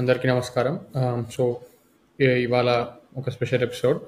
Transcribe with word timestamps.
అందరికీ 0.00 0.26
నమస్కారం. 0.28 0.74
సో 1.34 1.44
ఇవాళ 2.42 2.70
ఒక 3.20 3.30
స్పెషల్ 3.30 3.62
ఎపిసోడ్. 3.66 3.98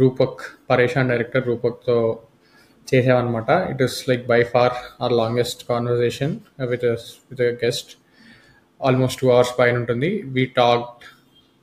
రూపక్ 0.00 0.40
పరేషాన్ 0.70 1.10
డైరెక్టర్ 1.12 1.44
రూపక్తో 1.46 1.96
చేసామన్నమాట. 2.90 3.50
It 3.72 3.82
is 3.86 3.96
like 4.08 4.22
by 4.26 4.38
far 4.52 4.72
our 5.02 5.14
longest 5.20 5.68
conversation 5.68 6.32
with 6.70 6.86
with 7.32 7.42
guest 7.64 7.92
almost 8.80 9.20
two 9.20 9.30
hours 9.34 9.52
పైన 9.60 9.76
ఉంటుంది. 9.82 10.10
వీ 10.26 10.46
టాక్ 10.60 11.04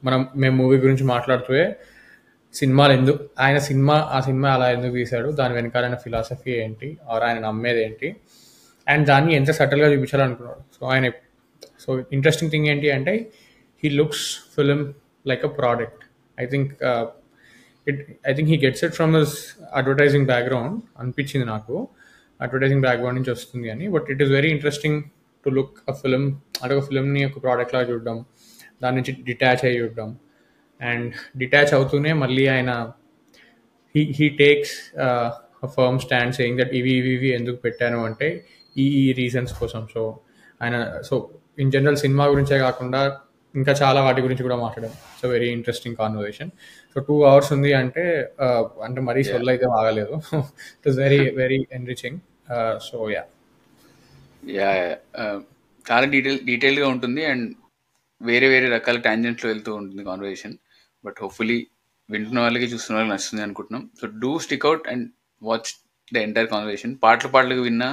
మనం 0.04 0.22
మేము 0.36 0.56
మూవీ 0.62 0.80
గురించి 0.86 1.08
మాట్లాడుతూ 1.14 1.54
సినిమాలు 2.54 2.94
ఎందుకు 3.00 3.20
ఆయన 3.40 3.58
సినిమా 3.72 4.00
ఆ 4.16 4.20
సినిమా 4.30 4.52
అలా 4.54 4.72
ఎందుకు 4.72 4.96
తీశాడు 5.02 5.32
దాని 5.42 5.54
వెనకాలైన 5.54 5.96
ఫిలాసఫీ 6.08 6.52
ఏంటి 6.66 6.98
ఆర్ 7.10 7.24
ఆయన 7.24 7.40
నమ్మేది 7.50 7.84
ఏంటి 7.84 8.10
అండ్ 8.88 9.06
దాన్ని 9.08 9.34
ఎంత 9.36 9.52
సటిల్గా 9.52 9.88
చూపించాలనుకున్నాడు. 9.94 10.62
సో 10.78 10.86
ఆయన 10.86 11.06
సో 11.86 11.92
ఇంట్రెస్టింగ్ 12.18 12.52
థింగ్ 12.52 12.68
ఏంటి 12.74 12.90
అంటే 12.98 13.14
he 13.84 13.90
looks 14.00 14.26
film 14.56 14.82
like 15.28 15.44
a 15.46 15.52
product 15.60 16.04
I 16.38 16.46
think 16.54 16.72
it 17.88 18.00
I 18.30 18.34
think 18.38 18.50
he 18.54 18.58
gets 18.66 18.84
it 18.84 18.96
from 19.00 19.14
his 19.18 19.36
advertising 19.74 20.28
background 20.32 20.78
అనిపించింది 21.02 21.46
నాకు. 21.54 21.76
అడ్వర్టైజింగ్ 22.40 22.84
బ్యాక్గ్రౌండ్ 22.86 23.18
నుంచి 23.20 23.32
వస్తుంది 23.36 23.68
అని. 23.74 23.86
But 23.96 24.08
it 24.14 24.22
is 24.24 24.32
very 24.38 24.50
interesting 24.56 24.98
to 25.46 25.50
look 25.58 25.76
a 25.90 25.94
film 26.02 26.24
అంటే 26.62 26.72
ఒక 26.76 26.84
ఫిలింని 26.90 27.22
ఒక 27.26 27.38
ప్రోడక్ట్ 27.44 27.74
లాగా 27.76 27.86
చూడడం 27.92 28.18
దాని 28.84 28.96
నుంచి 28.98 29.12
డిటాచ్ 29.28 29.64
అయ్యి 29.68 29.78
చూడడం. 29.82 30.10
అండ్ 30.82 31.12
డిటాచ్ 31.38 31.74
అవుతూనే 31.74 32.12
మళ్ళీ 32.24 32.46
ఆయన 32.56 32.72
he 33.96 34.02
he 34.18 34.28
takes 34.42 34.74
firm 35.76 36.00
stand 36.06 36.34
saying 36.38 36.58
that 36.62 36.74
ఇవి 36.80 36.92
ఇవి 37.00 37.12
ఇవి 37.18 37.30
ఎందుకు 37.38 37.58
పెట్టాను 37.66 38.00
అంటే 38.06 38.28
ఈ 38.76 38.86
ఈ 39.04 39.06
రీజన్స్ 39.22 39.54
కోసం. 39.60 39.82
సో 39.94 40.02
ఆయన 40.62 40.78
సో 41.10 41.16
ఇన్ 41.58 41.72
జనరల్ 41.76 42.00
సినిమా 42.04 42.26
గురించే 42.34 42.58
కాకుండా 42.66 43.02
ఇంకా 43.54 43.74
చాలా 43.82 44.00
వాటి 44.06 44.22
గురించి 44.26 44.44
కూడా 44.46 44.58
మాట్లాడాం. 44.64 44.94
So 45.20 45.26
very 45.34 45.50
interesting 45.58 45.98
conversation 46.02 46.50
so 46.94 47.00
two 47.08 47.16
hours 47.30 47.52
ఉంది 47.56 47.72
అంటే 47.82 48.04
అంటే 48.88 49.02
మరీ 49.10 49.22
సొల్ 49.30 49.52
అయితే 49.54 49.68
బాగలేదు 49.76 50.16
it 50.78 50.88
is 50.92 50.98
very 51.04 51.20
very 51.42 51.60
enriching 51.78 52.20
so 52.88 52.98
yeah 53.16 53.24
yeah 54.58 54.72
చాలా 55.86 56.06
డీటెయిల్ 56.16 56.40
డీటెయిల్గా 56.50 56.88
ఉంటుంది 56.96 57.24
అండ్ 57.32 57.48
వేరే 58.22 58.48
వేరే 58.54 58.68
రకాల 58.76 58.98
ట్యాంజెంట్లో 59.08 59.48
వెళ్తూ 59.54 59.72
ఉంటుంది 59.80 60.04
కాన్వర్సేషన్ 60.10 60.56
బట్ 61.04 61.18
హోప్ఫుల్లీ 61.24 61.58
వింటున్న 62.10 62.40
వాళ్ళకి 62.46 62.68
చూస్తున్న 62.74 62.96
వాళ్ళకి 62.98 63.12
నచ్చుతుంది 63.14 63.44
అనుకుంటున్నాం. 63.46 63.84
So 64.00 64.06
do 64.22 64.32
stick 64.46 64.66
out 64.70 64.86
and 64.92 65.06
watch 65.42 65.70
the 66.12 66.18
entire 66.26 66.50
conversation 66.54 66.94
పాటలు 67.04 67.30
పాటలకు 67.36 67.64
విన్నా 67.68 67.90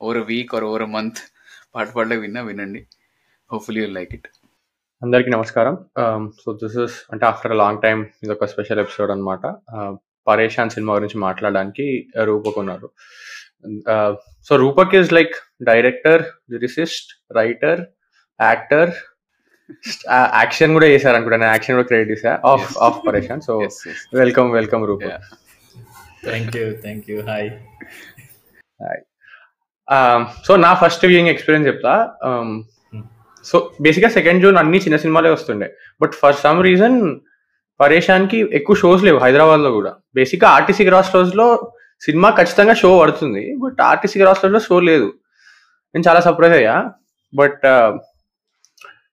over 0.00 0.20
week 0.30 0.52
or 0.56 0.66
over 0.70 0.86
month 0.96 1.20
పాట 1.74 1.88
పాటలకు 1.96 2.22
విన్నా 2.24 2.42
వినండి. 2.50 2.80
హోప్ఫుల్లీ 3.52 3.80
యూ 3.84 3.88
లైక్ 3.98 4.12
ఇట్ 4.18 4.28
అందరికీ 5.02 5.30
నమస్కారం. 5.36 5.74
సో 6.42 6.52
దిస్ 6.62 6.76
ఇస్ 6.84 6.96
అంటే 7.12 7.24
ఆఫ్టర్ 7.30 7.54
అ 7.56 7.58
లాంగ్ 7.62 7.82
టైం 7.86 7.98
ఇది 8.24 8.32
ఒక 8.36 8.46
స్పెషల్ 8.52 8.80
ఎపిసోడ్ 8.84 9.10
అనమాట 9.14 9.42
పరేషాన్ 10.28 10.72
సినిమా 10.74 10.94
గురించి 10.98 11.18
మాట్లాడడానికి 11.26 11.86
రూపక్ 12.28 12.58
ఉన్నారు. 12.62 12.88
So 14.46 14.52
Rupak 14.64 14.94
is 15.00 15.12
like 15.18 15.34
director 15.70 16.22
lyricist 16.54 17.10
writer 17.40 17.82
actor 18.40 18.92
action 20.40 20.74
కూడా 20.76 20.88
చేశారు 20.92 21.16
అనుకుంటా 21.16 21.38
నేను 21.42 21.52
యాక్షన్ 21.54 21.76
కూడా 21.76 21.88
క్రియేట్ 21.90 22.10
చేశా. 22.12 22.32
Of 22.52 22.68
of 22.86 22.98
Pareshan. 23.06 23.42
So 23.48 23.54
welcome 24.22 24.50
welcome 24.58 24.84
Rupak. 24.90 25.26
Thank 26.28 26.56
you 26.60 26.66
thank 26.86 27.06
you 27.10 27.18
hi 27.30 27.48
hi 28.84 29.02
so 30.46 30.52
నా 30.64 30.70
ఫస్ట్ 30.82 31.04
వ్యూయింగ్ 31.10 31.30
ఎక్స్పీరియన్స్ 31.32 31.68
చెప్తా. 31.70 31.94
సో 33.50 33.56
బేసిక్గా 33.84 34.10
సెకండ్ 34.16 34.42
జూన్ 34.44 34.58
అన్ని 34.62 34.78
చిన్న 34.84 34.96
సినిమాలే 35.04 35.30
వస్తుండే. 35.36 35.68
బట్ 36.02 36.14
ఫర్ 36.20 36.36
సమ్ 36.44 36.60
రీజన్ 36.68 36.96
పరేషాన్కి 37.80 38.38
ఎక్కువ 38.58 38.76
షోస్ 38.82 39.02
లేవు 39.06 39.18
హైదరాబాద్లో 39.24 39.70
కూడా. 39.78 39.92
బేసిక్గా 40.18 40.48
ఆర్టీసీ 40.56 40.84
క్రాస్ 40.88 41.10
రోజులో 41.16 41.46
సినిమా 42.06 42.28
ఖచ్చితంగా 42.38 42.74
షో 42.82 42.90
పడుతుంది. 43.00 43.42
బట్ 43.64 43.78
ఆర్టీసీ 43.90 44.16
క్రాస్ 44.22 44.42
రోజులో 44.44 44.60
షో 44.68 44.76
లేదు. 44.90 45.08
నేను 45.94 46.04
చాలా 46.08 46.20
సర్ప్రైజ్ 46.26 46.56
అయ్యా. 46.60 46.76
బట్ 47.40 47.64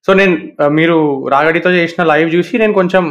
సో 0.05 0.13
నేను 0.19 0.33
మీరు 0.77 0.97
రాగడితో 1.33 1.69
చేసిన 1.77 2.01
లైవ్ 2.11 2.29
చూసి 2.35 2.53
నేను 2.61 2.73
కొంచెం 2.79 3.03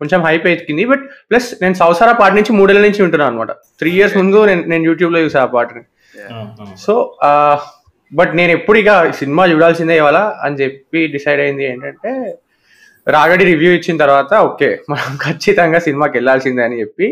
కొంచెం 0.00 0.20
హైప్ 0.26 0.46
ఎక్కింది. 0.52 0.84
బట్ 0.92 1.04
ప్లస్ 1.30 1.48
నేను 1.62 1.76
సంవత్సర 1.82 2.10
పాట 2.20 2.32
నుంచి 2.38 2.52
మూడేళ్ళ 2.58 2.82
నుంచి 2.86 3.00
వింటున్నాను 3.02 3.30
అనమాట 3.32 3.52
త్రీ 3.80 3.90
ఇయర్స్ 3.98 4.16
ముందు 4.20 4.38
నేను 4.50 4.62
నేను 4.72 4.84
యూట్యూబ్లో 4.88 5.20
చూసా 5.24 5.42
ఆ 5.46 5.50
పాటని. 5.54 5.82
సో 6.76 6.94
బట్ 8.12 8.32
నేను 8.36 8.52
ఎప్పుడు 8.52 8.78
ఇక 8.78 8.90
సినిమా 9.12 9.42
చూడాల్సిందే 9.46 9.96
ఇవాళ 9.96 10.18
అని 10.44 10.56
చెప్పి 10.62 11.00
డిసైడ్ 11.06 11.40
అయింది 11.40 11.64
ఏంటంటే 11.64 12.12
రాగడి 13.06 13.44
రివ్యూ 13.44 13.70
ఇచ్చిన 13.72 13.96
తర్వాత 13.96 14.32
ఓకే 14.48 14.68
మనం 14.90 15.12
ఖచ్చితంగా 15.24 15.78
సినిమాకి 15.78 16.14
వెళ్ళాల్సిందే 16.18 16.62
అని 16.62 16.80
చెప్పి 16.80 17.06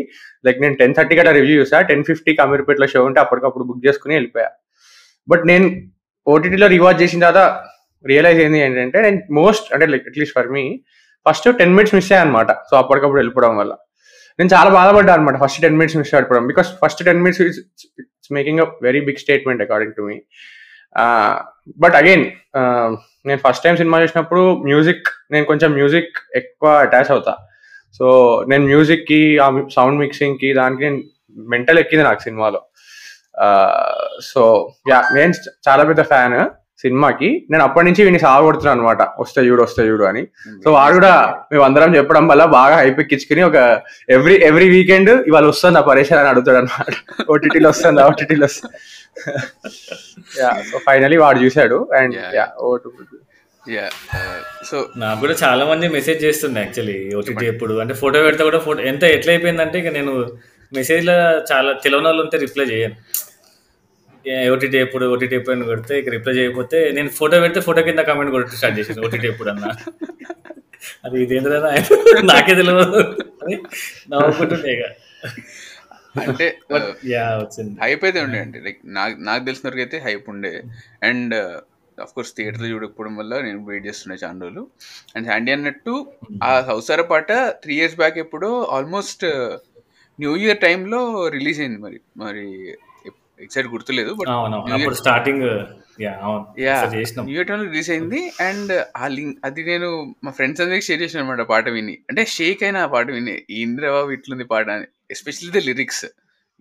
లైక్ 0.45 0.59
నేను 0.61 0.75
టెన్ 0.75 0.93
థర్టీకి 0.93 1.21
అట్లా 1.21 1.33
రివ్యూ 1.33 1.55
చూసా 1.61 1.77
టెన్ 1.81 2.03
ఫిఫ్టీకి 2.03 2.41
అమీర్పేట్లో 2.41 2.87
షో 2.87 3.01
ఉంటే 3.05 3.19
అప్పటికప్పుడు 3.19 3.63
బుక్ 3.63 3.81
చేసుకుని 3.87 4.15
వెళ్ళిపోయా. 4.15 4.49
బట్ 5.27 5.43
నేను 5.45 5.67
ఓటీటీలో 6.27 6.67
రివాజ్ 6.67 7.01
చేసిన 7.01 7.19
తర్వాత 7.25 7.41
రియలైజ్ 8.05 8.39
అయింది 8.39 8.59
ఏంటంటే 8.59 9.01
నేను 9.01 9.19
మోస్ట్ 9.31 9.67
అంటే 9.73 9.85
like 9.85 10.05
at least 10.07 10.35
for 10.35 10.49
me 10.49 10.63
first 11.25 11.47
ten 11.59 11.73
minutes 11.73 11.95
miss 11.95 12.09
అయ్యా 12.11 12.21
అనమాట 12.21 12.51
సో 12.69 12.73
అప్పటికప్పుడు 12.77 13.19
వెళ్ళిపోవడం 13.19 13.55
వల్ల. 13.57 13.73
నేను 14.39 14.49
చాలా 14.55 14.69
బాధపడ్డా 14.69 15.13
అనమాట 15.13 15.37
ఫస్ట్ 15.43 15.59
టెన్ 15.61 15.77
మినిట్స్ 15.77 15.97
మిస్ 15.97 16.13
అయిపోవడం 16.15 16.47
because 16.47 16.69
first 16.83 17.01
ten 17.05 17.21
minutes 17.21 17.41
it's 18.27 18.35
making 18.37 18.59
a 18.59 18.67
very 18.81 18.99
big 18.99 19.17
statement 19.17 19.61
according 19.65 19.93
to 19.97 20.01
me 20.01 20.17
but 21.83 21.95
again 21.95 22.25
నేను 23.27 23.39
ఫస్ట్ 23.45 23.63
టైం 23.63 23.75
సినిమా 23.77 23.97
చూసినప్పుడు 24.01 24.41
మ్యూజిక్ 24.69 25.07
నేను 25.31 25.45
కొంచెం 25.45 25.69
మ్యూజిక్ 25.73 26.13
ఎక్కువ 26.35 26.69
అటాచ్ 26.85 27.11
అవుతా. 27.11 27.33
సో 27.97 28.05
నేను 28.49 28.63
మ్యూజిక్కి 28.65 29.39
ఆ 29.45 29.47
సౌండ్ 29.75 29.99
మిక్సింగ్కి 29.99 30.53
దానికి 30.53 30.83
నేను 30.85 30.99
మెంటల్ 31.37 31.79
ఎక్కింది 31.79 32.03
నాకు 32.03 32.21
సినిమాలో. 32.27 32.61
సో 34.31 34.41
యా 34.91 34.99
నేను 35.15 35.33
చాలా 35.67 35.83
పెద్ద 35.83 36.01
ఫ్యాన్ 36.01 36.37
సినిమాకి. 36.83 37.29
నేను 37.51 37.63
అప్పటి 37.67 37.85
నుంచి 37.87 38.01
వీడిని 38.05 38.21
సాగొడుతున్నాను 38.25 38.75
అనమాట 38.77 39.01
వస్తే 39.21 39.41
చూడు 39.47 39.61
వస్తే 39.65 39.83
చూడు 39.89 40.05
అని. 40.09 40.23
సో 40.63 40.67
వాడు 40.77 40.93
కూడా 40.97 41.13
మేము 41.51 41.63
అందరం 41.67 41.95
చెప్పడం 41.97 42.25
వల్ల 42.31 42.43
బాగా 42.57 42.75
హైప్ 42.81 42.99
ఎక్కించుకుని 43.03 43.43
ఒక 43.49 43.57
ఎవ్రీ 44.17 44.35
ఎవ్రీ 44.49 44.67
వీకెండ్ 44.75 45.11
ఇవాళ 45.29 45.45
వస్తుందా 45.53 45.81
పరేషన్ 45.89 46.19
అని 46.21 46.31
అడుగుతాడు 46.33 46.59
అనమాట 46.61 46.89
ఓటీటీలో 47.35 47.69
వస్తుందా? 47.73 48.03
ఓటీటీలో 48.11 48.47
వస్తుంది 48.49 48.77
యా 50.41 50.51
సో 50.69 50.77
ఫైనలీ 50.87 51.17
వాడు 51.23 51.39
చూశాడు 51.45 51.79
అండ్ 51.99 52.17
యా 52.39 52.47
ఓటు 52.71 52.89
సో 54.67 54.77
నాకు 55.01 55.19
కూడా 55.23 55.33
చాలా 55.41 55.63
మంది 55.69 55.85
మెసేజ్ 55.95 56.19
చేస్తుంది 56.25 56.59
యాక్చువల్లీ 56.63 56.97
ఓటీటీ 57.19 57.45
ఎప్పుడు? 57.53 57.73
అంటే 57.83 57.93
ఫోటో 58.01 58.19
పెడితే 58.25 58.43
కూడా 58.49 58.59
ఫోటో 58.67 58.81
ఎంత 58.91 59.03
ఎట్లా 59.15 59.31
అయిపోయిందంటే 59.33 59.77
ఇక 59.81 59.89
నేను 59.97 60.13
మెసేజ్లో 60.71 61.15
చాలా 61.49 61.71
తెలియని 61.83 62.07
వాళ్ళు 62.09 62.21
ఉంటే 62.25 62.37
రిప్లై 62.43 62.65
చేయను. 62.71 62.95
ఓటీటీ 64.53 64.77
ఎప్పుడు 64.85 65.05
ఓటీటీ 65.13 65.35
ఎప్పుడు 65.35 65.55
అని 65.55 65.65
కొడితే 65.71 65.93
ఇక 65.99 66.09
రిప్లై 66.15 66.33
చేయకపోతే 66.37 66.77
నేను 66.97 67.09
ఫోటో 67.19 67.39
పెడితే 67.43 67.59
ఫోటో 67.67 67.81
కింద 67.87 68.01
కామెంట్ 68.09 68.31
కొట్టి 68.35 68.57
స్టార్ట్ 68.59 68.77
చేసాను 68.79 69.05
ఓటీటీ 69.07 69.27
ఎప్పుడు 69.27 69.49
అన్నా. 69.49 69.69
అది 71.05 71.17
ఇదేంద్రా 71.23 71.59
నాకే 72.31 72.55
తెలియదు 72.59 72.83
అని 73.43 73.55
నవ్వుకుంటుండే 74.11 74.71
ఇక. 74.77 74.83
అంటే 76.27 76.45
హైప్ 77.83 78.03
అయితే 78.07 78.19
ఉండే 78.25 78.37
అండి 78.43 78.59
లైక్ 78.65 78.79
నాకు 78.97 79.15
నాకు 79.29 79.43
తెలిసిన 79.45 79.65
వరకు 79.69 79.81
అయితే 79.85 79.97
హైప్ 80.05 80.27
ఉండే. 80.33 80.53
అండ్ 81.09 81.35
అఫ్ 81.97 82.13
కోర్స్ 82.15 82.33
థియేటర్లో 82.37 82.67
చూడకపోవడం 82.73 83.13
వల్ల 83.19 83.33
నేను 83.41 83.59
వెయిట్ 83.69 83.85
చేస్తుండే 83.87 84.17
చాలా 84.23 84.39
రోజులు. 84.45 84.63
అండ్ 85.15 85.27
శాండీ 85.29 85.51
అన్నట్టు 85.57 85.93
ఆ 86.43 86.51
సంవత్సర 86.61 87.01
పాట 87.11 87.31
త్రీ 87.63 87.75
ఇయర్స్ 87.79 87.97
బ్యాక్ 88.01 88.17
ఎప్పుడో 88.25 88.51
ఆల్మోస్ట్ 88.77 89.25
న్యూ 90.19 90.31
ఇయర్ 90.43 90.59
టైంలో 90.65 90.99
రిలీజ్ 91.37 91.59
అయింది 91.63 91.79
మరి 91.85 91.99
మరి 92.23 92.45
ఎగ్జాక్ట్ 93.39 93.71
గుర్తులేదు 93.73 94.11
బట్ 94.19 94.29
అప్పుడు 94.75 94.97
స్టార్టింగ్ 95.01 95.43
యా 96.05 96.13
న్యూ 97.27 97.35
ఇయర్ 97.35 97.47
టైంలో 97.49 97.65
రిలీజ్ 97.69 97.89
అయింది 97.93 98.19
అండ్ 98.47 98.73
ఆ 99.01 99.07
లింక్ 99.15 99.37
అది 99.47 99.61
నేను 99.69 99.89
మా 100.25 100.31
ఫ్రెండ్స్ 100.31 100.61
అందరికి 100.63 100.85
షేర్ 100.87 101.01
చేసిన 101.03 101.21
అనమాట 101.23 101.43
పాట 101.51 101.65
విని. 101.75 101.95
అంటే 102.09 102.23
షేక్ 102.37 102.61
అయిన 102.67 102.77
ఆ 102.85 102.89
పాట 102.95 103.07
విని 103.17 103.35
ఇంద్రబాబు 103.63 104.11
ఇట్లుంది 104.17 104.47
పాట 104.53 104.67
అని 104.77 104.87
ఎస్పెషల్లీ 105.15 105.51
ద 105.57 105.63
లిరిక్స్ 105.69 106.05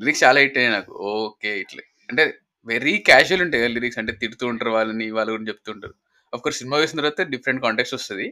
లిరిక్స్ 0.00 0.24
చాలా 0.24 0.40
హిట్ 0.44 0.58
అయ్యాయి 0.58 0.74
నాకు. 0.76 0.92
ఓకే 1.14 1.52
ఇట్లా. 1.64 1.82
అంటే 2.10 2.24
వెరీ 2.68 2.94
క్యాజువల్ 3.08 3.42
ఉంటాయి 3.46 3.62
కదా 3.62 3.72
లిరిక్స్ 3.76 3.98
అంటే 3.98 4.12
తిడుతూ 4.22 4.44
ఉంటారు 4.52 4.70
వాళ్ళని 4.70 5.06
వాళ్ళ 5.18 5.28
గురించి 5.30 5.50
చెప్తుంటారు 5.52 5.94
అఫ్ 6.32 6.42
కోర్స్ 6.44 6.58
సినిమా 6.58 6.76
వేసిన 6.82 7.00
తర్వాత 7.00 7.22
డిఫరెంట్ 7.32 7.62
కాంటాక్ట్స్ 7.62 7.96
వస్తుంది. 7.98 8.26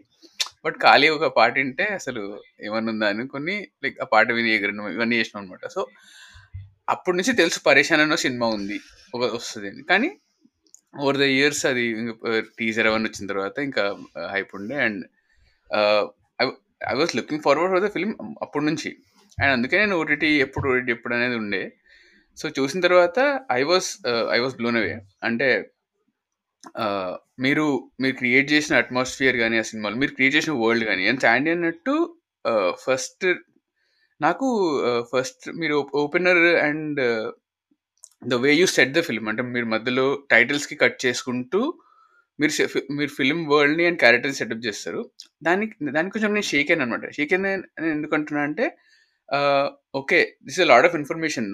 బట్ 0.64 0.76
ఖాళీ 0.84 1.08
ఒక 1.16 1.26
పాట 1.38 1.52
వింటే 1.58 1.86
అసలు 1.98 2.22
ఏమన్నా 2.66 2.90
ఉందా 2.92 3.06
అనుకుని 3.14 3.54
లైక్ 3.84 3.96
ఆ 4.02 4.06
పాట 4.12 4.28
విని 4.32 4.50
ఎగరడం 4.56 4.86
ఇవన్నీ 4.94 5.16
చేసినాం 5.20 5.42
అనమాట 5.42 5.66
సో 5.74 5.80
అప్పటి 6.88 7.16
నుంచి 7.18 7.32
తెలుసు 7.40 7.58
పరేషాన్ 7.66 8.02
అన్న 8.04 8.16
సినిమా 8.24 8.46
ఉంది. 8.56 8.78
ఒక 9.14 9.22
వస్తుంది 9.36 9.68
అని. 9.72 9.82
కానీ 9.90 10.10
ఓవర్ 11.02 11.18
ద 11.22 11.26
ఇయర్స్ 11.36 11.62
అది 11.70 11.84
టీజర్ 12.58 12.88
అవన్నీ 12.90 13.08
వచ్చిన 13.08 13.26
తర్వాత 13.32 13.56
ఇంకా 13.68 13.84
హైప్ 14.32 14.52
ఉండే. 14.58 14.76
And 14.86 15.02
I 16.90 16.94
was 17.00 17.14
looking 17.18 17.42
forward 17.46 17.72
for 17.74 17.84
the 17.86 17.90
film 17.94 18.10
అప్పటి 18.42 18.64
నుంచి. 18.64 18.90
అండ్ 19.38 19.52
అందుకే 19.52 19.76
నేను 19.78 19.96
ఓటీటీ 20.00 20.30
ఎప్పుడు 20.46 20.66
ఓటీటీ 20.72 20.92
ఎప్పుడు 20.92 21.14
అనేది 21.14 21.36
ఉండే. 21.42 21.62
సో 22.38 22.46
చూసిన 22.58 22.80
తర్వాత 22.80 23.18
I 23.52 23.62
was 23.62 23.88
I 24.36 24.38
was 24.44 24.56
blown 24.60 24.78
away 24.80 24.94
అంటే 25.24 25.48
మీరు 27.44 27.64
మీరు 28.00 28.14
క్రియేట్ 28.16 28.46
చేసిన 28.52 28.74
అట్మాస్ఫియర్ 28.76 29.36
కానీ 29.36 29.56
ఆ 29.58 29.64
సినిమాలు 29.70 29.96
మీరు 30.02 30.12
క్రియేట్ 30.14 30.36
చేసిన 30.36 30.52
వరల్డ్ 30.62 30.84
కానీ 30.84 31.02
అండ్ 31.08 31.20
శాండీ 31.20 31.50
అన్నట్టు 31.50 31.94
ఫస్ట్ 32.84 33.26
నాకు 34.24 34.46
ఫస్ట్ 35.12 35.44
మీరు 35.60 35.76
opener 36.02 36.42
and 36.68 37.00
the 38.32 38.34
way 38.44 38.50
you 38.60 38.66
set 38.76 38.94
the 38.96 39.00
film. 39.08 39.28
అంటే 39.30 39.42
మీరు 39.54 39.66
మధ్యలో 39.74 40.06
టైటిల్స్కి 40.32 40.76
కట్ 40.82 40.98
చేసుకుంటూ 41.06 41.60
మీరు 42.38 42.52
మీరు 42.98 43.10
ఫిల్మ్ 43.18 43.42
వరల్డ్ని 43.52 43.84
అండ్ 43.88 44.00
క్యారెక్టర్ని 44.02 44.38
సెటప్ 44.40 44.62
చేస్తారు. 44.66 45.00
దానికి 45.42 45.74
దానికి 45.96 46.14
కొంచెం 46.14 46.32
నేను 46.36 46.48
షేక్ 46.52 46.70
అయ్యాను 46.70 46.84
అనమాట 46.86 47.10
షేక్ 47.16 47.32
అయిన 47.34 47.48
నేను 47.84 48.40
అంటే 48.48 48.66
okay 50.00 50.18
this 50.46 50.58
is 50.60 50.68
load 50.72 50.86
of 50.88 50.96
information 51.00 51.50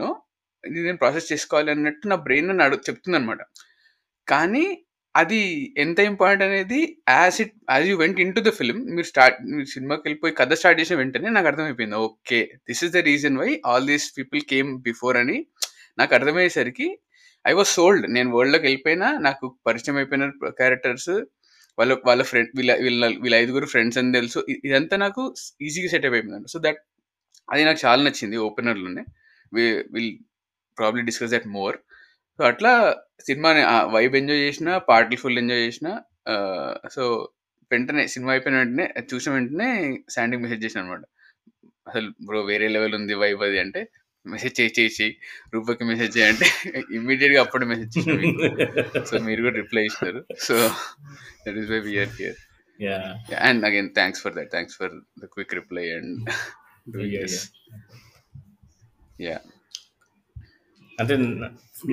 ఇది 0.64 0.80
నేను 0.86 0.98
ప్రాసెస్ 1.02 1.28
చేసుకోవాలి 1.32 1.70
అన్నట్టు 1.74 2.08
నా 2.12 2.16
బ్రెయిన్ 2.26 2.48
నన్ను 2.50 2.64
అడుగు 2.64 2.84
చెప్తుంది 2.88 3.18
అనమాట 3.18 3.42
కానీ 4.28 4.64
అది 5.20 5.40
ఎంత 5.84 5.98
ఇంపార్టెంట్ 6.10 6.44
అనేది 6.46 6.80
as 7.14 7.38
it 7.44 7.54
as 7.74 7.86
you 7.90 7.94
went 8.02 8.20
in 8.24 8.32
to 8.36 8.40
the 8.48 8.50
film 8.58 8.80
మీరు 8.96 9.06
స్టార్ట్ 9.12 9.38
మీరు 9.54 9.68
సినిమాకి 9.74 10.02
వెళ్ళిపోయి 10.06 10.32
కథ 10.40 10.52
స్టార్ట్ 10.60 10.80
చేసిన 10.80 10.96
వెంటనే 11.02 11.30
నాకు 11.36 11.48
అర్థమైపోయింది. 11.50 11.96
Okay 12.06 12.40
this 12.68 12.82
is 12.86 12.92
the 12.96 13.02
reason 13.10 13.36
why 13.42 13.50
all 13.70 13.86
these 13.92 14.06
people 14.18 14.42
came 14.52 14.70
before 14.88 15.18
అని 15.22 15.36
నాకు 16.00 16.14
అర్థమయ్యేసరికి 16.18 16.88
ఐ 17.44 17.52
వాజ్ 17.58 17.70
సోల్డ్ 17.78 18.06
నేను 18.16 18.28
వరల్డ్లోకి 18.36 18.66
వెళ్ళిపోయినా 18.68 19.08
నాకు 19.28 19.44
పరిచయం 19.68 19.98
అయిపోయిన 20.00 20.24
క్యారెక్టర్స్ 20.60 21.12
వాళ్ళ 21.78 21.92
వాళ్ళ 22.08 22.22
ఫ్రెండ్ 22.30 22.50
వీళ్ళ 22.58 22.72
వీళ్ళ 22.86 23.04
వీళ్ళ 23.24 23.34
ఐదుగురు 23.42 23.66
ఫ్రెండ్స్ 23.74 23.98
అని 24.00 24.12
తెలుసు. 24.18 24.40
ఇదంతా 24.68 24.96
నాకు 25.04 25.22
ఈజీగా 25.66 25.90
సెట్ 25.92 26.06
అయిపోయింది 26.06 26.50
సో 26.54 26.58
దట్ 26.66 26.80
అది 27.48 27.62
నాకు 27.68 27.80
చాలా 27.86 28.00
నచ్చింది 28.08 28.36
ఓపెనర్లోనే 28.48 29.02
we 29.52 29.64
will 29.94 30.12
probably 30.78 31.02
discuss 31.08 31.32
that 31.36 31.48
more 31.58 31.76
so 32.40 32.44
అట్లా 32.44 32.70
సినిమాని 33.26 33.62
వైబ్ 33.94 34.14
ఎంజాయ్ 34.16 34.38
చేసిన 34.38 34.78
పాటలు 34.88 35.16
ఫుల్ 35.16 35.38
ఎంజాయ్ 35.38 35.64
చేసిన 35.66 35.88
సో 36.94 37.02
వెంటనే 37.70 38.06
సినిమా 38.06 38.30
అయిపోయిన 38.32 38.58
వెంటనే 38.58 38.86
చూసిన 39.14 39.32
వెంటనే 39.32 39.66
శాండీకి 40.14 40.42
మెసేజ్ 40.42 40.64
చేసిన 40.64 40.80
అనమాట 40.80 41.04
అసలు 41.86 42.08
బ్రో 42.26 42.40
వేరే 42.42 42.68
లెవెల్ 42.68 42.94
ఉంది 42.94 43.14
వైబ్ 43.14 43.42
అది 43.42 43.58
అంటే 43.58 43.80
మెసేజ్ 44.26 44.60
చేసి 44.60 44.74
చేసి 44.78 45.06
రూపకి 45.54 45.84
మెసేజ్ 45.84 46.18
చేయంటే 46.18 46.48
ఇమ్మీడియట్గా 46.94 47.40
అప్పుడు 47.40 47.66
మెసేజ్ 47.66 47.92
చేసిన 47.98 48.16
సో 49.04 49.18
మీరు 49.18 49.42
కూడా 49.42 49.56
రిప్లై 49.56 49.84
ఇస్తారు. 49.84 50.24
So 50.38 50.56
that 51.46 51.58
is 51.58 51.70
why 51.70 51.80
we're 51.80 52.12
here 52.18 52.40
and 53.48 53.64
again 53.66 53.90
thanks 53.94 54.22
for 54.22 54.34
that 54.34 54.50
thanks 54.50 54.78
for 54.78 54.94
the 55.22 55.26
quick 55.26 55.54
reply 55.54 55.86
and 55.90 56.30
yeah 59.20 59.38
అంటే 61.00 61.14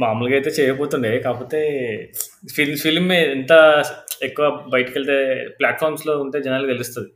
మామూలుగా 0.04 0.36
అయితే 0.39 0.51
చేయబోతుండే 0.59 1.12
కాకపోతే 1.25 1.59
ఫిల్మ్ 2.56 2.80
ఫిల్మ్ 2.83 3.12
ఎంత 3.36 3.54
ఎక్కువ 4.27 4.45
బయటకు 4.74 4.95
వెళ్తే 4.98 5.18
ప్లాట్ఫామ్స్లో 5.59 6.13
ఉంటే 6.24 6.38
జనాలకు 6.48 6.69
తెలుస్తుంది. 6.74 7.09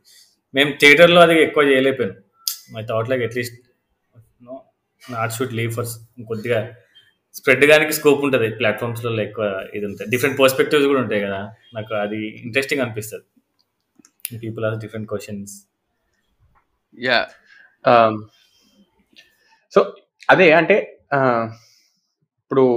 మేము 0.54 0.70
థియేటర్లో 0.82 1.20
అది 1.26 1.34
ఎక్కువ 1.46 1.62
చేయలేకపోయాను. 1.70 2.16
My 2.74 2.82
thought 2.90 3.10
like 3.12 3.24
at least 3.28 3.58
no 4.46 4.54
not 5.02 5.34
should 5.36 5.54
leave 5.58 5.72
for 5.78 5.90
కొద్దిగా 6.30 6.60
స్ప్రెడ్ 7.38 7.64
గానికి 7.70 7.94
స్కోప్ 7.98 8.22
ఉంటుంది 8.26 8.48
ప్లాట్ఫామ్స్లో 8.60 9.10
ఎక్కువ 9.26 9.44
ఇది 9.76 9.84
ఉంటాయి 9.90 10.08
డిఫరెంట్ 10.14 10.36
పర్స్పెక్టివ్స్ 10.40 10.86
కూడా 10.90 11.00
ఉంటాయి 11.04 11.22
కదా 11.26 11.40
నాకు 11.76 11.92
అది 12.04 12.20
ఇంట్రెస్టింగ్ 12.44 12.82
అనిపిస్తుంది. 12.84 13.26
People 14.44 14.64
are 14.68 14.76
different 14.84 15.08
questions. 15.12 15.54
Yeah 17.06 17.18
so 19.74 19.80
అదే 20.32 20.48
అంటే 20.60 20.76
ఇప్పుడు 22.52 22.70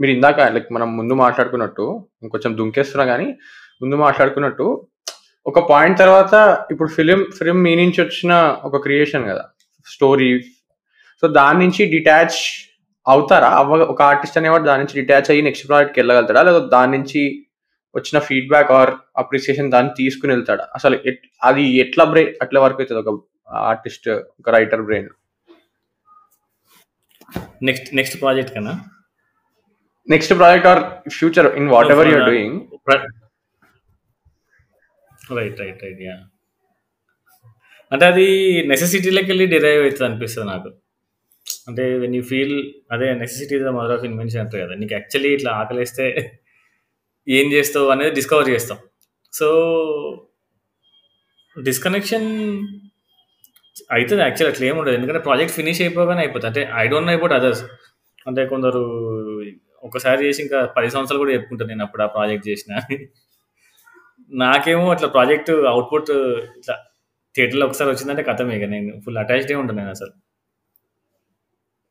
మీరు 0.00 0.12
ఇందాక 0.16 0.40
లైక్ 0.52 0.68
మనం 0.74 0.88
ముందు 0.98 1.14
మాట్లాడుకున్నట్టు 1.22 1.86
ఇంకొంచెం 2.24 2.52
దుంకేస్తున్నా 2.60 3.04
కానీ 3.10 3.26
ముందు 3.80 3.96
మాట్లాడుకున్నట్టు 4.02 4.66
ఒక 5.46 5.60
పాయింట్ 5.70 5.98
తర్వాత 6.02 6.34
ఇప్పుడు 6.72 6.88
ఫిలిం 6.94 7.20
ఫిలిం 7.38 7.58
మీ 7.66 7.72
నుంచి 7.80 7.98
వచ్చిన 8.04 8.32
ఒక 8.68 8.80
క్రియేషన్ 8.86 9.24
కదా 9.30 9.44
స్టోరీ 9.86 10.28
సో 11.22 11.28
దాని 11.38 11.60
నుంచి 11.64 11.84
డిటాచ్ 11.94 12.38
అవుతారా? 13.06 13.50
అవ్వ 13.60 13.78
ఒక 13.94 14.02
ఆర్టిస్ట్ 14.10 14.38
అనేవాడు 14.40 14.64
దాని 14.70 14.82
నుంచి 14.84 14.96
డిటాచ్ 15.00 15.28
అయ్యి 15.34 15.44
నెక్స్ట్ 15.48 15.66
ప్రాజెక్ట్కి 15.70 16.00
వెళ్ళగలుగుతాడా? 16.02 16.44
లేదా 16.48 16.62
దాని 16.76 16.92
నుంచి 16.98 17.22
వచ్చిన 17.94 18.18
ఫీడ్బ్యాక్ 18.28 18.72
ఆర్ 18.78 18.92
అప్రిసియేషన్ 19.22 19.72
దాన్ని 19.76 19.92
తీసుకుని 20.00 20.34
వెళ్తాడా? 20.36 20.66
అసలు 20.78 20.98
అది 21.50 21.66
ఎట్లా 21.84 22.06
బ్రెయిన్ 22.12 22.32
అట్లా 22.46 22.60
వర్క్ 22.66 22.80
అవుతుంది 22.82 23.02
ఒక 23.04 23.12
ఆర్టిస్ట్ 23.72 24.08
ఒక 24.40 24.48
writer 24.58 24.84
brain 24.88 25.10
next 27.68 27.88
next 27.98 28.18
project 28.24 28.54
కన్నా? 28.54 28.72
Next 30.08 30.32
project 30.40 30.68
or 30.72 30.82
future 31.16 31.48
in 31.60 31.68
whatever 31.94 32.08
you're 32.12 32.26
doing 32.30 32.56
right 35.38 35.60
right 35.62 35.82
right 35.86 36.02
yeah 36.08 36.16
అంటే 37.92 38.04
అది 38.12 38.26
నెసెసిటీలోకి 38.70 39.28
వెళ్ళి 39.32 39.46
డిరైవ్ 39.52 39.82
అవుతుంది 39.84 40.06
అనిపిస్తుంది 40.08 40.46
నాకు. 40.52 40.68
అంటే 41.68 41.84
వెన్ 42.02 42.14
యూ 42.18 42.22
ఫీల్ 42.30 42.54
అదే 42.94 43.08
necessity 43.22 43.56
the 43.64 43.72
mother 43.78 43.94
of 43.96 44.04
invention 44.10 44.40
అంటారు 44.42 44.62
కదా. 44.64 44.74
నీకు 44.80 44.94
యాక్చువల్లీ 44.98 45.30
ఇట్లా 45.36 45.50
ఆకలిస్తే 45.62 46.06
ఏం 47.26 47.46
చేస్తావు 47.54 47.88
అనేది 47.94 48.12
డిస్కవర్ 48.18 48.48
చేస్తాం. 48.54 48.78
సో 49.32 49.48
డిస్కనెక్షన్ 51.56 52.28
అవుతుంది 53.96 54.22
యాక్చువల్ 54.26 54.50
అట్లా 54.52 54.64
ఏముండదు 54.70 54.96
ఎందుకంటే 54.98 55.22
ప్రాజెక్ట్ 55.28 55.54
ఫినిష్ 55.58 55.80
అయిపోగానే 55.84 56.20
అయిపోతుంది. 56.24 56.50
అంటే 56.52 56.62
I 56.82 56.84
don't 56.92 57.08
know 57.10 57.14
about 57.18 57.34
others 57.38 57.62
అంటే 58.30 58.42
కొందరు 58.52 58.82
ఒకసారి 59.92 60.20
చేసి 60.26 60.40
ఇంకా 60.42 60.58
పది 60.76 60.88
సంవత్సరాలు 60.94 61.22
కూడా 61.22 61.34
చెప్పుకుంటాను 61.36 61.70
నేను 61.72 61.84
అప్పుడు 61.86 62.02
ఆ 62.06 62.08
ప్రాజెక్ట్ 62.16 62.46
చేసిన. 62.50 62.72
నాకేమో 64.44 64.84
అట్లా 64.94 65.08
ప్రాజెక్ట్ 65.16 65.50
అవుట్పుట్ 65.72 66.10
ఇట్లా 66.58 66.76
థియేటర్లో 67.34 67.64
ఒకసారి 67.66 67.90
వచ్చిందంటే 67.90 68.22
కథ 68.30 68.40
ఇక. 68.58 68.66
నేను 68.74 68.92
ఫుల్ 69.04 69.18
అటాచ్డ్ 69.22 69.52
ఉంటాను 69.62 69.78
నేను 69.80 69.92
అసలు. 69.96 70.12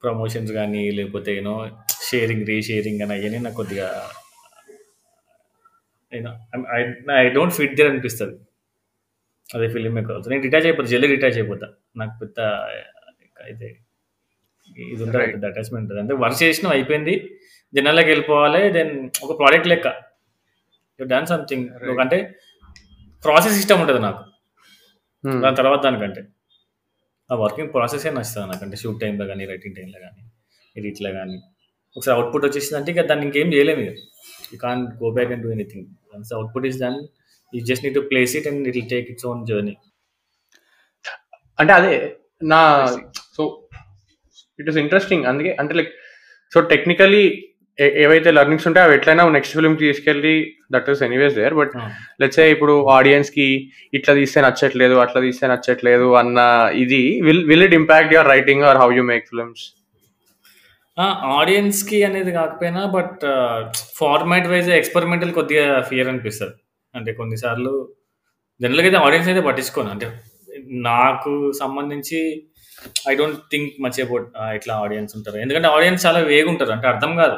ప్రమోషన్స్ 0.04 0.52
కానీ 0.60 0.84
లేకపోతే 0.98 1.32
యూనో 1.38 1.56
షేరింగ్ 2.08 2.46
రీషేరింగ్ 2.52 3.02
అని 3.06 3.14
అవన్నీ 3.18 3.40
నాకు 3.46 3.58
కొద్దిగా 3.62 3.88
ఐ 7.20 7.24
డోంట్ 7.36 7.56
ఫిట్ 7.60 7.76
దేర్ 7.78 7.90
అనిపిస్తుంది. 7.92 8.36
అదే 9.56 9.68
ఫిలిం 9.76 9.94
మేకర్ 9.98 10.30
నేను 10.34 10.44
రిటాచ్ 10.48 10.68
అయిపోతా 10.70 10.90
జల్దీ 10.94 11.08
రిటాచ్ 11.16 11.38
అయిపోతా. 11.42 11.68
నాకు 12.02 12.14
పెద్ద 12.22 12.40
అయితే 13.48 13.68
ఇది 14.94 15.02
ఉంటుంది. 15.04 15.32
పెద్ద 15.36 15.46
అటాచ్మెంట్ 15.52 15.84
ఉంటుంది. 15.84 16.02
అంటే 16.02 16.14
వర్క్ 16.24 16.40
చేసిన 16.44 16.68
అయిపోయింది. 16.76 17.14
జనాల్లోకి 17.74 18.10
వెళ్ళిపోవాలి 18.14 18.62
దెన్ 18.78 18.94
ఒక 19.26 19.32
ప్రోడక్ట్ 19.40 19.68
లెక్క. 19.72 19.88
You 21.00 21.06
done 21.14 21.28
something. 21.34 21.68
అంటే 22.04 22.18
ప్రాసెస్ 23.24 23.58
ఇష్టం 23.62 23.80
ఉంటుంది 23.84 24.02
నాకు. 24.08 24.22
దాని 25.44 25.58
తర్వాత 25.60 25.80
దానికంటే. 25.86 26.22
ఆ 27.30 27.36
వర్కింగ్ 27.44 27.70
ప్రాసెసే 27.76 28.10
నచ్చుతుంది 28.18 28.48
నాకంటే. 28.54 28.76
షూట్ 28.82 29.00
టైంలో 29.04 29.26
కానీ 29.32 29.44
రైటింగ్ 29.52 29.76
టైంలో 29.80 30.00
కానీ 30.06 30.22
ఎడిట్లో 30.76 31.12
కానీ 31.20 31.38
ఒకసారి 31.96 32.14
అవుట్పుట్ 32.18 32.46
వచ్చేసిందంటే 32.48 32.90
ఇక 32.94 33.02
దాన్ని 33.10 33.26
ఇంకేం 33.28 33.48
చేయలేము 33.54 33.82
ఇక. 33.86 33.94
You 34.52 34.58
can 34.66 34.82
go 35.04 35.10
back 35.18 35.32
and 35.36 35.44
do 35.46 35.52
anything 35.56 35.88
once 36.14 36.32
output 36.38 36.68
is 36.70 36.80
done 36.84 36.98
you 37.54 37.62
just 37.70 37.84
need 37.86 37.98
to 38.00 38.04
place 38.12 38.34
it 38.40 38.48
and 38.52 38.68
it 38.70 38.78
will 38.80 38.90
take 38.96 39.08
its 39.14 39.26
own 39.32 39.42
journey 39.52 39.76
అంటే 41.60 41.74
అదే 41.80 41.94
నా. 42.54 42.60
సో 43.38 43.42
ఇట్ 44.60 44.70
ఇస్ 44.72 44.80
ఇంట్రెస్టింగ్ 44.84 45.26
అందుకే 45.32 45.52
అంటే 45.62 45.74
లైక్ 45.80 45.92
సో 46.52 46.62
టెక్నికలీ 46.74 47.24
ఏవైతే 48.04 48.30
learnings 48.38 48.66
ఉంటాయో 48.70 48.86
అవి 48.88 48.96
ఎట్లయినా 48.98 49.24
next 49.38 49.56
film 49.58 49.76
తీసుకెళ్ళి 49.84 50.34
that 50.76 50.88
is 50.94 51.04
anyways 51.08 51.36
there 51.42 51.56
but 51.60 51.76
let's 52.22 52.40
ఇప్పుడు 52.56 52.74
ఆడియన్స్కి 52.98 53.48
ఇట్లా 54.00 54.14
తీస్తే 54.20 54.42
నచ్చట్లేదు 54.48 54.98
అట్లా 55.04 55.22
తీస్తే 55.28 55.48
నచ్చట్లేదు 55.54 56.10
అన్న 56.22 56.40
ఇది 56.84 57.04
will 57.28 57.44
will 57.52 57.66
it 57.68 57.78
impact 57.82 58.14
your 58.16 58.30
writing 58.36 58.66
or 58.72 58.80
how 58.84 58.90
you 58.98 59.06
make 59.12 59.28
films 59.32 59.66
ఆడియన్స్కి 61.40 62.00
అనేది 62.08 62.32
కాకపోయినా 62.40 62.82
బట్ 62.96 63.22
ఫార్మాట్ 64.00 64.48
వైజ్ 64.52 64.70
ఎక్స్పెరిమెంటల్ 64.80 65.32
కొద్దిగా 65.38 65.66
ఫియర్ 65.90 66.10
అనిపిస్తుంది. 66.12 66.56
అంటే 66.94 67.12
కొన్నిసార్లు 67.20 67.72
జనరల్గా 68.64 68.88
అయితే 68.90 69.00
ఆడియన్స్ 69.06 69.30
అయితే 69.32 69.42
పట్టించుకోను. 69.48 69.90
అంటే 69.94 70.08
నాకు 70.90 71.32
సంబంధించి 71.62 72.20
I 73.12 73.14
don't 73.20 73.40
think 73.54 73.72
much 73.86 74.00
about 74.04 74.28
ఇట్లా 74.58 74.74
ఆడియన్స్ 74.84 75.14
ఉంటారు. 75.18 75.38
ఎందుకంటే 75.46 75.70
ఆడియన్స్ 75.76 76.04
చాలా 76.08 76.20
వేగు 76.32 76.50
ఉంటారు 76.54 76.74
అంటే 76.76 76.88
అర్థం 76.94 77.12
కాదు. 77.22 77.38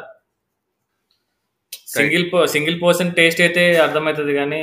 సింగిల్ 1.96 2.24
సింగిల్ 2.54 2.76
పర్సన్ 2.84 3.10
టేస్ట్ 3.18 3.40
అయితే 3.46 3.62
అర్థమవుతుంది 3.86 4.32
కానీ 4.40 4.60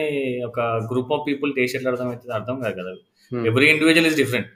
ఒక 0.49 0.59
గ్రూప్ 0.91 1.11
ఆఫ్ 1.15 1.23
పీపుల్ 1.29 1.51
టేస్ట్ 1.57 1.75
ఎట్లా 1.79 1.91
అర్థమవుతుంది 1.93 2.33
అర్థం 2.39 2.57
కాదు 2.63 2.75
కదా. 2.81 2.93
ఎవ్రీ 3.49 3.67
ఇండివిజువల్ 3.73 4.09
ఇస్ 4.11 4.17
డిఫరెంట్ 4.21 4.49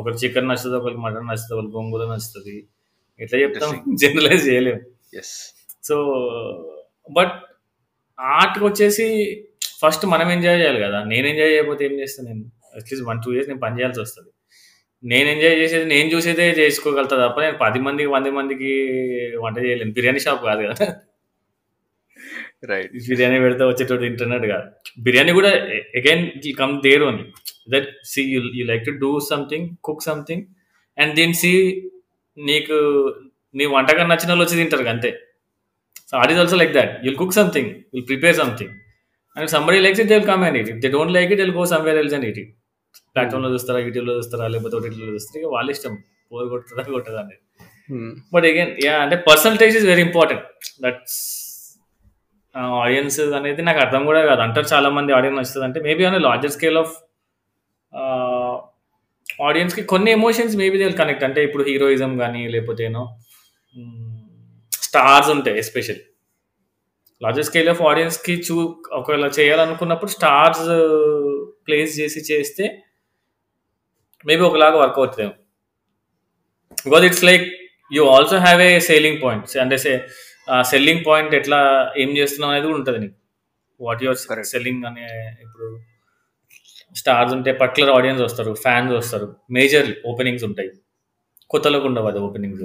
ఒకరు 0.00 0.16
చికెన్ 0.22 0.48
నచ్చుతుంది 0.50 0.76
ఒకరికి 0.80 1.00
మటన్ 1.06 1.26
నచ్చుతుంది 1.30 1.54
ఒకరికి 1.56 1.74
గోంగూర 1.76 2.04
నచ్చుతుంది. 2.12 2.54
ఎట్లా 3.24 3.38
చెప్తాం? 3.44 3.72
జనరలైజ్ 4.02 4.44
చేయలేము 4.50 4.80
సో 5.88 5.96
బట్ 7.16 7.34
ఆర్ట్కి 8.38 8.64
వచ్చేసి 8.68 9.06
ఫస్ట్ 9.80 10.04
మనం 10.14 10.28
ఎంజాయ్ 10.36 10.58
చేయాలి 10.62 10.80
కదా. 10.86 10.98
నేను 11.12 11.26
ఎంజాయ్ 11.32 11.52
చేయకపోతే 11.54 11.82
ఏం 11.88 11.94
చేస్తాను 12.02 12.26
నేను? 12.30 12.44
అట్లీస్ట్ 12.78 13.06
వన్ 13.08 13.20
టూ 13.24 13.32
ఇయర్స్ 13.34 13.48
నేను 13.50 13.62
పని 13.64 13.76
చేయాల్సి 13.78 14.00
వస్తుంది. 14.04 14.30
నేను 15.12 15.28
ఎంజాయ్ 15.34 15.56
చేసేది 15.62 15.86
నేను 15.94 16.08
చూసేదే 16.14 16.44
చేసుకోగలుగుతా 16.60 17.16
తప్ప 17.22 17.40
నేను 17.46 17.58
పది 17.64 17.80
మందికి 17.86 18.10
వంద 18.14 18.28
మందికి 18.38 18.70
వంట 19.44 19.56
చేయలేను. 19.66 19.92
బిర్యానీ 19.98 20.20
షాప్ 20.26 20.42
కాదు 20.50 20.62
కదా. 20.68 20.86
రైట్ 22.70 22.92
బిర్యానీ 23.10 23.38
పెడితే 23.44 23.64
వచ్చేటోడు 23.70 24.02
తింటున్నాడు 24.06 24.46
కాదు. 24.52 24.66
బిర్యానీ 25.06 25.32
కూడా 25.38 25.50
again 26.00 26.24
come 26.60 26.74
there 26.86 27.02
only 27.08 27.24
that 27.74 27.88
see 28.12 28.22
you 28.34 28.40
you 28.58 28.64
like 28.72 28.82
to 28.88 28.94
do 29.04 29.10
something 29.32 29.66
cook 29.88 30.04
something 30.08 30.44
and 30.98 31.12
దీని 31.18 31.36
సి 31.42 31.52
నీకు 32.36 32.76
నీ 33.54 33.64
వంటకం 33.76 34.08
నచ్చిన 34.12 34.30
వాళ్ళు 34.32 34.44
వచ్చి 34.46 34.56
తింటారు 34.60 34.90
అంతే. 34.94 35.10
So 36.08 36.14
or 36.22 36.30
is 36.32 36.40
also 36.42 36.56
like 36.62 36.72
that 36.78 36.92
you'll 37.06 37.18
cook 37.22 37.36
something 37.40 37.70
will 37.94 38.06
prepare 38.10 38.36
something 38.42 38.72
and 39.36 39.50
somebody 39.54 39.78
likes 39.84 40.02
it 40.04 40.10
they 40.12 40.18
come 40.32 40.42
and 40.48 40.58
it 40.60 40.70
they 40.84 40.88
don't 40.96 41.12
like 41.18 41.30
it 41.34 41.40
will 41.44 41.54
go 41.60 41.64
somewhere 41.74 41.98
else 42.02 42.16
and 42.18 42.26
it 42.30 42.38
it 42.42 42.52
ప్లాట్ఫామ్లో 43.14 43.48
చూస్తారా 43.54 43.78
యూట్యూబ్లో 43.86 44.14
చూస్తారా 44.18 44.46
లేకపోతే 44.54 44.76
ఓటీటీలో 44.78 45.12
చూస్తారా 45.16 45.40
ఇక 45.42 45.48
వాళ్ళ 45.56 45.68
ఇష్టం. 45.76 45.94
పోరు 46.32 46.46
కొట్టుదా 46.52 46.82
కొట్టదా 46.96 47.18
అనేది. 47.24 47.40
బట్ 48.34 48.44
అగైన్ 48.50 48.70
యా 48.86 48.94
అంటే 49.04 49.16
percentage 49.28 49.74
is 49.80 49.86
very 49.92 50.02
important 50.08 50.44
that's 50.84 51.18
audience 52.54 53.20
అనేది 53.20 53.62
నాకు 53.62 53.78
అర్థం 53.78 54.04
కూడా 54.04 54.26
కాదు. 54.26 54.40
అంటారు 54.40 54.66
చాలా 54.74 54.88
మంది 54.88 55.12
ఆడియన్స్ 55.12 55.40
వస్తుంది 55.40 55.64
అంటే 55.64 55.80
maybe 55.80 56.04
on 56.04 56.22
larger 56.22 56.52
scale 56.52 56.78
of 56.78 56.94
ఆడియన్స్కి 59.42 59.82
కొన్ని 59.82 60.10
ఎమోషన్స్ 60.10 60.56
మేబీ 60.56 60.78
దే 60.78 60.90
కనెక్ట్ 60.90 61.24
అంటే 61.24 61.44
ఇప్పుడు 61.44 61.64
హీరోయిజం 61.64 62.18
కానీ 62.18 62.48
లేకపోతే 62.48 62.84
ఏనో 62.84 63.16
స్టార్స్ 64.82 65.30
ఉంటాయి 65.30 65.58
ఎస్పెషల్ 65.58 66.00
లార్జర్ 67.22 67.44
స్కేల్ 67.44 67.68
ఆఫ్ 67.68 67.82
ఆడియన్స్కి 67.82 68.34
చూ 68.48 68.56
ఒకవేళ 68.92 69.26
చేయాలనుకున్నప్పుడు 69.26 70.10
స్టార్స్ 70.10 70.64
ప్లేస్ 71.66 72.00
చేసి 72.00 72.32
చేస్తే 72.32 72.64
మేబీ 74.26 74.40
ఒకలాగా 74.40 74.76
వర్క్ 74.76 74.98
అవుతుంది 74.98 75.30
because 76.84 77.04
it's 77.04 77.24
like 77.24 77.44
you 77.92 78.04
also 78.06 78.36
have 78.36 78.62
a 78.62 78.78
selling 78.78 79.22
points 79.22 79.56
అంటే 79.56 79.76
సే 79.76 79.92
సెల్లింగ్ 80.70 81.02
పాయింట్ 81.08 81.34
ఎట్లా 81.40 81.58
ఏం 82.02 82.10
చేస్తున్నాం 82.18 82.50
అనేది 82.52 82.66
కూడా 82.68 82.78
ఉంటుంది 82.80 82.98
నీకు. 83.04 83.16
What 83.80 84.02
your. 84.04 84.44
సెల్లింగ్ 84.52 84.84
అనే 84.90 85.06
ఇప్పుడు 85.44 85.66
స్టార్స్ 87.00 87.32
ఉంటే 87.36 87.52
పర్టికులర్ 87.60 87.92
ఆడియన్స్ 87.98 88.22
వస్తారు 88.26 88.50
ఫ్యాన్స్ 88.64 88.92
వస్తారు. 89.00 89.28
మేజర్లీ 89.58 89.94
ఓపెనింగ్స్ 90.10 90.44
ఉంటాయి. 90.48 90.70
కొత్తలోకి 91.52 91.86
ఉండవు 91.90 92.08
అది 92.10 92.20
ఓపెనింగ్స్ 92.26 92.64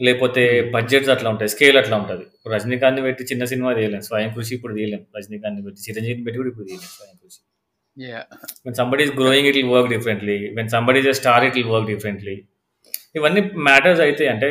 లేకపోతే 0.00 0.42
బడ్జెట్స్ 0.74 1.10
అట్లా 1.14 1.28
ఉంటాయి 1.34 1.50
స్కేల్ 1.52 1.76
అట్లా 1.82 1.96
ఉంటుంది. 2.02 2.24
రజనీకాంత్ 2.54 3.00
పెట్టి 3.04 3.24
చిన్న 3.24 3.44
సినిమా 3.52 3.70
తీయలేం 3.78 4.02
స్వయం 4.08 4.30
కృషి 4.36 4.52
ఇప్పుడు 4.56 4.74
తీయలేం. 4.78 5.02
రజనీకాంత్ 5.16 5.60
పెట్టి 5.66 5.80
చిరంజీవిని 5.86 6.24
పెట్టి 6.26 6.38
కూడా 6.40 6.50
ఇప్పుడు 6.52 6.66
తీయలేం 6.70 6.90
స్వయం 6.98 7.16
కృషి. 7.22 7.40
When 8.64 8.74
somebody 8.80 9.02
is 9.06 9.12
growing 9.20 9.44
it 9.50 9.56
will 9.58 9.70
work 9.74 9.86
differently. 9.92 10.36
When 10.56 10.66
somebody 10.74 10.98
is 11.02 11.06
a 11.12 11.14
star 11.20 11.38
it 11.48 11.54
will 11.58 11.70
work 11.74 11.86
differently. 11.92 12.34
ఇవన్నీ 13.18 13.42
మ్యాటర్స్ 13.68 14.00
అయితే 14.06 14.24
అంటే 14.32 14.48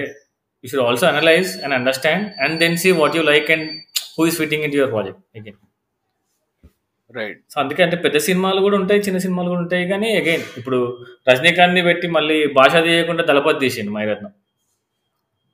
you 0.65 0.69
should 0.73 0.85
also 0.87 1.05
analyse 1.11 1.49
and 1.63 1.75
understand 1.79 2.25
and 2.45 2.55
then 2.63 2.77
see 2.83 2.91
what 3.01 3.15
you 3.19 3.23
like 3.31 3.49
and 3.55 3.67
who 4.17 4.25
is 4.31 4.37
fitting 4.41 4.65
in 4.67 4.75
your 4.79 4.91
project 4.95 5.21
again 5.39 5.59
right 7.15 7.37
so 7.51 7.57
అందుకే 7.61 7.81
అంటే 7.83 7.97
పెద్ద 8.05 8.17
సినిమాలు 8.27 8.61
కూడా 8.65 8.77
ఉంటాయి 8.81 9.01
చిన్న 9.07 9.17
సినిమాలు 9.25 9.49
కూడా 9.51 9.61
ఉంటాయి 9.65 9.85
కానీ 9.91 10.07
అగైన్ 10.21 10.45
ఇప్పుడు 10.59 10.79
రజనీకాంత్ని 11.29 11.83
పెట్టి 11.89 12.07
మళ్ళీ 12.15 12.37
భాష 12.57 12.75
తీయకుండా 12.87 13.23
దళపతి 13.29 13.59
తీసిండు 13.65 13.91
మైరత్నం 13.97 14.31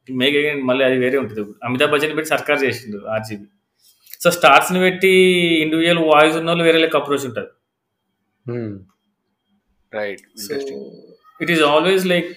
మేక్ 0.09 0.35
అగైన్ 0.41 0.61
మళ్ళీ 0.69 0.83
అది 0.85 0.95
వేరే 1.03 1.17
ఉంటుంది. 1.23 1.41
అమితాబ్ 1.67 1.91
బచ్చన్ 1.93 2.15
పెట్టి 2.17 2.29
సర్కార్ 2.35 2.59
చేసిండు 2.65 2.99
ఆర్జీబీ 3.15 3.45
సో 4.23 4.31
స్టార్స్ని 4.37 4.79
పెట్టి 4.85 5.11
ఇండివిజువల్ 5.63 6.01
వాయిస్ 6.11 6.35
ఉన్న 6.39 6.49
వాళ్ళు 6.51 6.65
వేరే 6.67 6.79
లెక్క 6.83 6.97
అప్రోచ్ 7.01 7.25
ఉంటుంది. 7.29 7.51
Right 9.91 10.21
So 10.21 10.41
interesting 10.41 10.83
it 11.43 11.49
is 11.53 11.61
always 11.69 12.01
like 12.11 12.27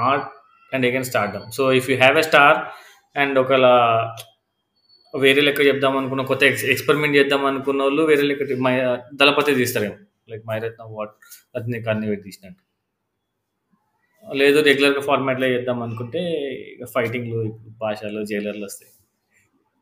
art, 0.00 0.24
and 0.72 0.84
again 0.88 1.04
stardom. 1.04 1.44
So 1.56 1.62
if 1.78 1.86
you 1.90 1.96
have 2.02 2.16
a 2.20 2.24
star 2.28 2.52
and 3.22 3.38
ఒకవేళ 3.38 3.66
వేరే 5.14 5.40
లెక్క 5.40 5.60
చెప్దాం 5.60 5.96
అనుకున్న 5.96 6.22
కొత్త 6.24 6.42
ఎక్స్పెరిమెంట్ 6.74 7.16
చేద్దాం 7.16 7.44
అనుకున్న 7.44 7.82
వాళ్ళు 7.82 8.02
వేరే 8.02 8.22
లెక్క 8.22 8.42
మై 8.66 8.74
దళపతి 9.14 9.54
తీస్తారేమో. 9.54 9.96
లైక్ 10.30 10.44
మైరత్న 10.50 10.84
వాట్ 10.90 11.14
అతని 11.56 11.80
కన్నీ 11.82 12.06
పెట్టి 12.06 12.24
తీసినట్టు. 12.24 12.62
లేదు 14.36 14.58
రెగ్యులర్గా 14.60 15.00
ఫార్మాట్లో 15.00 15.46
చేద్దాం 15.46 15.82
అనుకుంటే 15.82 16.20
ఇక 16.72 16.86
ఫైటింగ్లు 16.94 17.38
భాషలు 17.80 18.24
జైలర్లు 18.24 18.64
వస్తాయి. 18.64 18.92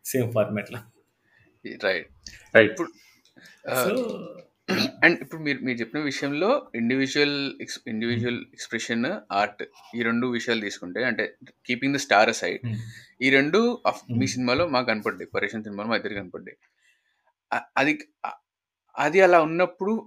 సేమ్ 0.04 0.32
ఫార్మాట్లో. 0.32 0.78
రైట్. 1.84 2.08
రైట్. 2.54 2.70
ఇప్పుడు 2.70 2.90
సో 3.84 3.94
అండ్ 5.04 5.20
ఇప్పుడు 5.20 5.42
మీరు 5.42 5.58
మీరు 5.58 5.78
చెప్పిన 5.78 6.00
విషయంలో 6.00 6.70
ఇండివిజువల్ 6.74 7.52
ఇండివిజువల్ 7.86 8.44
ఎక్స్ప్రెషన్ 8.52 9.06
ఆర్ట్ 9.32 9.64
ఈ 9.96 10.02
రెండు 10.02 10.26
విషయాలు 10.26 10.60
తీసుకుంటే 10.60 11.04
అంటే 11.04 11.34
కీపింగ్ 11.66 11.94
ద 11.94 11.96
స్టార్ 11.96 12.34
సైడ్ 12.34 12.76
ఈ 13.22 13.30
రెండు 13.30 13.78
అఫ్- 13.86 14.12
మీ 14.12 14.18
Hmm. 14.18 14.28
సినిమాలో 14.28 14.68
మాకు 14.68 14.86
కనపడ్డాయి. 14.86 15.26
పరేషన్ 15.26 15.64
సినిమాలో 15.64 15.88
మా 15.88 15.96
ఇద్దరు 15.96 16.14
కనపడ్డాయి. 16.14 16.56
అ- 17.52 17.68
అది 17.76 17.98
అ- 18.26 18.40
అది 18.98 19.20
అలా 19.20 19.42
ఉన్నప్పుడు 19.42 20.06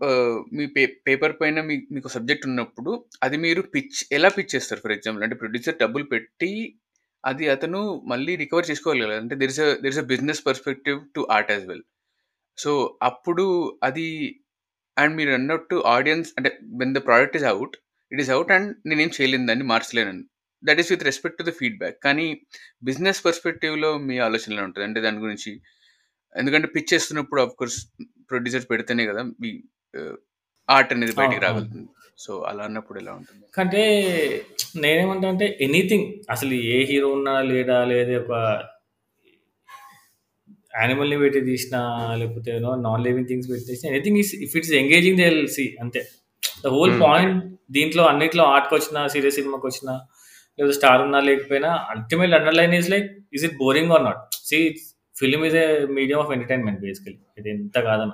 మీ 0.53 0.65
పే 0.65 0.85
పేపర్ 0.85 1.35
పైన 1.41 1.61
మీ 1.61 1.87
మీకు 1.91 2.07
సబ్జెక్ట్ 2.07 2.47
ఉన్నప్పుడు 2.47 3.05
అది 3.23 3.37
మీరు 3.37 3.61
పిచ్ 3.61 4.05
ఎలా 4.11 4.29
పిచ్ 4.29 4.55
చేస్తారు? 4.55 4.81
ఫర్ 4.81 4.91
ఎగ్జాంపుల్ 4.91 5.23
అంటే 5.23 5.35
ప్రొడ్యూసర్ 5.35 5.75
డబ్బులు 5.81 6.03
పెట్టి 6.03 6.79
అది 7.25 7.49
అతను 7.49 8.01
మళ్ళీ 8.05 8.35
రికవర్ 8.35 8.71
చేసుకోవాలి 8.71 9.05
కదా. 9.05 9.15
అంటే 9.17 9.35
there 9.35 9.49
is 9.49 9.59
there 9.59 9.85
is 9.85 9.97
a 9.97 10.01
business 10.01 10.45
perspective 10.45 11.01
to 11.15 11.27
art 11.31 11.51
as 11.51 11.67
well 11.67 11.83
so 12.57 12.99
అప్పుడు 13.03 13.79
అది 13.83 14.39
అండ్ 14.97 15.13
మీరు 15.15 15.31
అన్నట్టు 15.31 15.75
ఆడియన్స్ 15.95 16.29
అంటే 16.37 16.49
when 16.81 16.93
the 16.95 17.01
product 17.07 17.37
is 17.39 17.47
out 17.53 17.75
it 18.11 18.21
is 18.21 18.29
out 18.29 18.51
and 18.51 18.69
నేనేం 18.85 19.11
చేయలేను 19.21 19.47
దాన్ని 19.47 19.65
మార్చలేనని 19.65 20.23
that 20.63 20.79
is 20.79 20.91
with 20.91 21.03
respect 21.03 21.39
to 21.39 21.43
the 21.43 21.53
feedback 21.59 21.97
కానీ 22.03 22.27
బిజినెస్ 22.83 23.25
పర్స్పెక్టివ్లో 23.25 23.97
మీ 23.97 24.17
ఆలోచనలో 24.17 24.63
ఉంటుంది? 24.63 24.85
అంటే 24.87 25.01
దాని 25.01 25.17
గురించి 25.17 25.51
ఎందుకంటే 26.35 26.67
పిచ్ 26.67 26.93
చేస్తున్నప్పుడు 26.93 27.41
ఆఫ్ 27.41 27.55
కోర్స్ 27.55 27.79
ప్రొడ్యూసర్ 28.29 28.69
పెడితేనే 28.71 29.05
కదా 29.05 29.23
మీ 29.41 29.49
ఆర్ట్ 30.69 30.93
అనేది 30.93 31.15
బయటికి. 31.15 31.41
రాగలుగుతుంది. 31.45 31.89
సో 32.17 32.41
అలా 32.41 32.63
అన్నప్పుడు 32.63 32.97
ఎలా 32.99 33.13
ఉంటుంది? 33.13 33.43
అంటే 33.59 33.83
నేనేమంటా 34.75 35.27
అంటే 35.29 35.57
ఎనీథింగ్ 35.61 36.07
అసలు 36.29 36.53
ఏ 36.53 36.77
హీరో 36.85 37.07
ఉన్నా 37.07 37.33
లేదా 37.41 37.77
ఒక 38.19 38.33
యానిమల్ని 40.73 41.17
పెట్టి 41.17 41.39
తీసిన 41.49 41.77
లేకపోతే 42.19 42.51
నాన్ 42.85 43.03
లివింగ్ 43.07 43.27
థింగ్స్ 43.27 43.47
పెట్టి 43.51 43.65
తీసిన 43.69 43.89
anything 43.91 44.19
is 44.23 44.31
if 44.45 44.55
it's 44.57 44.73
engaging 44.81 45.19
they 45.21 45.27
see 45.55 45.65
అంతే. 45.83 46.01
The 46.63 46.71
whole. 46.75 46.93
పాయింట్ 47.01 47.37
దీంట్లో 47.71 48.03
అన్నిట్లో 48.03 48.43
ఆర్ట్కి 48.53 48.75
వచ్చినా 48.75 49.01
సీరియస్ 49.07 49.37
సినిమాకి 49.39 49.65
వచ్చినా 49.69 49.93
లేదా 50.59 50.73
స్టార్ 50.79 51.01
ఉన్నా 51.01 51.19
లేకపోయినా 51.27 51.69
ultimate 51.93 52.33
underline 52.39 52.73
is 52.79 52.89
like 52.89 53.07
is 53.33 53.45
it 53.47 53.55
boring 53.63 53.91
or 53.95 54.03
not 54.03 54.21
see 54.49 54.57
film 55.15 55.41
is 55.45 55.57
a 55.63 55.65
medium 55.97 56.19
of 56.19 56.31
entertainment 56.35 56.79
basically 56.81 57.17
ఇది 57.39 57.49
ఎంత 57.49 57.77
కాదన్న. 57.87 58.13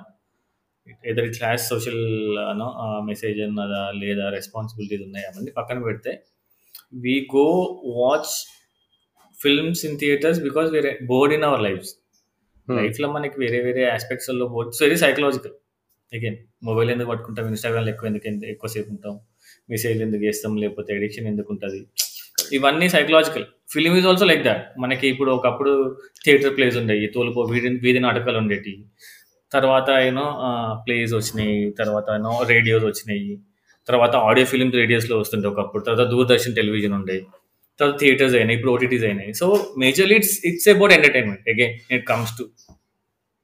ఎదర్ 1.10 1.28
హ్యాస్ 1.42 1.64
సోషల్ 1.68 2.02
అనో 2.52 2.68
మెసేజ్ 3.02 3.38
అన్నదా 3.40 3.82
లేదా 4.02 4.24
రెస్పాన్సిబిలిటీస్ 4.38 5.02
ఉన్నాయి 5.02 5.26
అవన్నీ 5.26 5.52
పక్కన 5.58 5.78
పెడితే 5.84 6.12
we 7.04 7.14
go 7.34 7.46
watch 7.98 8.32
films 9.38 9.82
in 9.86 9.96
theatres 9.98 10.40
because 10.40 10.68
వేరే 10.76 10.92
bored 11.10 11.34
in 11.34 11.44
our 11.44 11.62
lives 11.62 11.92
Hmm. 12.72 12.82
లైఫ్లో 12.82 13.12
మనకి 13.12 13.34
వేరే 13.38 13.60
వేరే 13.60 13.90
ఆస్పెక్ట్స్లో 13.90 14.48
bored 14.48 14.82
very 14.82 14.96
psychological 14.96 15.52
again 16.14 16.36
mobile 16.62 16.90
ఎందుకు 16.90 17.08
పట్టుకుంటాం? 17.08 17.46
ఇన్స్టాగ్రామ్ 17.46 17.88
ఎక్కువ 17.88 18.06
ఎందుకు 18.06 18.26
ఎంత- 18.26 18.48
ఎక్కువసేపు 18.48 18.90
ఉంటాం? 18.90 19.20
మెసేజ్ 19.70 20.02
ఎందుకు 20.02 20.22
చేస్తాం? 20.22 20.56
లేకపోతే 20.56 20.94
ఎడిక్షన్ 20.94 21.26
ఎందుకు 21.26 21.48
ఉంటుంది? 21.50 21.86
ఇవన్నీ 22.52 22.88
psychological 22.88 23.44
film 23.70 23.96
is 23.96 24.06
also 24.06 24.24
like 24.24 24.42
that 24.42 24.80
మనకి 24.80 25.08
ఇప్పుడు 25.08 25.30
ఒకప్పుడు 25.30 25.96
థియేటర్ 26.24 26.56
ప్లేస్ 26.56 26.76
ఉండేవి. 26.76 27.06
తోలుపో 27.06 27.40
వీధి 27.40 27.68
వీధి 27.68 27.98
నాటకాలు 27.98 28.38
ఉండేవి 28.38 28.84
తర్వాత 29.52 29.90
ఏమో 29.90 30.22
ప్లేస్ 30.86 31.14
వచ్చినాయి. 31.14 31.70
తర్వాత 31.70 32.04
ఏమో 32.14 32.44
రేడియోస్ 32.48 32.84
వచ్చినాయి. 32.84 33.38
తర్వాత 33.88 34.16
ఆడియో 34.16 34.46
ఫిలిమ్స్ 34.46 34.76
రేడియోస్లో 34.76 35.18
వస్తుండే 35.18 35.48
ఒకప్పుడు. 35.48 35.84
తర్వాత 35.84 36.08
దూరదర్శన్ 36.08 36.54
టెలివిజన్ 36.54 36.92
ఉండేవి 36.92 37.26
తర్వాత 37.80 37.96
థియేటర్స్ 38.02 38.36
అయినాయి 38.40 38.56
ఇప్పుడు 38.58 38.72
ఓటీటీస్ 38.76 39.06
అయినాయి 39.08 39.32
so 39.40 39.46
majorly 39.84 40.16
it's 40.20 40.36
it's 40.50 40.68
about 40.74 40.94
entertainment 40.98 41.48
again 41.54 41.74
it 41.96 42.04
comes 42.12 42.32
to 42.38 42.46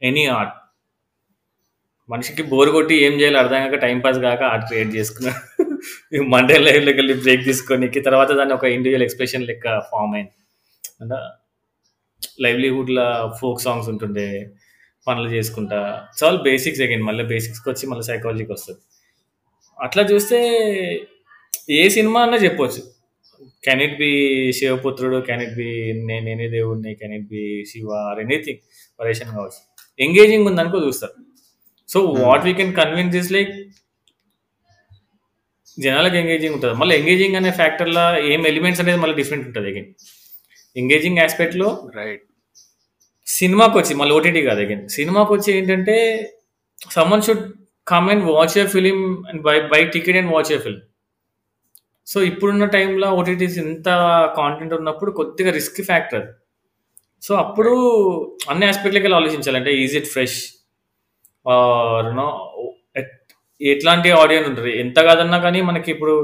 any 0.02 0.24
art 0.38 0.54
మనిషికి 2.08 2.42
బోర్ 2.50 2.70
కొట్టి 2.76 2.96
ఏం 3.06 3.14
చేయాలి 3.20 3.38
అర్థం 3.42 3.62
కాక 3.64 3.78
టైం 3.84 3.98
పాస్ 4.04 4.18
కాక 4.26 4.42
ఆర్ట్ 4.52 4.66
క్రియేట్ 4.68 4.90
చేసుకున్నాడు 4.98 5.40
మండే 6.34 6.58
లైఫ్లోకి 6.66 6.98
వెళ్ళి 7.00 7.14
బ్రేక్ 7.24 7.42
తీసుకొని 7.48 7.86
తర్వాత 8.08 8.30
దాన్ని 8.40 8.54
ఒక 8.58 8.66
ఇండివిజువల్ 8.76 9.04
ఎక్స్ప్రెషన్ 9.06 9.46
లెక్క 9.50 9.78
ఫామ్ 9.90 10.14
అయింది 10.18 10.36
అంటే 11.02 11.18
లైవ్లీహుడ్లో 12.44 13.06
ఫోక్ 13.40 13.60
సాంగ్స్ 13.66 13.88
ఉంటుండే 13.92 14.28
పనులు 15.06 15.28
చేసుకుంటా. 15.34 15.78
చాలా 16.20 16.38
బేసిక్స్ 16.48 16.82
అగైన్ 16.84 17.04
మళ్ళీ 17.08 17.24
బేసిక్స్కి 17.32 17.68
వచ్చి 17.70 17.84
మళ్ళీ 17.90 18.04
సైకాలజీకి 18.10 18.52
వస్తుంది. 18.56 18.80
అట్లా 19.78 20.02
చూస్తే 20.12 20.38
ఏ 21.80 21.82
సినిమా 21.96 22.20
అన్నా 22.26 22.38
చెప్పొచ్చు. 22.46 22.82
Can 23.64 23.82
it 23.86 23.96
be 24.02 24.10
Sivaputrudu 24.58 25.18
can 25.28 25.42
it 25.46 25.54
be 25.60 25.68
Nene 26.08 26.48
Devudini 26.56 26.92
can 27.00 27.14
it 27.18 27.28
be 27.34 27.44
Shiva 27.70 27.88
or 28.08 28.20
anything 28.24 28.60
Pareshan 29.00 29.30
కావచ్చు. 29.36 29.60
ఎంగేజింగ్ 29.98 30.46
ఉందనుకో 30.50 30.78
చూస్తారు. 30.86 31.14
So 31.88 31.98
what 32.24 32.44
we 32.44 32.52
can 32.60 32.72
convince 32.80 33.16
is 33.22 33.30
like 33.36 33.52
జనాలకు 35.78 36.16
ఎంగేజింగ్ 36.22 36.54
ఉంటుంది. 36.56 36.74
మళ్ళీ 36.80 36.94
ఎంగేజింగ్ 37.00 37.36
అనే 37.40 37.50
ఫ్యాక్టర్లో 37.60 38.04
ఏం 38.32 38.40
ఎలిమెంట్స్ 38.52 38.80
అనేది 38.84 39.00
మళ్ళీ 39.02 39.16
డిఫరెంట్ 39.22 39.46
ఉంటుంది 39.48 39.68
అగైన్ 39.72 39.90
ఎంగేజింగ్ 40.76 41.18
ఆస్పెక్ట్లో 41.24 41.68
రైట్ 41.98 42.24
సినిమాకి 43.26 43.76
వచ్చి 43.78 43.92
మళ్ళీ 44.00 44.12
ఓటీటీ 44.16 44.40
కాదు 44.48 44.60
అగైన్ 44.64 44.82
సినిమాకి 44.88 45.30
వచ్చి 45.36 45.50
ఏంటంటే 45.58 45.96
someone 46.94 47.24
should 47.26 47.44
come 47.86 48.08
and 48.12 48.24
watch 48.30 48.56
a 48.58 48.64
film 48.74 48.98
and 49.30 49.40
buy 49.42 49.54
buy 49.72 49.80
ticket 49.94 50.18
and 50.20 50.30
watch 50.34 50.50
a 50.56 50.58
film 50.58 50.82
so 52.12 52.18
ఇప్పుడున్న 52.30 52.66
టైంలో 52.74 53.08
ఓటీటీస్ 53.20 53.56
ఇంత 53.66 53.88
కాంటెంట్ 54.40 54.74
ఉన్నప్పుడు 54.80 55.10
కొద్దిగా 55.20 55.50
రిస్క్ 55.58 55.80
ఫ్యాక్టర్ 55.88 56.18
అది. 56.20 56.32
సో 57.26 57.32
అప్పుడు 57.44 57.72
అన్ని 58.50 58.64
ఆస్పెక్ట్లకి 58.70 59.04
వెళ్ళి 59.06 59.18
ఆలోచించాలి. 59.20 59.58
అంటే 59.60 59.72
ఈజ్ 59.84 59.96
ఇట్ 60.00 60.10
ఫ్రెష్ 60.14 60.38
నో 62.18 62.26
ఎట్లాంటి 63.60 64.08
ఆడియన్స్ 64.22 64.48
ఉంటుంది? 64.50 64.72
ఎంత 64.84 64.98
కాదన్నా 65.08 65.38
కానీ 65.46 65.60
మనకి 65.70 65.88
ఇప్పుడు 65.94 66.14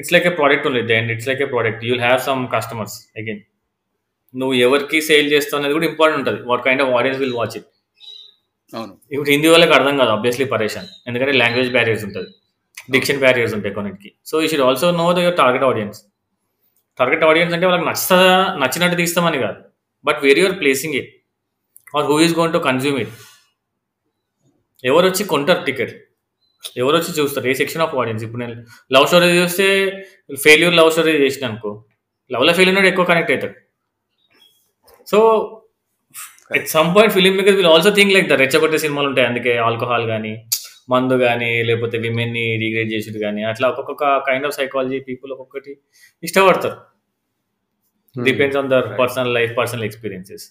ఇట్స్ 0.00 0.12
లైక్ 0.14 0.26
ఏ 0.30 0.32
ప్రోడక్ట్ 0.38 0.66
ఉంది 0.68 0.94
and 1.00 1.10
it's 1.14 1.28
like 1.30 1.42
a 1.46 1.48
product 1.54 1.82
you'll 1.88 2.04
have 2.06 2.20
some 2.28 2.42
customers 2.54 2.96
again 3.20 3.42
నువ్వు 4.34 4.54
ఎవరికి 4.66 4.98
సేల్ 5.08 5.28
చేస్తావు 5.34 5.58
అనేది 5.60 5.74
కూడా 5.76 5.86
ఇంపార్టెంట్ 5.90 6.20
ఉంటుంది. 6.22 6.40
What 6.50 6.62
kind 6.66 6.82
of 6.84 6.92
audience 6.98 7.20
will 7.24 7.36
watch 7.40 7.56
it 7.58 7.68
అవును. 8.78 8.94
ఇప్పుడు 9.14 9.30
హిందీ 9.34 9.48
వాళ్ళకి 9.52 9.74
అర్థం 9.78 9.94
కాదు 10.00 10.12
ఆబ్వియస్లీ 10.16 10.46
పరేషాన్. 10.54 10.88
ఎందుకంటే 11.08 11.34
లాంగ్వేజ్ 11.42 11.70
బ్యారియర్స్ 11.76 12.04
ఉంటుంది. 12.08 12.30
డిక్షన్ 12.88 13.20
బ్యారియర్స్ 13.24 13.54
ఉంటాయి 13.56 13.74
కొన్నిటికి. 13.76 14.10
So 14.30 14.34
you 14.42 14.48
should 14.52 14.64
also 14.68 14.88
know 15.02 15.06
the 15.16 15.24
your 15.24 15.36
target 15.42 15.64
audience 15.70 16.00
target 16.98 17.24
audience 17.28 17.52
అంటే 17.56 17.66
వాళ్ళకి 17.68 17.86
నచ్చదా 17.90 18.32
నచ్చినట్టు 18.62 18.96
తీస్తామని 19.02 19.38
కాదు. 19.44 19.60
But 20.08 20.18
where 20.24 20.40
your 20.42 20.56
placing 20.62 20.96
it 21.00 21.10
or 21.98 22.06
who 22.10 22.16
is 22.26 22.34
gone 22.40 22.52
to 22.56 22.60
consume 22.68 22.98
it 23.04 23.14
ఎవరు 24.90 25.06
వచ్చి 25.10 25.24
కొంటారు 25.32 25.62
టికెట్ 25.68 25.94
ఎవరు 26.82 26.94
వచ్చి 26.98 27.12
చూస్తారు? 27.18 27.46
ఏ 27.50 27.54
సెక్షన్ 27.60 27.82
ఆఫ్ 27.84 27.94
ఆడియన్స్ 28.00 28.22
ఇప్పుడు 28.26 28.40
నేను 28.42 28.54
లవ్ 28.94 29.06
స్టోరీ 29.10 29.26
చూస్తే 29.42 29.66
ఫెయిల్యూర్ 30.44 30.74
లవ్ 30.80 30.90
స్టోరీ 30.94 31.12
చేసిన 31.24 31.44
అనుకో 31.50 31.70
లవ్లో 32.34 32.52
ఫెయిల్ 32.58 32.70
ఉన్నాడు 32.72 32.88
ఎక్కువ 32.90 33.04
కనెక్ట్ 33.10 33.32
అవుతాడు. 33.34 33.56
So 35.10 35.18
at 36.56 36.68
some 36.76 36.90
point 36.94 37.12
film 37.16 37.34
makers 37.38 37.58
will 37.60 37.70
also 37.74 37.90
think 37.98 38.12
like 38.16 38.28
the 38.32 38.38
రెచ్చగొట్టే 38.42 38.78
సినిమాలు 38.84 39.08
ఉంటాయి 39.10 39.26
అందుకే 39.30 39.52
ఆల్కహాల్ 39.66 40.06
కానీ 40.12 40.32
మందు 40.88 41.14
కానీ 41.14 41.62
లేకపోతే 41.62 41.98
విమెన్ని 41.98 42.56
రిగ్రేట్ 42.56 42.92
చేసేది 42.92 43.18
కానీ 43.18 43.42
అట్లా 43.42 43.68
ఒక్కొక్క 43.68 44.04
కైండ్ 44.18 44.46
ఆఫ్ 44.46 44.54
సైకాలజీ 44.54 45.00
పీపుల్ 45.00 45.32
ఒక్కొక్కటి 45.32 45.72
ఇష్టపడతారు. 46.22 46.76
Depends 48.16 48.58
on 48.58 48.70
their 48.70 48.98
personal 48.98 49.34
life 49.34 49.56
personal 49.56 49.84
experiences 49.84 50.44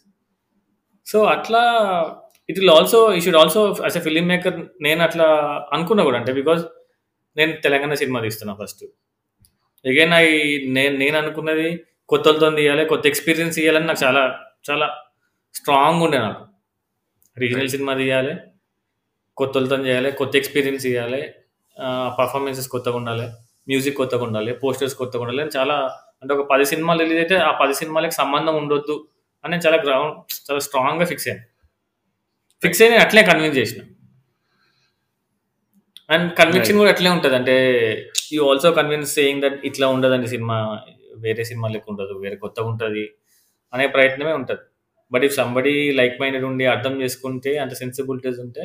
so 1.07 1.23
అట్లా 1.23 1.61
ఇట్ 2.49 2.59
విల్ 2.59 2.69
ఆల్సో 2.69 3.13
ఈ 3.13 3.19
should 3.21 3.35
also 3.35 3.75
as 3.81 3.97
a 3.97 4.01
film 4.01 4.25
maker 4.27 4.57
నేను 4.81 5.03
అట్లా 5.03 5.27
అనుకున్నా 5.73 6.03
కూడా 6.03 6.17
అంటే 6.17 6.33
బికాజ్ 6.33 6.63
నేను 7.37 7.53
తెలంగాణ 7.63 7.93
సినిమా 7.93 8.19
తీస్తున్నా 8.19 8.53
ఫస్ట్ 8.61 8.83
అగైన్ 9.85 10.13
ఐ 10.13 10.25
నేను 10.67 10.97
నేను 10.97 11.17
అనుకున్నది 11.17 11.69
కొత్తలతో 12.07 12.49
తీయాలి 12.51 12.85
కొత్త 12.85 13.07
ఎక్స్పీరియన్స్ 13.07 13.59
ఇవ్వాలని 13.59 13.85
నాకు 13.85 14.03
చాలా 14.03 14.23
చాలా 14.71 14.87
స్ట్రాంగ్ 15.55 16.03
ఉండే 16.03 16.17
నాకు. 16.17 16.41
రీజనల్ 17.37 17.69
సినిమా 17.69 17.93
తీయాలి 17.93 18.33
కొత్తలతో 19.37 19.75
చేయాలి 19.75 20.11
కొత్త 20.11 20.35
ఎక్స్పీరియన్స్ 20.35 20.85
ఇవ్వాలి 20.85 21.21
పర్ఫార్మెన్సెస్ 22.19 22.67
కొత్తగా 22.67 22.95
ఉండాలి 22.95 23.25
మ్యూజిక్ 23.67 23.97
కొత్తగా 23.97 24.23
ఉండాలి 24.23 24.51
పోస్టర్స్ 24.53 24.95
కొత్తగా 24.95 25.21
ఉండాలి. 25.21 25.41
అని 25.41 25.51
చాలా 25.57 25.75
అంటే 26.21 26.33
ఒక 26.33 26.43
పది 26.51 26.65
సినిమాలు 26.65 26.99
రిలీజ్ 26.99 27.19
అయితే 27.19 27.35
ఆ 27.35 27.51
పది 27.61 27.73
సినిమాలకి 27.73 28.13
సంబంధం 28.13 28.55
ఉండొద్దు 28.55 28.95
అని 29.43 29.51
నేను 29.51 29.63
చాలా 29.67 29.77
గ్రౌండ్ 29.85 30.13
చాలా 30.47 30.59
స్ట్రాంగ్గా 30.59 31.05
ఫిక్స్ 31.05 31.27
అయ్యాను. 31.27 31.43
ఫిక్స్ 32.61 32.81
అయ్యి 32.81 32.91
నేను 32.93 33.03
అట్లే 33.05 33.21
కన్విన్స్ 33.23 33.57
చేసిన. 33.57 33.81
అండ్ 36.09 36.27
కన్విక్షన్ 36.35 36.77
కూడా 36.77 36.91
అట్లే 36.91 37.09
ఉంటుంది. 37.09 37.35
అంటే 37.35 37.55
you 38.33 38.49
also 38.49 38.71
convince 38.71 39.15
saying 39.15 39.41
that 39.41 39.57
ఇట్లా 39.65 39.87
ఉండదండి 39.87 40.27
సినిమా 40.27 40.57
వేరే 41.17 41.43
సినిమా 41.43 41.67
లెక్క 41.67 41.89
ఉండదు 41.89 42.13
వేరే 42.19 42.35
కొత్తగా 42.35 42.67
ఉంటుంది 42.67 43.03
అనే 43.73 43.87
ప్రయత్నమే 43.87 44.33
ఉంటుంది. 44.33 44.63
But 45.11 45.23
if 45.23 45.35
somebody 45.35 45.91
like 45.91 46.21
minded 46.21 46.43
ఉండి 46.43 46.65
అర్థం 46.65 47.01
చేసుకుంటే 47.01 47.57
అంత 47.57 47.73
సెన్సిబిలిటీస్ 47.73 48.39
ఉంటే 48.39 48.63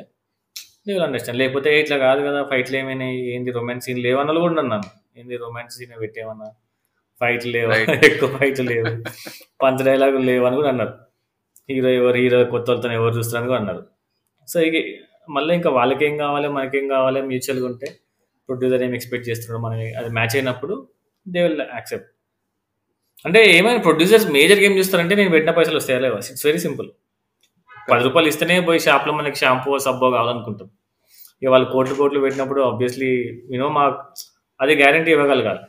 విల్ 0.95 1.05
అండర్స్టాండ్ 1.07 1.39
లేకపోతే 1.39 1.71
ఇట్లా 1.81 1.97
కాదు 1.99 2.21
కదా 2.27 2.41
ఫైట్లు 2.51 2.77
ఏమైనాయి 2.77 3.19
ఏంది 3.35 3.51
రొమాన్స్ 3.51 3.87
సీన్ 3.87 4.01
లేవన్నా 4.07 4.41
కూడా 4.41 4.61
అన్నాను 4.63 4.89
ఏంది 5.19 5.37
రొమాన్స్ 5.37 5.77
సీన్ 5.79 5.95
పెట్టేమన్నా? 6.01 6.49
ఫైట్లు 7.21 7.53
లేవు? 7.53 7.73
ఎక్కువ 8.09 8.29
ఫైట్లు 8.37 8.67
లేవు. 8.73 8.91
పంచ 9.63 9.79
డైలాగులు 9.85 10.25
లేవు 10.25 10.45
అని 10.47 10.57
కూడా 10.57 10.69
అన్నారు. 10.69 10.95
హీరో 11.71 11.91
ఎవరు 11.91 12.19
హీరో 12.23 12.39
కొత్త 12.45 12.67
వాళ్ళతో 12.71 12.93
ఎవరు 12.93 13.15
చూస్తారని 13.19 13.47
కూడా 13.47 13.59
అన్నారు. 13.61 13.83
సో 14.49 14.61
ఇక 14.61 14.77
మళ్ళీ 15.31 15.55
ఇంకా 15.55 15.71
వాళ్ళకేం 15.71 16.17
కావాలి 16.17 16.49
మనకేం 16.49 16.89
కావాలి 16.89 17.23
మ్యూచువల్గా 17.23 17.67
ఉంటే 17.67 17.89
ప్రొడ్యూసర్ 18.49 18.83
ఏం 18.83 18.95
ఎక్స్పెక్ట్ 18.95 19.27
చేస్తున్నాడు 19.29 19.63
మనం 19.65 19.81
అది 20.01 20.11
మ్యాచ్ 20.19 20.37
అయినప్పుడు 20.37 20.75
దే 21.27 21.43
విల్ 21.43 21.61
యాక్సెప్ట్ 21.61 22.09
అంటే 23.25 23.41
ఏమైనా 23.59 23.81
ప్రొడ్యూసర్స్ 23.83 24.27
మేజర్ 24.31 24.59
గేమ్ 24.59 24.79
చూస్తారంటే 24.79 25.15
నేను 25.15 25.31
పెట్టిన 25.31 25.51
పైసలు 25.51 25.77
వస్తాయా 25.77 26.01
లేవా? 26.05 26.19
ఇట్స్ 26.33 26.47
వెరీ 26.47 26.59
సింపుల్ 26.59 26.89
పది 27.91 28.03
రూపాయలు 28.05 28.29
ఇస్తేనే 28.29 28.61
పోయి 28.61 28.81
షాప్లో 28.81 29.13
మనకి 29.13 29.37
షాంపూ 29.37 29.79
సబ్బో 29.79 30.07
కావాలనుకుంటాం. 30.11 30.69
ఇక 31.43 31.49
వాళ్ళు 31.55 31.67
కోట్లు 31.75 31.95
కోట్లు 32.01 32.21
పెట్టినప్పుడు 32.25 32.61
ఆబ్వియస్లీ 32.69 33.11
యూనో 33.55 33.69
మా 33.79 33.85
అది 34.61 34.73
guarantee 34.83 35.11
ఇవ్వగలగాలి. 35.17 35.63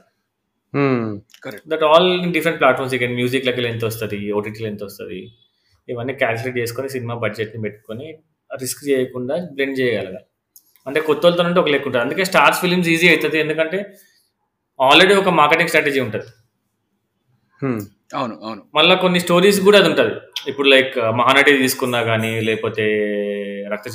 That 1.71 1.83
all 1.89 2.07
in 2.23 2.33
different 2.37 2.59
platforms 2.61 2.95
ఇక 2.97 3.07
మ్యూజిక్లకి 3.19 3.67
ఎంత 3.73 3.83
వస్తుంది 3.91 4.17
ఓటీటీలో 4.39 4.67
ఎంత 4.73 4.83
వస్తుంది 4.89 5.19
ఇవన్నీ 5.87 6.13
క్యాల్కులేట్ 6.21 6.57
చేసుకొని 6.61 6.89
సినిమా 6.95 7.13
బడ్జెట్ని 7.23 7.61
పెట్టుకొని 7.65 8.07
రిస్క్ 8.51 8.81
చేయకుండా 8.89 9.35
బ్లెండ్ 9.55 9.77
చేయగలగాలి. 9.79 10.25
అంటే 10.87 10.99
కొత్త 11.07 11.23
వాళ్ళతో 11.25 11.43
అంటే 11.47 11.59
ఒక 11.63 11.69
లెక్క 11.73 11.87
ఉంటుంది. 11.89 12.03
అందుకే 12.05 12.23
స్టార్స్ 12.31 12.59
ఫిలిమ్స్ 12.63 12.89
ఈజీ 12.93 13.07
అవుతుంది. 13.13 13.37
ఎందుకంటే 13.45 13.79
ఆల్రెడీ 14.79 15.13
ఒక 15.21 15.31
మార్కెటింగ్ 15.39 15.71
స్ట్రాటజీ 15.71 15.99
ఉంటుంది. 16.05 16.27
అవును 18.19 18.35
అవును. 18.45 18.61
మళ్ళీ 18.77 18.93
కొన్ని 19.03 19.19
స్టోరీస్ 19.25 19.59
కూడా 19.67 19.77
అది 19.81 19.89
ఉంటుంది. 19.91 20.13
ఇప్పుడు 20.51 20.67
లైక్ 20.73 20.95
మహానటి 21.19 21.51
తీసుకున్నా 21.63 21.99
కానీ 22.11 22.31
లేకపోతే 22.47 22.85
రక్త 23.73 23.87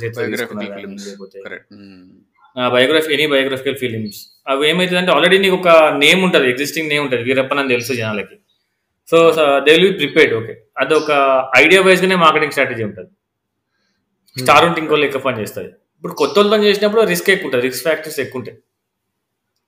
బయోగ్రఫీ 2.75 3.11
ఎనీ 3.15 3.25
బయోగ్రఫికల్ 3.33 3.77
ఫిలిమ్స్ 3.83 4.19
అవి 4.51 4.67
ఏమైతుంది 4.71 4.99
అంటే 5.01 5.11
ఆల్రెడీ 5.15 5.37
నీకు 5.45 5.55
ఒక 5.61 5.69
నేమ్ 6.03 6.21
ఉంటుంది 6.25 6.47
ఎగ్జిస్టింగ్ 6.53 6.89
నేమ్ 6.91 7.03
ఉంటుంది 7.05 7.23
వీరప్పన్ 7.29 7.59
అని 7.61 7.71
తెలుసు 7.75 7.91
జనాలకి. 8.01 8.35
So 9.09 9.17
they 9.65 9.71
will 9.75 9.87
be 9.87 9.95
prepared 10.01 10.33
okay 10.39 10.53
అది 10.81 10.93
ఒక 11.01 11.11
ఐడియా 11.63 11.81
వైజ్గానే 11.87 12.17
మార్కెటింగ్ 12.25 12.53
స్ట్రాటజీ 12.55 12.83
ఉంటుంది. 12.89 13.09
స్టార్ 14.37 14.63
ఉంటే 14.67 14.79
ఇంకో 14.83 14.95
లెక్క 15.01 15.19
పని 15.25 15.37
చేస్తుంది. 15.41 15.69
ఇప్పుడు 15.97 16.15
కొత్త 16.21 16.35
వాళ్ళతో 16.39 16.57
చేసినప్పుడు 16.69 17.01
రిస్క్ 17.11 17.29
ఎక్కువ 17.33 17.47
ఉంటుంది 17.49 17.63
రిస్క్ 17.67 17.83
ఫ్యాక్టర్స్ 17.87 18.19
ఎక్కువ 18.23 18.39
ఉంటాయి. 18.41 18.57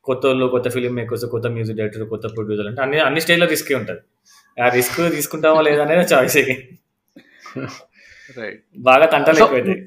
కొత్త 0.08 0.24
వాళ్ళు 0.30 0.46
కొత్త 0.56 0.67
ఫిలిం 0.76 0.93
మేకర్స్ 1.00 1.26
కొత్త 1.36 1.48
మ్యూజిక్ 1.56 1.78
డైరెక్టర్ 1.80 2.04
కొత్త 2.13 2.26
ప్రొడ్యూసర్ 2.36 2.67
అంటే 2.72 2.82
అన్ని 2.86 2.98
అన్ని 3.08 3.22
స్టేజ్లో 3.26 3.48
రిస్కే 3.54 3.76
ఉంటుంది. 3.82 4.02
ఆ 4.58 4.67
రిస్క్ 4.78 5.00
తీసుకుంటామా 5.17 5.62
లేదా 5.70 5.84
అనేది 5.88 6.08
చాయిస్ 6.13 6.39
బాగా 8.88 9.06
తంటలు 9.13 9.39
ఎక్కువైతాయి. 9.43 9.78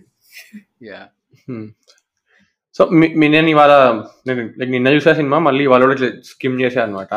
సో 2.75 2.83
నేను 3.25 3.49
ఇవాళ 3.49 3.73
నేను 4.27 4.43
నిన్న 4.71 4.89
చూసా 4.89 5.13
సినిమా 5.13 5.39
మళ్ళీ 5.39 5.65
ఇవాళ 5.65 5.83
కూడా 5.85 5.97
స్కిమ్ 6.25 6.61
చేసా 6.61 6.83
అనమాట 6.83 7.15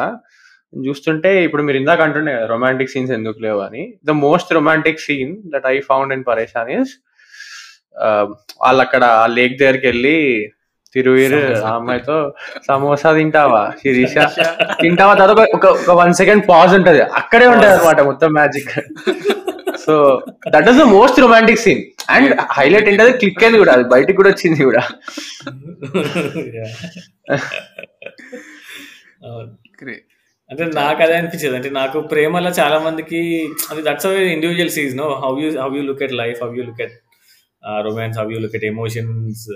చూస్తుంటే 0.73 1.43
ఇప్పుడు 1.43 1.63
మీరు 1.63 1.77
ఇందాక 1.77 2.01
అంటుండే 2.01 2.31
కదా 2.33 2.45
రొమాంటిక్ 2.45 2.89
సీన్స్ 2.89 3.11
ఎందుకు 3.11 3.39
లేవు 3.41 3.59
అని. 3.59 3.93
The 4.05 4.11
most 4.23 4.53
romantic 4.53 4.99
scene 4.99 5.33
that 5.45 5.65
I 5.65 5.75
found 5.79 6.13
in 6.13 6.23
Pareshan 6.27 6.71
is 6.71 6.93
వాళ్ళు 8.61 8.81
అక్కడ 8.81 9.03
ఆ 9.19 9.25
లేక్ 9.27 9.59
దగ్గరికి 9.59 9.87
వెళ్ళి 9.87 10.17
తిరువీరు 10.95 11.39
ఆ 11.65 11.75
అమ్మాయితో 11.75 12.15
సమోసా 12.67 13.13
తింటావా? 13.13 13.61
శిరీష. 13.83 14.15
తింటావా? 14.81 15.13
తర్వాత 15.13 15.39
ఒక 15.57 15.65
ఒక 15.73 15.91
వన్ 15.91 16.13
సెకండ్ 16.13 16.43
పాజ్ 16.49 16.73
ఉంటది. 16.73 17.01
అక్కడే 17.19 17.47
ఉంటది 17.47 17.71
అనమాట 17.73 18.01
మొత్తం 18.01 18.31
magic 18.33 18.73
so 19.85 19.93
that 20.47 20.69
is 20.69 20.77
the 20.77 20.85
most 20.97 21.19
romantic 21.19 21.59
scene 21.59 21.81
and 22.09 22.51
highlight 22.51 22.89
ఏంటది 22.89 23.17
క్లిక్ 23.17 23.43
అయింది 23.43 23.57
కూడా 23.57 23.73
అది 23.73 23.83
బయటికి 23.83 24.13
కూడా 24.13 24.29
వచ్చింది 24.29 24.63
కూడా. 24.63 24.87
అంటే 30.49 30.65
నాకు 30.65 31.03
అదే 31.03 31.13
అనిపించేది. 31.13 31.55
అంటే 31.55 31.69
నాకు 31.69 32.01
ప్రేమలో 32.01 32.49
చాలా 32.49 32.79
మందికి 32.79 33.51
అది 33.71 33.81
that's 33.81 34.05
individualities 34.69 34.97
no 34.97 35.23
how 35.23 35.41
you 35.41 35.61
how 35.61 35.77
you 35.77 35.81
look 35.81 36.03
at 36.03 36.13
life 36.13 36.43
how 36.43 36.57
you 36.57 36.63
look 36.63 36.81
at 36.81 36.91
romance 37.63 38.19
how 38.19 38.31
you 38.31 38.39
look 38.39 38.55
at 38.55 38.65
emotions 38.65 39.51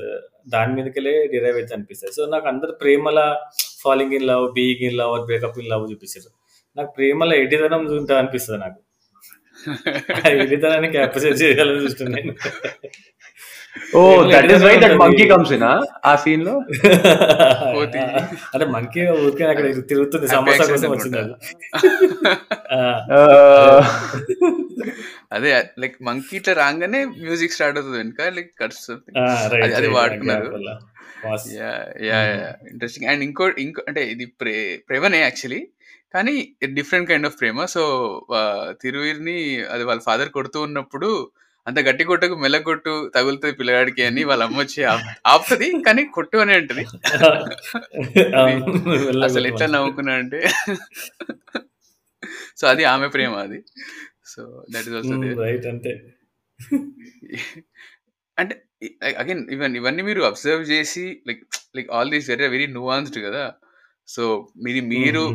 దాని 0.48 0.74
మీదకెళ్ళే 0.74 1.28
డిరైవ్ 1.28 1.56
అయితే 1.56 1.76
అనిపిస్తుంది 1.76 2.14
సో 2.14 2.26
నాకు 2.26 2.48
అందరు 2.48 2.72
ప్రేమల 2.72 3.36
falling 3.84 4.14
in 4.14 4.28
love 4.28 4.54
being 4.54 4.82
in 4.82 4.98
love 4.98 5.26
breakup 5.26 5.60
in 5.60 5.70
love 5.70 5.92
చూపిస్తారు. 5.92 6.36
నాకు 6.78 6.94
ప్రేమల 6.98 7.34
ఎడితనం 7.34 7.92
చూంటా 7.92 8.18
అనిపిస్తుంది 8.18 8.60
నాకు. 8.60 8.87
ఎడితనాన్ని 10.36 10.90
క్యాప్చర్ 10.94 11.38
చేయాలని 11.42 11.82
చూస్తున్నాను 11.86 12.34
ఓ 13.96 14.00
that 14.30 14.52
is 14.54 14.64
why 14.64 14.74
that 14.78 14.96
monkey 15.02 15.26
comes 15.30 15.52
in 15.54 15.66
ఆ? 15.66 15.74
సీన్లో? 16.16 16.54
అంటే 18.54 18.66
మంకీ 18.74 19.02
ఊరికే 19.18 19.46
అక్కడ 19.46 19.66
తిరుగుతుంది 19.90 20.28
సమోసా 20.28 20.66
కోసం 20.72 20.90
వచ్చింది 20.94 21.20
అదే. 25.32 25.52
లైక్ 25.80 25.96
మంకీ 26.02 26.34
ఇట్లా 26.38 26.54
రాగానే 26.60 27.00
మ్యూజిక్ 27.22 27.54
స్టార్ట్ 27.54 27.78
అవుతుంది 27.80 27.98
వెనుక 27.98 28.22
లైక్ 28.36 28.52
కట్స్ 28.60 28.86
అది 29.70 29.90
వాడుకున్నారు. 29.96 30.50
ఇంట్రెస్టింగ్ 32.68 33.08
అండ్ 33.12 33.24
ఇంకో 33.24 33.46
ఇంకో 33.60 33.82
అంటే 33.88 34.02
ఇది 34.12 34.26
ప్రే 34.42 34.54
ప్రేమనే 34.90 35.20
యాక్చువల్లీ 35.22 35.62
కానీ 36.14 36.56
డిఫరెంట్ 36.74 37.10
కైండ్ 37.10 37.26
ఆఫ్ 37.26 37.40
ప్రేమ. 37.40 37.66
సో 37.66 37.82
తిరువీర్ని 38.82 39.66
అది 39.66 39.84
వాళ్ళ 39.84 40.02
ఫాదర్ 40.02 40.30
కొడుతూ 40.30 40.62
ఉన్నప్పుడు 40.62 41.32
అంత 41.68 41.80
గట్టి 41.80 42.04
కొట్టకు 42.04 42.36
మెల్ల 42.36 42.60
కొట్టు 42.60 43.12
తగులుతుంది 43.16 43.54
పిల్లగాడికి 43.54 44.04
అని 44.04 44.24
వాళ్ళ 44.24 44.44
అమ్మ 44.44 44.60
వచ్చి 44.60 44.84
ఆప్- 44.84 45.28
ఆపుతుంది. 45.28 45.84
కానీ 45.84 46.08
కొట్టు 46.08 46.38
అని 46.38 46.54
అంటది 46.54 46.86
అసలు 49.24 49.48
ఎట్లా 49.48 49.68
నవ్వుకున్నా 49.68 50.14
అంటే. 50.14 50.48
సో 52.58 52.68
అది 52.68 52.84
ఆమె 52.84 53.08
ప్రేమ 53.08 53.38
అది. 53.38 53.64
So 54.26 54.66
that 54.72 54.82
is 54.82 54.96
also 54.96 55.44
right 55.44 55.66
అంతే. 55.66 56.14
అంటే 58.38 58.64
అగైన్ 59.18 59.52
ఇవన్నీ 59.52 59.80
ఇవన్నీ 59.80 60.02
మీరు 60.02 60.22
అబ్జర్వ్ 60.22 60.64
చేసి 60.64 61.22
like 61.28 61.44
like 61.76 61.92
all 61.92 62.12
these 62.12 62.30
very 62.30 62.48
very 62.48 62.68
nuanced 62.68 63.26
కదా. 63.26 63.54
సో 64.08 64.50
మీది 64.64 64.82
మీరు 64.82 65.30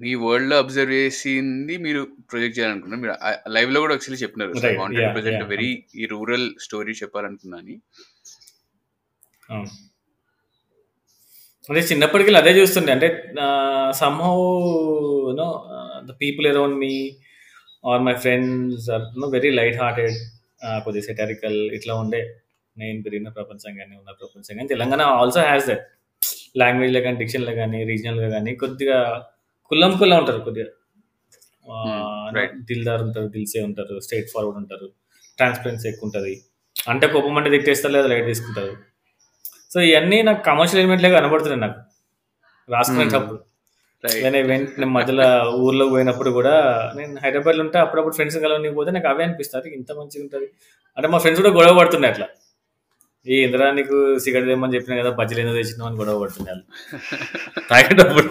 మీ 0.00 0.14
వరల్డ్లో 0.14 0.58
అబ్జర్వ్ 0.58 0.92
చేసింది 0.92 1.76
మీరు 1.76 2.06
ప్రొజెక్ట్ 2.30 2.58
చేయాలనుకున్నారు. 2.58 3.00
మీరు 3.02 3.14
లైవ్లో 3.50 3.80
కూడా 3.80 3.94
ఒకసారి 3.94 4.18
చెప్పినారు. 4.18 4.78
Wanted 4.78 5.12
project. 5.12 5.44
వెరీ 5.44 5.84
ఈ 5.94 6.06
రూరల్ 6.06 6.50
స్టోరీ 6.60 6.92
చెప్పాలనుకున్నా 6.92 7.58
అని. 7.58 7.80
అవును. 9.50 9.70
అంటే 11.70 11.80
చిన్నప్పటికి 11.80 12.34
అదే 12.34 12.50
చూస్తుండే. 12.50 12.92
అంటే 12.92 13.34
somehow 13.90 14.34
you know 15.28 15.48
the 16.04 16.10
people 16.20 16.46
around 16.46 16.76
me 16.78 17.16
or 17.86 18.02
my 18.02 18.14
friends 18.14 18.90
or 18.90 19.02
no 19.20 19.28
very 19.28 19.50
light 19.50 19.76
hearted 19.76 20.16
కొద్దిగా 20.84 21.04
సెటారికల్ 21.04 21.70
ఇట్లా 21.72 21.94
ఉండే. 21.94 22.40
నేను 22.78 23.02
పెరిగిన 23.02 23.28
ప్రపంచం 23.28 23.76
కానీ 23.76 23.96
ఉన్న 23.96 24.10
ప్రపంచం. 24.10 24.56
కానీ 24.56 24.68
తెలంగాణ 24.68 25.00
ఆల్సో 25.00 25.40
హ్యాస్ 25.40 25.66
దట్ 25.66 25.86
లాంగ్వేజ్లో 26.56 27.00
కానీ 27.00 27.16
డిక్షన్లో 27.16 27.52
కానీ 27.54 27.84
రీజనల్గా 27.84 28.28
కానీ 28.30 28.54
కొద్దిగా 28.54 28.98
కుల్లం 29.70 29.96
కుల్లా 29.98 30.18
ఉంటారు 30.18 30.38
కొద్దిగా. 30.38 30.66
right. 32.34 32.52
దిల్దార్ 32.62 33.02
ఉంటారు 33.02 33.26
దిల్సే 33.26 33.62
ఉంటారు 33.62 34.00
స్ట్రైట్ 34.00 34.28
ఫార్వర్డ్ 34.34 34.58
ఉంటారు 34.58 34.86
ట్రాన్స్పరెన్సీ 35.36 35.88
ఎక్కువ 35.88 36.06
ఉంటుంది. 36.06 36.44
అంటే 36.88 37.06
కోపం 37.06 37.36
అంటే 37.36 37.50
తిట్టేస్తారు 37.50 37.92
లేదా 37.92 38.08
లైట్ 38.08 38.26
తీసుకుంటారు. 38.26 38.76
సో 39.74 39.80
ఇవన్నీ 39.80 40.22
నాకు 40.22 40.44
కమర్షియల్ 40.44 40.80
ఎలిమెంట్లే 40.80 41.10
కనబడుతున్నాయి 41.10 41.60
నాకు. 41.60 41.80
రాసుకునేటప్పుడు 42.68 43.40
రైట్ 44.04 44.78
నేను 44.78 44.92
మధ్యలో 44.92 45.50
ఊర్లోకి 45.50 45.90
పోయినప్పుడు 45.90 46.30
కూడా 46.30 46.54
నేను 46.96 47.18
హైదరాబాద్లో 47.24 47.64
ఉంటే 47.64 47.78
అప్పుడప్పుడు 47.78 48.14
ఫ్రెండ్స్ 48.14 48.38
కలవని 48.38 48.74
పోతే 48.74 48.90
నాకు 48.90 49.08
అవే 49.08 49.24
అనిపిస్తారు. 49.24 49.66
ఇంత 49.68 49.92
మంచిగా 49.92 50.22
ఉంటుంది. 50.22 50.48
అంటే 50.96 51.08
మా 51.08 51.18
ఫ్రెండ్స్ 51.18 51.42
కూడా 51.42 51.54
గొడవ 51.54 51.78
పడుతున్నాయి 51.78 52.12
అట్లా. 52.12 52.28
ఈ 53.26 53.36
ఇందిరా 53.42 53.70
నీకు 53.70 54.18
సిగరెట్ 54.18 54.46
తెమ్మని 54.46 54.74
చెప్పినా 54.74 54.96
కదా 55.02 55.10
బజ్జీలు 55.10 55.40
ఎందుకు 55.40 55.56
తెచ్చినావు 55.56 55.90
అని 55.90 55.98
గొడవ 55.98 56.18
పడుతున్నాయి 56.18 56.58
వాళ్ళు. 56.58 56.66
తాగేటప్పుడు. 57.70 58.30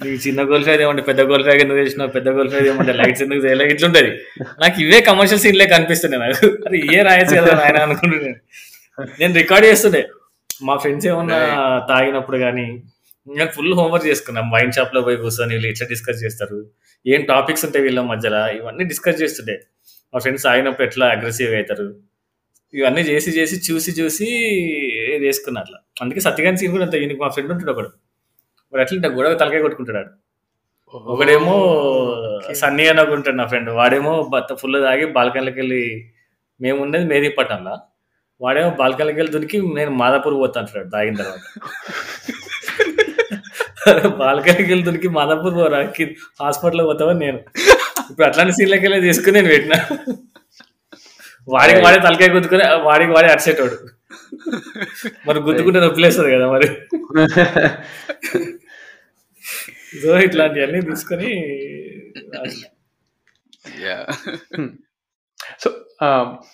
నీకు 0.00 0.28
చిన్న 0.28 0.40
గోల్ 0.50 0.64
ఫ్రై 0.64 0.74
ఏమంటే 0.82 1.02
పెద్ద 1.02 1.20
గోల్ 1.20 1.42
ఫ్రై 1.42 1.54
ఎందుకు 1.62 1.78
తెచ్చినావు 1.78 2.10
పెద్ద 2.16 2.28
గోల్ 2.28 2.50
ఫ్రై 2.50 2.68
ఏమంటే 2.68 2.92
లైట్స్ 2.92 3.22
ఎందుకు 3.22 3.40
చేయలే? 3.46 3.64
ఇట్లుంటది. 3.64 4.10
నాకు 4.62 4.82
ఇవే 4.82 5.00
కమర్షియల్ 5.00 5.40
సీన్లే 5.40 5.66
కనిపిస్తున్నాయి 5.66 6.22
నాకు. 6.26 6.46
అరే 6.66 6.78
ఇవే 6.78 7.02
రాయొచ్చు 7.02 7.34
కదా 7.36 7.52
ఆయన 7.64 7.78
అనుకుంటున్నాను. 7.78 8.34
నేను 9.20 9.34
రికార్డ్ 9.34 9.66
చేస్తుండే. 9.66 10.02
మా 10.68 10.76
ఫ్రెండ్స్ 10.76 11.06
ఏమన్నా 11.06 11.38
తాగినప్పుడు 11.90 12.38
కానీ 12.38 12.66
నేను 13.26 13.50
ఫుల్ 13.50 13.74
హోంవర్క్ 13.74 14.06
చేసుకున్నాం. 14.06 14.50
వైన్ 14.54 14.72
షాప్లో 14.72 15.00
పోయి 15.00 15.16
కూర్చొని 15.16 15.54
వీళ్ళు 15.54 15.68
ఎట్లా 15.68 15.86
డిస్కస్ 15.88 16.24
చేస్తారు. 16.24 16.58
ఏం 17.06 17.22
టాపిక్స్ 17.22 17.64
ఉంటాయి 17.64 17.84
వీళ్ళ 17.84 18.00
మధ్యలో? 18.00 18.48
ఇవన్నీ 18.58 18.84
డిస్కస్ 18.84 19.22
చేస్తుండే. 19.22 19.56
మా 20.14 20.18
ఫ్రెండ్స్ 20.18 20.42
తాగినప్పుడు 20.42 20.86
ఎట్లా 20.86 21.06
అగ్రెసివ్ 21.06 21.54
అవుతారు? 21.54 21.86
ఇవన్నీ 22.74 23.00
చేసి 23.00 23.30
చేసి 23.30 23.56
చూసి 23.72 23.90
చూసి 24.00 24.26
చేసుకున్నా 25.26 25.60
అట్లా. 25.60 25.78
అందుకే 26.02 26.20
సత్యగాని 26.20 26.58
సీన్ 26.58 26.72
కూడా 26.72 26.84
అంత 26.84 26.96
మా 27.22 27.28
ఫ్రెండ్ 27.28 27.52
ఉంటాడు 27.52 27.70
ఒకడు. 27.70 27.90
వాడు 28.72 28.82
అట్లా 28.84 28.96
ఇంత 28.98 29.08
గొడవ 29.16 29.34
తలకాయ 29.42 29.60
కొట్టుకుంటాడు. 29.64 30.10
ఒకడేమో 31.12 31.54
సన్నీ 32.60 32.84
అని 32.90 33.00
ఒక 33.04 33.12
ఉంటాడు 33.16 33.36
నా 33.40 33.46
ఫ్రెండ్. 33.46 33.70
వాడేమో 33.80 34.12
బత్త 34.34 34.52
ఫుల్ 34.60 34.78
తాగి 34.86 35.06
బాల్కనీకి 35.18 35.58
వెళ్ళి 35.62 35.82
మేము 36.60 36.78
ఉండేది 36.84 37.06
మేదీపట్నంలో 37.12 37.74
వాడేమో 38.40 38.70
బాల్కనీకి 38.80 39.18
వెళ్ళి 39.20 39.32
దొరికి 39.36 39.58
నేను 39.78 39.92
మాదాపూర్ 40.02 40.36
పోతా 40.42 40.60
అంటాడు 40.60 40.88
తాగిన 40.94 41.16
తర్వాత. 41.22 41.40
బాల్కనీకి 44.22 44.70
వెళ్ళి 44.72 44.86
దొరికి 44.88 45.08
మాదాపూర్ 45.18 45.54
పోరా 45.60 45.80
హాస్పిటల్ 46.42 46.82
పోతావా 46.90 47.12
నేను. 47.24 47.40
ఇప్పుడు 48.10 48.26
అట్లాంటి 48.28 48.54
సీన్లకి 48.58 48.84
వెళ్ళి 48.86 49.00
తీసుకుని 49.08 49.36
నేను 49.38 49.50
పెట్టిన. 49.54 49.74
వాడికి 51.48 51.80
వాడే 51.84 51.98
తలకాయ 52.06 52.28
గుద్దుకుని 52.36 52.64
వాడికి 52.88 53.12
వాడే 53.16 53.28
అరిసేటోడు. 53.34 53.76
మరి 55.26 55.38
గుద్దుకుంటే 55.46 55.80
నొప్పిలేస్తుంది 55.80 56.30
కదా 56.34 56.46
మరి. 56.48 56.68
సో 60.00 60.10
ఇట్లాంటివన్నీ 60.26 60.80
తీసుకొని 60.88 61.30
సో 65.60 65.68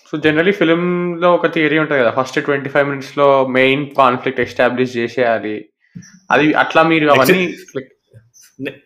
సో 0.09 0.15
జనరలీ 0.25 0.53
ఫిలింలో 0.53 1.29
ఒక 1.37 1.47
థియరీ 1.55 1.79
ఉంటుంది 1.81 2.01
కదా 2.03 2.13
ఫస్ట్ 2.19 2.39
ట్వంటీ 2.41 2.71
ఫైవ్ 2.71 2.87
మినిట్స్లో 2.89 3.27
మెయిన్ 3.57 3.83
కాన్ఫ్లిక్ట్ 3.99 4.41
ఎస్టాబ్లిష్ 4.41 4.97
చేసేయాలి. 4.99 5.55
అది 6.31 6.47
అట్లా 6.63 6.83
మీరు 6.91 7.07
అవన్నీ 7.15 7.43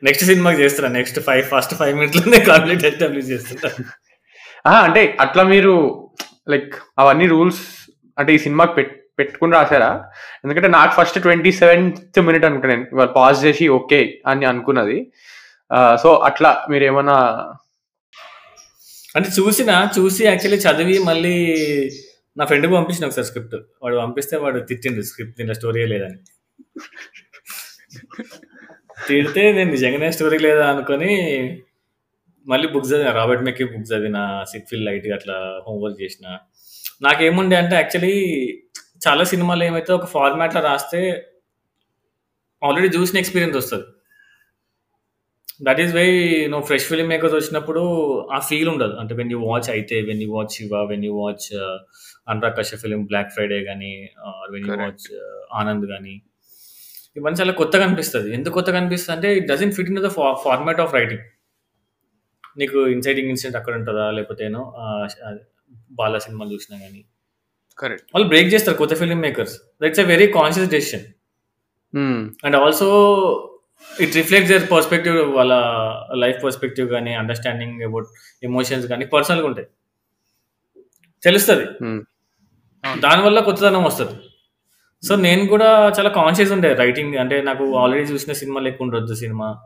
నెక్స్ట్ 0.04 0.24
సినిమాకి 0.24 0.60
చేస్తున్నా 0.62 0.88
నెక్స్ట్ 0.92 1.18
ఫైవ్ 1.20 1.42
ఫస్ట్ 1.50 1.74
ఫైవ్ 1.74 1.94
మినిట్స్లోనే 1.96 2.38
కాన్ఫ్లిక్ట్ 2.48 2.86
ఎస్టాబ్లిష్ 2.86 3.30
చేస్తుంటా 3.32 3.70
ఆ, 4.64 4.72
అంటే 4.84 5.02
అట్లా 5.20 5.42
మీరు 5.50 5.74
లైక్ 6.48 6.72
అవన్నీ 6.98 7.26
రూల్స్ 7.26 7.60
అంటే 8.18 8.30
ఈ 8.36 8.38
సినిమాకి 8.46 8.74
పెట్ 8.78 8.94
పెట్టుకుని 9.18 9.52
రాశారా? 9.58 9.90
ఎందుకంటే 10.44 10.68
నాకు 10.76 10.92
ఫస్ట్ 10.98 11.18
ట్వంటీ 11.24 11.50
సెవెంత్ 11.60 12.18
మినిట్ 12.26 12.44
అనుకుంటా 12.48 12.68
నేను. 12.74 13.06
పాజ్ 13.18 13.38
చేసి 13.44 13.64
ఓకే 13.78 14.00
అని 14.30 14.46
అనుకున్నది. 14.50 14.98
సో 16.02 16.10
అట్లా 16.28 16.50
మీరు 16.70 16.84
ఏమన్నా 16.90 17.16
అంటే 19.16 19.28
చూసిన 19.38 19.70
చూసి 19.96 20.22
యాక్చువల్లీ 20.24 20.58
చదివి 20.66 20.96
మళ్ళీ 21.08 21.36
నా 22.36 22.44
ఫ్రెండ్కి 22.48 22.72
పంపించిన 22.74 23.06
ఒకసారి 23.08 23.26
స్క్రిప్ట్ 23.28 23.54
వాడు 23.82 23.96
పంపిస్తే 24.02 24.36
వాడు 24.42 24.58
తిట్టిండు 24.68 25.02
స్క్రిప్ట్ 25.10 25.34
దీంట్లో 25.38 25.56
స్టోరీ 25.60 25.86
లేదని. 25.92 26.18
తిడితే 29.08 29.42
నేను 29.56 29.70
నిజంగానే 29.76 30.10
స్టోరీ 30.16 30.38
లేదా 30.46 30.64
అనుకొని 30.72 31.10
మళ్ళీ 32.46 32.66
బుక్ 32.74 32.86
చదివిన 32.90 33.10
రాబర్ట్ 33.18 33.42
మెక్కి 33.46 33.64
బుక్ 33.72 33.88
చదివిన 33.90 34.18
సిట్ఫిల్ 34.50 34.84
లైట్గా 34.88 35.14
అట్లా 35.18 35.36
హోంవర్క్ 35.66 35.98
చేసిన 36.02 36.26
నాకేముండే 37.02 37.56
అంటే 37.62 37.74
యాక్చువల్లీ 37.80 38.16
చాలా 39.06 39.24
సినిమాలు 39.32 39.62
ఏమైతే 39.68 39.90
ఒక 39.98 40.06
ఫార్మాట్లో 40.14 40.60
రాస్తే 40.70 41.00
ఆల్రెడీ 42.62 42.88
చూసిన 42.96 43.16
ఎక్స్పీరియన్స్ 43.22 43.56
వస్తుంది. 43.58 43.86
That 45.66 45.80
is 45.84 45.92
why 45.98 46.06
no 46.54 46.58
fresh 46.68 46.86
film 46.90 47.10
makers 47.12 47.36
వచ్చినప్పుడు 47.38 47.82
ఆ 48.36 48.38
ఫీల్ 48.48 48.68
ఉండదు. 48.72 48.94
అంటే 49.02 49.12
వెన్ 49.20 49.30
యూ 49.34 49.38
వాచ్ 49.50 49.68
అయితే 49.76 49.96
when 50.08 50.22
you 50.24 50.28
watch 50.36 50.52
Shiva 50.58 50.80
when 50.92 51.04
you 51.08 51.12
watch 51.22 51.46
Anurag 52.32 52.56
Kashyap 52.58 52.82
film 52.84 53.02
Black 53.10 53.30
Friday 53.36 53.60
కానీ 53.68 53.92
వెన్ 54.54 54.66
యూ. 54.70 54.76
వాచ్ 54.84 55.06
ఆనంద్ 55.60 55.86
కానీ 55.94 56.14
ఇవన్నీ 57.18 57.38
చాలా 57.40 57.54
కొత్తగా 57.60 57.84
అనిపిస్తుంది. 57.88 58.28
ఎందుకు 58.38 58.54
కొత్తగా 58.58 58.78
అనిపిస్తుంది 58.80 59.14
అంటే 59.16 59.28
it 59.38 59.46
doesn't 59.52 59.72
fit 59.76 59.90
in 59.92 60.00
the 60.06 60.10
format 60.46 60.82
of 60.84 60.92
writing 60.98 61.24
నీకు 62.62 62.78
ఇన్సైటింగ్ 62.96 63.30
ఇన్సిడెంట్ 63.34 63.58
అక్కడ 63.60 63.74
ఉంటుందా? 63.80 64.04
లేకపోతే 64.16 64.42
ఏనో 64.50 64.62
బాల 65.90 66.18
సినిమాలు 66.18 66.52
చూసినా 66.52 66.78
కానీ 66.78 67.04
కరెక్ట్ 67.78 68.06
వాళ్ళు 68.14 68.28
బ్రేక్ 68.28 68.54
చేస్తారు 68.54 68.76
కొత్త 68.76 68.94
film 68.94 69.20
makers 69.20 69.60
that's 69.82 70.00
a 70.00 70.02
very 70.02 70.26
conscious 70.26 70.70
decision. 70.70 71.00
And 72.44 72.56
also 72.56 72.88
it 74.00 74.16
reflects 74.16 74.58
their 74.58 74.70
perspective 74.70 75.34
వాళ్ళ 75.34 75.52
లైఫ్ 76.14 76.44
పర్స్పెక్టివ్ 76.44 76.88
కానీ 76.88 77.14
అండర్స్టాండింగ్ 77.14 77.82
అబౌట్ 77.82 78.06
ఎమోషన్స్ 78.42 78.86
కానీ 78.86 79.06
పర్సనల్గా 79.06 79.46
ఉంటాయి. 79.46 79.66
తెలుస్తుంది. 81.22 81.66
మ్మ్. 81.82 82.02
దానివల్ల 83.00 83.40
కొత్తదనం 83.40 83.84
వస్తుంది. 83.84 84.12
సో 85.06 85.16
నేను 85.16 85.46
కూడా 85.46 85.92
చాలా 85.98 86.08
కాన్షియస్ 86.08 86.52
ఉండే 86.52 86.74
రైటింగ్ 86.74 87.14
అంటే 87.14 87.42
నాకు 87.42 87.74
ఆల్రెడీ 87.74 88.04
చూసిన 88.04 88.32
సినిమా 88.32 88.60
లెక్క 88.60 88.82
ఉండొద్దు 88.82 89.14
సినిమా. 89.14 89.58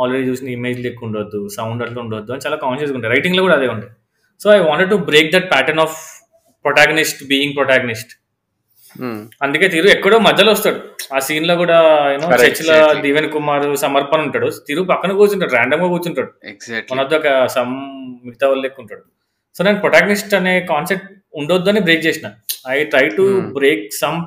ఆల్రెడీ 0.00 0.28
చూసిన 0.28 0.48
ఇమేజ్ 0.48 0.80
లెక్క 0.80 1.04
ఉండొద్దు. 1.04 1.48
సౌండ్ 1.48 1.82
అట్లా 1.82 2.02
ఉండొద్దు 2.02 2.32
అని 2.32 2.42
చాలా 2.46 2.56
కాన్షియస్గా 2.56 2.96
ఉండే. 2.96 3.08
రైటింగ్లో 3.08 3.42
కూడా 3.42 3.54
అదే 3.54 3.68
ఉండే. 3.68 3.86
So 4.40 4.48
I 4.56 4.58
wanted 4.70 4.90
to 4.94 4.98
break 5.10 5.30
that 5.34 5.46
pattern 5.54 5.82
of 5.86 5.96
protagonist 6.64 7.20
being 7.30 7.54
protagonist. 7.58 8.12
అందుకే 9.44 9.66
తిరు 9.74 9.88
ఎక్కడో 9.94 10.16
మధ్యలో 10.26 10.50
వస్తాడు. 10.54 10.80
ఆ 11.14 11.18
సీన్లో 11.26 11.54
కూడా 11.60 11.76
యూనో 12.12 12.26
Correct, 12.26 12.44
చర్చ్లో 12.44 12.74
exactly. 12.74 13.02
దీవెన్ 13.04 13.28
కుమార్ 13.34 13.64
సమర్పణ 13.84 14.20
ఉంటాడు. 14.26 14.48
తిరు 14.66 14.82
పక్కన 14.90 15.12
కూర్చుంటాడు 15.20 15.52
ర్యాండమ్గా 15.56 15.88
కూర్చుంటాడు. 15.94 16.30
ఎగ్జాక్ట్లీ 16.52 16.96
మన 16.96 17.04
ఒక 17.20 17.30
సమ్ 17.56 17.74
మిగతా 18.24 18.46
వాళ్ళు 18.48 18.62
లెక్క 18.66 18.80
ఉంటాడు. 18.80 19.04
సో 19.56 19.64
నేను 19.64 19.78
ప్రొటాగనిస్ట్ 19.84 20.34
అనే 20.40 20.54
కాన్సెప్ట్ 20.72 21.08
ఉండొద్దు 21.40 21.70
అని 21.72 21.80
బ్రేక్ 21.80 22.04
చేసిన 22.06 22.26
I 22.74 22.76
try 22.84 23.04
to. 23.18 23.24
Break 23.58 23.84
some 24.02 24.18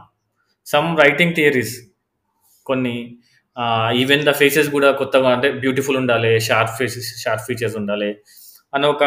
some 0.66 0.90
writing 1.04 1.36
theories 1.36 1.76
కొన్ని 2.66 2.96
ఈవెన్ 4.04 4.24
ద 4.30 4.32
ఫేసెస్ 4.40 4.70
కూడా 4.70 4.92
కొత్తగా 4.92 5.30
అంటే 5.36 5.52
బ్యూటిఫుల్ 5.64 5.98
ఉండాలి 5.98 6.32
షార్ప్ 6.48 6.74
ఫేసెస్ 6.80 7.10
షార్ప్ 7.24 7.46
ఫీచర్స్ 7.48 7.78
ఉండాలి. 7.78 8.10
అని 8.76 8.86
ఒక 8.94 9.04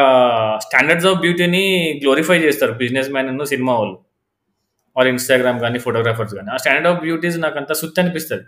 స్టాండర్డ్స్ 0.65 1.09
ఆఫ్ 1.11 1.19
బ్యూటీని 1.25 1.65
గ్లోరిఫై 2.03 2.39
చేస్తారు 2.45 2.73
బిజినెస్ 2.83 3.11
మ్యాన్ 3.15 3.45
సినిమా 3.53 3.75
వాళ్ళు. 3.81 3.97
ఆర్ 4.97 5.09
ఇన్స్టాగ్రామ్ 5.15 5.59
కానీ 5.65 5.79
ఫోటోగ్రాఫర్స్ 5.87 6.35
కానీ 6.39 6.51
ఆ 6.55 6.57
స్టాండర్డ్ 6.63 6.89
ఆఫ్ 6.93 7.01
బ్యూటీస్ 7.05 7.37
నాకు 7.45 7.57
అంత 7.63 7.73
సుత్తి 7.81 8.01
అనిపిస్తుంది. 8.03 8.45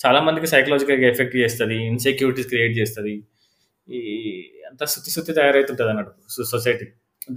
చాలా 0.00 0.18
మందికి 0.26 0.48
సైకలాజికల్గా 0.54 1.06
ఎఫెక్ట్ 1.12 1.36
చేస్తుంది 1.42 1.76
ఇన్సెక్యూరిటీస్ 1.92 2.48
క్రియేట్ 2.52 2.74
చేస్తుంది. 2.80 3.14
ఈ 3.88 4.00
అంత 4.70 4.84
సుత్తి 4.92 5.10
సుత్తి 5.14 5.32
తయారవుతుంటుంది 5.38 5.90
అన్నట్టు 5.92 6.44
సొసైటీ 6.54 6.86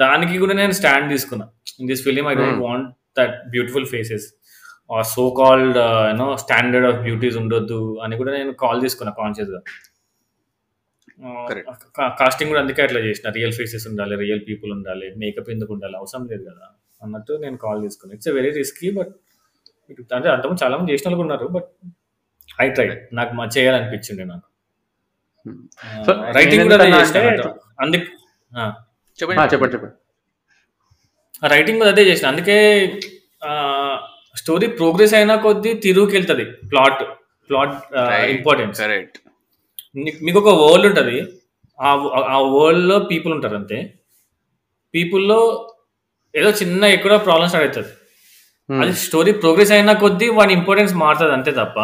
దానికి 0.03 0.35
కూడా 0.43 0.53
నేను 0.61 0.73
స్టాండ్ 0.79 1.07
తీసుకున్నా. 1.13 1.45
In 1.79 1.87
this 1.91 2.03
film 2.07 2.25
I 2.31 2.33
don't. 2.39 2.59
Want 2.65 2.89
that 3.19 3.35
beautiful 3.53 3.87
faces 3.93 4.27
so 5.13 5.23
called 5.39 5.77
you know 6.11 6.27
standard 6.43 6.87
of 6.89 6.99
beauties 7.05 7.37
ఉండొద్దు 7.41 7.79
అని 8.03 8.15
కూడా 8.21 8.31
నేను 8.37 8.51
కాల్ 8.63 8.79
తీసుకున్నా 8.85 9.11
కాన్షియస్గా. 9.21 9.59
కాస్టింగ్ 12.19 12.49
కూడా 12.49 12.62
అందుకే 12.62 12.82
అట్లా 12.82 12.99
చేసిన. 12.99 13.29
రియల్ 13.29 13.53
ఫేసెస్ 13.53 13.88
ఉండాలి 13.88 14.15
రియల్ 14.15 14.41
పీపుల్ 14.49 14.71
ఉండాలి 14.71 15.13
మేకప్ 15.17 15.49
ఎందుకు 15.49 15.73
ఉండాలి 15.73 15.97
అవసరం 15.97 16.27
లేదు 16.32 16.43
కదా 16.43 16.67
అన్నట్టు 17.03 17.34
నేను 17.34 17.58
కాల్ 17.58 17.82
తీసుకున్నాను 17.82 18.15
ఇట్స్ 18.15 18.27
వెరీ 18.27 18.49
రిస్కీ 18.49 18.91
బట్ 18.91 19.08
అంటే 20.13 20.29
అంతకుముందు 20.29 20.63
చాలా 20.63 20.77
మంది 20.77 20.93
చేసిన 20.93 21.10
వాళ్ళు 21.10 21.23
కూడా 21.23 21.36
ఉన్నారు 21.36 21.51
బట్ 21.51 21.69
ఐ 22.62 22.69
ట్రై 22.69 23.01
నాకు 23.13 23.34
మా 23.34 23.45
చేయాలనిపించింది 23.58 24.25
నాకు. 24.25 24.47
రైటింగ్ 26.32 26.63
కూడా 26.63 26.75
అదే 26.75 26.84
నేనెందుకన్నా 26.84 27.01
చేసిన 27.01 27.17
అంటే- 27.17 27.29
అన్నట్టు. 27.29 27.49
అందుకే 27.82 28.08
చెప్పండి. 29.19 29.53
చెప్పండి 29.53 29.73
చెప్పండి. 29.73 29.95
రైటింగ్ 31.47 31.77
కూడా 31.77 31.89
అదే 31.89 32.03
చేసిన. 32.03 32.27
అందుకే 32.27 32.58
స్టోరీ 34.36 34.67
ప్రోగ్రెస్ 34.67 35.13
అయినా 35.13 35.36
కొద్దీ 35.36 35.73
తిరుగుకి 35.73 36.15
వెళ్తుంది 36.15 36.45
ప్లాట్ 36.45 37.01
ప్లాట్ 37.49 37.75
ఇంపార్టెన్స్ 38.29 38.79
కరెక్ట్ 38.79 39.17
మీకు 39.95 40.39
ఒక 40.39 40.49
వరల్డ్ 40.62 40.86
ఉంటుంది. 40.86 41.17
ఆ 41.80 41.91
ఆ 42.34 42.38
వరల్డ్లో 42.56 42.99
పీపుల్ 42.99 43.34
ఉంటారు 43.34 43.56
అంతే. 43.56 43.78
పీపుల్లో 44.93 45.39
ఏదో 46.36 46.49
చిన్న 46.52 46.84
ఎక్కడో 46.97 47.17
ప్రాబ్లమ్స్ 47.17 47.56
అవుతుంది 47.56 47.91
Hmm. 48.69 48.82
అది 48.82 48.93
స్టోరీ 48.93 49.32
ప్రోగ్రెస్ 49.32 49.71
అయినా 49.71 49.93
కొద్దీ 49.93 50.30
వాడి 50.30 50.54
ఇంపార్టెన్స్ 50.54 50.91
మారుతుంది 50.93 51.32
అంతే 51.32 51.52
తప్ప 51.52 51.78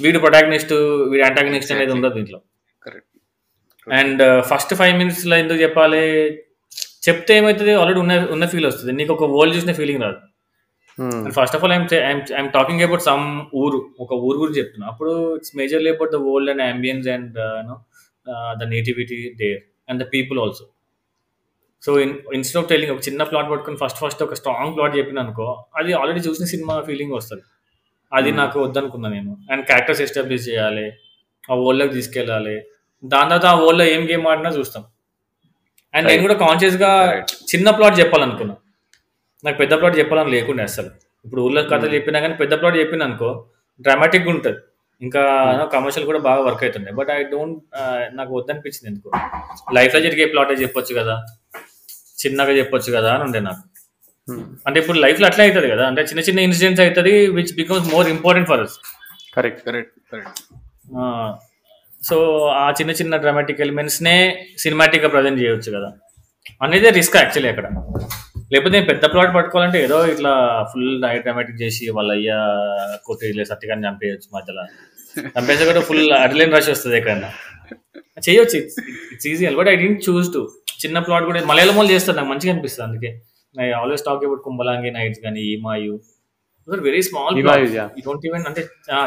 వీడు 0.00 0.18
ప్రొటాగనిస్ట్ 0.18 0.72
వీడి 1.10 1.22
అంటాగనిస్ట్ 1.22 1.72
అనేది 1.72 1.92
ఉండదు 1.92 2.14
దీంట్లో. 2.14 2.38
కరెక్ట్ 2.82 3.92
అండ్ 3.98 4.22
ఫస్ట్ 4.50 4.74
ఫైవ్ 4.74 4.94
మినిట్స్లో 4.98 5.36
ఎందుకు 5.36 5.58
చెప్పాలి? 5.62 6.02
చెప్తే 7.06 7.36
ఏమవుతుంది? 7.36 7.72
ఆల్రెడీ 7.72 8.00
ఉన్న 8.00 8.12
ఉన్న 8.30 8.46
ఫీల్ 8.46 8.66
వస్తుంది. 8.66 8.92
నీకు 8.92 9.12
ఒక 9.12 9.24
వరల్డ్ 9.36 9.56
చూసిన 9.56 9.72
ఫీలింగ్ 9.72 10.02
రాదు. 10.02 10.20
First 11.28 11.56
of 11.56 11.64
all 11.64 11.72
I'm 11.72 11.94
I'm 12.38 12.50
talking 12.50 12.80
about 12.80 13.02
some 13.02 13.46
ఊరు 13.54 13.90
ఒక 14.00 14.12
ఊరు 14.12 14.38
గురించి 14.38 14.58
చెప్తున్నా. 14.58 14.88
అప్పుడు 14.88 15.36
it's 15.36 15.56
majorly 15.56 15.90
about 15.90 16.12
the 16.12 16.14
world 16.14 16.50
and 16.50 16.62
ambience 16.62 17.08
and 17.08 17.38
you know 17.38 17.80
the 18.64 18.68
nativity 18.68 19.34
there 19.36 19.62
and 19.88 20.02
the 20.02 20.06
people 20.12 20.38
also 20.38 20.66
so 21.82 22.00
in 22.00 22.18
instead 22.34 22.62
of 22.62 22.70
telling 22.70 22.92
ఒక 22.92 23.08
చిన్న 23.08 23.22
plot 23.22 23.50
పట్టుకుని 23.50 23.76
first 23.76 23.98
first 23.98 24.22
ఒక 24.22 24.34
స్ట్రాంగ్ 24.34 24.76
ప్లాట్ 24.76 24.96
చెప్పిన 24.96 25.18
అనుకో 25.18 25.64
అది 25.76 25.92
ఆల్రెడీ 25.92 26.20
చూసిన 26.20 26.46
సినిమా 26.46 26.80
ఫీలింగ్ 26.80 27.12
వస్తుంది. 27.12 27.42
అది 28.12 28.28
Hmm. 28.28 28.38
నాకు 28.38 28.60
వద్దనుకున్నా 28.60 29.08
నేను. 29.08 29.36
అండ్ 29.52 29.66
క్యారెక్టర్స్ 29.66 30.00
ఎస్టాబ్లిష్ 30.00 30.48
చేయాలి 30.48 30.92
ఆ 31.50 31.54
వరల్డ్లోకి 31.54 31.94
తీసుకెళ్ళాలి. 31.94 32.60
దాని 33.04 33.30
తర్వాత 33.30 33.46
ఆ 33.46 33.54
వరల్డ్లో 33.54 33.84
ఏం 33.84 34.10
గేమ్ 34.10 34.26
ఆడినా 34.26 34.50
చూస్తాం. 34.50 34.84
అండ్ 35.94 36.08
నేను. 36.08 36.22
కూడా 36.22 36.34
కాన్షియస్గా. 36.34 37.20
చిన్న 37.20 37.70
ప్లాట్ 37.70 38.00
చెప్పాలనుకున్నా. 38.00 38.56
నాకు 39.46 39.58
పెద్ద 39.58 39.74
ప్లాట్ 39.80 39.98
చెప్పాలని 39.98 40.30
లేకుండే 40.30 40.62
అసలు. 40.62 40.90
ఇప్పుడు 41.24 41.42
ఊళ్ళో 41.42 41.62
కథలు 41.62 41.94
చెప్పినా 41.94 42.20
కానీ 42.20 42.34
పెద్ద 42.34 42.54
ప్లాట్ 42.60 42.76
చెప్పిన 42.76 43.02
అనుకో 43.02 43.30
డ్రామాటిక్గా 43.80 44.30
ఉంటుంది. 44.30 44.58
ఇంకా 45.02 45.22
కమర్షియల్ 45.72 46.06
కూడా 46.06 46.18
బాగా 46.18 46.40
వర్క్ 46.40 46.62
అవుతుండే 46.64 46.92
బట్ 46.92 47.10
ఐ 47.10 47.22
డోంట్ 47.22 47.58
నాకు 48.16 48.38
వద్దనిపించింది 48.38 48.88
ఎందుకు. 48.90 49.10
లైఫ్లో 49.74 50.00
జరిగే 50.00 50.24
ప్లాటే 50.24 50.54
చెప్పొచ్చు 50.54 50.94
కదా. 51.00 51.16
చిన్నగా 52.20 52.50
చెప్పొచ్చు 52.50 52.92
కదా 52.92 53.14
అని 53.14 53.24
ఉండే 53.24 53.40
నాకు. 53.40 53.62
Hmm. 54.30 54.46
అంటే 54.66 54.80
ఇప్పుడు 54.80 54.98
లైఫ్లో 54.98 55.26
అట్లా 55.26 55.44
అవుతుంది 55.44 55.68
కదా. 55.68 55.86
అంటే 55.86 56.02
చిన్న 56.02 56.20
చిన్న 56.20 56.40
ఇన్సిడెంట్స్ 56.40 56.80
అవుతుంది 56.84 57.26
which 57.26 57.52
becomes 57.56 57.94
more 57.94 58.08
important 58.08 58.48
for 58.48 58.60
us 58.60 58.76
correct 59.36 59.66
correct 59.66 59.92
correct 60.12 60.40
so 62.04 62.46
ఆ 62.46 62.70
చిన్న 62.70 62.90
చిన్న 62.90 63.16
డ్రామాటిక్ 63.16 63.60
ఎలిమెంట్స్నే 63.60 64.46
సినిమాటిక్గా 64.58 65.08
ప్రజెంట్ 65.08 65.40
చేయొచ్చు 65.40 65.70
కదా. 65.78 65.92
అనేది 66.62 66.90
రిస్క్ 66.90 67.16
యాక్చువల్లీ 67.16 67.48
అక్కడ. 67.48 67.66
లేకపోతే 68.52 68.72
నేను 68.76 68.86
పెద్ద 68.86 69.04
ప్లాట్ 69.12 69.32
పట్టుకోవాలంటే 69.36 69.78
ఏదో 69.84 69.98
ఇట్లా 70.06 70.32
ఫుల్ 70.72 70.90
డ్రామాటిక్ 71.02 71.58
చేసి 71.62 71.84
వాళ్ళ 71.96 72.10
అయ్యా 72.12 72.38
కొట్టి 73.06 73.44
సత్యగాన్ని 73.52 73.86
చంపేయచ్చు 73.88 74.28
మధ్యలో. 74.36 74.64
చంపేస్తే 75.36 75.64
కూడా 75.70 75.80
ఫుల్ 75.80 76.12
అడ్లైన్ 76.12 76.52
రష్ 76.56 76.70
వస్తుంది 76.74 76.96
ఎక్కడన్నా 76.96 77.30
చేయొచ్చు 78.26 78.58
it's 79.12 79.26
easy 79.32 79.46
but 79.60 79.68
I 79.68 79.76
didn't 79.82 80.02
choose 80.08 80.28
to 80.34 80.42
చిన్న 80.82 80.98
ప్లాట్ 81.06 81.24
కూడా 81.24 81.40
మలయాళం 81.50 81.76
వాళ్ళు 81.76 81.92
చేస్తారు 81.92 82.16
నాకు 82.16 82.30
మంచిగా 82.32 82.52
అనిపిస్తుంది 82.54 82.86
అందుకే. 82.88 83.10
I 83.54 83.66
always 83.80 84.04
talk 84.06 84.24
about 84.24 84.42
Kumbalangi 84.46 84.90
Nights 84.90 85.20
కానీ 85.24 85.42
Eemayau 85.54 85.94
very 86.88 87.02
small 87.08 87.34
don't 88.06 88.26
even 88.28 88.44
అంటే 88.50 88.62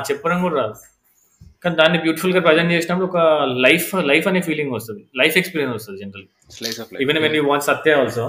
చెప్పడం 0.10 0.38
కూడా 0.46 0.56
రాదు. 0.62 0.76
కానీ 1.64 1.76
దాన్ని 1.76 1.98
బ్యూటిఫుల్గా 2.00 2.42
ప్రజెంట్ 2.42 2.72
చేసినప్పుడు 2.72 3.08
ఒక 3.12 3.18
లైఫ్ 3.66 3.90
లైఫ్ 4.12 4.28
అనే 4.28 4.42
ఫీలింగ్ 4.42 4.72
వస్తుంది. 4.78 5.04
లైఫ్ 5.22 5.38
ఎక్స్పీరియన్స్ 5.38 5.76
వస్తుంది 5.78 6.00
general 6.04 6.28
slice 6.58 6.80
of 6.82 7.02
even 7.02 7.20
when 7.26 7.36
you 7.36 7.44
watch 7.52 7.62
Satya 7.62 7.94
also 7.94 8.28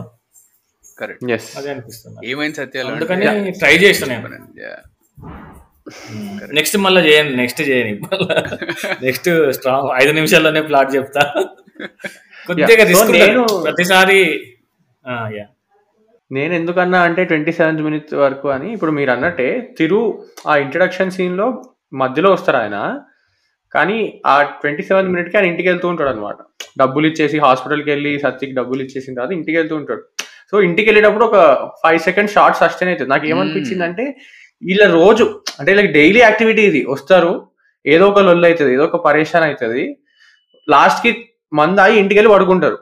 correct. 1.00 1.24
అదే 1.58 1.68
అనిపిస్తుంది. 1.74 2.18
ఏమైంది 2.30 2.58
సత్యాలు? 2.60 2.90
అందుకని 2.94 3.26
ట్రై 3.60 3.74
చేస్తాను 3.84 4.12
నేను. 4.14 4.40
నెక్స్ట్ 6.56 6.76
మళ్ళీ 6.86 7.00
చేయను 7.06 7.30
నెక్స్ట్ 7.40 7.62
చేయను 7.68 8.08
నెక్స్ట్ 9.06 9.30
స్ట్రాంగ్ 9.56 9.88
ఐదు 10.02 10.12
నిమిషాల్లోనే 10.18 10.62
ప్లాట్ 10.68 10.90
చెప్తా. 10.96 11.22
కొద్దిగా 12.48 12.84
రిస్క్ 12.90 13.12
ప్రతిసారి 13.66 14.20
యా 15.38 15.46
నేను 16.30 16.52
ఎందుకన్నా 16.58 16.98
అంటే 17.06 17.22
ట్వంటీ 17.30 17.52
సెవెంత్ 17.58 17.82
మినిట్స్ 17.86 18.14
వరకు 18.24 18.48
అని 18.56 18.68
ఇప్పుడు 18.74 18.92
మీరు 18.98 19.10
అన్నట్టే 19.14 19.48
తిరు 19.78 20.00
ఆ 20.50 20.54
ఇంట్రడక్షన్ 20.64 21.14
సీన్లో 21.16 21.46
మధ్యలో 22.02 22.28
వస్తారు 22.34 22.58
ఆయన. 22.62 22.76
కానీ 23.74 23.96
ఆ 24.26 24.34
ట్వంటీ 24.60 24.82
సెవెంత్ 24.88 25.10
మినిట్కి 25.12 25.36
ఆయన 25.38 25.48
ఇంటికి 25.50 25.68
వెళ్తూ 25.68 25.86
ఉంటాడు 25.92 26.10
అనమాట 26.12 26.36
డబ్బులు 26.80 27.06
ఇచ్చేసి 27.10 27.36
హాస్పిటల్కి 27.44 27.90
వెళ్ళి 27.90 28.12
సత్యకి 28.24 28.54
డబ్బులు 28.58 28.80
ఇచ్చేసిన 28.86 29.14
తర్వాత 29.14 29.32
ఇంటికి 29.38 29.56
వెళ్తూ 29.58 29.74
ఉంటాడు. 29.80 30.02
సో 30.50 30.56
ఇంటికి 30.66 30.86
వెళ్ళేటప్పుడు 30.90 31.26
ఒక 31.30 31.38
ఫైవ్ 31.82 32.00
సెకండ్ 32.08 32.30
షార్ట్ 32.34 32.58
సస్టైన్ 32.60 32.90
అవుతుంది. 32.92 33.10
నాకు 33.14 33.26
ఏమనిపించింది 33.32 33.84
అంటే 33.88 34.04
వీళ్ళ 34.68 34.84
రోజు 34.98 35.24
అంటే 35.58 35.68
వీళ్ళకి 35.72 35.92
డైలీ 35.98 36.20
యాక్టివిటీ 36.26 36.62
ఇది. 36.70 36.80
వస్తారు 36.94 37.32
ఏదో 37.86 38.06
ఒక 38.12 38.22
లొల్లు 38.28 38.46
అవుతుంది 38.48 38.72
ఏదో 38.76 38.84
ఒక 38.90 38.98
పరేషాన్ 39.06 39.46
అవుతుంది. 39.48 39.82
లాస్ట్కి 40.68 41.10
మందాయి 41.58 41.94
ఇంటికి 42.00 42.18
వెళ్ళి 42.20 42.32
పడుకుంటారు. 42.34 42.78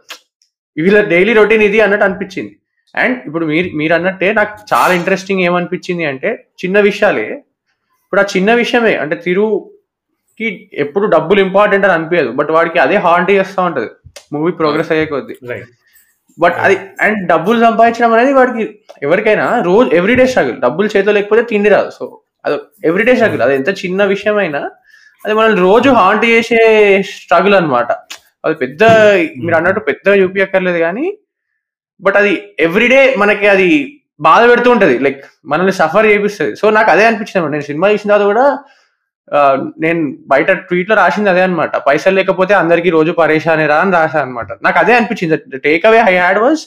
వీళ్ళ 0.76 0.98
డైలీ 1.12 1.32
రొటీన్ 1.40 1.64
ఇది 1.68 1.78
అన్నట్టు 1.84 2.06
అనిపించింది. 2.08 2.52
అండ్ 2.94 3.16
ఇప్పుడు 3.28 3.44
మీరు 3.52 3.68
మీరు 3.80 3.92
అన్నట్టే 3.96 4.28
నాకు 4.38 4.52
చాలా 4.72 4.92
ఇంట్రెస్టింగ్ 4.98 5.42
ఏమనిపించింది 5.48 6.04
అంటే 6.10 6.30
చిన్న 6.62 6.78
విషయాలే. 6.88 7.26
ఇప్పుడు 8.04 8.20
ఆ 8.22 8.26
చిన్న 8.34 8.50
విషయమే 8.60 8.92
అంటే 9.02 9.16
తిరుకి 9.24 10.48
ఎప్పుడు 10.84 11.06
డబ్బులు 11.14 11.40
ఇంపార్టెంట్ 11.46 11.84
అని 11.86 11.94
అనిపించదు 11.96 12.30
బట్ 12.38 12.50
వాడికి 12.56 12.78
అదే 12.84 12.96
హాంట్ 13.06 13.30
చేస్తూ 13.38 13.60
ఉంటది. 13.68 13.90
మూవీ 14.34 14.52
ప్రోగ్రెస్ 14.60 14.92
అయ్యే 14.94 15.06
కొద్ది. 15.14 15.36
రైట్ 15.50 15.72
బట్ 16.38 16.56
అది 16.64 16.76
అండ్ 17.04 17.20
డబ్బులు 17.28 17.58
సంపాదించడం 17.66 18.12
అనేది 18.16 18.32
వాడికి 18.32 18.64
ఎవరికైనా 19.02 19.46
రోజు 19.68 19.88
ఎవ్రీడే 19.98 20.26
స్ట్రగుల్ 20.32 20.56
డబ్బులు 20.64 20.88
చేతిలో 20.96 21.12
లేకపోతే 21.18 21.42
తిండి 21.42 21.68
రాదు. 21.68 21.90
సో 21.98 22.04
అది 22.44 22.56
ఎవ్రీడే 22.88 23.14
స్ట్రగుల్ 23.14 23.42
అది 23.46 23.54
ఎంత 23.54 23.70
చిన్న 23.84 24.04
విషయమైనా 24.14 24.60
అది 25.24 25.34
మనల్ని 25.34 25.60
రోజు 25.60 25.90
హాంట్ 25.90 26.24
చేసే 26.24 26.60
స్ట్రగుల్ 27.02 27.54
అన్నమాట. 27.54 27.90
అది 28.44 28.54
పెద్ద 28.54 28.82
మీరు 29.44 29.56
అన్నట్టు 29.56 29.80
పెద్ద 29.80 30.08
చూపించక్కర్లేదు 30.20 30.78
కానీ 30.78 31.06
బట్ 32.00 32.16
అది 32.16 32.32
ఎవ్రీడే 32.66 33.00
మనకి 33.18 33.46
అది 33.54 33.70
బాధ 34.20 34.42
పెడుతూ 34.50 34.68
ఉంటది. 34.70 34.98
లైక్ 34.98 35.20
మనల్ని 35.46 35.72
సఫర్ 35.72 36.06
చేపిస్తుంది. 36.06 36.56
సో 36.56 36.66
నాకు 36.76 36.90
అదే 36.90 37.04
అనిపించింది. 37.06 37.50
నేను 37.54 37.66
సినిమా 37.70 37.88
చూసిన 37.92 38.10
తర్వాత 38.10 38.26
కూడా 38.32 38.46
నేను 39.84 40.00
బయట 40.32 40.50
ట్వీట్లో 40.68 40.94
రాసింది 41.00 41.30
అదే 41.32 41.42
అనమాట 41.46 41.76
పైసలు 41.86 42.16
లేకపోతే 42.18 42.54
అందరికి 42.62 42.90
రోజు 42.96 43.12
పరేషానే 43.20 43.66
రా 43.72 43.78
అని 43.84 43.92
రాసా 43.98 44.18
అనమాట 44.24 44.48
నాకు 44.66 44.78
అదే 44.82 44.94
అనిపించింది. 44.98 45.58
Take 45.66 45.84
away 45.90 46.00
I 46.12 46.14
had 46.20 46.40
was 46.44 46.62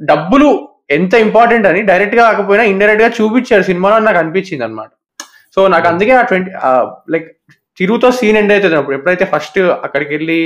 డబ్బులు 0.00 0.50
ఎంత 0.98 1.14
ఇంపార్టెంట్ 1.26 1.66
అని 1.70 1.80
డైరెక్ట్గా 1.90 2.24
కాకపోయినా 2.30 2.64
ఇండైరెక్ట్గా 2.72 3.10
చూపించారు 3.18 3.64
సినిమాలో 3.70 3.98
నాకు 4.08 4.20
అనిపించింది 4.22 4.64
అనమాట 4.68 4.90
సో 5.56 5.60
నాకు 5.74 5.86
అందుకే 5.92 6.14
ఆ 6.20 6.22
ట్వంటీ 6.30 6.50
లైక్ 7.14 7.28
తిరుగుతో 7.78 8.08
సీన్ 8.18 8.38
ఎండ్ 8.40 8.52
అవుతుంది 8.54 8.76
అప్పుడు. 8.80 8.96
ఎప్పుడైతే 8.98 9.24
ఫస్ట్ 9.34 9.58
అక్కడికి 9.86 10.10
వెళ్ళి 10.16 10.40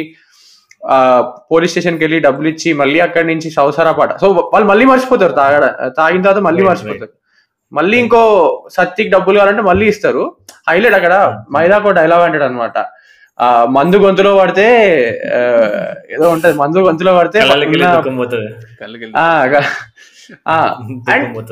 పోలీస్ 1.53 1.73
స్టేషన్కి 1.75 2.03
వెళ్ళి 2.05 2.19
డబ్బులు 2.27 2.49
ఇచ్చి 2.53 2.69
మళ్ళీ 2.81 2.99
అక్కడి 3.07 3.27
నుంచి 3.31 3.49
సౌసరా 3.57 3.93
పాట. 4.01 4.11
సో 4.23 4.27
వాళ్ళు 4.53 4.67
మళ్ళీ 4.73 4.85
మర్చిపోతారు 4.91 5.35
తాగడ 5.41 5.65
తాగిన 5.99 6.23
తర్వాత 6.27 6.43
మళ్ళీ 6.49 6.63
మర్చిపోతారు. 6.69 7.13
మళ్ళీ 7.73 7.97
ఇంకో 8.05 8.21
సత్తికి 8.77 9.11
డబ్బులు 9.15 9.39
కావాలంటే 9.39 9.65
మళ్ళీ 9.71 9.87
ఇస్తారు. 9.93 10.23
హైలైట్ 10.69 10.97
అక్కడ 10.99 11.15
మైదాకో 11.57 11.91
డైలాగ్ 11.99 12.25
అంటాడు 12.27 12.47
అనమాట 12.49 12.79
మందు 13.77 13.97
గొంతులో 14.05 14.31
పడితే 14.39 14.67
ఏదో 16.15 16.27
ఉంటది 16.35 16.55
మందు 16.63 16.79
గొంతులో 16.87 17.13
పడితే 17.19 17.39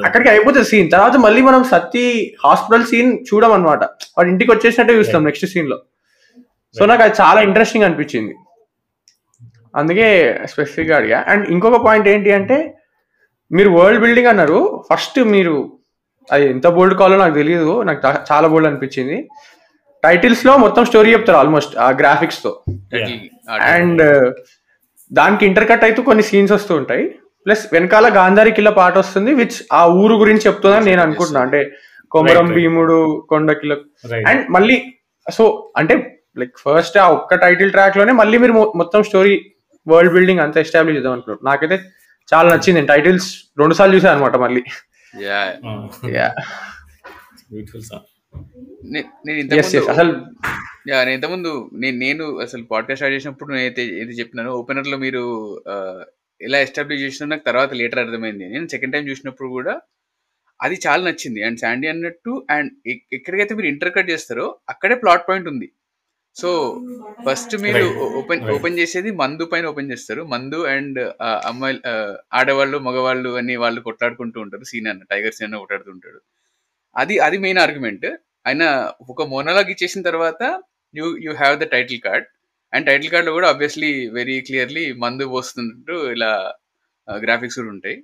అక్కడికి 0.06 0.28
అయిపోతుంది 0.32 0.66
సీన్. 0.70 0.88
తర్వాత 0.94 1.16
మళ్ళీ 1.26 1.42
మనం 1.46 1.60
సత్తి 1.70 2.02
హాస్పిటల్ 2.44 2.84
సీన్ 2.90 3.10
చూడం 3.28 3.52
అనమాట 3.56 3.82
వాడు 4.16 4.28
ఇంటికి 4.32 4.50
వచ్చేసినట్టే 4.52 4.94
చూస్తాం 4.98 5.22
నెక్స్ట్ 5.28 5.46
సీన్లో. 5.52 5.78
సో 6.76 6.86
నాకు 6.90 7.02
అది 7.06 7.14
చాలా 7.20 7.40
ఇంట్రెస్టింగ్ 7.48 7.86
అనిపించింది. 7.86 8.34
అందుకే 9.74 10.08
స్పెసిఫిక్గా 10.52 10.94
అడిగా. 10.98 11.18
అండ్ 11.32 11.44
ఇంకొక 11.54 11.78
పాయింట్ 11.86 12.08
ఏంటి 12.14 12.32
అంటే 12.38 12.58
మీరు 13.50 13.70
వరల్డ్ 13.78 14.02
బిల్డింగ్ 14.04 14.30
అన్నారు. 14.32 14.60
ఫస్ట్ 14.90 15.18
మీరు 15.34 15.56
అది 16.32 16.50
ఎంత 16.50 16.66
బోల్డ్ 16.66 16.98
కావాలో 16.98 17.16
నాకు 17.18 17.34
తెలియదు 17.34 17.82
నాకు 17.82 18.00
చాలా 18.32 18.48
బోల్డ్ 18.48 18.68
అనిపించింది. 18.68 19.28
టైటిల్స్లో 20.04 20.56
మొత్తం 20.56 20.84
స్టోరీ 20.84 21.12
చెప్తారు 21.12 21.38
ఆల్మోస్ట్ 21.38 21.76
ఆ 21.76 21.90
గ్రాఫిక్స్తో. 21.90 22.62
అండ్ 23.60 24.34
దానికి 25.12 25.46
ఇంటర్ 25.46 25.68
కట్ 25.68 25.84
అయితే 25.84 26.02
కొన్ని 26.02 26.22
సీన్స్ 26.22 26.52
వస్తూ 26.52 26.74
ఉంటాయి. 26.76 27.04
ప్లస్ 27.46 27.66
వెనకాల 27.72 28.16
గాంధారి 28.16 28.50
కిల్ల 28.50 28.70
పాట 28.70 28.98
వస్తుంది 28.98 29.34
విచ్ 29.34 29.58
ఆ 29.72 29.86
ఊరు 29.86 30.14
గురించి 30.14 30.40
చెప్తుందని 30.46 30.84
నేను 30.84 31.02
అనుకుంటున్నా. 31.02 31.40
అంటే 31.40 31.70
కొమరం 32.10 32.46
భీముడు 32.54 33.26
కొండ 33.28 33.52
కిల్ల. 33.52 33.76
అండ్ 34.28 34.50
మళ్ళీ 34.50 34.84
సో 35.32 35.72
అంటే 35.76 36.20
లైక్ 36.38 36.52
ఫస్ట్ 36.58 36.98
ఆ 36.98 37.08
ఒక్క 37.08 37.34
టైటిల్ 37.34 37.70
ట్రాక్లోనే 37.70 38.12
మళ్ళీ 38.12 38.38
మీరు 38.38 38.72
మొత్తం 38.76 39.02
స్టోరీ 39.02 39.50
వరల్డ్ 39.88 40.12
బిల్డింగ్ 40.12 40.40
అంతా 40.40 40.60
ఎస్టాబ్లిష్ 40.60 40.96
చేద్దాం 40.96 41.12
అనుకున్నారు 41.12 41.44
నాకైతే 41.44 41.78
చాలా 42.34 42.48
నచ్చింది. 42.54 42.86
టైటిల్స్ 42.86 43.28
రెండు 43.58 43.74
సార్లు 43.74 43.94
చూసాను 43.96 44.16
అనమాట 44.16 44.36
మళ్ళీ. 44.36 44.62
నేను 49.26 49.90
అసలు 49.90 50.12
నేను 50.86 51.10
ఇంతకుముందు 51.10 51.70
నేను 51.74 51.98
నేను 51.98 52.38
అసలు 52.38 52.62
పాడ్కాస్ట్ 52.62 52.98
స్టార్ట్ 52.98 53.16
చేసినప్పుడు 53.16 53.54
నేనైతే 53.54 53.84
ఏది 53.84 54.12
చెప్పినాను 54.12 54.50
ఓపెనర్లో 54.50 54.96
మీరు 54.96 55.22
ఎలా 56.40 56.58
ఎస్టాబ్లిష్ 56.58 57.02
చేసినా 57.02 57.28
నాకు 57.28 57.44
తర్వాత 57.44 57.74
లేటర్ 57.74 57.98
అర్థమైంది. 57.98 58.48
నేను 58.48 58.66
సెకండ్ 58.66 58.92
టైం 58.92 59.08
చూసినప్పుడు 59.08 59.48
కూడా 59.48 59.80
అది 60.62 60.80
చాలా 60.86 61.10
నచ్చింది. 61.10 61.42
అండ్ 61.42 61.58
శాండీ 61.58 61.88
అన్నట్టు 61.88 62.46
అండ్ 62.50 62.72
ఎక్కడికైతే 62.88 63.54
మీరు 63.54 63.66
ఇంటర్ 63.66 63.94
కట్ 63.94 64.10
చేస్తారో 64.10 64.58
అక్కడే 64.68 64.94
ప్లాట్ 64.94 65.28
పాయింట్ 65.28 65.48
ఉంది. 65.48 65.72
సో 66.40 66.48
ఫస్ట్ 67.26 67.54
మీరు 67.64 67.84
ఓపెన్ 68.20 68.42
ఓపెన్ 68.54 68.78
చేసేది 68.80 69.10
మందు 69.20 69.44
పైన 69.52 69.70
ఓపెన్ 69.72 69.90
చేస్తారు. 69.92 70.22
మందు 70.32 70.58
అండ్ 70.72 70.98
అమ్మాయిలు 71.50 71.80
ఆడవాళ్ళు 72.38 72.78
మగవాళ్ళు 72.86 73.30
అని 73.40 73.54
వాళ్ళు 73.62 73.80
కొట్లాడుకుంటూ 73.86 74.38
ఉంటారు. 74.44 74.64
సీన్ 74.70 74.88
అన్న 74.92 75.04
టైగర్ 75.12 75.36
సీన్ 75.36 75.48
అన్న 75.48 75.60
కొట్లాడుతుంటాడు 75.62 76.20
అది 76.96 77.14
అది 77.26 77.38
మెయిన్ 77.44 77.60
ఆర్గ్యుమెంట్ 77.64 78.06
ఆయన 78.48 78.64
ఒక 79.12 79.22
మోనోలాగ్ 79.32 79.70
ఇచ్చేసిన 79.74 80.02
తర్వాత 80.10 80.42
you 80.94 81.06
you 81.26 81.32
have 81.42 81.56
the 81.62 81.68
title 81.76 82.00
card 82.06 82.26
and 82.72 82.86
title 82.90 83.10
కార్డ్లో 83.14 83.32
కూడా 83.38 83.48
ఆబ్వియస్లీ 83.52 83.92
వెరీ 84.18 84.36
క్లియర్లీ 84.48 84.84
మందు 85.04 85.24
పోస్తున్నట్టు 85.34 85.96
ఇలా 86.14 86.30
గ్రాఫిక్స్ 87.08 87.58
కూడా 87.60 87.70
ఉంటాయి. 87.76 87.96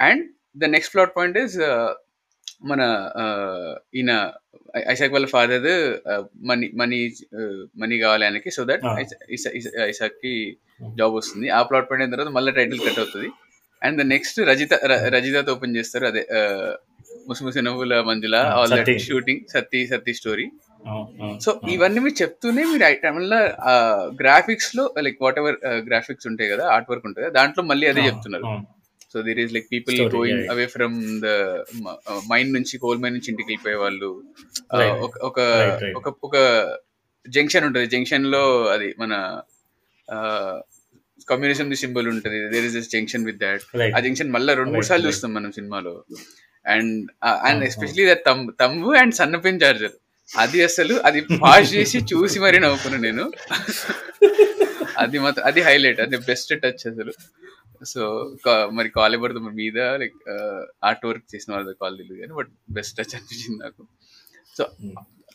And 0.00 0.22
the 0.62 0.70
next 0.74 0.92
plot 0.94 1.14
point 1.18 1.38
is 1.44 1.56
మన 2.62 2.82
ఈయన 3.98 4.12
ఐసాక్ 4.92 5.14
వాళ్ళ 5.14 5.28
ఫాదర్ 5.34 5.68
మనీ 6.50 6.66
మనీ 6.80 6.98
మనీ 7.82 7.96
కావాలి 8.04 8.24
ఆయనకి 8.26 8.50
సో 8.56 8.62
దట్ 8.70 8.84
ఐసాక్కి 9.90 10.34
జాబ్ 10.98 11.14
వస్తుంది. 11.18 11.46
ఆ 11.58 11.60
ప్లాట్ 11.68 11.92
అయిన 11.94 12.12
తర్వాత 12.14 12.32
మళ్ళీ 12.36 12.52
టైటిల్ 12.58 12.80
కట్ 12.86 13.00
అవుతుంది. 13.02 13.28
అండ్ 13.82 13.96
ద 14.02 14.06
నెక్స్ట్ 14.14 14.38
రజిత 14.50 14.74
రజితతో 15.16 15.54
ఓపెన్ 15.56 15.76
చేస్తారు. 15.78 16.06
అదే 16.12 16.24
ముసిముసి 17.30 17.60
నవ్వుల 17.66 17.94
Manjula 18.08 18.36
all 18.56 18.72
that 18.78 18.90
shooting 19.08 19.42
Satti 19.54 19.80
Satti 19.92 20.12
story 20.20 20.46
so 21.44 21.50
ఇవన్నీ 21.74 22.00
మీరు 22.04 22.16
చెప్తూనే 22.22 22.64
మీరు 22.72 23.12
మళ్ళీ 23.18 23.38
గ్రాఫిక్స్లో 24.20 24.84
లైక్ 25.06 25.18
వాట్ 25.24 25.38
ఎవర్ 25.42 25.56
గ్రాఫిక్స్ 25.88 26.26
ఉంటాయి 26.30 26.50
కదా 26.52 26.64
ఆర్ట్ 26.74 26.90
వర్క్ 26.90 27.06
ఉంటుంది? 27.08 27.28
దాంట్లో 27.38 27.62
మళ్ళీ 27.70 27.86
అదే 27.92 28.02
చెప్తున్నారు. 28.08 28.46
So 29.12 29.22
there 29.22 29.38
is 29.38 29.52
like 29.52 29.68
people 29.72 29.96
going 30.16 30.44
away 30.52 30.66
from 30.66 30.96
the 31.20 31.28
mind 32.32 32.52
నుంచి 32.52 32.78
కోల్ 32.78 33.00
మైన్ 33.02 33.14
నుంచి 33.14 33.30
ఇంటికి 33.32 33.48
వెళ్ళిపోయే 33.50 33.78
వాళ్ళు 33.84 34.10
ఒక 35.28 35.38
ఒక 35.98 36.08
ఒక 36.22 36.36
జంక్షన్ 37.26 37.64
ఉంటుంది. 37.64 37.86
జంక్షన్లో 37.86 38.42
అది 38.66 38.88
మన 38.98 39.12
కమ్యూనిజం 41.28 41.70
ది 41.70 41.76
సింబల్ 41.76 42.08
ఉంటుంది. 42.08 42.38
There 42.54 42.64
is 42.64 42.90
junction 42.90 43.24
with 43.24 43.38
that 43.38 43.62
ఆ 43.96 44.00
జంక్షన్ 44.00 44.30
మళ్ళీ 44.30 44.54
రెండు 44.54 44.72
మూడు 44.72 44.86
సార్లు 44.86 45.06
చూస్తాం 45.06 45.34
మనం 45.34 45.52
సినిమాలో. 45.52 45.94
అండ్ 46.66 47.10
అండ్ 47.48 47.64
ఎస్పెషలీ 47.64 48.04
దట్ 48.10 48.22
తమ్ 48.26 48.42
తమ్ము 48.60 48.90
అండ్ 48.92 49.14
సన్న 49.14 49.36
పెన్ 49.36 49.60
చార్జర్. 49.62 49.96
అది 50.28 50.58
అసలు 50.62 50.94
అది 51.08 51.20
పాస్ 51.42 51.74
చేసి 51.74 51.98
చూసి 52.12 52.38
మరీ 52.40 52.58
నవ్వుకున్నాను 52.58 53.02
నేను. 53.02 53.24
అది 55.02 55.18
మాత్రం 55.18 55.44
అది 55.46 55.60
హైలైట్ 55.60 56.00
అది 56.00 56.16
బెస్ట్ 56.30 56.52
టచ్ 56.62 56.84
అసలు. 56.90 57.12
సో 57.84 58.36
మరి 58.72 58.88
కాలిబర్ 58.88 59.32
మీద 59.32 59.78
లైక్ 59.78 60.30
ఆర్ట్ 60.84 61.06
వర్క్ 61.06 61.34
చేసిన 61.34 61.54
వాళ్ళ 61.54 61.74
కాల్ 61.82 61.98
తెలియదు 61.98 62.20
కానీ 62.20 62.32
బట్ 62.32 62.48
బెస్ట్ 62.70 62.96
టచ్ 62.98 63.14
అనిపించింది 63.14 63.64
నాకు. 63.64 63.86
సో 64.58 64.68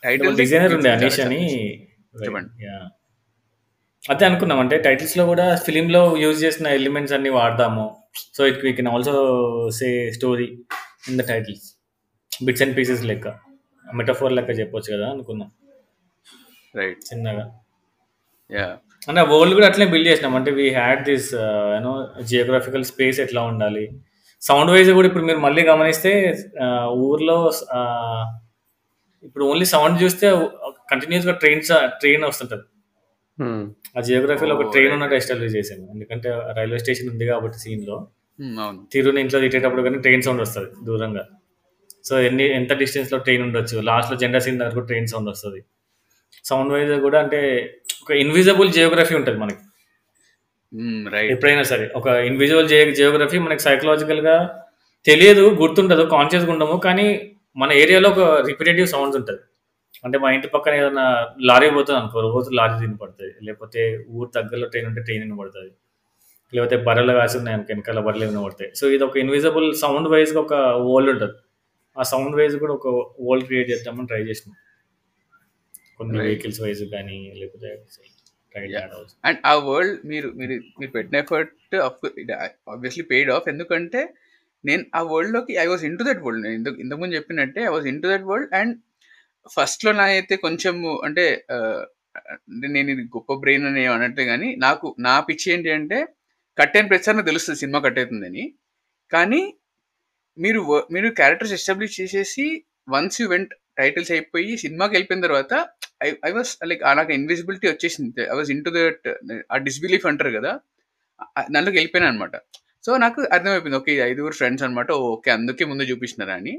టైటిల్ 0.04 0.38
డిజైనర్ 0.38 0.73
ఉండే 0.73 0.89
అనీష్ 0.89 1.19
అని. 1.19 1.41
చెప్పండి. 2.25 2.65
అదే 4.10 4.25
అనుకున్నాం. 4.25 4.60
అంటే 4.60 4.77
టైటిల్స్లో 4.82 5.25
కూడా 5.25 5.56
ఫిలిం 5.56 5.89
లో 5.89 6.17
యూజ్ 6.17 6.43
చేసిన 6.43 6.67
ఎలిమెంట్స్ 6.67 7.13
అన్ని 7.13 7.30
వాడదాము. 7.30 8.04
So 8.38 8.47
it 8.47 8.65
we 8.65 8.73
can 8.73 8.88
also 8.88 9.13
say 9.71 10.12
story 10.12 10.65
in 11.10 11.19
the 11.19 11.27
titles 11.27 11.75
bits 12.43 12.63
and 12.63 12.77
pieces 12.77 13.04
లెక్క. 13.04 13.27
మెటఫోర్ 13.93 14.34
లెక్క 14.34 14.49
చెప్పొచ్చు 14.60 14.95
కదా 14.95 15.10
అనుకున్నాం. 15.10 15.51
రైట్ 16.75 16.99
చిన్నగా. 17.13 17.60
యా 18.51 18.77
అంటే 19.10 19.22
వరల్డ్ 19.32 19.56
కూడా 19.58 19.68
అట్లనే 19.70 19.88
బిల్డ్ 19.94 20.10
చేసినాం. 20.12 20.34
అంటే 20.40 20.52
we 20.60 20.66
had 20.80 21.02
this 21.10 21.30
you know 21.76 21.94
geographical 22.32 22.86
space 22.92 23.20
ఎట్లా 23.26 23.42
ఉండాలి? 23.52 23.86
సౌండ్ 24.42 24.72
వైజ్ 24.74 24.90
కూడా 24.98 25.08
ఇప్పుడు 25.10 25.26
మీరు 25.30 25.40
మళ్ళీ 25.46 25.62
గమనిస్తే 25.72 26.12
ఊర్లో 27.08 27.38
ఇప్పుడు 29.28 29.44
ఓన్లీ 29.52 29.66
సౌండ్ 29.74 29.98
చూస్తే 30.04 30.28
కంటిన్యూస్గా 30.92 31.34
ట్రైన్స్ 31.42 31.72
ట్రైన్ 32.02 32.24
వస్తుంటుంది. 32.30 32.66
ఆ 33.98 34.02
జియోగ్రఫీలో 34.08 34.54
ఒక 34.58 34.66
ట్రైన్ 34.74 34.94
ఉన్నట్టు 34.96 35.16
ఎస్టాబ్లిష్ 35.20 35.54
చేసాము 35.58 35.84
ఎందుకంటే 35.94 36.30
రైల్వే 36.58 36.80
స్టేషన్ 36.84 37.10
ఉంది 37.14 37.26
కాబట్టి 37.32 37.58
సీన్లో 37.64 37.98
తిరుని 38.94 39.20
ఇంట్లో 39.24 39.40
తిట్టేటప్పుడు 39.44 39.84
కానీ 39.88 39.98
ట్రైన్ 40.06 40.24
సౌండ్ 40.28 40.42
వస్తుంది 40.46 40.70
దూరంగా. 40.88 41.24
సో 42.08 42.14
ఎన్ని 42.28 42.46
ఎంత 42.60 42.74
డిస్టెన్స్లో 42.82 43.18
ట్రైన్ 43.26 43.44
ఉండొచ్చు? 43.48 43.78
లాస్ట్లో 43.90 44.16
జెండా 44.24 44.40
సీన్ 44.46 44.58
దగ్గర 44.62 44.84
ట్రైన్ 44.92 45.10
సౌండ్ 45.14 45.30
వస్తుంది. 45.34 45.60
సౌండ్ 46.50 46.72
వైజ్ 46.74 46.92
కూడా 47.06 47.18
అంటే 47.24 47.40
ఒక 48.04 48.12
ఇన్విజిబుల్ 48.24 48.70
జియోగ్రఫీ 48.78 49.14
ఉంటుంది 49.20 49.40
మనకి. 49.44 49.62
ఎప్పుడైనా 51.34 51.64
సరే 51.72 51.86
ఒక 52.00 52.08
ఇన్విజిబుల్ 52.30 52.68
జియోగ్రఫీ 53.00 53.38
మనకి 53.46 53.64
సైకలాజికల్గా 53.68 54.36
తెలియదు 55.06 55.46
గుర్తుండదు 55.62 56.04
కాన్షియస్గా 56.16 56.52
ఉండము 56.56 56.76
కానీ 56.88 57.08
మన 57.62 57.70
ఏరియాలో 57.84 58.10
ఒక 58.14 58.22
రిపిటేటివ్ 58.50 58.88
సౌండ్స్ 58.94 59.18
ఉంటుంది. 59.20 59.42
అంటే 60.06 60.18
మా 60.24 60.28
ఇంటి 60.36 60.48
పక్కన 60.56 60.74
ఏదైనా 60.82 61.06
లారీ 61.50 61.70
పోతుంది 61.78 61.98
అనుకో 62.02 62.22
రోజు 62.36 62.50
లారీ 62.60 62.76
వినపడుతుంది 62.84 63.34
లేకపోతే 63.48 63.82
ఊరు 64.18 64.30
దగ్గరలో 64.38 64.68
ట్రైన్ 64.74 64.88
ఉంటే 64.92 65.02
ట్రైన్ 65.08 65.24
వినపడుతుంది 65.26 65.72
లేకపోతే 66.54 66.78
బర్రెలు 66.88 67.14
కాసి 67.20 67.36
ఉన్నాయి 67.40 67.56
అనుకో 67.58 67.70
వెనకాల 67.74 68.00
బర్రెలు 68.08 68.26
వినపడతాయి 68.30 68.70
సో 68.80 68.86
ఇది 68.96 69.04
ఒక 69.10 69.18
ఇన్విజిబుల్ 69.24 69.68
సౌండ్ 69.84 70.08
వైజ్గా 70.14 70.40
ఒక 70.46 70.54
వరల్డ్ 70.88 71.12
ఉంటుంది. 71.14 71.38
ఆ 71.98 72.04
సౌండ్ 72.14 72.36
వైజ్ 72.40 72.56
కూడా 72.64 72.74
ఒక 72.80 72.88
వరల్డ్ 73.28 73.46
క్రియేట్ 73.50 73.70
చేద్దామని 73.72 74.08
ట్రై 74.12 74.22
చేసినాం. 74.30 74.56
కొన్ని 76.02 76.20
వెహికల్స్ 76.20 76.62
వైజ్ 76.62 76.84
కానీ 76.94 77.18
లేకపోతే 77.40 77.70
అండ్ 79.26 79.40
ఆ 79.46 79.54
వరల్డ్ 79.68 80.00
మీరు 80.06 80.30
మీరు 80.32 80.56
మీరు 80.80 80.92
పెట్టిన 80.92 81.16
ఎఫర్ట్ 81.16 81.76
ఆబ్వియస్లీ 82.68 83.04
పెయిడ్ 83.04 83.32
ఆఫ్ 83.32 83.48
ఎందుకంటే 83.48 84.02
నేను 84.64 84.84
ఆ 84.96 85.02
వరల్డ్లోకి 85.02 85.54
I 85.58 85.66
was 85.66 85.84
into 85.98 86.04
that 86.04 86.22
world 86.26 86.44
నేను 86.46 86.56
ఇంతకు 86.56 86.80
ఇంతకుముందు 86.82 87.16
చెప్పినట్టే 87.16 87.62
I 87.62 87.68
was 87.68 87.88
into 88.04 88.08
that 88.08 88.24
world 88.24 88.56
and 88.56 88.74
ఫస్ట్లో 89.50 89.92
నా 89.92 90.04
అయితే 90.04 90.36
కొంచెం 90.36 90.76
అంటే 91.04 91.24
నేను 92.76 92.90
ఇది 92.92 93.04
గొప్ప 93.16 93.34
బ్రెయిన్ 93.34 93.66
అని 93.66 93.84
అన్నట్టు 93.86 94.22
కానీ 94.22 94.56
నాకు 94.56 94.96
నా 95.00 95.14
పిచ్చి 95.20 95.48
ఏంటి 95.54 95.72
అంటే 95.72 96.00
కట్ 96.58 96.76
అయిన 96.78 96.88
ప్రతిసారి 96.88 97.26
తెలుస్తుంది 97.26 97.60
సినిమా 97.60 97.80
కట్ 97.80 98.00
అవుతుందని. 98.00 98.44
కానీ 99.12 99.42
మీరు 100.38 100.60
మీరు 100.92 101.08
క్యారెక్టర్స్ 101.10 101.54
ఎస్టాబ్లిష్ 101.54 102.00
చేసేసి 102.02 102.46
వన్స్ 102.90 103.22
యూ 103.22 103.28
వెంట్ 103.28 103.54
టైటిల్స్ 103.78 104.12
అయిపోయి 104.12 104.58
సినిమాకి 104.58 104.94
వెళ్ళిపోయిన 104.96 105.24
తర్వాత 105.28 105.54
ఐ 106.08 106.10
ఐ 106.30 106.32
వాస్ 106.38 106.52
లైక్ 106.70 106.84
నాకు 107.00 107.12
ఇన్విజిబిలిటీ 107.20 107.68
వచ్చేసింది. 107.74 108.22
I 108.34 108.36
was 108.40 108.52
in 108.56 108.64
to 108.68 108.72
that 108.78 109.08
ఆ 109.54 109.58
డిస్బిలీఫ్ 109.68 110.06
అంటారు 110.12 110.32
కదా 110.38 110.52
దాంట్లోకి 111.54 111.78
వెళ్ళిపోయాను 111.80 112.10
అనమాట 112.12 112.36
సో 112.86 112.92
నాకు 113.04 113.20
అర్థమైపోయింది. 113.36 113.78
ఓకే 113.82 113.96
ఐదుగురు 114.10 114.36
ఫ్రెండ్స్ 114.40 114.64
అనమాట 114.68 114.92
ఓకే 115.14 115.30
అందుకే 115.38 115.66
ముందు 115.72 115.90
చూపిస్తున్నారా 115.92 116.36
అని. 116.42 116.54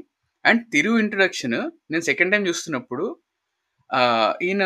అండ్ 0.45 0.61
తిరుగు 0.75 0.97
ఇంట్రడక్షన్ 1.03 1.57
నేను 1.91 2.03
సెకండ్ 2.09 2.33
టైం 2.33 2.43
చూస్తున్నప్పుడు 2.49 3.05
ఈయన 4.47 4.63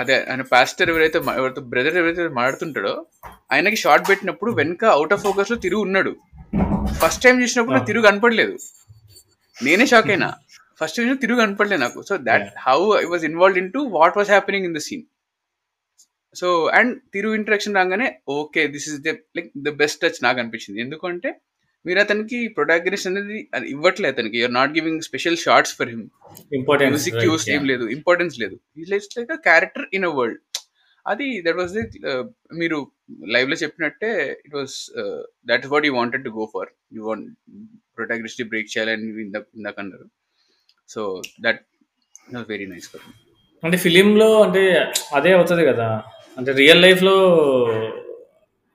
అదే 0.00 0.14
ఆయన 0.30 0.42
పాస్టర్ 0.52 0.90
ఎవరైతే 0.92 1.18
ఎవరితో 1.40 1.60
బ్రదర్ 1.72 1.96
ఎవరైతే 2.00 2.24
మాడుతుంటాడో 2.38 2.92
ఆయనకి 3.52 3.78
షార్ట్ 3.82 4.04
పెట్టినప్పుడు 4.10 4.50
వెనక 4.58 4.84
అవుట్ 4.96 5.12
ఆఫ్ 5.14 5.22
ఫోకస్లో 5.26 5.56
తిరుగు 5.64 5.82
ఉన్నాడు. 5.86 6.12
ఫస్ట్ 7.02 7.22
టైం 7.24 7.36
చూసినప్పుడు 7.42 7.78
తిరుగు 7.88 8.04
కనపడలేదు. 8.08 8.56
నేనే 9.56 9.86
షాక్ 9.92 10.10
అయినా. 10.14 10.28
ఫస్ట్ 10.80 10.96
టైం 10.98 11.16
తిరుగు 11.24 11.40
కనపడలేదు 11.42 11.82
నాకు. 11.84 12.00
So 12.08 12.14
that 12.28 12.46
how 12.66 12.78
I 13.02 13.04
was 13.14 13.24
involve 13.30 13.58
into 13.76 13.82
what 13.98 14.16
was 14.20 14.30
happening 14.34 14.66
in 14.68 14.76
the 14.78 14.82
scene 14.88 15.04
so 16.36 16.48
and 16.78 16.92
తిరుగు 17.14 17.34
ఇంట్రడక్షన్ 17.40 17.76
రాగానే 17.78 18.06
okay 18.36 18.62
this 18.74 18.86
is 18.90 19.00
the 19.06 19.12
like 19.38 19.50
the 19.66 19.72
best 19.82 20.00
touch 20.04 20.18
నాకు 20.26 20.38
అనిపించింది. 20.42 20.78
ఎందుకంటే 20.84 21.30
మీరు 21.84 21.98
అతనికి 22.02 22.38
ప్రొటాగనిస్ట్ 22.56 23.08
అనేది 23.10 23.38
ఇవ్వట్లేదు 23.74 24.12
అతనికి. 24.14 24.36
You're 24.40 24.54
not 24.58 24.72
giving 24.78 25.02
special 25.08 25.38
shots 25.44 25.74
for 25.78 25.90
him 25.92 26.04
music 26.84 27.20
use 27.28 27.46
ఏం 27.54 27.62
లేదు. 27.70 27.84
ఇంపార్టెన్స్ 27.96 28.36
లేదు. 28.42 28.56
It's 28.80 29.16
like 29.18 29.32
a 29.36 29.40
character 29.48 29.86
in 29.98 30.06
a 30.10 30.12
world 30.18 30.40
అది 31.06 31.26
దట్ 31.46 31.58
వాస్ 31.60 31.72
ది 31.76 31.82
మీరు 32.60 32.76
లైవ్లో 33.34 33.56
చెప్పినట్టే 33.62 34.10
it 34.46 34.54
was 34.58 34.76
that 35.50 35.66
what 35.72 35.86
you 35.88 35.92
wanted 36.00 36.24
to 36.28 36.32
go 36.38 36.46
for 36.54 36.70
you 36.96 37.02
want 37.08 37.28
protagonist 37.98 38.42
break 38.52 38.70
చేయాలని 38.74 39.08
ఇందాక 39.56 39.76
అన్నారు. 39.84 40.06
సో 40.88 41.02
దట్ 41.40 41.60
వెరీ 42.52 42.66
నైస్ 42.66 42.88
అంటే 43.62 43.76
ఫిలింలో 43.76 44.28
అంటే 44.42 44.62
అదే 45.18 45.30
అవుతుంది 45.32 45.62
కదా. 45.66 45.86
అంటే 46.38 46.52
రియల్ 46.52 46.82
లైఫ్లో 46.82 47.14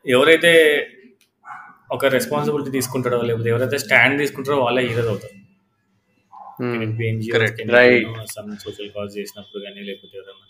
ఎవరైతే 0.05 0.51
ఒక 1.91 2.05
రెస్పాన్సిబిలిటీ 2.17 2.71
తీసుకుంటాడో 2.71 3.21
లేకపోతే 3.21 3.49
ఎవరైతే 3.49 3.77
స్టాండ్ 3.77 4.19
తీసుకుంటారో 4.19 4.57
వాళ్ళే 4.63 4.81
హీరోస్ 4.87 5.09
అవుతారు. 5.13 5.35
సమ్ 8.35 8.49
సోషల్ 8.63 8.89
కాజ్ 8.95 9.11
చేసినప్పుడు 9.17 9.59
కానీ 9.65 9.81
లేకపోతే 9.89 10.17
ఎవరైనా 10.17 10.45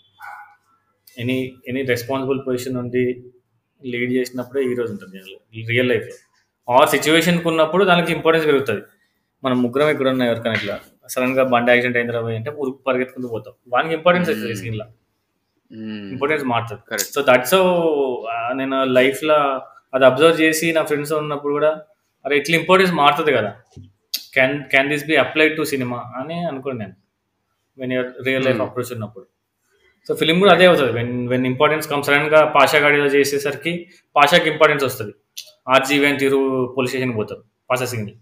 ఎనీ 1.16 1.36
ఎనీ 1.68 1.82
రెస్పాన్సిబుల్ 1.82 2.40
పొజిషన్ 2.46 2.74
నుండి 2.74 3.02
లీడ్ 3.82 4.12
చేసినప్పుడే 4.12 4.62
హీరోస్ 4.68 4.90
ఉంటుంది 4.90 5.18
రియల్ 5.70 5.88
లైఫ్లో 5.88 6.16
ఆ 6.68 6.80
సిచ్యువేషన్కి 6.86 7.48
ఉన్నప్పుడు 7.48 7.84
దానికి 7.84 8.10
ఇంపార్టెన్స్ 8.12 8.46
పెరుగుతుంది. 8.48 8.82
మనం 9.42 9.56
ముగ్గురం 9.62 9.88
ఇక్కడ 9.94 10.08
ఉన్న 10.08 10.22
ఎవరికైనా 10.22 10.56
ఇట్లా 10.60 10.76
సడన్గా 11.14 11.44
బండి 11.52 11.70
యాక్సిడెంట్ 11.72 11.98
అయిన 11.98 12.08
తర్వాత 12.12 12.32
అంటే 12.40 12.50
ఉరుకు 12.62 12.78
పరిగెత్తుకుంటూ 12.88 13.28
పోతాం. 13.34 13.54
వానికి 13.74 13.94
ఇంపార్టెన్స్ 13.98 14.28
అవుతుంది 14.30 14.56
సీన్లో. 14.62 14.86
ఇంపార్టెన్స్ 16.14 16.44
మారుతుంది. 16.52 17.04
సో 17.14 17.20
దట్స్ 17.28 17.56
నేను 18.60 18.78
లైఫ్లో 18.98 19.38
అది 19.96 20.04
అబ్జర్వ్ 20.10 20.36
చేసి 20.42 20.66
నా 20.76 20.82
ఫ్రెండ్స్ 20.88 21.12
ఉన్నప్పుడు 21.22 21.54
కూడా 21.58 21.72
అరే 22.24 22.34
ఇట్లా 22.40 22.54
ఇంపార్టెన్స్ 22.60 22.92
మారుతుంది 23.02 23.32
కదా. 23.38 23.50
Can 24.34 24.56
can 24.72 24.88
this 24.92 25.04
be 25.10 25.14
applied 25.24 25.54
to 25.58 25.62
cinema 25.72 25.98
అని 26.20 26.36
అనుకోండి 26.50 26.78
నేను. 26.82 26.96
When 27.78 27.92
your 27.96 28.10
real 28.26 28.44
life. 28.46 28.60
Approach 28.66 28.92
ఉన్నప్పుడు. 28.96 29.26
సో 30.08 30.14
ఫిలిం 30.20 30.36
కూడా 30.42 30.52
అదే 30.56 30.66
అవుతుంది. 30.70 30.92
వెన్ 30.98 31.14
వెన్ 31.32 31.46
ఇంపార్టెన్స్ 31.52 31.86
కమ్ 31.92 32.02
సడన్గా 32.08 32.40
పాషా 32.56 32.78
గాడిలో 32.84 33.08
చేసేసరికి 33.16 33.72
పాషాకి 34.16 34.48
ఇంపార్టెన్స్ 34.52 34.84
వస్తుంది. 34.88 35.12
ఆర్జీవీ 35.74 36.06
అని 36.10 36.18
తిరు 36.24 36.40
పోలీస్ 36.76 36.92
స్టేషన్ 36.92 37.14
పోతారు 37.20 37.42
పాషా 37.70 37.88
సింగ్ 37.92 38.12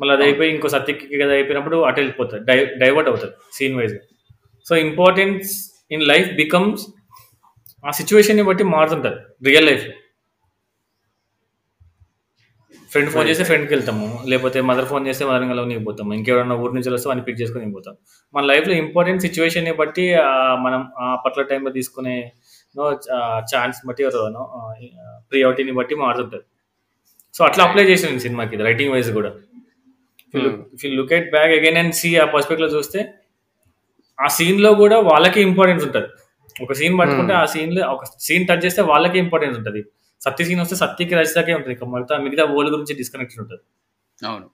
మళ్ళీ 0.00 0.12
అది 0.16 0.24
అయిపోయి 0.28 0.50
ఇంకో 0.54 0.68
సత్యకి 0.76 1.18
కదా 1.22 1.32
అయిపోయినప్పుడు 1.38 1.76
అటు 1.88 1.98
వెళ్ళిపోతుంది 2.00 2.42
డై 2.50 2.58
డైవర్ట్ 2.82 3.08
అవుతుంది 3.12 3.34
scene 3.56 3.76
wise. 3.80 3.96
So 4.68 4.74
importance 4.86 5.50
in 5.96 6.04
life 6.12 6.30
becomes 6.42 6.84
ఆ 7.84 7.90
సిచ్యువేషన్ని 7.98 8.44
బట్టి 8.48 8.64
మారుతుంటుంది 8.76 9.20
రియల్ 9.50 9.66
లైఫ్. 9.70 9.86
ఫ్రెండ్ 12.92 13.10
ఫోన్ 13.14 13.26
చేస్తే 13.28 13.44
ఫ్రెండ్కి 13.48 13.72
వెళ్తాము. 13.74 14.06
లేకపోతే 14.30 14.58
మదర్ 14.70 14.86
ఫోన్ 14.90 15.04
చేస్తే 15.08 15.24
మదర్ 15.28 15.46
కలవనికి 15.52 15.82
పోతాము. 15.86 16.10
ఇంకెవరన్నా 16.18 16.56
ఊరి 16.62 16.72
నుంచి 16.76 16.90
వస్తే 16.94 17.08
వాడిని 17.08 17.24
పిక్ 17.28 17.38
చేసుకుని 17.40 17.72
పోతాం. 17.76 17.94
మన 18.34 18.42
లైఫ్లో 18.50 18.74
ఇంపార్టెంట్ 18.82 19.22
సిచ్యువేషన్ని 19.26 19.72
బట్టి 19.80 20.04
మనం 20.66 20.80
ఆ 21.04 21.06
పర్టికులర్ 21.22 21.48
టైంలో 21.52 21.70
తీసుకునే 21.78 22.16
నో 22.78 22.84
ఛాన్స్ 23.52 23.80
బట్టి 23.88 24.04
ప్రియారిటీని 25.30 25.74
బట్టి 25.80 25.96
మారుతుంటుంది 26.04 26.46
సో 27.36 27.42
అట్లా 27.48 27.62
అప్లై 27.66 27.84
చేసాను 27.90 28.22
సినిమాకి 28.26 28.62
రైటింగ్ 28.68 28.92
వైజ్ 28.94 29.10
కూడా. 29.18 29.32
If 30.38 30.84
look 30.84 31.12
at 31.12 31.30
back 31.30 31.52
again 31.52 31.76
and 31.76 31.94
see 31.94 32.16
ఆ 32.16 32.24
పర్స్పెక్ట్లో 32.24 32.68
చూస్తే 32.68 33.14
ఆ 34.20 34.26
సీన్లో 34.26 34.74
కూడా 34.74 34.98
వాళ్ళకి 34.98 35.40
ఇంపార్టెన్స్ 35.40 35.84
ఉంటుంది. 35.86 36.06
ఒక 36.62 36.72
సీన్ 36.72 36.98
పట్టుకుంటే 36.98 37.32
Hmm. 37.32 37.42
ఆ 37.42 37.44
సీన్లో 37.44 37.88
ఒక 37.88 38.04
సీన్ 38.20 38.46
టచ్ 38.46 38.64
చేస్తే 38.64 38.82
వాళ్ళకి 38.82 39.18
ఇంపార్టెన్స్ 39.18 39.58
ఉంటుంది. 39.58 39.84
సత్య 40.20 40.44
సీన్ 40.44 40.60
వస్తే 40.60 40.76
సత్యకి 40.76 41.14
రచితకే 41.14 41.54
ఉంటుంది. 41.54 41.72
ఇక 41.72 41.84
మిగతా 41.84 42.18
మిగతా 42.18 42.44
ఓల్డ్ 42.44 42.70
గురించి 42.70 42.94
డిస్కనెక్షన్ 42.94 43.40
ఉంటుంది. 43.42 43.62
అవును. 44.26 44.50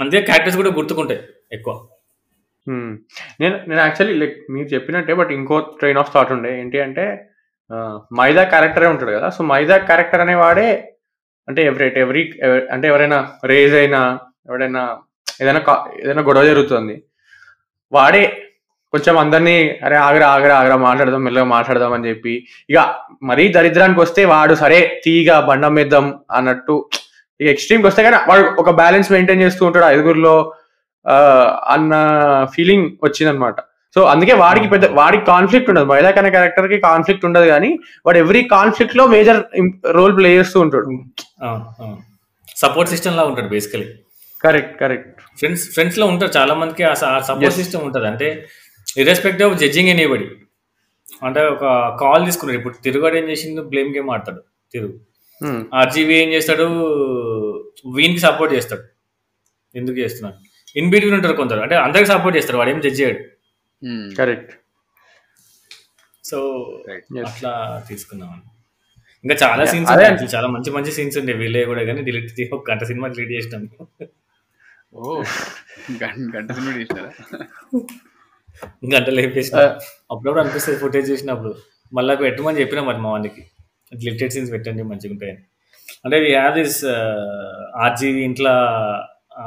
అందుకే 0.00 0.22
క్యారెక్టర్స్ 0.22 0.56
కూడా 0.56 0.70
గుర్తుకుంటాయి 0.70 1.20
ఎక్కువ. 1.52 1.88
Hmm. 2.70 2.96
నేను 3.40 3.56
నేను 3.68 3.80
యాక్చువల్లీ 3.80 4.18
లైక్ 4.18 4.46
మీరు 4.50 4.66
చెప్పినట్టే 4.68 5.14
బట్ 5.14 5.32
ఇంకో 5.32 5.60
ట్రైన్ 5.60 5.98
ఆఫ్ 5.98 6.12
థాట్ 6.14 6.32
ఉండే. 6.32 6.60
ఏంటి 6.60 6.80
అంటే 6.80 7.30
మైదా 8.20 8.44
క్యారెక్టరే 8.44 8.86
ఉంటాడు 8.86 9.10
కదా. 9.10 9.28
సో 9.28 9.44
మైదా 9.44 9.76
క్యారెక్టర్ 9.76 10.20
అనేవాడే 10.20 10.96
అంటే 11.48 11.64
ఎవరి 11.64 12.00
ఎవరి 12.00 12.34
ఎవ- 12.40 12.68
అంటే 12.70 12.88
ఎవరైనా 12.88 13.32
రేజ్ 13.44 13.74
అయినా 13.74 14.18
ఎవడైనా 14.48 14.82
ఏదైనా 15.42 15.60
కా- 15.60 16.04
ఏదైనా 16.04 16.22
గొడవ 16.22 16.44
జరుగుతుంది. 16.44 17.02
వాడే 17.92 18.22
కొంచెం 18.92 19.18
అందరినీ 19.18 19.54
అరే 19.84 19.96
ఆగరా 19.96 20.28
ఆగరా 20.28 20.58
ఆగరా 20.58 20.76
మాట్లాడదాం 20.76 21.24
మెల్లగా 21.24 21.44
మాట్లాడదాం 21.44 21.92
అని 21.92 22.08
చెప్పి 22.08 22.46
ఇక 22.70 22.78
మరీ 23.22 23.48
దరిద్రానికి 23.48 24.00
వస్తే 24.00 24.24
వాడు 24.24 24.54
సరే 24.54 25.02
తీగా 25.04 25.40
బండం 25.40 25.74
వేద్దాం 25.74 26.20
అన్నట్టు 26.30 26.88
ఇక 27.40 27.48
ఎక్స్ట్రీమ్కి 27.48 27.88
వస్తే 27.88 28.02
కానీ 28.02 28.16
వాడు 28.28 28.60
ఒక 28.60 28.70
బ్యాలెన్స్ 28.70 29.12
మెయింటైన్ 29.12 29.40
చేస్తూ 29.40 29.66
ఉంటాడు 29.66 29.84
ఐదుగురిలో 29.84 30.34
అన్న 31.68 31.94
ఫీలింగ్ 32.54 32.90
వచ్చిందనమాట. 33.02 33.56
సో 33.96 34.02
అందుకే 34.04 34.32
వాడికి 34.34 34.68
పెద్ద 34.68 34.86
వాడికి 34.92 35.24
కాన్ఫ్లిక్ట్ 35.24 35.70
ఉండదు. 35.70 35.84
మైదాక్ 35.84 36.18
అనే 36.18 36.30
క్యారెక్టర్కి 36.30 36.78
కాన్ఫ్లిక్ట్ 36.80 37.24
ఉండదు 37.24 37.46
కానీ 37.46 37.70
వాడు 38.06 38.18
ఎవ్రీ 38.18 38.42
కాన్ఫ్లిక్ట్లో 38.48 39.06
మేజర్ 39.06 39.40
రోల్ 39.90 40.16
ప్లే 40.16 40.36
చేస్తూ 40.36 40.60
ఉంటాడు. 40.60 40.88
సపోర్ట్ 42.56 42.90
సిస్టమ్ 42.90 43.16
లా 43.16 43.24
ఉంటాడు 43.24 43.48
బేసికలీ 43.48 43.86
కరెక్ట్ 44.44 44.80
కరెక్ట్ 44.80 45.20
ఫ్రెండ్స్ 45.20 45.70
ఫ్రెండ్స్లో 45.70 46.06
ఉంటారు 46.06 46.32
చాలా 46.36 46.54
మందికి 46.54 46.84
ఆ 46.84 46.94
సపోర్ట్. 46.94 47.50
సిస్టమ్ 47.50 47.84
ఉంటుంది. 47.84 48.06
అంటే 48.06 48.46
ఇర్రెస్పెక్టివ్ 48.96 49.52
ఆఫ్ 49.52 49.60
జడ్జింగ్ 49.60 49.88
ఎనీబడి 49.88 50.30
అంటే 51.22 51.40
ఒక 51.40 51.60
కాల్ 52.00 52.24
తీసుకున్నాడు. 52.24 52.58
ఇప్పుడు 52.58 52.82
తిరుగుడు 52.82 53.16
ఏం 53.16 53.24
చేసిండు? 53.24 53.62
బ్లేమ్ 53.62 53.96
గేమ్ 53.96 54.10
ఆడతాడు. 54.10 54.42
తిరుగు. 54.72 55.00
ఆర్జీవీ 55.74 56.14
ఏం 56.14 56.28
చేస్తాడు? 56.28 56.64
వీనికి 57.94 58.20
సపోర్ట్ 58.20 58.54
చేస్తాడు. 58.54 58.82
ఎందుకు 59.74 59.96
చేస్తున్నాడు? 59.96 60.36
ఇన్ 60.78 60.90
బిట్వీన్ 60.90 61.16
ఉంటారు 61.16 61.32
కొందరు. 61.32 61.60
అంటే 61.60 61.76
అందరికి 61.76 62.06
సపోర్ట్ 62.06 62.36
చేస్తారు 62.36 62.58
వాడు 62.58 62.70
ఏం 62.70 62.80
జడ్జ్ 62.80 63.00
చేయడు. 63.00 63.18
Hmm. 63.86 64.16
Correct 64.16 64.52
so 66.24 66.38
Right. 66.88 67.18
Yes. 67.18 67.28
అట్లా 67.28 67.84
తీసుకున్నాం. 67.88 68.42
ఇంకా 69.24 69.46
చాలా 69.46 69.64
సీన్స్ 69.64 70.34
చాలా 70.34 70.48
మంచి 70.48 70.70
మంచి 70.70 70.92
సీన్స్ 70.92 71.18
ఉండే 71.18 71.32
వీళ్ళే 71.32 71.64
కూడా 71.64 71.84
కానీ 71.84 72.02
డిలీట్ 72.02 72.24
చేసి 72.24 72.50
ఒక 72.52 72.70
గంట 72.70 72.84
సినిమా 72.84 73.08
డిలీట్ 73.08 73.32
చేసినాం. 73.32 73.86
ఓ 74.94 75.22
గంట 76.02 76.36
గంట 76.36 76.52
సినిమా 76.52 76.72
చేసినారా? 76.76 77.10
గంట 78.94 79.08
లేపేసిన. 79.08 79.58
అప్పుడప్పుడు 80.10 80.40
అనిపిస్తుంది 80.40 80.78
ఫుటేజ్ 80.78 81.10
చూసినప్పుడు. 81.10 81.54
మళ్ళీ 81.92 82.16
పెట్టమని 82.16 82.60
చెప్పినా 82.60 82.82
మరి 82.82 82.98
మా 82.98 83.10
వానికి 83.10 83.42
డిలీటెడ్ 83.92 84.32
సీన్స్ 84.32 84.52
పెట్టండి 84.52 84.82
మంచిగా 84.82 85.12
ఉంటాయని. 85.12 85.42
అంటే 86.04 86.18
వి 86.18 86.34
హ్యావ్ 86.34 86.54
దిస్ 86.54 86.84
ఆర్జీవి 87.76 88.22
ఇంట్లో 88.24 88.54
ఆ, 89.38 89.44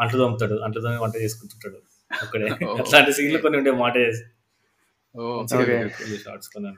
అంట్లు 0.00 0.18
తోముతాడు 0.18 0.54
అంట్లు 0.54 0.82
తోమి 0.82 0.96
వంట 0.96 1.16
చేసుకుంటుంటాడు. 1.16 1.78
అక్కడే. 2.22 2.48
అట్లాంటి 2.78 3.12
సీన్లు 3.12 3.38
కొన్ని 3.38 3.58
ఉండే 3.58 3.70
మాట. 3.70 3.94
షార్ట్స్ 6.24 6.48
కొన్ని 6.48 6.68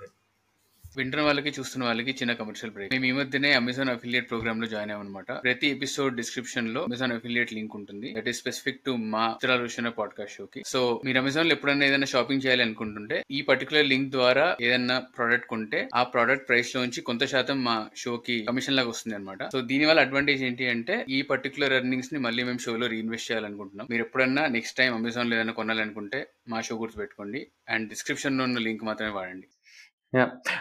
వింటున్న 0.97 1.24
వాళ్ళకి 1.24 1.51
చూస్తున్న 1.59 1.84
వాళ్ళకి 1.84 2.11
చిన్న 2.11 2.32
కమర్షియల్ 2.32 2.72
బ్రేక్ 2.72 2.93
మేము 2.93 3.05
ఈ 3.05 3.12
మధ్యనే 3.12 3.53
అమెజాన్ 3.53 3.88
అఫిలియేట్ 3.88 4.30
ప్రోగ్రామ్లో 4.30 4.66
జాయిన్ 4.66 4.91
అయ్యామన్నమాట. 4.91 5.32
ప్రతి 5.32 5.66
ఎపిసోడ్ 5.68 6.16
డిస్క్రిప్షన్లో 6.16 6.80
అమెజాన్ 6.82 7.12
అఫిలియేట్ 7.12 7.53
లింక్ 7.53 7.76
ఉంటుంది. 7.76 8.14
దట్ 8.16 8.28
ఈస్ 8.28 8.38
స్పెసిఫిక్ 8.38 8.80
టు 8.80 8.91
మా 8.91 9.26
చిత్రాలోచన 9.28 9.88
పాడ్కాస్ట్ 9.88 10.36
షో 10.36 10.47
కి. 10.47 10.62
సో 10.66 11.01
మీరు 11.05 11.18
అమెజాన్లో 11.18 11.53
ఎప్పుడైనా 11.53 11.86
ఏదైనా 11.86 12.07
షాపింగ్ 12.07 12.47
చేయాలి 12.47 12.62
అనుకుంటుంటే 12.62 13.24
ఈ 13.30 13.43
పర్టికులర్ 13.43 13.86
లింక్ 13.86 14.11
ద్వారా 14.11 14.57
ఏదైనా 14.61 14.99
ప్రోడక్ట్ 14.99 15.47
కొంటే 15.47 15.88
ఆ 15.95 16.03
ప్రోడక్ట్ 16.03 16.49
ప్రైస్లో 16.49 16.82
నుంచి 16.82 17.01
కొంత 17.01 17.24
శాతం 17.24 17.64
మా 17.64 17.88
షో 17.97 18.16
కి 18.16 18.45
కమిషన్ 18.45 18.76
లాగా 18.76 18.88
వస్తుంది 18.88 19.16
అనమాట 19.16 19.51
సో 19.53 19.61
దీని 19.61 19.84
వల్ల 19.84 20.01
అడ్వాంటేజ్ 20.01 20.43
ఏంటి 20.43 20.66
అంటే 20.68 21.07
ఈ 21.09 21.22
పర్టికులర్ 21.22 21.72
ఎర్నింగ్స్ని 21.72 22.18
మళ్ళీ 22.18 22.43
మేము 22.43 22.59
షోలో 22.59 22.86
రీఇన్వెస్ట్ 22.86 23.32
చేయాలనుకుంటున్నాం. 23.32 23.86
మీరు 23.91 24.03
ఎప్పుడన్నా 24.03 24.47
నెక్స్ట్ 24.47 24.76
టైం 24.76 24.95
అమెజాన్లో 24.95 25.36
ఏదైనా 25.36 25.53
కొనాలనుకుంటే 25.53 26.26
మా 26.49 26.61
షో 26.61 26.76
గుర్తు 26.76 26.99
పెట్టుకోండి 26.99 27.47
అండ్ 27.68 27.88
డిస్క్రిప్షన్లో 27.88 28.45
ఉన్న 28.45 28.59
లింక్ 28.59 28.84
మాత్రమే 28.84 29.12
వాడండి. 29.12 29.49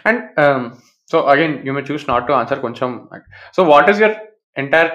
And 0.06 0.20
so 1.12 1.20
again 1.20 1.66
you 1.66 1.72
may 1.72 1.82
choose 1.92 2.04
not 2.08 2.26
to 2.26 2.32
answer 2.32 2.58
కొంచెం. 2.58 3.08
So 3.56 3.62
what 3.62 3.90
is 3.90 4.02
your 4.02 4.16
entire 4.58 4.90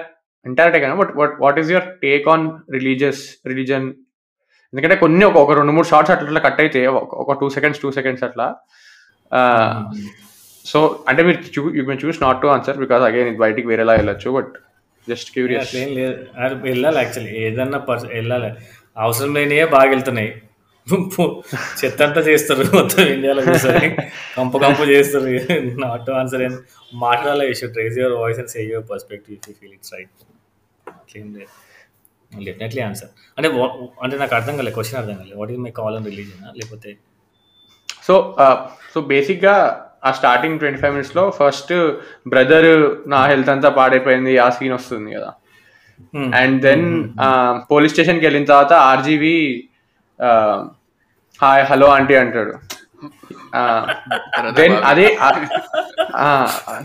entire 0.46 0.72
take 0.72 0.94
but 0.94 1.16
what 1.16 1.40
what 1.40 1.58
is 1.58 1.70
your 1.70 2.00
take 2.02 2.28
on 2.28 2.50
religious 2.72 3.28
religion 3.46 3.92
ఎందుకంటే 4.66 4.96
కొన్ని 4.96 5.24
ఒక 5.24 5.36
ఒక 5.36 5.52
రెండు 5.52 5.72
మూడు 5.72 5.86
షార్ట్స్ 5.86 6.16
అట్లా 6.16 6.40
కట్ 6.40 6.60
అయితే 6.60 6.86
ఒక- 6.86 7.40
టూ 7.40 7.48
సెకండ్స్ 7.48 7.80
టూ 7.80 7.92
సెకండ్స్ 7.92 8.24
అట్లా. 8.24 8.54
సో 10.64 11.04
అంటే 11.08 11.22
మీరు 11.22 11.38
చూ 11.58 11.74
you 11.74 11.84
may 11.84 11.98
choose 12.04 12.22
not 12.22 12.42
to 12.42 12.46
answer 12.46 12.76
because 12.76 13.02
again 13.02 13.28
ఇది 13.28 13.36
బయటికి 13.36 13.68
వేరేలా 13.68 13.92
వెళ్ళొచ్చు 13.92 14.30
బట్ 14.30 14.52
జస్ట్ 15.08 15.32
క్యూరియస్ 15.32 15.74
వెళ్ళాలి 16.54 16.96
యాక్చువల్లీ 16.96 17.36
ఏదన్నా 17.38 17.78
పర్స 17.78 18.04
వెళ్ళాలి. 18.04 18.54
అవసరం 18.98 19.34
లేనివే 19.34 19.64
బాగా 19.64 19.90
వెళ్తున్నాయి. 19.90 20.42
చెత్త 21.80 22.00
అంతా 22.02 22.20
చేస్తారు 22.20 22.64
మొత్తం 22.74 23.02
ఇండియాలో 23.06 23.42
కూర్చొని. 23.42 23.88
కంప 24.36 24.56
కంప 24.64 24.80
చేస్తారు. 24.90 25.30
నాట్ 25.84 26.10
ఆన్సర్ 26.18 26.42
ఏం. 26.42 26.54
మాట్లాడాలి 26.98 27.46
you 27.48 27.54
should 27.54 27.78
raise 27.78 27.96
your 27.98 28.14
voice 28.20 28.38
and 28.38 28.50
say 28.50 28.60
your 28.64 28.86
perspective 28.90 29.32
you 29.48 29.54
feel 29.60 29.72
it's 29.72 29.92
right 29.94 30.12
అట్లేం 30.86 31.28
లేదు 31.34 31.52
డెఫినెట్లీ 32.44 32.82
ఆన్సర్ 32.82 33.10
అంటే 33.38 33.48
అంటే 34.02 34.16
నాకు 34.16 34.34
అర్థం 34.34 34.54
కాలేదు 34.56 34.74
క్వశ్చన్ 34.74 34.98
అర్థం 35.00 35.14
కాలేదు 35.14 35.38
what 35.38 35.52
is 35.52 35.60
my 35.60 35.72
call 35.80 35.96
and 35.96 36.08
religion 36.08 36.42
లేకపోతే 36.58 36.90
సో 38.06 38.14
సో 38.94 39.00
బేసిక్గా 39.12 39.54
ఆ 40.04 40.12
స్టార్టింగ్ 40.12 40.58
ట్వంటీ 40.58 40.80
ఫైవ్ 40.80 40.92
మినిట్స్లో 40.92 41.24
ఫస్ట్ 41.38 41.72
బ్రదర్ 42.28 42.68
నా 43.08 43.20
హెల్త్ 43.26 43.50
అంతా 43.50 43.70
పాడైపోయింది 43.78 44.38
ఆ 44.38 44.48
సీన్ 44.50 44.74
వస్తుంది 44.74 45.10
కదా. 45.14 45.30
అండ్ 46.34 46.58
దెన్ 46.62 46.86
పోలీస్ 47.70 47.92
స్టేషన్కి 47.92 48.26
వెళ్ళిన 48.26 48.44
తర్వాత 48.44 48.72
ఆర్జీవి 48.90 49.36
హాయ్ 50.22 51.64
హలో 51.70 51.86
ఆంటీ 51.86 52.14
అంటాడు. 52.14 52.52
దెన్ 54.54 54.74
అదే 54.84 55.18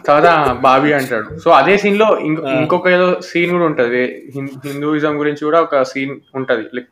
తర్వాత 0.07 0.51
బాబీ 0.61 0.93
అంటాడు. 0.93 1.39
సో 1.39 1.51
అదే 1.51 1.77
సీన్లో 1.77 2.19
ఇంకొ-. 2.19 2.47
ఇంకొక 2.49 2.87
ఏదో 2.87 3.21
సీన్ 3.21 3.51
కూడా 3.51 3.65
ఉంటది. 3.65 4.31
హిందూయిజం 4.65 5.19
గురించి 5.19 5.43
కూడా 5.45 5.61
ఒక 5.61 5.81
సీన్ 5.83 6.19
ఉంటది. 6.35 6.65
లైక్ 6.75 6.87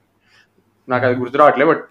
నాకు 0.90 1.06
అది 1.06 1.16
గుర్తు 1.16 1.38
రావట్లే 1.38 1.66
బట్ 1.66 1.84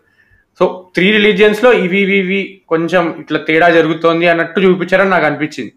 సో 0.59 0.91
త్రీ 0.95 1.13
రిలీజియన్స్లో 1.13 1.73
ఇవి 1.73 1.99
ఇవి 2.01 2.17
ఇవి 2.17 2.63
కొంచెం 2.69 3.17
ఇట్లా 3.21 3.39
తేడా 3.39 3.69
జరుగుతోంది 3.71 4.29
అన్నట్టు 4.29 4.61
చూపించారని 4.61 5.11
నాకు 5.11 5.27
అనిపించింది. 5.27 5.73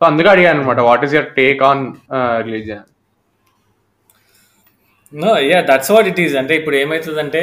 సో 0.00 0.06
అందుకే 0.06 0.28
అడిగాను 0.28 0.60
అనమాట 0.60 0.80
what 0.80 1.04
is 1.04 1.14
your 1.14 1.26
take 1.26 1.62
on 1.62 1.92
religion 2.44 2.82
no 5.14 5.30
yeah 5.42 5.58
that's 5.70 5.90
what 5.90 6.08
it 6.08 6.20
is 6.20 6.34
అంటే 6.36 6.54
ఇప్పుడు 6.56 6.76
ఏమవుతుందంటే 6.76 7.42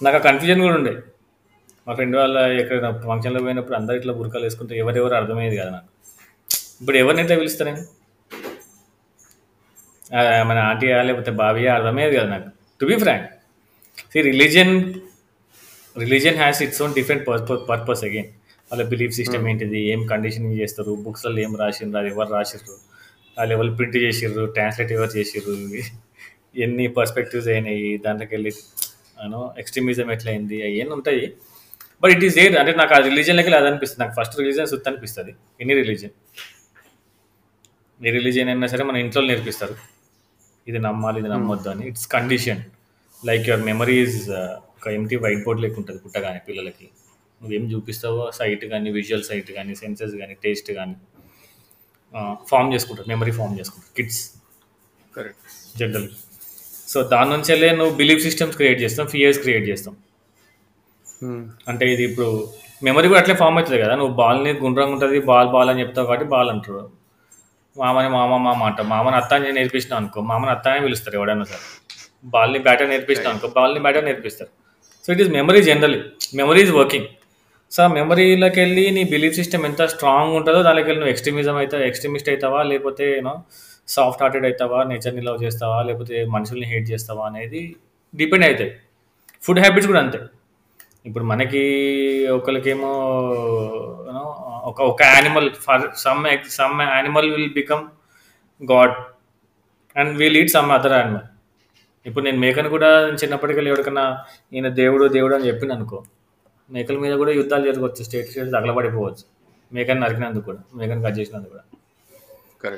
నాకు 0.00 0.16
ఆ 0.16 0.22
కన్ఫ్యూజన్ 0.28 0.60
కూడా 0.60 0.74
ఉండే. 0.74 0.92
మా 1.86 1.94
ఫ్రెండ్ 1.94 2.16
వాళ్ళ 2.16 2.38
ఎక్కడ 2.62 2.78
ఫంక్షన్లో 3.06 3.40
పోయినప్పుడు 3.42 3.76
అందరు 3.76 3.96
ఇట్లా 3.96 4.12
బురకాలు 4.12 4.44
వేసుకుంటే 4.44 4.78
ఎవరెవరు 4.78 5.14
అర్థమయ్యేది 5.14 5.56
కదా 5.56 5.70
నాకు. 5.70 5.88
ఇప్పుడు 6.80 6.96
ఎవరిని 6.96 7.22
ఎట్లా 7.22 7.36
పిలుస్తారు 7.36 7.68
నేను? 7.70 7.82
ఆ, 10.16 10.20
మన 10.42 10.58
ఆంటీయా 10.70 11.02
లేకపోతే 11.02 11.30
బావియా 11.40 11.74
అర్థమయ్యేది 11.74 12.16
కదా 12.16 12.28
నాకు. 12.28 12.48
To 12.80 12.86
be 12.86 12.96
frank 12.96 13.26
see 14.12 14.22
religion 14.22 14.74
religion 15.96 16.36
has 16.36 16.62
its 16.62 16.82
own 16.82 16.94
different 16.94 17.24
purpose 17.70 18.04
again 18.04 18.28
వాళ్ళ 18.70 18.82
బిలీఫ్ 18.84 19.14
సిస్టమ్ 19.14 19.48
ఏంటిది? 19.48 19.80
ఏం 19.92 20.06
కండిషనింగ్ 20.06 20.58
చేస్తారు? 20.60 20.92
బుక్స్లలో 21.04 21.40
ఏం 21.40 21.56
రాసిండ్రు? 21.56 21.98
అది 22.00 22.08
ఎవరు 22.08 22.30
రాసిర్రు? 22.32 22.76
ఆ 23.36 23.44
లెవెల్ 23.50 23.70
ప్రింట్ 23.78 23.96
చేసిర్రు 24.04 24.44
ట్రాన్స్లేట్ 24.56 24.92
ఎవరు 24.96 25.12
చేసిర్రు. 25.18 25.54
ఎన్ని 26.64 26.84
పర్స్పెక్టివ్స్ 26.98 27.48
అయినాయి 27.54 27.88
దాంట్లోకి 28.04 28.32
వెళ్ళి 28.36 28.52
అను 29.24 29.40
ఎక్స్ట్రీమిజం 29.62 30.08
ఎట్లయింది 30.14 30.56
అవన్నీ 30.68 30.94
ఉంటాయి. 30.98 31.24
బట్ 32.02 32.12
ఇట్ 32.14 32.24
ఈస్ 32.28 32.36
ఏర్ 32.42 32.54
అంటే 32.60 32.72
నాకు 32.80 32.92
ఆ 32.96 32.98
రిలీజియన్లోకి 33.08 33.50
అది 33.58 33.68
అనిపిస్తుంది. 33.70 34.02
నాకు 34.04 34.14
ఫస్ట్ 34.18 34.34
రిలీజన్ 34.40 34.68
సుత్ 34.72 34.88
అనిపిస్తుంది. 34.90 35.32
ఎనీ 35.62 35.74
రిలీజన్ 35.82 36.14
ఏ 38.00 38.10
రిలీజన్ 38.18 38.48
అయినా 38.52 38.68
సరే 38.72 38.84
మన 38.88 38.96
ఇంట్లో 39.04 39.20
నేర్పిస్తారు. 39.30 39.74
ఇది 40.70 40.78
నమ్మాలి 40.86 41.18
ఇది 41.22 41.28
నమ్మొద్దు 41.34 41.68
అని. 41.72 41.84
It's 41.90 42.08
condition 42.16 42.62
like 43.28 43.44
your 43.48 43.64
memories 43.70 44.18
ఒక 44.76 44.86
ఎంటీ 44.98 45.16
వైట్ 45.24 45.42
బోర్డ్ 45.46 45.60
లెక్క 45.64 45.78
ఉంటుంది 45.82 46.00
పుట్టగానే 46.04 46.40
పిల్లలకి. 46.48 46.86
నువ్వేం 47.40 47.64
చూపిస్తావో 47.72 48.22
సైట్ 48.38 48.64
కానీ 48.72 48.90
విజువల్ 48.98 49.24
సైట్ 49.30 49.50
కానీ 49.58 49.72
సెన్సెస్ 49.82 50.14
కానీ 50.22 50.34
టేస్ట్ 50.44 50.70
కానీ 50.78 50.96
ఫామ్ 52.50 52.68
చేసుకుంటారు 52.74 53.08
మెమరీ 53.12 53.32
ఫామ్ 53.38 53.54
చేసుకుంటారు 53.60 53.92
కిడ్స్ 53.98 54.20
కరెక్ట్ 55.16 55.42
జనరల్ 55.80 56.08
సో 56.92 56.98
దాని 57.12 57.30
నుంచి 57.34 57.48
వెళ్ళే 57.52 57.70
నువ్వు 57.80 57.94
బిలీఫ్ 58.00 58.22
సిస్టమ్స్ 58.26 58.56
క్రియేట్ 58.60 58.78
చేస్తాం 58.84 59.06
ఫియర్స్ 59.14 59.40
క్రియేట్ 59.44 59.64
చేస్తాం. 59.70 59.94
అంటే 61.70 61.84
ఇది 61.94 62.02
ఇప్పుడు 62.08 62.28
మెమరీ 62.86 63.06
కూడా 63.10 63.20
అట్లే 63.22 63.34
ఫామ్ 63.42 63.56
అవుతుంది 63.58 63.78
కదా 63.84 63.94
నువ్వు 64.00 64.12
బాల్ని 64.20 64.50
గుండ్రంగా 64.62 64.94
ఉంటుంది 64.96 65.18
బాల్ 65.30 65.48
బాల్ 65.54 65.70
అని 65.72 65.80
చెప్తావు 65.82 66.06
కాబట్టి 66.08 66.26
బాల్ 66.34 66.50
అంటారు. 66.54 66.82
మామని 67.76 68.08
మామ 68.16 68.36
మామ 68.46 68.62
అంటావు 68.68 68.88
మామని 68.92 69.16
అత్త 69.20 69.32
అని 69.38 69.52
నేర్పించినావు 69.58 69.98
అనుకో 70.02 70.20
మామని 70.30 70.52
అత్త 70.56 70.66
అని 70.74 70.82
పిలుస్తారు 70.86 71.16
ఎవడైనా 71.20 71.46
సరే. 71.52 71.64
బాల్ని 72.34 72.58
బ్యాటర్ 72.66 72.88
నేర్పిస్తావు 72.92 73.32
అనుకో 73.34 73.48
బాల్ని 73.56 73.80
బ్యాటర్ 73.86 74.04
నేర్పిస్తారు. 74.08 74.50
So 75.04 75.08
it 75.14 75.22
is 75.24 75.32
memory 75.38 75.60
generally 75.68 76.00
memory 76.40 76.60
is 76.66 76.72
working 76.80 77.08
so 77.72 77.80
ఆ 77.82 77.90
మెమరీలోకి 77.94 78.58
వెళ్ళి 78.62 78.84
నీ 78.96 79.02
బిలీఫ్ 79.10 79.36
సిస్టమ్ 79.38 79.64
ఎంత 79.68 79.82
స్ట్రాంగ్ 79.92 80.34
ఉంటుందో 80.38 80.60
దానికి 80.66 80.86
వెళ్ళి 80.88 81.00
నువ్వు 81.00 81.12
ఎక్స్ట్రీమిజం 81.14 81.56
అవుతావు 81.60 81.84
ఎక్స్ట్రీమిస్ట్ 81.88 82.28
అవుతావా 82.32 82.60
లేకపోతే 82.70 83.06
యూనో 83.12 83.34
సాఫ్ట్ 83.88 84.22
హార్టెడ్ 84.22 84.46
అవుతావా 84.48 84.78
నేచర్ని 84.84 85.22
లవ్ 85.26 85.42
చేస్తావా? 85.44 85.78
లేకపోతే 85.88 86.16
మనుషుల్ని 86.34 86.68
హేట్ 86.70 86.86
చేస్తావా? 86.92 87.24
అనేది 87.30 87.60
డిపెండ్ 88.14 88.46
అవుతాయి 88.46 88.70
ఫుడ్ 89.42 89.60
హ్యాబిట్స్ 89.62 89.88
కూడా 89.90 90.00
అంతే. 90.04 90.18
ఇప్పుడు 91.06 91.24
మనకి 91.24 91.62
ఒకరికేమో 92.36 92.90
యూనో 94.06 94.24
ఒక 94.70 94.78
ఒక 94.90 95.00
animal 95.10 95.48
for 95.66 95.84
some 96.04 96.22
some 96.56 96.74
animal 96.88 97.28
will 97.34 97.52
become 97.54 97.84
god 98.60 98.96
and 99.96 100.12
will 100.20 100.38
eat 100.40 100.52
some 100.56 100.72
other 100.72 100.96
animal 100.98 101.26
ఇప్పుడు 102.06 102.24
నేను 102.24 102.38
మేకను 102.38 102.70
కూడా 102.74 102.88
చిన్నప్పటికెళ్ళి 103.20 103.70
ఎవరికన్నా 103.72 104.04
ఈయన 104.52 104.68
దేవుడు 104.80 105.04
దేవుడు 105.14 105.34
అని 105.36 105.48
చెప్పింది 105.48 105.74
అనుకో 105.74 105.98
మేకల 106.70 106.96
మీద 106.98 107.14
కూడా 107.22 107.32
యుద్ధాలు 107.32 107.64
జరగవచ్చు. 107.70 108.02
స్టేట్ 108.04 108.28
స్టేట్ 108.30 108.50
తగలబడిపోవచ్చు. 108.52 109.24
మేకని 109.72 110.00
నరికినందుకు 110.00 110.44
కూడా 110.44 110.58
మేకని 110.74 111.02
కట్ 111.02 111.18
చేసినందుకు 111.18 111.52
కూడా. 111.54 111.64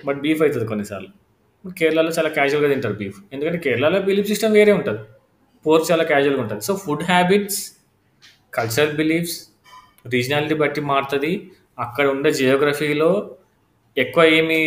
బట్ 0.07 0.19
బీఫ్ 0.21 0.43
అవుతుంది 0.43 0.67
కొన్నిసార్లు. 0.67 1.11
కేరళలో 1.79 2.11
చాలా 2.19 2.29
క్యాజువల్గా 2.29 2.69
తింటారు 2.73 2.95
బీఫ్ 2.95 3.19
ఎందుకంటే 3.33 3.59
కేరళలో 3.59 4.01
బిలీఫ్ 4.01 4.29
సిస్టమ్ 4.29 4.53
వేరే 4.53 4.73
ఉంటుంది. 4.73 5.03
పోర్క్ 5.67 5.87
చాలా 5.93 6.05
క్యాజువల్గా 6.05 6.43
ఉంటుంది. 6.43 6.63
So 6.65 6.77
food 6.77 7.03
habits 7.03 7.61
cultural 8.55 8.95
beliefs 8.97 9.39
regionality 10.07 10.55
బట్టి 10.55 10.81
మారుతుంది. 10.81 11.33
అక్కడ 11.79 12.07
ఉండే 12.07 12.31
జియోగ్రఫీలో 12.33 13.11
ఎక్కువ 13.97 14.25
ఏమి 14.39 14.59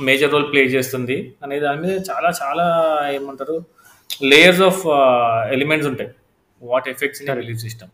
మేజర్ 0.00 0.32
రోల్ 0.32 0.52
ప్లే 0.52 0.62
చేస్తుంది 0.64 1.16
అనే 1.42 1.60
దాని 1.60 1.80
మీద 1.80 1.94
చాలా 2.10 2.28
చాలా 2.42 2.66
ఏమంటారు 3.14 3.56
లేయర్స్ 4.22 4.62
ఆఫ్ 4.62 4.82
ఎలిమెంట్స్ 5.52 5.88
ఉంటాయి. 5.88 6.10
What 6.62 6.88
effects 6.88 7.22
in 7.22 7.30
belief 7.40 7.60
system 7.60 7.90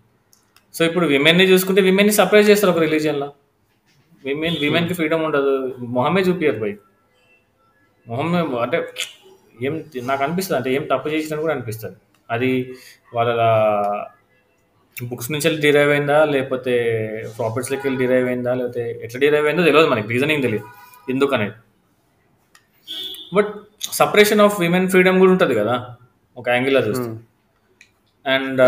so 0.75 0.85
ఇప్పుడు 0.85 1.07
విమెన్ని 1.07 1.45
చూసుకుంటే 1.45 1.83
విమెన్ని 1.83 2.13
సర్ప్రైజ్ 2.13 2.51
చేస్తారు 2.51 2.73
ఒక 2.73 2.79
రిలీజియన్లో. 2.79 3.29
విమెన్ 4.25 4.57
విమెన్కి 4.61 4.95
ఫ్రీడమ్ 4.95 5.25
ఉండదు. 5.25 5.77
మొహమే 5.97 6.21
చూపియరు 6.21 6.59
పోయి 6.59 6.75
మొహమే 8.09 8.39
అంటే 8.63 8.79
ఏం 9.63 9.85
నాకు 10.03 10.23
అనిపిస్తుంది 10.25 10.59
అంటే 10.59 10.71
ఏం 10.75 10.83
తప్పు 10.93 11.09
చేసినట్టు 11.09 11.43
కూడా 11.43 11.55
అనిపిస్తుంది. 11.55 11.97
అది 12.31 12.51
వాళ్ళ 13.15 13.31
బుక్స్ 15.03 15.33
నుంచి 15.33 15.47
వెళ్ళి 15.49 15.61
డిరైవ్ 15.63 15.91
అయిందా 15.91 16.25
లేకపోతే 16.25 16.75
ప్రాఫిట్స్లోకి 17.39 17.87
వెళ్ళి 17.87 18.07
డిరైవ్ 18.07 18.27
అయిందా 18.29 18.55
లేకపోతే 18.55 19.01
ఎట్లా 19.03 19.19
డిరైవ్ 19.19 19.47
అయిందో 19.47 19.65
తెలియదు 19.65 19.89
మనకి. 19.89 20.09
రీజనింగ్ 20.09 20.43
తెలియదు. 20.43 20.67
ఎందుకు 21.11 21.35
అనేది. 21.35 21.55
But 23.35 23.53
separation 23.93 24.41
of 24.41 24.61
women 24.61 24.89
freedom 24.91 25.19
కూడా 25.19 25.33
ఉంటుంది 25.33 25.55
కదా. 25.55 25.97
ఒక 26.37 26.49
యాంగిల్లో 26.49 26.81
చూస్తే. 26.81 27.09
అండ్ 28.27 28.63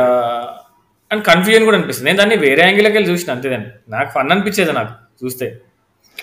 అండ్ 1.10 1.22
కన్ఫ్యూజన్ 1.24 1.64
కూడా 1.64 1.76
అనిపిస్తుంది. 1.78 2.08
నేను 2.08 2.18
దాన్ని 2.20 2.36
వేరే 2.44 2.62
యాంగిల్కి 2.66 2.96
వెళ్ళి 2.98 3.10
చూసిన 3.12 3.30
అంతేదాన్ని 3.34 3.70
నాకు 3.94 4.08
ఫన్ 4.14 4.32
అనిపించేది 4.34 4.72
నాకు 4.78 4.92
చూస్తే. 5.24 5.46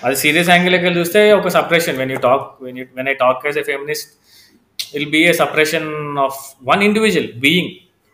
అది 0.06 0.16
సీరియస్ 0.16 0.50
యాంగిల్కి 0.50 0.84
వెళ్ళి 0.86 1.00
చూస్తే 1.00 1.20
ఒక 1.40 1.48
separation 1.58 1.98
when 1.98 2.12
you 2.12 2.20
talk 2.28 2.46
when 2.64 2.78
you 2.80 2.86
when 2.96 3.10
I 3.14 3.16
talk 3.24 3.46
as 3.50 3.58
a 3.58 3.64
feminist 3.64 4.10
will 4.94 5.10
be 5.10 5.22
a 5.30 5.32
separation 5.44 5.90
of 6.26 6.40
one 6.64 6.84
individual 6.90 7.30
being 7.46 7.72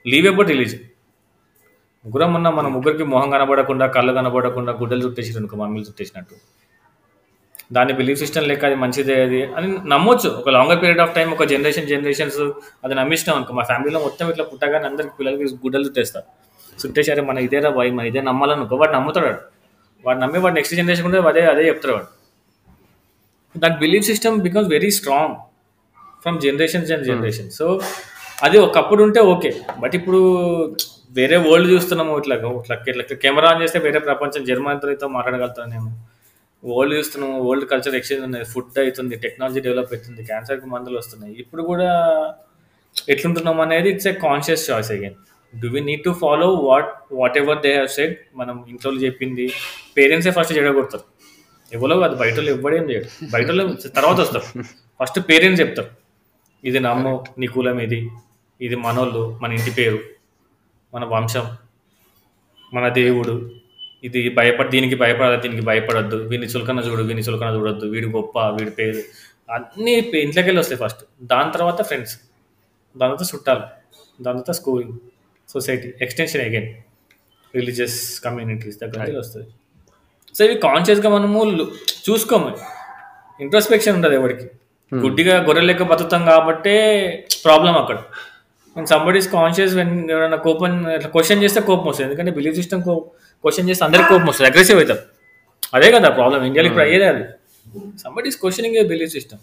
leave 0.08 0.28
about 0.34 0.50
religion 0.56 0.86
ముగ్గురం 2.06 2.34
ఉన్న 2.38 2.50
మన 2.50 2.68
ముగ్గురికి 2.76 3.06
మొహం 3.14 3.30
కనబడకుండా 3.30 3.88
కళ్ళు 3.96 4.12
కనబడకుండా 4.14 4.72
గుడ్డలు 4.82 5.02
చుట్టేసారు 5.06 5.38
అనుకో 5.38 5.56
మమ్మీలు 5.62 5.86
చుట్టేసినట్టు. 5.86 6.36
దాని 7.74 7.94
బిలీఫ్ 7.94 8.20
సిస్టమ్ 8.20 8.48
లెక్క 8.48 8.64
అది 8.66 8.78
మంచిదే 8.84 9.16
అది 9.24 9.40
అని 9.58 9.68
నమ్మొచ్చు. 9.90 10.30
ఒక 10.30 10.50
లాంగర్ 10.50 10.80
పీరియడ్ 10.82 11.02
ఆఫ్ 11.06 11.16
టైం 11.16 11.28
ఒక 11.32 11.44
జనరేషన్ 11.44 11.88
జనరేషన్స్ 11.88 12.40
అది 12.86 12.96
నమ్మిస్తాం 13.00 13.36
అనుకో 13.36 13.54
మా 13.54 13.64
ఫ్యామిలీలో 13.64 14.00
మొత్తం 14.06 14.30
ఇట్లా 14.30 14.46
పుట్టగానే 14.52 14.88
అందరికి 14.88 15.14
పిల్లలకి 15.20 15.44
గుడ్డలు 15.44 15.86
చుట్టేస్తారు. 15.88 16.28
చుట్టేసారే 16.82 17.22
మన 17.30 17.38
ఇదేరా 17.48 17.70
భయం 17.78 17.96
మన 17.98 18.06
ఇదే 18.12 18.22
నమ్మాలనుకో 18.30 18.78
వాడు 18.82 18.94
నమ్ముతాడు 18.98 19.28
వాడు. 19.30 19.42
వాడు 20.04 20.20
నమ్మి 20.24 20.40
వాడు 20.44 20.56
నెక్స్ట్ 20.58 20.76
జనరేషన్ 20.80 21.06
కూడా 21.08 21.22
అదే 21.32 21.42
అదే 21.54 21.64
చెప్తాడు 21.70 21.94
వాడు. 21.98 22.10
That 23.56 23.78
belief 23.84 24.06
system 24.10 24.36
becomes 24.46 24.70
very 24.76 24.92
strong 24.98 25.36
from 26.24 26.38
generations 26.46 26.92
and 26.96 27.06
generation 27.10 27.50
so 27.58 27.66
అది 28.46 28.58
ఒకప్పుడు 28.66 29.02
ఉంటే 29.08 29.20
ఓకే 29.34 29.50
బట్ 29.80 29.96
ఇప్పుడు 30.00 30.20
వేరే 31.18 31.38
వరల్డ్ 31.46 31.70
చూస్తున్నాము 31.74 32.14
ఇట్లా 32.20 32.36
ఇట్లా 32.36 32.76
ఇట్లా 33.04 33.18
కెమెరా 33.24 33.48
ఆన్ 33.52 33.62
చేస్తే 33.64 33.80
వేరే 33.80 34.00
ప్రపంచం 34.00 34.44
జర్మనీతో 34.50 35.08
మాట్లాడగలుగుతాను 35.16 35.72
నేను 35.76 35.90
వరల్డ్ 36.64 36.96
చూస్తున్నాము 36.98 37.36
వరల్డ్ 37.48 37.68
కల్చర్ 37.72 37.96
ఎక్స్చేంజ్ 37.96 38.24
ఉన్నది 38.26 38.46
ఫుడ్ 38.54 38.80
అవుతుంది 38.84 39.16
టెక్నాలజీ 39.26 39.62
డెవలప్ 39.68 39.92
అవుతుంది 39.94 40.22
క్యాన్సర్కి 40.24 40.68
మందులు 40.74 40.98
వస్తున్నాయి. 40.98 41.34
ఇప్పుడు 41.44 41.62
కూడా 41.62 41.90
ఎట్లుంటున్నాం 43.14 43.60
అనేది 43.62 43.90
it's 43.90 44.08
a 44.08 44.14
conscious 44.26 44.64
choice 44.70 44.92
again 44.92 45.18
do 45.54 45.70
we 45.70 45.80
need 45.80 46.04
to 46.04 46.12
follow 46.22 46.48
what 46.54 46.90
whatever 47.38 47.62
they 47.62 47.72
have 47.72 47.88
said 47.88 48.16
మనం 48.36 48.66
ఇంట్లో 48.70 48.94
చెప్పింది. 48.94 49.46
పేరెంట్సే 49.98 50.32
ఫస్ట్ 50.32 50.58
చెడగొడతారు. 50.58 51.06
ఎవరో 51.74 52.00
అది 52.00 52.16
బయట 52.16 52.36
వాళ్ళు 52.38 52.52
ఎవ్వడేం 52.52 52.92
చేయడు 52.92 53.08
బయట 53.34 53.48
వాళ్ళు 53.48 53.78
తర్వాత 53.96 54.20
వస్తారు. 54.20 54.64
ఫస్ట్ 55.00 55.20
పేరెంట్స్ 55.30 55.62
చెప్తారు. 55.62 55.90
ఇది 56.64 56.80
నమ్ము 56.80 57.26
నీ 57.40 57.48
కులం 57.48 57.80
ఇది. 57.80 58.10
ఇది 58.62 58.76
మనోళ్ళు 58.76 59.40
మన 59.42 59.52
ఇంటి 59.54 59.72
పేరు 59.72 60.00
మన 60.94 61.06
వంశం 61.06 61.46
మన 62.74 62.90
దేవుడు. 62.90 63.52
ఇది 64.04 64.30
భయపడ 64.30 64.70
దీనికి 64.70 64.96
భయపడాలి 64.96 65.42
దీనికి 65.42 65.62
భయపడద్దు. 65.62 66.16
వీని 66.16 66.46
చులకన 66.46 66.80
చూడు 66.80 67.04
వీని 67.04 67.22
చులకన 67.22 67.56
చూడొద్దు. 67.56 67.86
వీడి 67.86 68.08
గొప్ప 68.08 68.40
వీడి 68.40 68.72
పేరు. 68.72 69.02
అన్నీ 69.52 69.94
ఇంట్లోకి 69.98 70.48
వెళ్ళి 70.50 70.60
వస్తాయి 70.60 70.80
ఫస్ట్ 70.84 71.04
దాని 71.24 71.52
తర్వాత 71.52 71.82
ఫ్రెండ్స్ 71.82 72.16
దాని 72.98 73.12
తర్వాత 73.12 73.36
చుట్టాలు. 73.36 73.64
దాని 74.24 74.38
తర్వాత 74.40 74.52
school 74.60 74.84
society. 75.54 75.90
Extension 76.02 76.42
again 76.42 76.70
religious 77.56 78.22
communities 78.26 78.78
దగ్గర 78.82 79.18
వస్తుంది. 79.20 79.48
సో 80.38 80.46
ఇవి 80.46 80.56
కాన్షియస్గా 80.56 81.10
మనము 81.10 81.40
చూసుకోము. 82.08 82.50
ఇంట్రోస్పెక్షన్ 83.42 83.96
ఉంటుంది 83.96 84.16
ఎవరికి. 84.16 84.48
గుడ్డిగా 84.96 85.36
గొర్రె 85.44 85.64
లెక్క 85.64 85.84
బతుకుతాం 85.84 86.26
కాబట్టే 86.26 86.76
ప్రాబ్లం 87.46 87.74
అక్కడ. 87.78 87.98
సంబడీస్ 88.86 89.30
కాన్షియస్ 89.32 89.74
ఎవరైనా 89.76 90.38
కోపం 90.38 90.84
క్వశ్చన్ 91.06 91.44
చేస్తే 91.44 91.62
కోపం 91.62 91.86
వస్తుంది. 91.86 92.10
ఎందుకంటే 92.10 92.32
బిలీఫ్ 92.32 92.56
సిస్టమ్ 92.56 92.84
క్వశ్చన్ 92.84 93.70
చేస్తే 93.70 93.86
అందరికి 93.86 94.10
కోపం 94.10 94.26
వస్తుంది. 94.26 94.52
అగ్రెసివ్ 94.52 94.78
అవుతారు 94.80 95.00
అదే 95.74 95.92
కదా 95.92 96.10
ప్రాబ్లం 96.10 96.44
ఇండియాలో 96.44 96.68
ఇప్పుడు 96.68 96.84
అయ్యేదే 96.84 97.08
అది. 97.08 97.24
సంబడీస్ 98.04 98.38
క్వశ్చనింగ్ 98.38 98.88
బిలీఫ్ 98.88 99.12
సిస్టమ్ 99.12 99.40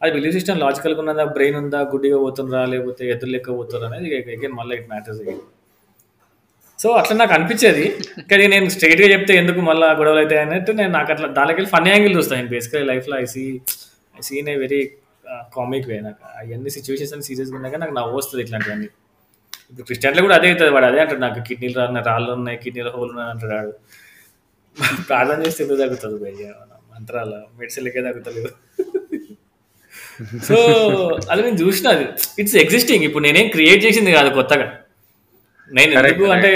అది 0.00 0.10
బిలీఫ్ 0.16 0.34
సిస్టమ్ 0.36 0.58
లాజికల్గా 0.64 1.00
ఉన్నదా? 1.02 1.24
బ్రెయిన్ 1.36 1.56
ఉందా? 1.62 1.80
గుడ్డిగా 1.92 2.18
పోతుందా? 2.24 2.60
లేకపోతే 2.72 3.04
ఎదురు 3.14 3.30
లెక్క 3.34 3.48
పోతుందా 3.60 3.86
అనేది 3.90 4.08
అగైన్ 4.34 4.54
మళ్ళీ 4.60 4.74
ఇట్ 4.78 4.88
మ్యాటర్స్ 4.92 5.20
అగైన్ 5.24 5.42
సో 6.78 6.88
అట్లా 6.98 7.14
నాకు 7.20 7.32
అనిపించేది. 7.36 7.84
కానీ 8.30 8.44
నేను 8.54 8.66
స్ట్రైట్గా 8.74 9.08
చెప్తే 9.14 9.32
ఎందుకు 9.40 9.60
మళ్ళీ 9.68 9.86
గొడవలు 10.00 10.20
అవుతాయి 10.22 10.40
అన్నట్టు 10.44 10.72
నేను 10.80 10.92
నాకు 10.98 11.10
అట్లా 11.14 11.28
దానికి 11.38 11.56
వెళ్ళి 11.58 11.70
ఫన్నీ 11.74 11.90
యాంగిల్ 11.94 12.14
చూస్తాను 12.18 12.38
నేను 12.40 12.50
బేసికలీ 12.56 12.84
లైఫ్లో 12.92 13.14
I 13.22 13.26
see 13.34 13.44
I 14.14 14.22
seen 14.28 14.48
a 14.52 14.56
very 14.64 14.80
comic 15.56 15.88
way 15.90 15.96
నాకు. 16.06 16.22
అవన్నీ 16.40 16.70
సిచ్యువేషన్స్ 16.76 17.14
అని 17.16 17.24
సీరియస్గా 17.28 17.56
ఉన్నాక 17.58 17.78
నాకు 17.84 17.94
నవ్వు 17.98 18.14
వస్తుంది 18.20 18.42
ఇట్లాంటివన్నీ. 18.44 18.88
ఇప్పుడు 19.70 19.86
క్రిస్టియన్లో 19.88 20.22
కూడా 20.26 20.36
అదే 20.40 20.48
అవుతుంది. 20.52 20.72
వాడు 20.76 20.86
అదే 20.90 21.00
అంటాడు 21.04 21.22
నాకు 21.26 21.40
కిడ్నీలు 21.48 21.76
రాన్న 21.80 22.00
రాళ్ళు 22.10 22.30
ఉన్నాయి 22.38 22.58
కిడ్నీలో 22.64 22.92
హోల్ 22.96 23.10
ఉన్నాయి 23.10 23.30
అంటాడు 23.34 23.54
వాడు. 23.56 23.72
ప్రార్థన 25.10 25.38
చేస్తే 25.46 25.62
ఎందుకు 25.64 25.80
తగ్గుతుంది 25.82 26.18
భయ్య 26.24 26.46
మంత్రాల 26.92 27.32
మెడిసిన్లకే 27.60 28.02
తగ్గుతలేదు. 28.08 28.50
సో 30.48 30.56
అది 31.30 31.40
నేను 31.46 31.58
చూసిన 31.64 31.88
అది. 31.96 32.06
ఇట్స్ 32.42 32.56
ఎగ్జిస్టింగ్ 32.64 33.04
ఇప్పుడు 33.08 33.24
నేనేం 33.26 33.48
క్రియేట్ 33.56 33.80
చేసింది 33.86 34.12
కాదు 34.18 34.30
కొత్తగా. 34.38 34.66
నేను 35.70 35.92
ఎందుకు 35.98 36.30
అంటే. 36.36 36.50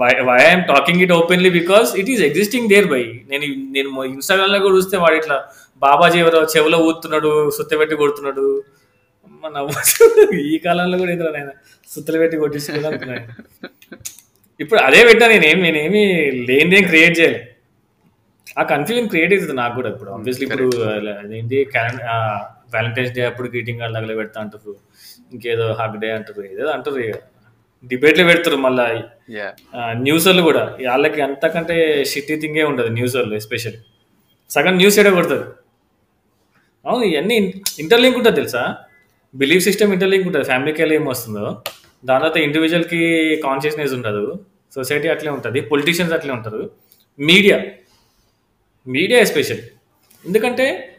Why 0.00 0.36
I'm 0.42 0.62
talking 0.72 1.00
it 1.04 1.12
openly 1.20 1.50
because 1.60 1.88
it 2.00 2.10
is 2.14 2.22
existing 2.28 2.68
there 2.72 2.88
by 2.92 3.00
నేను 3.30 3.46
నేను 3.76 3.88
ఇన్స్టాగ్రామ్లో 4.10 4.58
కూడా 4.66 4.74
చూస్తే 4.78 4.96
వాడు 5.04 5.16
ఇట్లా 5.20 5.36
బాబాజీ 5.82 6.18
ఎవరో 6.24 6.40
చెవిలో 6.54 6.78
ఊతున్నాడు 6.88 7.30
సుత్త 7.56 7.72
పెట్టి 7.80 7.94
కొడుతున్నాడు. 8.02 8.46
మన 9.44 9.54
ఈ 10.52 10.56
కాలంలో 10.66 10.96
కూడా 11.02 11.12
ఏదో 11.16 11.28
నేను 11.38 11.52
సుత్తలు 11.88 12.18
పెట్టి 12.22 12.36
కొట్టించుకుని 12.42 12.86
అనుకున్నాను 12.90 13.26
ఇప్పుడు 14.60 14.80
అదే 14.86 15.00
పెట్టా 15.08 15.26
నేనేం 15.32 15.58
నేనేమి 15.66 16.02
లేనిదేం 16.48 16.84
క్రియేట్ 16.90 17.14
చేయాలి. 17.18 17.40
ఆ 18.60 18.62
కన్ఫ్యూజన్ 18.72 19.08
క్రియేట్ 19.12 19.32
అవుతుంది 19.34 19.56
నాకు 19.62 19.74
కూడా 19.78 19.88
ఇప్పుడు 19.94 20.10
ఆబ్వియస్లీ 20.16 20.44
ఇప్పుడు 20.46 20.66
అదేంటి? 21.24 21.58
క్యాలెండర్ 21.74 22.08
వ్యాలంటైన్స్ 22.70 23.12
డే 23.12 23.22
అప్పుడు 23.24 23.48
గ్రీటింగ్ 23.48 23.80
కార్డు 23.80 23.96
అలా 23.96 24.14
పెడతా 24.14 24.40
అంటారు. 24.40 24.76
ఇంకేదో 25.32 25.72
హక్ 25.72 25.98
డే 25.98 26.10
అంటారు. 26.12 26.42
ఏదో 26.52 26.66
అంటారు 26.66 26.98
ఇక 26.98 27.16
డిబేట్లు 27.84 28.24
పెడతారు 28.24 28.56
మళ్ళీ. 28.56 29.02
న్యూస్ 29.92 30.26
వాళ్ళు 30.26 30.42
కూడా. 30.42 30.76
వాళ్ళకి 30.88 31.20
అంతకంటే 31.20 32.04
షిట్టి 32.04 32.36
థింగే 32.40 32.62
ఉండదు 32.62 32.88
న్యూస్ 32.88 33.16
వాళ్ళు 33.16 33.34
ఎస్పెషల్లీ 33.34 33.78
సగం 34.50 34.74
న్యూస్ 34.76 34.98
ఏడే 34.98 35.10
కొడుతుంది 35.10 35.44
అవును 36.86 37.04
ఇవన్నీ 37.04 37.36
ఇంటర్లింక్ 37.78 38.16
ఉంటుంది 38.16 38.36
తెలుసా? 38.36 38.76
బిలీఫ్ 39.34 39.64
సిస్టమ్ 39.64 39.92
ఇంటర్లింక్ 39.92 40.26
ఉంటుంది. 40.26 40.44
ఫ్యామిలీకి 40.44 40.82
వెళ్ళి 40.82 40.96
ఏం 40.96 41.04
వస్తుందో. 41.04 41.62
దాని 42.04 42.20
తర్వాత 42.20 42.36
ఇండివిజువల్కి 42.36 43.00
కాన్షియస్నెస్ 43.44 43.92
ఉండదు. 43.92 44.46
సొసైటీ 44.74 45.08
అట్లే 45.08 45.30
ఉంటుంది. 45.30 45.60
పొలిటీషియన్స్ 45.60 46.14
అట్లే 46.14 46.32
ఉంటారు. 46.32 46.70
మీడియా 47.20 47.58
మీడియా 48.88 49.20
ఎస్పెషల్లీ 49.20 49.64
ఎందుకంటే 50.26 50.89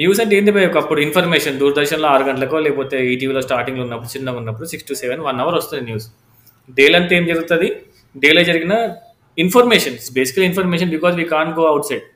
న్యూస్ 0.00 0.18
అంటే 0.22 0.34
ఏంది 0.38 0.52
భయ్ 0.56 0.66
ఒకప్పుడు 0.70 1.00
ఇన్ఫర్మేషన్ 1.06 1.56
దూరదర్శన్లో 1.60 2.08
ఆరు 2.14 2.24
గంటలకో 2.28 2.58
లేకపోతే 2.66 2.96
ఈటీవీలో 3.12 3.40
స్టార్టింగ్లో 3.46 3.82
ఉన్నప్పుడు 3.86 4.10
చిన్నగా 4.14 4.36
ఉన్నప్పుడు 4.40 4.66
six 4.72 4.86
to 4.90 4.94
seven 5.00 5.22
one 5.28 5.38
hour 5.44 5.56
వస్తుంది 5.60 5.82
న్యూస్. 5.88 6.06
డేలో 6.78 6.96
అంతా 7.00 7.12
ఏం 7.18 7.24
జరుగుతుంది? 7.30 7.68
డేలో 8.22 8.42
జరిగిన 8.50 8.74
information 9.44 9.96
basical 10.18 10.44
information 10.50 10.90
because 10.96 11.14
we 11.20 11.24
can 11.34 11.50
go 11.58 11.64
outside. 11.90 12.06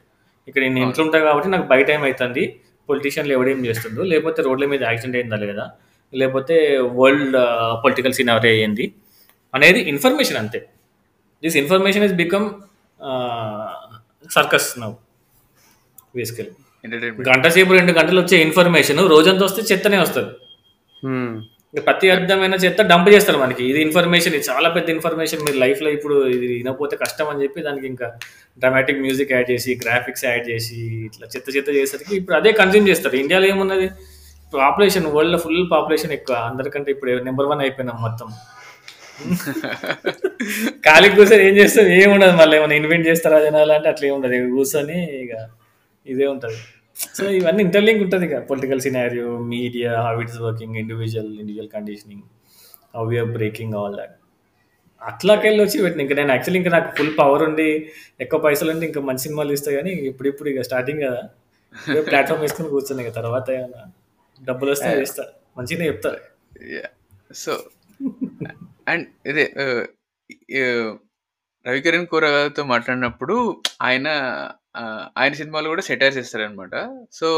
ఇక్కడ 0.48 0.62
నేను 0.64 0.80
ఇంట్లో 0.86 1.02
ఉంటాను 1.06 1.24
కాబట్టి 1.28 1.48
నాకు 1.54 1.66
బయట 1.72 1.86
టైం 1.90 2.02
అవుతుంది 2.08 2.42
పొలిటీషియన్లు 2.88 3.34
ఎవడేం 3.36 3.60
చేస్తుండ్రు? 3.68 4.04
లేకపోతే 4.12 4.42
రోడ్ల 4.46 4.66
మీద 4.72 4.82
యాక్సిడెంట్ 4.90 5.16
అయిందా 5.20 5.38
లేదా 5.44 5.64
లేకపోతే 6.12 6.56
వరల్డ్ 7.00 7.36
పొలిటికల్ 7.84 8.14
సినారీ 8.18 8.48
అయ్యింది? 8.54 8.86
అనేది 9.54 9.80
ఇన్ఫర్మేషన్ 9.94 10.38
అంతే. 10.42 10.60
This 11.42 11.56
information 11.62 12.04
is 12.08 12.14
become 12.22 12.46
circus 14.36 14.68
నవ్వు 14.82 14.96
బేసికలీ. 16.20 16.52
ఎంటర్టైన్మెంట్ 16.86 17.28
గంట 17.30 17.46
సేపు 17.56 17.74
రెండు 17.78 17.92
గంటలు 17.98 18.20
వచ్చే 18.24 18.38
ఇన్ఫర్మేషన్ 18.46 19.02
రోజంతా 19.14 19.44
వస్తే 19.48 19.62
చెత్తనే 19.70 20.00
వస్తుంది. 20.04 20.32
ఇంకా 21.70 21.82
ప్రతి 21.86 22.06
అర్థమైన 22.14 22.56
చెత్త 22.64 22.82
డంప్ 22.90 23.08
చేస్తారు 23.14 23.38
మనకి. 23.42 23.62
ఇది 23.70 23.80
ఇన్ఫర్మేషన్ 23.86 24.34
ఇది 24.36 24.44
చాలా 24.50 24.68
పెద్ద 24.76 24.88
ఇన్ఫర్మేషన్ 24.94 25.42
మీరు 25.46 25.58
లైఫ్లో 25.62 25.88
ఇప్పుడు 25.96 26.16
ఇది 26.36 26.46
వినకపోతే 26.52 26.94
కష్టం 27.02 27.26
అని 27.32 27.42
చెప్పి 27.44 27.64
దానికి 27.66 27.86
ఇంకా 27.92 28.06
డ్రామాటిక్ 28.62 29.00
మ్యూజిక్ 29.06 29.32
యాడ్ 29.36 29.48
చేసి 29.52 29.72
గ్రాఫిక్స్ 29.82 30.24
యాడ్ 30.28 30.44
చేసి 30.50 30.78
ఇట్లా 31.08 31.26
చెత్త 31.34 31.46
చెత్త 31.56 31.68
చేసేసరికి 31.78 32.14
ఇప్పుడు 32.20 32.36
అదే 32.38 32.52
కన్జ్యూమ్ 32.60 32.86
చేస్తారు. 32.90 33.16
ఇండియాలో 33.22 33.48
ఏమున్నది? 33.52 33.88
పాపులేషన్ 34.52 35.08
వరల్డ్లో 35.16 35.40
ఫుల్ 35.44 35.64
పాపులేషన్ 35.74 36.14
ఎక్కువ. 36.18 36.36
అందరికంటే 36.50 36.90
ఇప్పుడు 36.94 37.18
నెంబర్ 37.28 37.48
వన్ 37.52 37.62
అయిపోయినాం 37.66 37.98
మొత్తం. 38.06 38.28
ఖాళీ 40.86 41.08
కూర్చొని 41.18 41.42
ఏం 41.48 41.54
చేస్తాం? 41.60 41.86
ఏముండదు 42.00 42.34
మళ్ళీ. 42.40 42.54
ఏమైనా 42.60 42.74
ఇన్వెంట్ 42.80 43.06
చేస్తారా 43.10 43.38
జనాలు 43.44 43.74
అంటే 43.76 43.88
అట్లా 43.92 44.06
ఏముండదు. 44.10 44.40
కూర్చొని 44.56 44.98
ఇక 45.24 45.34
ఇదే 46.06 46.26
ఉంటుంది. 46.34 46.58
సో 47.14 47.24
ఇవన్నీ 47.38 47.60
ఇంటర్లింక్ 47.64 48.02
ఉంటుంది 48.04 48.24
ఇక 48.28 48.36
political 48.48 48.80
scenario 48.84 49.24
media 49.50 49.90
how 50.04 50.14
it's 50.22 50.38
working 50.44 50.76
individual 50.82 51.32
individual 51.36 51.70
conditioning 51.74 52.24
how 52.94 53.04
you're 53.12 53.32
breaking 53.36 53.74
all 53.80 53.96
that 53.96 54.14
అట్లాకెళ్ళి 55.02 55.60
వచ్చి 55.62 55.78
పెట్టిన 55.82 56.00
ఇంకా 56.04 56.16
నేను 56.18 56.32
యాక్చువల్లీ 56.32 56.58
ఇంకా 56.60 56.72
నాకు 56.74 56.88
ఫుల్ 56.96 57.12
పవర్ 57.18 57.42
ఉండి 57.46 57.68
ఎక్కువ 58.20 58.38
పైసలు 58.44 58.70
ఉంటే 58.74 58.86
ఇంకా 58.86 59.00
మంచి 59.08 59.22
సినిమాలు 59.24 59.52
ఇస్తా 59.56 59.72
కానీ 59.76 59.90
ఇప్పుడు 60.10 60.28
ఇప్పుడు 60.30 60.48
ఇక 60.52 60.62
స్టార్టింగ్ 60.68 61.02
కదా. 61.04 61.20
ప్లాట్ఫామ్ 62.06 62.40
వేసుకుని 62.42 62.68
కూర్చుని 62.70 63.02
ఇక 63.04 63.12
తర్వాత 63.18 63.46
ఏమైనా 63.56 63.82
డబ్బులు 64.38 64.70
వస్తే 64.72 64.90
చేస్తా. 64.98 65.24
మంచిగానే 65.56 65.86
చెప్తారు 65.90 66.20
సో 67.36 67.52
అండ్ 68.86 69.04
ఇదే 69.30 69.44
ఆ, 69.58 69.66
ఈ, 70.50 70.60
రవికిరణ్ 71.66 72.06
కూరగాయలతో 72.10 72.62
మాట్లాడినప్పుడు 72.72 73.36
ఆయన 73.82 74.08
ఆయన 75.18 75.32
సినిమాలో 75.32 75.68
కూడా 75.68 75.82
సెటైర్స్ 75.82 76.18
ఇస్తారనమాట 76.18 76.74
సో 77.12 77.28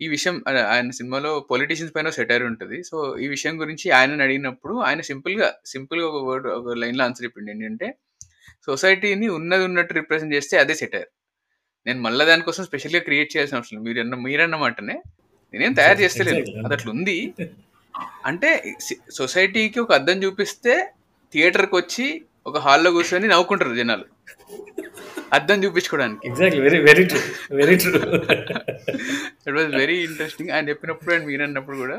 ఈ 0.00 0.08
విషయం 0.08 0.44
ఆయన 0.72 0.90
సినిమాలో 0.90 1.30
పొలిటీషియన్స్ 1.50 1.94
పైన 1.96 2.10
సెటైర్ 2.10 2.42
ఉంటుంది. 2.42 2.82
సో 2.82 3.18
ఈ 3.18 3.26
విషయం 3.28 3.60
గురించి 3.60 3.90
ఆయన 3.90 4.22
అడిగినప్పుడు 4.22 4.74
ఆయన 4.78 5.00
సింపుల్గా 5.00 5.54
సింపుల్గా 5.66 6.06
ఒక 6.06 6.24
వర్డ్ 6.24 6.46
ఒక 6.46 6.76
లైన్లో 6.76 7.04
ఆన్సర్ 7.04 7.24
చెప్పింది 7.24 7.50
ఏంటంటే 7.50 7.88
సొసైటీని 8.66 9.28
ఉన్నది 9.28 9.64
ఉన్నట్టు 9.64 9.94
రిప్రజెంట్ 9.94 10.34
చేస్తే 10.34 10.58
అదే 10.58 10.74
సెటైర్. 10.74 11.08
నేను 11.86 12.00
మళ్ళీ 12.02 12.24
దానికోసం 12.24 12.64
స్పెషల్గా 12.64 13.00
క్రియేట్ 13.00 13.36
చేయాల్సిన 13.36 13.58
అవసరం 13.58 13.78
లేదు. 13.78 13.88
మీరు 13.88 14.00
అన్న 14.00 14.14
మీరన్న 14.14 14.56
మాటనే 14.56 15.02
నేనేం 15.54 15.72
తయారు 15.72 15.98
చేస్తలేదు. 15.98 16.36
Exactly. 16.36 16.64
అది 16.64 16.74
అట్లా 16.74 16.92
ఉంది 16.92 17.34
అంటే 18.26 18.74
సొసైటీకి 19.10 19.80
ఒక 19.80 19.92
అద్దం 19.92 20.18
చూపిస్తే 20.22 20.92
థియేటర్కి 21.32 21.76
వచ్చి 21.76 22.24
ఒక 22.46 22.58
హాల్లో 22.58 22.90
కూర్చొని 22.90 23.28
నవ్వుకుంటారు 23.28 23.74
జనాలు. 23.74 24.06
అద్దం 25.32 25.58
చూపించుకోవడానికి. 25.64 26.22
Exactly 26.28 26.60
very 26.64 26.78
very 26.86 27.04
true 27.06 27.20
very 27.58 27.74
true 27.76 27.92
it 29.42 29.54
was 29.56 29.74
very 29.76 29.96
interesting 30.06 30.50
ఆయన 30.50 30.64
చెప్పినప్పుడు 30.70 31.12
అండ్ 31.14 31.26
మీరు 31.28 31.42
అన్నప్పుడు 31.46 31.78
కూడా 31.78 31.98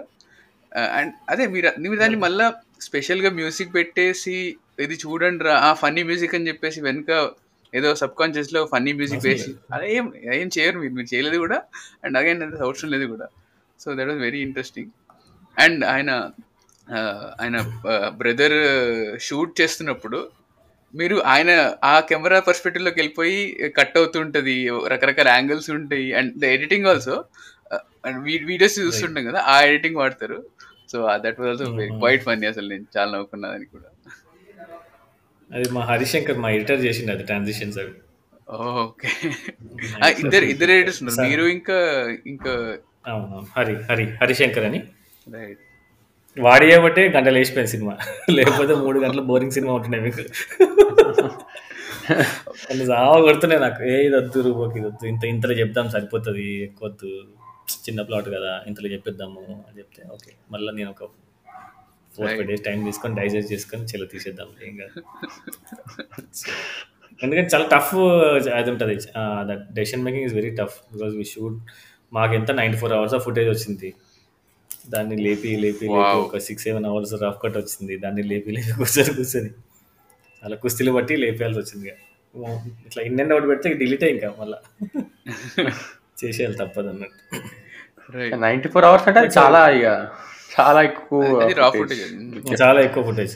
అండ్ 0.96 1.14
అదే 1.30 1.46
మీరు 1.54 1.70
మీరు 1.84 2.00
దాన్ని 2.02 2.20
మళ్ళా 2.22 2.46
స్పెషల్గా 2.82 3.30
మ్యూజిక్ 3.38 3.72
పెట్టేసి 3.74 4.36
ఇది 4.80 4.96
చూడండి 5.02 5.44
రా 5.44 5.56
ఆ 5.64 5.72
ఫన్నీ 5.80 6.04
మ్యూజిక్ 6.04 6.36
అని 6.36 6.50
చెప్పేసి 6.50 6.82
వెనుక 6.82 7.12
ఏదో 7.74 7.90
సబ్ 7.96 8.16
కాన్షియస్లో 8.18 8.62
ఫన్నీ 8.72 8.92
మ్యూజిక్ 8.94 9.26
వేసి 9.26 9.52
అదే 9.74 9.88
ఏం 9.96 10.06
ఏం 10.36 10.50
చేయరు 10.56 10.78
మీరు 10.80 10.94
మీరు 10.96 11.10
చేయలేదు 11.12 11.38
కూడా. 11.38 11.58
అండ్ 12.04 12.16
అగైన్ 12.18 12.42
అది 12.46 12.58
అవసరం 12.66 12.90
లేదు 12.94 13.06
కూడా. 13.08 13.28
So 13.80 13.94
that 13.94 14.10
was 14.10 14.22
very 14.22 14.40
interesting 14.42 14.92
and 15.58 15.82
ఆయన 15.92 16.10
ఆ, 16.88 17.00
ఆయన 17.40 17.58
బ్రదర్ 18.18 18.56
షూట్ 19.20 19.52
చేస్తున్నప్పుడు 19.62 20.20
మీరు 20.94 21.16
ఆయన 21.34 21.52
ఆ 21.84 21.94
కెమెరా 22.10 22.40
పర్స్పెక్టివ్లోకి 22.48 23.00
వెళ్ళిపోయి 23.02 23.38
కట్ 23.78 23.98
అవుతుంటది 24.00 24.56
రకరకాల 24.94 25.30
యాంగిల్స్ 25.38 25.70
ఉంటాయి 25.78 26.08
and 26.20 26.32
the 26.42 26.52
editing 26.56 26.88
also 26.92 27.16
videos 28.50 28.78
చూస్తుంటాం 28.82 29.24
కదా 29.30 29.40
ఆ 29.54 29.58
ఎడిటింగ్ 29.70 30.00
వాడతారు. 30.02 30.38
So 30.92 30.98
that 31.26 31.40
was 31.42 31.50
also 31.52 31.66
quite 32.02 32.24
funny 32.28 32.48
అసలు 32.54 32.68
నేను 32.74 32.86
చాలా 32.96 33.10
నవ్వుకున్నా 33.16 33.48
దానికి 33.54 33.72
కూడా. 33.78 33.90
అది 35.50 35.68
మా 35.78 35.82
హరిశంకర్ 35.92 36.40
మా 36.44 36.50
ఎడిటర్ 36.58 36.82
చేసిండు 36.88 37.12
అది 37.16 37.26
ట్రాన్సిషన్స్ 37.30 37.80
అవి. 37.84 37.94
ఓకే 38.80 39.10
ఇద్దరు 40.24 40.46
ఇద్దరు 40.54 40.72
ఎడిటర్స్ 40.76 41.00
ఉన్నారు. 41.02 41.22
మీరు 41.28 41.44
ఇంకా 41.58 41.78
ఇంకా 42.32 42.54
హరి 43.56 43.76
హరి 43.90 44.06
హరిశంకర్ 44.22 44.66
అని. 44.70 44.80
రైట్ 45.36 45.62
వాడి 46.38 46.66
చేయబట్టే 46.70 47.02
గంటలు 47.16 47.38
వేసిపోయింది 47.40 47.72
సినిమా. 47.76 47.94
లేకపోతే 48.38 48.74
మూడు 48.84 48.98
గంటలు 49.04 49.24
బోరింగ్ 49.30 49.56
సినిమా 49.58 49.72
ఉంటున్నాయి 49.78 50.04
మీకు. 50.08 50.24
వాళ్ళు 52.68 52.84
చాలా 52.92 53.18
కొడుతున్నాయి 53.26 53.62
నాకు. 53.66 53.82
ఏ 53.92 53.96
ఇది 54.06 54.16
వద్దు 54.20 54.40
రూపోకి 54.46 54.78
ఇది 54.80 54.88
వద్దు. 54.90 55.06
ఇంత 55.12 55.24
ఇంతలో 55.34 55.56
చెప్దాం 55.62 55.88
సరిపోతుంది 55.96 56.46
ఎక్కువ 56.68 56.90
చిన్న 57.86 58.02
ప్లాట్ 58.08 58.30
కదా 58.36 58.54
ఇంతలో 58.70 58.88
చెప్పిద్దాము 58.94 59.42
అని 59.68 59.76
చెప్తే 59.80 60.02
ఓకే. 60.16 60.32
మళ్ళీ 60.54 60.72
నేను 60.80 60.90
ఒక 60.96 61.04
ఫోర్ 62.16 62.30
ఫైవ్ 62.30 62.48
డేస్ 62.50 62.64
టైం 62.68 62.80
తీసుకొని 62.88 63.16
డైజెస్ట్ 63.20 63.50
చేసుకొని 63.54 63.84
చెల్లి 63.92 64.08
తీసేద్దాం. 64.14 64.50
ఏం 64.68 64.74
కాదు. 64.82 65.02
ఎందుకంటే 67.24 67.50
చాలా 67.54 67.66
టఫ్ 67.74 67.94
అది 68.60 68.70
ఉంటుంది. 68.74 68.96
That 69.50 69.64
decision 69.80 70.04
making 70.08 70.26
is 70.30 70.36
very 70.40 70.52
tough 70.60 70.78
because 70.94 71.14
we 71.20 71.26
shoot 71.34 71.60
మాకు 72.18 72.34
ఎంత 72.40 72.52
ninety 72.60 72.80
four 72.82 72.94
hours 73.00 73.16
of 73.18 73.24
footage 73.28 73.50
వచ్చింది. 73.50 73.92
దాన్ని 74.94 75.16
లేపి 75.26 75.50
లేపి. 75.64 75.88
ఒక 76.26 76.40
six 76.48 76.66
seven 76.68 76.88
hours 76.92 77.14
rough 77.24 77.40
cut 77.44 77.58
వచ్చింది. 77.62 77.96
దాన్ని 78.04 78.24
లేపి 78.32 78.52
లేపి 78.58 78.72
కూర్చొని 78.80 79.14
కూర్చొని. 79.20 79.52
అలా 80.44 80.56
కుస్తీలు 80.64 80.92
బట్టి 80.98 81.16
లేపేయాల్సి 81.24 81.60
వచ్చింది 81.62 81.88
ఇక. 81.90 81.98
ఇట్లా 82.88 83.02
ఇన్ 83.10 83.22
అండ్ 83.22 83.34
అవుట్ 83.34 83.48
పెడితే 83.52 83.70
డిలీటే 83.82 84.08
ఇంకా 84.16 84.28
మళ్ళా. 84.40 84.60
చేసేయాలి 86.22 86.58
తప్పదు 86.62 86.90
అన్నట్టు. 86.94 87.20
నైన్టీ 88.46 88.70
ఫోర్ 88.70 88.86
అవర్స్ 88.86 89.08
అంటే 89.10 89.22
చాలా 89.38 89.62
ఇక 89.78 89.88
చాలా 90.56 90.80
ఎక్కువ 90.90 91.22
చాలా 92.62 92.80
ఎక్కువ 92.88 93.02
ఫుటేజ్ 93.10 93.36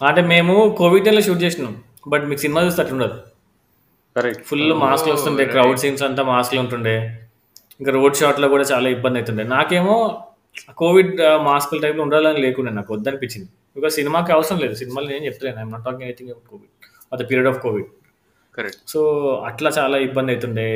అంటే 0.00 0.22
మేము 0.32 0.54
కోవిడ్ 0.78 1.04
టైంలో 1.04 1.22
షూట్ 1.26 1.42
చేసినాం. 1.42 1.74
బట్ 2.12 2.24
మీకు 2.30 2.40
సినిమా 2.44 2.60
చూస్తే 2.66 2.80
అట్లా 2.82 2.94
ఉండదు. 2.96 3.18
కరెక్ట్ 4.16 4.42
ఫుల్ 4.48 4.72
మాస్క్లు 4.82 5.12
వస్తుండే 5.14 5.44
క్రౌడ్ 5.54 5.78
సీన్స్ 5.82 6.02
అంతా 6.08 6.22
మాస్క్లు 6.30 6.60
ఉంటుండే. 6.64 6.96
ఇంకా 7.80 7.92
రోడ్ 7.92 8.16
షాట్లో 8.20 8.48
కూడా 8.54 8.64
చాలా 8.72 8.88
ఇబ్బంది 8.96 9.18
అవుతుండే. 9.18 9.44
నాకేమో 9.56 9.96
కోవిడ్ 10.76 11.20
మాస్కుల 11.42 11.80
టైప్లో 11.80 12.02
ఉండాలని 12.02 12.40
లేకుండా 12.40 12.70
నాకు 12.72 12.94
వద్దనిపించింది. 12.94 13.48
బికాస్ 13.76 13.94
సినిమాకి 13.94 14.32
అవసరం 14.32 14.58
లేదు. 14.58 14.74
సినిమాలో 14.74 15.08
నేను 15.08 15.24
చెప్తలేను. 15.24 15.58
I'm 15.58 15.72
not 15.72 15.84
talking 15.84 16.02
anything 16.02 16.30
about 16.30 16.48
Covid 16.50 16.70
at 17.12 17.22
the 17.22 17.30
period 17.30 17.48
of 17.48 17.60
Covid 17.60 17.86
correct 18.56 18.78
so 18.88 19.00
అట్లా 19.46 19.70
చాలా 19.78 19.98
ఇబ్బంది 19.98 20.32
అవుతుండే. 20.32 20.66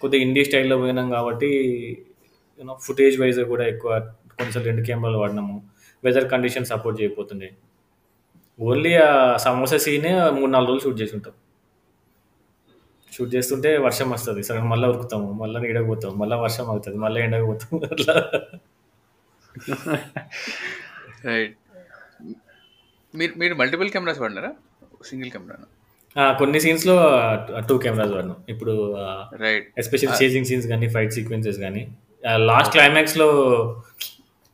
కొద్దిగా 0.00 0.22
ఇండీ 0.22 0.44
స్టైల్లో 0.44 0.76
పోయినాం 0.76 1.10
కాబట్టి 1.10 1.50
యూనో 2.58 2.78
ఫుటేజ్ 2.82 3.20
వైజ్ 3.20 3.40
కూడా 3.40 3.66
ఎక్కువ 3.66 4.12
కొంచెం 4.38 4.64
రెండు 4.64 4.82
కెమెరాలు 4.82 5.18
వాడినాము. 5.18 5.62
వెదర్ 6.04 6.30
కండిషన్ 6.30 6.64
సపోర్ట్ 6.64 7.02
చేయకపోతుండే. 7.02 7.50
ఓన్లీ 8.60 8.94
ఆ 8.94 9.36
సమోసా 9.36 9.76
సీనే 9.76 10.30
మూడు 10.30 10.50
నాలుగు 10.50 10.70
రోజులు 10.70 10.84
షూట్ 10.84 11.02
చేసి 11.02 11.16
ఉంటాం. 11.16 11.32
షూట్ 13.12 13.34
చేస్తుంటే 13.34 13.78
వర్షం 13.78 14.10
వస్తుంది. 14.10 14.42
సరే 14.42 14.60
మళ్ళీ 14.62 14.88
ఉరుకుతాము. 14.88 15.32
మళ్ళీ 15.32 15.60
నీడకు 15.60 15.86
పోతాం. 15.86 16.18
మళ్ళీ 16.18 16.36
వర్షం 16.36 16.66
అవుతుంది. 16.70 16.98
మళ్ళీ 16.98 17.20
ఎండకు 17.20 17.46
పోతాం. 17.46 17.80
అట్లా. 17.92 18.14
రైట్ 21.28 21.54
మీరు 23.14 23.32
మీరు 23.42 23.54
మల్టిపుల్ 23.60 23.90
కెమెరాస్ 23.94 24.20
వాడినారా? 24.22 24.52
సింగిల్ 25.10 25.30
కెమెరా 25.34 25.56
కొన్ని 26.40 26.58
సీన్స్లో 26.64 26.94
టూ 27.68 27.74
కెమెరాస్ 27.84 28.12
వాడినాం. 28.16 28.36
ఇప్పుడు 28.48 28.74
రైట్ 29.44 29.66
ఎస్పెషల్ 29.82 30.12
చేసింగ్ 30.22 30.46
సీన్స్ 30.50 30.66
కానీ 30.72 30.86
ఫైట్ 30.94 31.12
సీక్వెన్సెస్ 31.18 31.58
కానీ. 31.64 31.82
లాస్ట్ 32.50 32.72
క్లైమాక్స్లో 32.76 33.28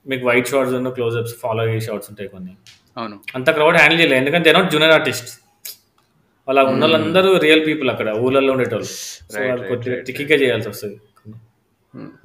మీకు 0.06 0.24
వైట్ 0.28 0.48
షార్ట్స్ 0.52 0.74
ఉన్న 0.78 0.90
క్లోజ్అప్స్ 0.96 1.34
ఫాలో 1.42 1.62
అయ్యే 1.64 1.80
షార్ట్స్ 1.86 2.10
ఉంటాయి 2.10 2.28
కొన్ని. 2.34 2.54
అవును. 2.96 3.16
అంత 3.34 3.48
క్రౌడ్ 3.58 3.76
హ్యాండిల్ 3.76 4.00
చేయలేదు. 4.00 4.20
ఎందుకంటే 4.22 4.46
దే 4.48 4.54
నాట్ 4.58 4.70
జూనియర్ 4.72 4.94
ఆర్టిస్ట్ 4.98 5.30
వాళ్ళ 6.48 6.60
ఉన్న 6.72 6.84
వాళ్ళందరూ 6.84 7.30
రియల్ 7.46 7.62
పీపుల్ 7.66 7.88
అక్కడ 7.90 8.08
ఊళ్ళల్లో 8.24 8.52
ఉండేటోళ్ళు. 8.52 8.90
కొద్దిగా 9.68 9.96
టిక్కీగా 10.08 10.36
చేయాల్సి 10.42 10.68
వస్తుంది. 10.68 10.96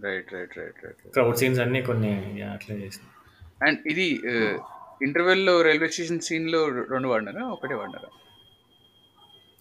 Right 0.04 0.30
right 0.34 0.54
right 0.58 0.80
right 0.86 1.02
crowd 1.14 1.38
scenes 1.38 1.60
అన్ని 1.60 1.82
కొన్ని 1.82 2.12
అట్లా 2.50 2.76
చేసి 2.76 3.02
అండ్ 3.66 3.80
ఇది 3.88 4.08
ఇంటర్వెల్లో 5.02 5.62
రైల్వే 5.62 5.88
స్టేషన్ 5.88 6.20
సీన్లో 6.20 6.60
రెండు 6.92 7.08
వాడినారా? 7.08 7.44
ఒకటే 7.48 7.74
వాడినారా? 7.74 8.10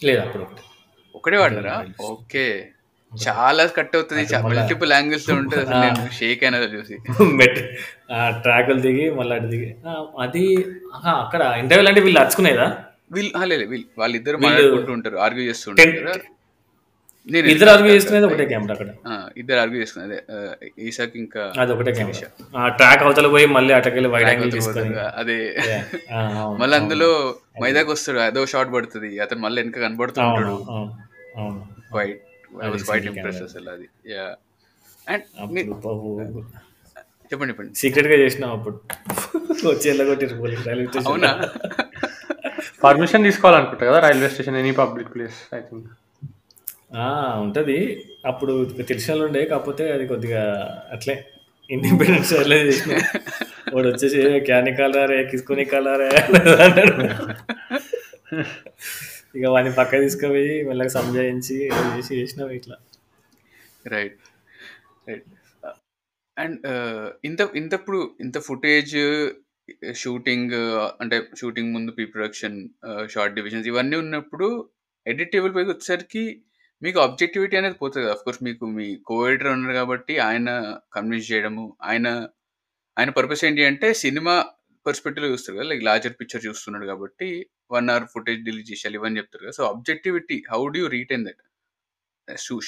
లేదు 0.01 0.21
అప్పుడు 0.21 0.43
ఒకటి 0.45 0.63
ఒకటే 1.15 1.37
వాడినారా 1.37 1.75
ఓకే. 2.07 2.47
చాలా 3.13 3.67
కట్ 3.77 3.97
అవుతుంది. 3.97 4.23
మల్టిపుల్ 4.51 4.93
యాంగిల్స్లో 4.93 5.35
ఉంటుంది 5.37 5.63
అసలు 5.63 5.81
నేను 5.81 6.01
షేక్ 6.13 6.45
అయినా 6.45 6.59
చూసి. 6.75 6.97
మెట్ 7.35 7.61
ట్రాకులు 8.43 8.81
దిగి 8.81 9.11
మళ్ళీ 9.11 9.35
అటు 9.35 9.47
దిగి. 9.47 9.69
ఆ, 9.87 9.93
అది 10.21 10.45
అక్కడ 11.19 11.43
ఇంటర్వ్యూలు 11.59 11.89
అంటే 11.89 12.01
వీళ్ళు 12.01 12.21
అరుచుకునేదా 12.21 12.67
వీళ్ళు 13.13 13.45
లేదు 13.45 13.65
వీళ్ళు 13.65 13.87
వాళ్ళిద్దరు 13.99 14.37
వీళ్ళు- 14.37 14.49
మాట్లాడుకుంటూ 14.49 14.93
ఉంటారు 14.93 15.17
ఆర్గ్యూ 15.19 15.45
చేస్తూ 15.45 15.71
ఉంటారు 15.71 15.91
Ten- 15.91 16.01
కదా. 16.01 16.15
నేను 17.27 17.47
ఇద్దరు 17.53 17.71
ఆర్గ్యూ 17.71 17.93
చేసుకునేది 17.95 18.27
ఒకటే 18.27 18.45
కెమెరా 18.51 18.73
అక్కడ. 18.75 18.91
ఆ, 19.07 19.15
ఇద్దరు 19.37 19.59
ఆర్గ్యూ 19.63 19.81
ఆ, 20.31 20.39
ఈసాకి 20.87 21.17
ఇంకా 21.19 21.43
అది 21.63 21.73
ఒకటే 21.73 21.93
కెమెరా 21.93 22.29
ఆ 22.57 22.69
ట్రాక్ 22.79 23.03
అవతల 23.03 23.29
పోయి 23.35 23.47
మళ్ళీ 23.57 23.73
అటకెళ్ళి 23.79 24.11
వైడ్ 24.15 24.29
యాంగిల్ 24.29 24.53
తీసుకొని. 24.57 24.93
అదే. 25.17 25.39
మళ్ళీ 26.63 26.77
అందులో 26.81 27.11
మైదాకి 27.63 27.91
వస్తాడు 27.91 28.21
అదో 28.27 28.45
షార్ట్ 28.53 28.73
పడుతుంది. 28.75 29.11
అతను 29.25 29.41
మళ్ళీ 29.47 29.59
వెనక 29.63 29.79
కనబడుతూ 29.87 30.21
అవును 30.23 30.55
క్వైట్ 31.91 32.23
single 32.85 33.09
ఇంప్రెస్ 33.11 33.39
camera. 33.39 33.49
అసలు 33.49 33.69
అది. 33.71 33.87
యా 34.13 34.27
అండ్ 35.07 35.25
చెప్పండి 37.33 37.51
చెప్పండి. 37.51 37.71
సీక్రెట్గా 37.75 38.17
చేసినాం 38.23 38.51
అప్పుడు. 38.57 38.77
వచ్చి 39.67 39.89
స్టేషన్ 39.89 41.07
అవునా? 41.07 41.31
పర్మిషన్ 42.83 43.25
తీసుకోవాలనుకుంటా 43.25 43.85
కదా 43.89 43.99
railway 44.05 44.29
station 44.35 44.59
any 44.59 44.73
public 44.81 45.11
place 45.15 45.39
I 45.55 45.61
think 45.61 45.89
ఆ, 46.91 47.07
ఉంటది. 47.41 47.79
అప్పుడు 48.27 48.53
తెలిసిన 48.83 49.15
వాళ్ళు 49.15 49.47
కాకపోతే 49.49 49.93
అది 49.93 50.07
కొద్దిగా 50.07 50.43
అట్లే. 50.93 51.17
ఇండిపెండెన్స్ 51.71 52.35
అట్లే 52.35 52.59
చేసిన. 52.67 52.93
వాడు 53.75 53.89
వచ్చేసి 53.89 54.41
క్యాని 54.41 54.77
కలరే 54.77 55.25
కిసుకుని 55.25 55.65
కలరే 55.65 56.11
అన్నాడు. 56.57 56.95
ఇక 59.37 59.47
వాడిని 59.47 59.75
పక్క 59.75 60.01
తీసుకుపోయి 60.01 60.65
మెల్లగా 60.65 60.89
సంజాయించి 60.89 61.65
ఏదో 61.67 61.97
చేసి 61.97 62.21
చేసినాం 62.21 62.51
ఇట్లా. 62.51 62.77
రైట్ 63.87 64.21
రైట్ 65.09 65.27
అండ్ 66.37 66.57
ఇంత 67.25 67.49
ఇంతప్పుడు 67.57 68.11
ఇంత 68.21 68.39
ఫుటేజ్ 68.39 68.97
షూటింగ్ 69.95 70.55
అంటే 71.01 71.23
షూటింగ్ 71.39 71.75
ముందు 71.75 71.91
ప్రీ 71.91 72.05
ప్రొడక్షన్ 72.07 72.59
షార్ట్ 73.11 73.35
డివిజన్స్ 73.35 73.69
ఇవన్నీ 73.69 73.97
ఉన్నప్పుడు 73.97 74.49
ఎడిట్ 75.07 75.33
టేబుల్ 75.33 75.55
పైకి 75.55 75.71
వచ్చేసరికి 75.71 76.25
మీకు 76.85 76.99
ఆబ్జెక్టివిటీ 77.05 77.55
అనేది 77.61 77.77
పోతుంది 77.83 78.05
కదా. 78.07 78.17
కోర్స్ 78.25 78.41
మీకు 78.49 78.65
మీ 78.79 78.87
కోఎడిటర్ 79.09 79.51
ఉన్నారు 79.57 79.75
కాబట్టి 79.81 80.15
ఆయన 80.29 80.49
కన్విన్స్ 80.97 81.29
చేయడము 81.31 81.65
ఆయన 81.91 82.07
ఆయన 82.97 83.11
పర్పస్ 83.19 83.43
ఏంటి 83.49 83.63
అంటే 83.71 83.89
సినిమా 84.05 84.35
పర్స్పెక్టివ్లో 84.87 85.29
చూస్తారు 85.33 85.57
కదా. 85.59 85.67
లైక్ 85.71 85.83
లార్జర్ 85.89 86.15
పిక్చర్ 86.21 86.43
చూస్తున్నాడు 86.49 86.87
కాబట్టి 86.93 87.29
వన్ 87.75 87.89
అవర్ 87.95 88.07
ఫుటేజ్ 88.15 88.43
డిలీట్ 88.49 88.69
చేసేయాలి 88.73 88.99
ఇవన్నీ 89.01 89.21
చెప్తారు 89.21 89.43
కదా. 89.47 89.55
So 89.59 89.65
objectivity 89.73 90.37
how 90.53 90.61
do 90.75 90.81
you 90.83 90.89
retain 90.97 91.25
that 91.29 91.43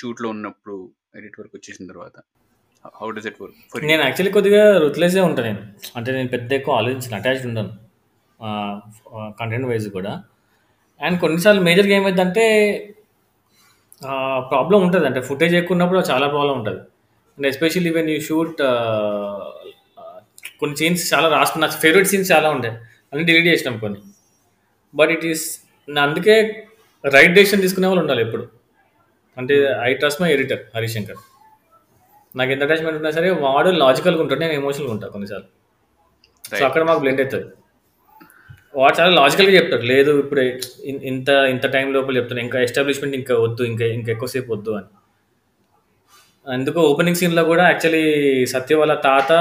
షూట్లో 0.01 0.29
ఉన్నప్పుడు 0.35 0.77
ఎడిట్ 1.19 1.37
వర్క్ 1.41 1.55
వచ్చేసిన 1.59 1.87
తర్వాత. 1.93 2.17
హౌ 2.99 3.07
డస్ 3.15 3.29
ఇట్ 3.31 3.39
వర్క్ 3.43 3.87
నేను 3.91 4.03
యాక్చువల్లీ 4.07 4.33
కొద్దిగా 4.37 4.63
రుత్లెస్గా 4.85 5.23
ఉంటాను 5.29 5.47
నేను. 5.51 5.63
అంటే 5.99 6.11
నేను 6.17 6.31
పెద్ద 6.35 6.51
ఎక్కువ 6.59 6.75
ఆలోచించిన 6.81 7.17
అటాచ్డ్ 7.21 7.47
ఉండను. 7.51 7.73
కంటెంట్ 9.41 9.69
వైజ్ 9.71 9.89
కూడా. 9.97 10.13
అండ్ 11.01 11.17
కొన్నిసార్లు 11.25 11.63
మేజర్గా 11.69 11.95
ఏమైందంటే 12.01 12.45
ప్రాబ్లం 14.51 14.79
ఉంటుంది 14.87 15.07
అంటే 15.07 15.21
ఫుటేజ్ 15.21 15.55
ఎక్కువ 15.55 15.75
ఉన్నప్పుడు 15.75 16.01
చాలా 16.11 16.27
ప్రాబ్లం 16.29 16.55
ఉంటుంది. 16.59 16.81
And 17.39 17.47
especially 17.47 17.91
when 17.91 18.11
you 18.11 18.21
shoot 18.21 18.61
కొన్ని 20.61 20.77
సీన్స్ 20.77 21.15
చాలా 21.15 21.29
రాసుకున్న 21.29 21.67
ఫేవరెట్ 21.67 22.09
సీన్స్ 22.09 22.33
చాలా 22.33 22.51
ఉంటాయి. 22.51 22.75
అన్ని 23.13 23.25
డిలీట్ 23.27 23.47
చేసినాం 23.47 23.79
కొన్ని. 23.79 24.01
బట్ 24.95 25.11
ఇట్ 25.11 25.27
ఈస్ 25.27 25.45
అందుకే 26.07 26.35
రైట్ 27.05 27.35
డెసిషన్ 27.35 27.63
తీసుకునే 27.63 27.87
వాళ్ళు 27.87 28.03
ఉండాలి 28.05 28.23
ఎప్పుడు. 28.27 28.45
అంటే 29.37 29.57
I 29.83 29.91
trust 29.95 30.23
my 30.23 30.33
editor 30.33 30.63
Harishankar. 30.77 31.21
నాకు 32.37 32.51
ఎంత 32.51 32.63
అటాచ్మెంట్ 32.63 32.97
ఉన్నా 32.97 33.11
సరే 33.11 33.31
వాడు 33.31 33.71
లాజికల్గా 33.85 34.21
ఉంటాడు 34.23 34.41
నేను 34.41 34.53
ఎమోషనల్గా 34.53 34.93
ఉంటాను 34.95 35.13
కొన్నిసార్లు. 35.13 35.49
సో 36.59 36.65
అక్కడ 36.67 36.83
మాకు 36.83 36.99
బ్లెండ్ 36.99 37.21
అవుతుంది 37.21 37.47
వాడు 38.79 39.01
చాలా 39.01 39.23
లాజికల్గా 39.23 39.53
చెప్తాడు. 39.53 39.83
లేదు 39.83 40.19
ఇప్పుడు 40.21 40.41
ఇంత 40.85 41.29
ఇంత 41.29 41.67
టైం 41.67 41.93
లోపల 41.93 42.17
చెప్తాను 42.17 42.41
ఇంకా 42.41 42.61
ఎస్టాబ్లిష్మెంట్ 42.61 43.17
ఇంకా 43.17 43.35
వద్దు 43.39 43.63
ఇంకా 43.63 43.85
ఇంకా 43.87 44.13
ఎక్కువసేపు 44.13 44.53
వద్దు 44.53 44.71
అని. 44.71 44.87
అందుకు 46.53 46.81
ఓపెనింగ్ 46.81 47.17
సీన్లో 47.17 47.45
కూడా 47.45 47.65
యాక్చువల్లీ 47.65 48.47
సత్య 48.47 48.75
వాళ్ళ 48.77 48.95
తాత 48.95 49.33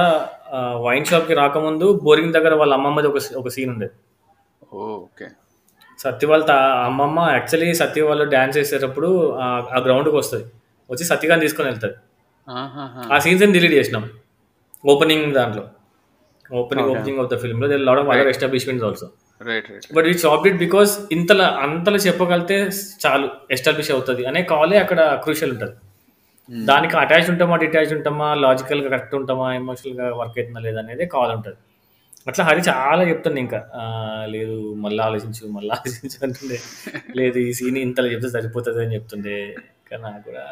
వైన్ 0.55 1.05
షాప్కి 1.05 1.33
రాకముందు 1.33 1.99
బోరింగ్ 2.03 2.33
దగ్గర 2.33 2.53
వాళ్ళ 2.53 2.73
అమ్మమ్మది 2.73 3.07
ఒక 3.07 3.17
ఒక 3.38 3.47
సీన్ 3.47 3.69
ఉండేది 3.69 3.91
ఓకే. 4.73 5.25
సత్య 5.99 6.27
వాళ్ళ 6.27 6.45
తా 6.45 6.55
అమ్మమ్మ 6.85 7.27
యాక్చువల్లీ 7.31 7.73
సత్య 7.73 8.01
వాళ్ళు 8.01 8.23
డ్యాన్స్ 8.23 8.57
చేసేటప్పుడు 8.57 9.31
ఆ- 9.35 9.79
గ్రౌండ్కి 9.79 10.15
వస్తుంది. 10.15 10.45
వచ్చి 10.91 11.05
సత్యగాని 11.05 11.41
తీసుకొని 11.41 11.69
వెళ్తుంది. 11.69 11.93
ఆ 13.13 13.19
సీన్స్ 13.19 13.43
అని 13.43 13.53
డిలీట్ 13.53 13.73
చేసినాం. 13.73 14.09
ఓపెనింగ్ 14.85 15.33
దాంట్లో. 15.33 15.67
Opening 16.53 16.89
opening 16.89 17.19
of 17.19 17.33
the 17.33 17.38
ఫిల్మ్లో. 17.38 17.67
Lot 17.77 17.99
of 17.99 18.07
other 18.07 18.27
establishments 18.27 18.85
also 18.85 19.09
but 19.95 20.07
it's 20.11 20.25
it 20.49 20.59
because 20.65 20.93
ఇంతలా 21.15 21.47
అంతలా 21.65 21.99
చెప్పగలితే 22.07 22.57
చాలు 23.03 23.27
ఎస్టాబ్లిష్ 23.55 23.91
అవుతుంది. 23.95 24.23
అనే 24.31 24.41
కాలే 24.53 24.77
అక్కడ 24.83 24.99
క్రూషియల్ 25.25 25.53
ఉంటుంది. 25.55 25.75
దానికి 26.69 26.95
అటాచ్ 27.03 27.29
ఉంటామా 27.33 27.55
డిటాచ్ 27.63 27.93
ఉంటామా 27.97 28.27
లాజికల్గా 28.43 28.89
కరెక్ట్ 28.93 29.15
ఉంటామా 29.21 29.47
ఎమోషనల్గా 29.61 30.05
వర్క్ 30.19 30.38
అవుతుందా 30.39 30.61
లేదా 30.65 30.79
అనేది 30.83 31.05
కాల్ 31.15 31.31
ఉంటుంది. 31.38 31.59
అట్లా 32.29 32.43
హరి 32.47 32.61
చాలా 32.69 33.03
చెప్తుంది 33.09 33.39
ఇంకా. 33.45 33.59
లేదు 34.33 34.55
మళ్ళీ 34.83 35.01
ఆలోచించు 35.07 35.43
మళ్ళీ 35.57 35.71
ఆలోచించు 35.77 36.17
అంటుండే. 36.25 36.57
లేదు 37.19 37.38
ఈ 37.47 37.51
సీన్ 37.59 37.77
ఇంతలో 37.85 38.07
చెప్తే 38.13 38.29
సరిపోతుంది 38.38 38.81
అని 38.85 38.95
చెప్తుండే. 38.97 39.38
కానీ 39.89 40.01
నాకు 40.07 40.23
కూడా 40.29 40.45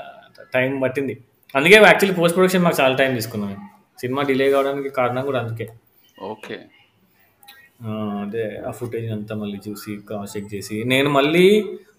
టైం 0.55 0.71
పట్టింది. 0.83 1.15
అందుకే 1.55 1.75
యాక్చువల్లీ 1.75 2.15
పోస్ట్ 2.19 2.35
ప్రొడక్షన్ 2.37 2.63
మాకు 2.67 2.77
చాలా 2.81 2.95
టైం 3.01 3.11
తీసుకున్నాం 3.19 3.51
సినిమా 4.01 4.21
డిలే 4.29 4.47
కావడానికి 4.53 4.89
కారణం 4.99 5.25
కూడా 5.29 5.39
అందుకే. 5.43 5.67
ఓకే 6.31 6.57
ఆ, 7.79 7.91
అదే 8.21 8.43
ఆ 8.67 8.71
ఫుటేజ్ 8.71 9.09
అంతా 9.11 9.33
మళ్ళీ 9.35 9.57
చూసి 9.65 9.91
క్రాస్ 10.07 10.33
చెక్ 10.35 10.49
చేసి. 10.53 10.75
నేను 10.83 11.09
మళ్ళీ 11.09 11.45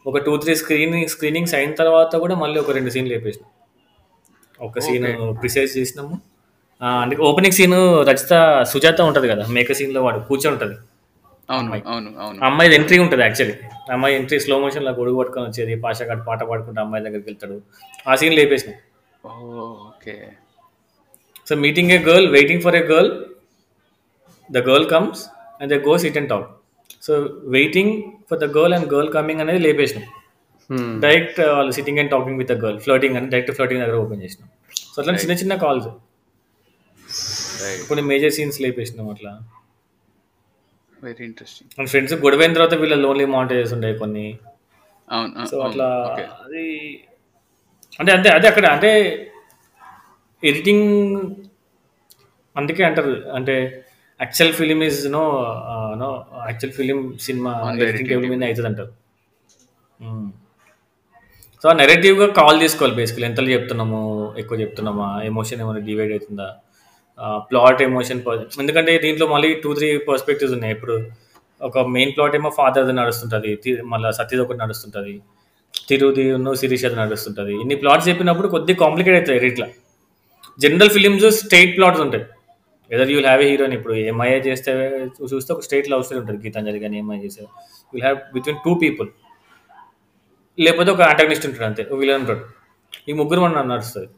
ఒక 0.07 0.19
టూ 0.19 0.33
త్రీ 0.37 0.53
స్క్రీనింగ్ 0.55 1.09
స్క్రీనింగ్స్ 1.09 1.55
అయిన 1.55 1.73
తర్వాత 1.75 2.13
కూడా 2.17 2.35
మళ్ళీ 2.35 2.59
ఒక 2.61 2.71
రెండు 2.71 2.91
సీన్లు 2.91 3.13
వేపేసిన. 3.15 3.45
ఒక 4.61 4.79
సీన్ 4.79 5.07
ప్రిసైజ్ 5.41 5.73
చేసినాము. 5.79 6.15
అందుకే 6.99 7.21
ఓపెనింగ్ 7.23 7.57
సీన్ 7.59 7.77
రచిత 8.09 8.33
సుజాత 8.73 9.01
ఉంటుంది 9.09 9.29
కదా 9.29 9.45
మేక 9.49 9.73
సీన్లో 9.73 10.01
వాడు 10.07 10.19
కూర్చొని 10.29 10.55
ఉంటుంది. 10.57 10.77
అవును 11.49 11.69
అవును 11.87 12.09
అవును. 12.23 12.39
అమ్మాయి 12.45 12.75
ఎంట్రీ 12.79 12.97
ఉంటుంది 12.99 13.23
యాక్చువల్లీ 13.23 13.55
అమ్మాయి 13.95 14.15
ఎంట్రీ 14.19 14.39
స్లో 14.39 14.57
మోషన్లో 14.59 14.93
గొడుగు 14.93 15.17
పట్టుకొని 15.21 15.47
వచ్చేది 15.49 15.75
పాషగాడు 15.85 16.23
పాట 16.29 16.41
పాడుకుంటూ 16.49 16.81
అమ్మాయి 16.81 17.05
దగ్గరికి 17.07 17.29
వెళ్తాడు. 17.31 17.57
ఆ 18.07 18.15
scene 18.15 18.35
లేపేసిన 18.35 18.73
okay. 19.89 20.15
So 21.47 21.55
meeting 21.65 21.93
a 21.93 22.01
girl 22.09 22.29
waiting 22.31 22.63
for 22.63 22.77
a 22.77 22.85
girl 22.91 23.11
the 24.51 24.63
girl 24.69 24.87
comes 24.91 25.23
and 25.61 25.71
the 25.75 25.79
go 25.89 25.95
sit 26.05 26.19
and 26.21 26.31
talk 26.35 26.49
so 27.07 27.13
waiting 27.57 27.93
for 28.29 28.41
the 28.45 28.47
girl 28.57 28.75
and 28.77 28.89
girl 28.95 29.11
coming 29.17 29.41
అనేది 29.45 29.61
లేపేసినాం. 29.67 30.07
డైరెక్ట్ 31.05 31.39
వాళ్ళు 31.57 31.73
sitting 31.77 31.99
and 32.03 32.11
talking 32.15 32.39
with 32.43 32.51
the 32.53 32.57
girl 32.65 32.79
floating 32.87 33.17
అని 33.19 33.29
direct 33.33 33.53
floating 33.59 33.81
దగ్గర 33.83 33.99
open 34.05 34.23
చేసినాం. 34.25 34.49
So 34.93 34.97
అట్లా 35.03 35.15
చిన్న 35.25 35.37
చిన్న 35.43 35.55
calls 35.65 35.89
right 37.63 37.83
కొన్ని 37.89 38.05
మేజర్ 38.11 38.35
సీన్స్ 38.39 38.59
లేపేసినాం 38.65 39.09
అట్లా. 39.15 39.33
వెరీ 41.07 41.25
ఇంట్రెస్టింగ్ 41.31 41.71
మన 41.79 41.87
ఫ్రెండ్స్ 41.93 42.15
గొడవైన 42.25 42.53
తర్వాత 42.59 42.75
వీళ్ళ 42.83 42.95
లోన్లీ 43.05 43.27
మౌంటేజెస్ 43.37 43.73
ఉంటాయి 43.77 43.95
కొన్ని. 44.03 44.27
అవును 45.09 45.47
సో 45.51 45.57
అట్లా 45.67 45.89
ఓకే. 46.11 46.25
అది 46.45 46.65
అంటే 48.01 48.11
అంతే 48.17 48.29
అదే 48.37 48.47
అక్కడ 48.53 48.67
అంటే 48.77 48.91
ఎడిటింగ్ 50.43 50.89
అందుకే 52.57 52.83
అంటారు. 52.89 53.15
అంటే 53.37 53.55
actual 54.23 54.53
film 54.53 54.83
is 54.83 55.07
no 55.07 55.55
no 55.99 56.25
actual 56.47 56.73
film 56.73 57.19
cinema 57.21 57.53
table 58.09 58.31
మీద 58.31 58.45
అవుతుంది 58.45 58.69
అంటారు 58.69 58.93
సో 61.63 61.73
నెరేటివ్గా 61.73 62.27
కాల్ 62.27 62.63
చేసుకోవాలి 62.63 62.97
బేసికలీ 62.97 63.27
ఎంతలో 63.27 63.49
చెప్తున్నాము? 63.49 64.35
ఎక్కువ 64.39 64.61
చెప్తున్నామా? 64.61 65.23
ఎమోషన్ 65.25 65.61
ఏమైనా 65.61 65.81
డివైడ్ 65.81 66.11
అవుతుందా? 66.11 66.55
ప్లాట్ 67.37 67.83
ఎమోషన్ 67.83 68.23
ఎందుకంటే 68.61 68.99
దీంట్లో 68.99 69.27
మళ్ళీ 69.27 69.55
టూ 69.55 69.75
త్రీ 69.75 69.99
పర్స్పెక్టివ్స్ 69.99 70.55
ఉన్నాయి. 70.55 70.75
ఇప్పుడు 70.75 71.11
ఒక 71.63 71.79
మెయిన్ 71.79 72.13
ప్లాట్ 72.17 72.35
ఏమో 72.35 72.51
ఫాదర్ది 72.51 72.93
నడుస్తుంటుంది 72.93 73.57
తి- 73.57 73.83
మళ్ళీ 73.85 74.13
సత్యది 74.13 74.43
ఒకటి 74.43 74.59
నడుస్తుంటుంది 74.59 75.23
తిరుది 75.89 76.57
శిరీష్ 76.57 76.85
అది 76.85 76.97
నడుస్తుంటుంది. 76.97 77.55
ఇన్ని 77.55 77.75
ప్లాట్స్ 77.75 78.09
చెప్పినప్పుడు 78.09 78.49
కొద్దిగా 78.49 78.79
కాంప్లికేట్ 78.79 79.17
అవుతాయి 79.17 79.53
ఇట్లా 79.53 79.69
జనరల్ 80.61 80.91
ఫిలిమ్స్ 80.91 81.31
స్టేట్ 81.31 81.77
ప్లాట్స్ 81.77 82.01
ఉంటాయి. 82.01 82.25
Either 82.95 83.11
you'll 83.15 83.27
have 83.29 83.43
a 83.45 83.47
heroine 83.53 83.75
ఇప్పుడు 83.79 83.95
ఎంఐఏ 84.11 84.39
చేస్తే 84.49 84.73
చూస్తే 85.33 85.51
ఒక 85.55 85.63
స్టేట్ 85.67 85.87
లవ్ 85.93 86.03
స్టోరీ 86.07 86.21
ఉంటుంది 86.23 86.41
గీతాంజలి 86.45 86.81
కానీ 86.85 86.97
ఎంఐ 87.03 87.17
చేస్తే. 87.25 87.43
You'll 87.93 88.05
have 88.07 88.19
between 88.35 88.61
two 88.67 88.73
people 88.83 89.09
లేకపోతే 90.59 90.91
ఒక 90.97 91.03
అంటాగనిస్ట్ 91.13 91.47
ఉంటాడు 91.49 91.67
అంతే 91.71 91.83
ఒక 91.93 91.99
విలన్ 92.03 92.21
ఉంటాడు. 92.25 92.45
ఈ 93.09 93.15
ముగ్గురు 93.21 93.41
మన 93.45 93.63
నడుస్తుంది. 93.73 94.09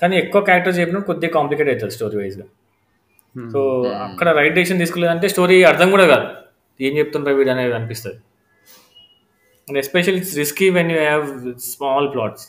కానీ 0.00 0.14
ఎక్కువ 0.22 0.40
క్యారెక్టర్స్ 0.48 0.78
చెప్పినప్పుడు 0.80 1.10
కొద్దిగా 1.12 1.32
కాంప్లికేట్ 1.38 1.70
అవుతుంది 1.72 1.94
స్టోరీ 1.96 2.16
వైజ్గా 2.20 2.46
సో 3.52 3.60
అక్కడ 4.06 4.28
రైట్ 4.38 4.54
డెసిషన్ 4.58 4.80
తీసుకోలేదంటే 4.82 5.26
స్టోరీ 5.34 5.56
అర్థం 5.70 5.88
కూడా 5.94 6.06
కాదు. 6.12 6.26
ఏం 6.86 6.92
చెప్తుండ్రా 6.98 7.32
వీడు 7.38 7.50
అనేది 7.54 7.74
అనిపిస్తుంది. 7.78 8.18
And 9.68 9.78
special 9.82 10.16
it's 10.20 10.34
risky 10.42 10.68
when 10.76 10.90
you 10.94 10.98
have 11.06 11.26
small 11.70 12.08
plots 12.14 12.46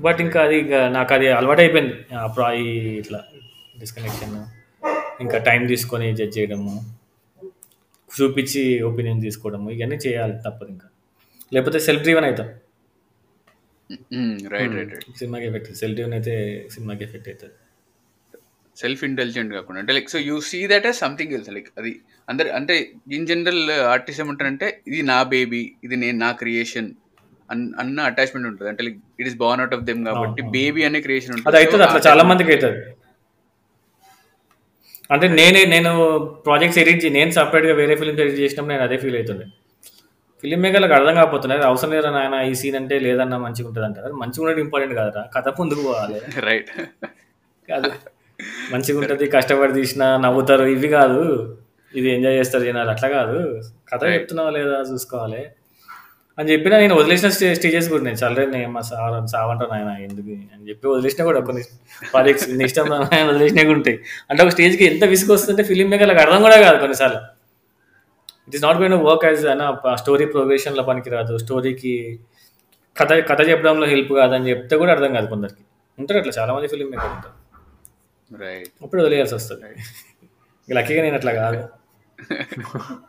but 0.00 0.20
ఇంకా 0.20 0.38
అది 0.42 0.56
ఇంకా 0.60 0.80
నాకు 0.90 1.12
అది 1.14 1.26
అలవాటు 1.34 1.62
అయిపోయింది 1.62 1.94
ప్రా- 2.34 2.54
ఈ 2.58 2.66
ఇట్లా 2.98 3.20
డిస్కనెక్షన్ 3.76 4.34
ఇంకా 5.20 5.38
టైం 5.46 5.62
తీసుకొని 5.68 6.06
జడ్జ్ 6.18 6.36
చేయడము 6.36 6.74
చూపించి 8.10 8.60
ఒపీనియన్ 8.88 9.20
తీసుకోవడము 9.22 9.68
ఇవన్నీ 9.74 9.98
చేయాలి 10.04 10.34
తప్పదు 10.44 10.70
ఇంకా. 10.70 10.88
లేకపోతే 11.52 11.78
సెల్ఫ్ 11.86 12.02
డ్రీవెన్ 12.02 12.26
అవుతాం 12.28 12.48
రైట్ 14.52 14.74
రైట్ 14.74 14.92
రైట్ 14.92 15.06
సినిమాకి 15.18 15.46
ఎఫెక్ట్ 15.48 15.70
సెల్ఫ్ 15.80 15.94
డ్రీవెన్ 15.96 16.14
అయితే 16.18 16.34
సినిమాకి 16.70 17.02
ఎఫెక్ట్ 17.06 17.28
అవుతుంది 17.30 17.56
సెల్ఫ్ 18.76 19.02
ఇంటెలిజెంట్ 19.04 19.50
కాకుండా 19.52 19.78
అంటే 19.80 19.92
like 19.92 20.08
so 20.10 20.20
you 20.22 20.36
see 20.46 20.60
that 20.66 20.86
as 20.86 20.98
something 21.00 21.32
else 21.32 21.50
like 21.50 21.68
అది 21.78 21.92
అందరు 22.28 22.50
అంటే 22.58 22.74
ఇన్ 23.16 23.26
జనరల్ 23.26 23.62
ఆర్టిస్ట్ 23.90 24.20
ఏమంటారంటే 24.20 24.68
ఇది 24.88 25.00
నా 25.10 25.18
బేబీ 25.32 25.62
ఇది 25.84 25.96
నేను 25.96 26.18
నా 26.18 26.30
క్రియేషన్ 26.40 26.88
అన్న 27.52 28.00
అటాచ్మెంట్ 28.10 28.46
ఉంటుంది. 28.50 28.68
అంటే 28.72 28.82
like 28.86 28.98
it 29.20 29.28
is 29.30 29.38
born 29.44 29.60
out 29.62 29.74
of 29.76 29.84
them 29.88 30.02
కాబట్టి. 30.08 30.42
బేబీ 30.56 30.82
అనే 30.88 31.00
క్రియేషన్ 31.06 31.34
అది 31.48 31.58
అవుతుంది 31.62 31.84
అట్లా 31.88 32.00
చాలా 32.08 32.22
మందికి 32.30 32.52
అవుతుంది. 32.54 32.80
అంటే 35.14 35.26
నేనే 35.38 35.62
నేను 35.74 35.90
ప్రాజెక్ట్స్ 36.46 36.78
ఎడిట్ 36.82 37.04
నేను 37.18 37.30
సపరేట్గా 37.38 37.74
వేరే 37.80 37.94
ఫిల్మ్స్ 38.00 38.22
ఎడిట్ 38.24 38.38
చేసినప్పుడు 38.44 38.72
నేను 38.74 38.84
అదే 38.88 38.96
ఫీల్ 39.02 39.16
అవుతుండే. 39.16 39.46
ఫిల్మ్ 40.44 40.62
మేకర్లకు 40.64 40.94
అర్థం 40.98 41.14
కాకపోతున్నాయి 41.18 41.60
అవసరం 41.70 41.90
లేదా 41.94 42.10
నాయన 42.10 42.36
ఈ 42.50 42.54
సీన్ 42.60 42.76
అంటే 42.78 42.94
లేదన్నా 43.06 43.36
మంచిగా 43.38 43.68
ఉంటుంది 43.68 43.86
అంటారు. 43.88 44.14
మంచిగా 44.22 44.42
ఉండడం 44.44 44.62
ఇంపార్టెంట్ 44.66 44.94
కాదురా. 45.00 45.22
కథ 45.36 45.48
ముందుకు 45.60 45.82
పోవాలి. 45.88 46.18
రైట్ 46.46 46.70
కాదు. 47.68 47.90
మంచిగా 48.72 48.98
ఉంటుంది 49.00 49.26
కష్టపడి 49.36 49.72
తీసిన 49.72 50.04
నవ్వుతారు 50.24 50.64
ఇవి 50.76 50.88
కాదు. 50.98 51.20
ఇది 51.94 52.08
ఎంజాయ్ 52.16 52.36
చేస్తారు 52.40 52.64
జనాలు 52.64 52.90
అట్లా 52.90 53.08
కాదు. 53.08 53.38
కథ. 53.90 54.02
చెప్తున్నావా 54.16 54.50
లేదా 54.50 54.76
చూసుకోవాలి. 54.90 55.42
అని 56.38 56.52
చెప్పినా 56.52 56.78
నేను 56.78 56.94
వదిలేసిన 56.94 57.28
స్టే 57.28 57.54
స్టేజెస్ 57.54 57.88
కూడా 57.88 58.02
నేను 58.02 58.16
చల్లరే 58.16 58.46
నేను 58.46 58.72
మా 58.72 58.80
సార్ 58.80 59.28
సావంటాను 59.28 59.72
ఆయన 59.72 59.88
ఎందుకు? 60.02 60.54
అని 60.54 60.68
చెప్పి 60.68 60.88
వదిలేసినా 60.88 61.24
కూడా 61.24 61.40
కొన్ని 61.40 61.62
ప్రాజెక్ట్స్ 62.12 62.50
నీ 62.50 62.64
ఇష్టం 62.64 62.86
నాయన 62.86 63.28
వదిలేసినా 63.28 63.62
కూడా 63.62 63.76
ఉంటాయి. 63.76 63.98
అంటే 64.30 64.42
ఒక 64.42 64.48
స్టేజ్కి 64.48 64.84
ఎంత 64.84 65.04
విసుగు 65.04 65.32
వస్తుంటే 65.32 65.62
ఫిలిం 65.62 65.90
మేకర్లకు 65.90 66.20
అర్థం 66.20 66.42
కూడా 66.42 66.60
కాదు 66.60 66.78
కొన్నిసార్లు. 66.78 67.20
It 68.48 68.54
is 68.54 68.64
not 68.64 68.76
going 68.76 68.94
work 68.94 69.24
as 69.24 69.46
అన్న 69.46 69.78
స్టోరీ 69.94 70.26
ప్రోగ్రెషన్లో 70.26 70.82
పనికిరాదు. 70.82 71.38
స్టోరీకి 71.38 72.20
కథ 72.96 73.12
కథ 73.12 73.48
చెప్పడంలో 73.48 73.86
హెల్ప్ 73.86 74.12
కాదని 74.12 74.50
చెప్తే 74.50 74.76
కూడా 74.76 74.92
అర్థం 74.92 75.14
కాదు 75.14 75.26
కొందరికి. 75.26 75.62
ఉంటారు 75.98 76.18
అట్లా 76.18 76.32
చాలా 76.38 76.54
మంది 76.54 76.68
ఫిలిం 76.68 76.90
మేకర్ 76.90 77.06
ఉంటారు. 77.06 77.42
రైట్ 78.42 78.68
అప్పుడు 78.82 79.00
వదిలేయాల్సి 79.02 79.34
వస్తుంది. 79.34 79.66
లక్కీగా 80.74 81.02
నేను 81.02 81.14
అట్లా 81.14 81.32
కాదు. 81.32 81.68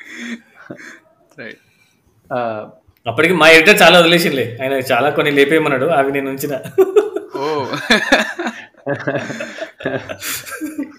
రైట్ 1.40 1.62
అప్పటికి 3.06 3.34
మా 3.34 3.48
ఎడిటర్ 3.50 3.82
చాలా 3.82 4.00
వదిలేసిండే 4.00 4.44
ఆయన 4.62 4.74
చాలా 4.92 5.10
కొన్ని 5.10 5.32
లేపేయమన్నాడు 5.32 5.86
అవి 5.94 6.12
నేను 6.12 6.30
ఉంచిన. 6.30 6.54
ఓ. 7.38 7.46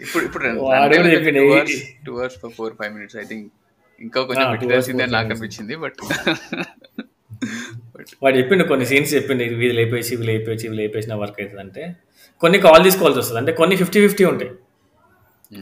ఇప్పుడు 0.01 0.25
ఇప్పుడు 0.25 0.45
వాడు 0.61 0.95
కూడా 0.97 1.09
చెప్పిండు, 1.13 1.41
two 1.41 1.47
"a- 1.47 1.55
hours 1.55 1.79
two 2.07 2.13
hours 2.19 2.37
for 2.41 2.53
four 2.53 2.75
five 2.81 2.93
minutes 2.95 3.17
I 3.17 3.25
think 3.25 3.47
ఇంకా 3.99 4.21
కొంచెం 4.23 4.47
పెట్టాల్సిందే 4.53 5.07
నాకు 5.07 5.29
అనిపించింది 5.29 5.75
బట్ 5.77 5.99
వాడు 8.23 8.37
చెప్పిండు 8.39 8.65
కొన్ని 8.65 8.87
సీన్స్ 8.87 9.15
చెప్పిండు 9.15 9.43
వీళ్ళు 9.55 9.81
లేపేసి 9.81 10.15
ఇవి 10.15 10.25
లేపేసి 10.27 10.67
ఇవి 10.67 10.77
లేపేసిన 10.77 11.15
వర్క్ 11.15 11.41
అవుతుంది 11.41 11.61
అంటే 11.61 11.83
కొన్ని 12.43 12.59
కాల్ 12.59 12.85
తీసుకోవాల్సి 12.85 13.21
వస్తుంది. 13.21 13.41
అంటే 13.41 13.53
కొన్ని 13.53 13.77
ఫిఫ్టీ 13.77 14.01
ఫిఫ్టీ 14.01 14.25
ఉంటాయి. 14.25 14.51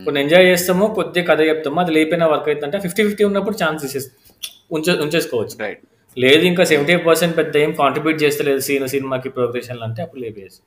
కొన్ని 0.05 0.21
ఎంజాయ్ 0.21 0.47
చేస్తాము 0.47 0.85
కొద్దిగా 0.95 1.27
కథ 1.31 1.41
చెప్తాము 1.43 1.81
అది 1.81 1.93
లేపిన 1.93 2.25
వర్క్ 2.25 2.49
అవుతుంది 2.49 2.67
అంటే 2.67 2.81
ఫిఫ్టీ 2.81 3.03
ఫిఫ్టీ 3.03 3.25
ఉన్నప్పుడు 3.25 3.57
ఛాన్స్ 3.65 3.85
ఉంచే 4.73 4.93
ఉంచేసుకోవచ్చు. 5.05 5.57
రైట్ 5.61 5.83
లేదు 6.19 6.45
ఇంకా 6.45 6.65
సెవెంటీ 6.65 6.97
పర్సెంట్ 6.97 7.37
పెద్ద 7.37 7.57
ఏం 7.57 7.73
కాంట్రిబ్యూట్ 7.73 8.23
చేస్తలేదు 8.23 8.59
సీన్ 8.59 8.89
సినిమాకి 8.89 9.29
ప్రోగ్రెషన్ 9.29 9.83
అంటే 9.83 10.03
అప్పుడు 10.03 10.21
లేపేసి 10.21 10.61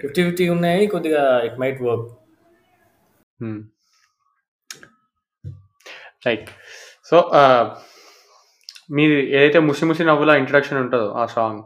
ఫిఫ్టీ 0.00 0.22
ఫిఫ్టీ 0.22 0.48
ఉన్నాయి 0.48 0.86
కొద్దిగా 0.86 1.40
it 1.44 1.60
might 1.60 1.82
work 1.82 2.10
right 6.26 6.50
so 7.10 7.30
మీది 8.90 9.36
ఏదైతే 9.36 9.58
ముసి 9.58 9.84
ముసి 9.84 10.04
నవ్వుల 10.04 10.30
ఇంట్రడక్షన్ 10.30 10.78
ఉంటుందో 10.78 11.08
ఆ 11.12 11.26
సాంగ్ 11.26 11.62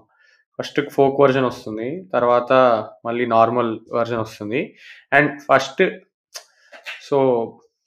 ఫస్ట్ 0.58 0.80
ఫోక్ 0.90 1.20
వర్జన్ 1.20 1.44
వస్తుంది 1.44 2.06
తర్వాత 2.12 2.52
మళ్ళీ 3.06 3.26
నార్మల్ 3.26 3.78
వర్జన్ 3.92 4.20
వస్తుంది. 4.20 4.76
అండ్ 5.12 5.40
ఫస్ట్ 5.40 5.82
సో 7.08 7.18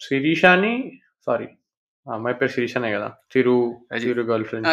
శిరీషాని 0.01 1.01
సారీ 1.25 1.47
అమ్మాయి 2.07 2.35
పేరు 2.35 2.51
శిరీషానే 2.51 2.91
కదా. 2.91 3.07
Tiru 3.33 3.55
Ajay. 3.91 4.07
Tiru 4.07 4.21
girl 4.21 4.45
friend 4.45 4.65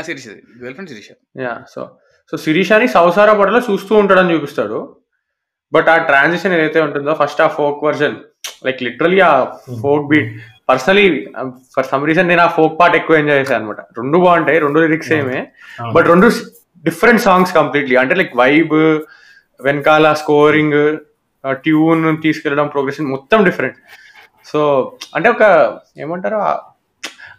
girl 0.63 0.75
friend 0.75 0.91
series 0.91 1.11
yeah 1.45 1.53
so 1.75 1.81
so 2.33 2.37
శిరీషాని 2.37 2.89
సంసార 2.89 3.33
పడలో 3.33 3.61
చూస్తూ 3.71 3.93
ఉంటాడని 3.95 4.35
చూపిస్తాడు. 4.35 4.79
బట్ 5.73 5.89
ఆ 5.89 5.97
ట్రాన్సిషన్ 5.97 6.53
ఏదైతే 6.53 6.81
ఉంటుందో 6.81 7.13
ఫస్ట్ 7.15 7.41
ఆ 7.41 7.47
ఫోక్ 7.47 7.85
వర్జన్ 7.85 8.17
లైక్ 8.67 8.83
లిటరలీ 8.83 9.21
ఆ 9.21 9.33
folk 9.83 10.07
beat 10.09 10.31
personally 10.69 11.07
for 11.77 11.87
some 11.87 12.07
reason 12.07 12.29
నేను 12.29 12.43
ఆ 12.43 12.47
ఫోక్ 12.47 12.81
పార్ట్ 12.81 12.97
ఎక్కువ 12.97 13.17
ఎంజాయ్ 13.17 13.41
చేశాను 13.41 13.59
అనమాట 13.61 13.81
రెండు 13.81 14.19
బాగుంటాయి 14.19 14.59
రెండు 14.59 14.79
లిరిక్స్ 14.79 15.13
ఏమే 15.13 15.41
బట్ 15.93 16.07
రెండు 16.07 16.29
డిఫరెంట్ 16.85 17.23
సాంగ్స్ 17.23 17.55
కంప్లీట్లీ 17.55 17.97
అంటే 17.97 18.15
లైక్ 18.15 18.37
వైబ్ 18.37 18.75
వెనకాల 19.61 20.13
స్కోరింగ్ 20.13 20.79
ట్యూన్ 21.45 22.23
తీసుకెళ్ళడం 22.23 22.67
ప్రోగ్రెషన్ 22.67 23.07
మొత్తం 23.07 23.45
డిఫరెంట్ 23.45 23.79
సో 24.47 24.61
అంటే 25.15 25.29
ఒక 25.29 25.43
ఏమంటారు 25.99 26.41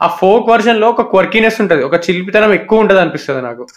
ఆ- 0.02 0.08
ఫోక్ 0.08 0.50
వర్జన్లో 0.50 0.90
ఒక 0.90 1.02
క్వర్కీనెస్ 1.02 1.62
ఉంటుంది. 1.62 1.84
ఒక 1.84 1.96
చిలిపితనం 1.96 2.54
ఎక్కువ 2.54 2.80
ఉంటుంది 2.80 3.02
అనిపిస్తుంది 3.02 3.42
నాకు. 3.42 3.68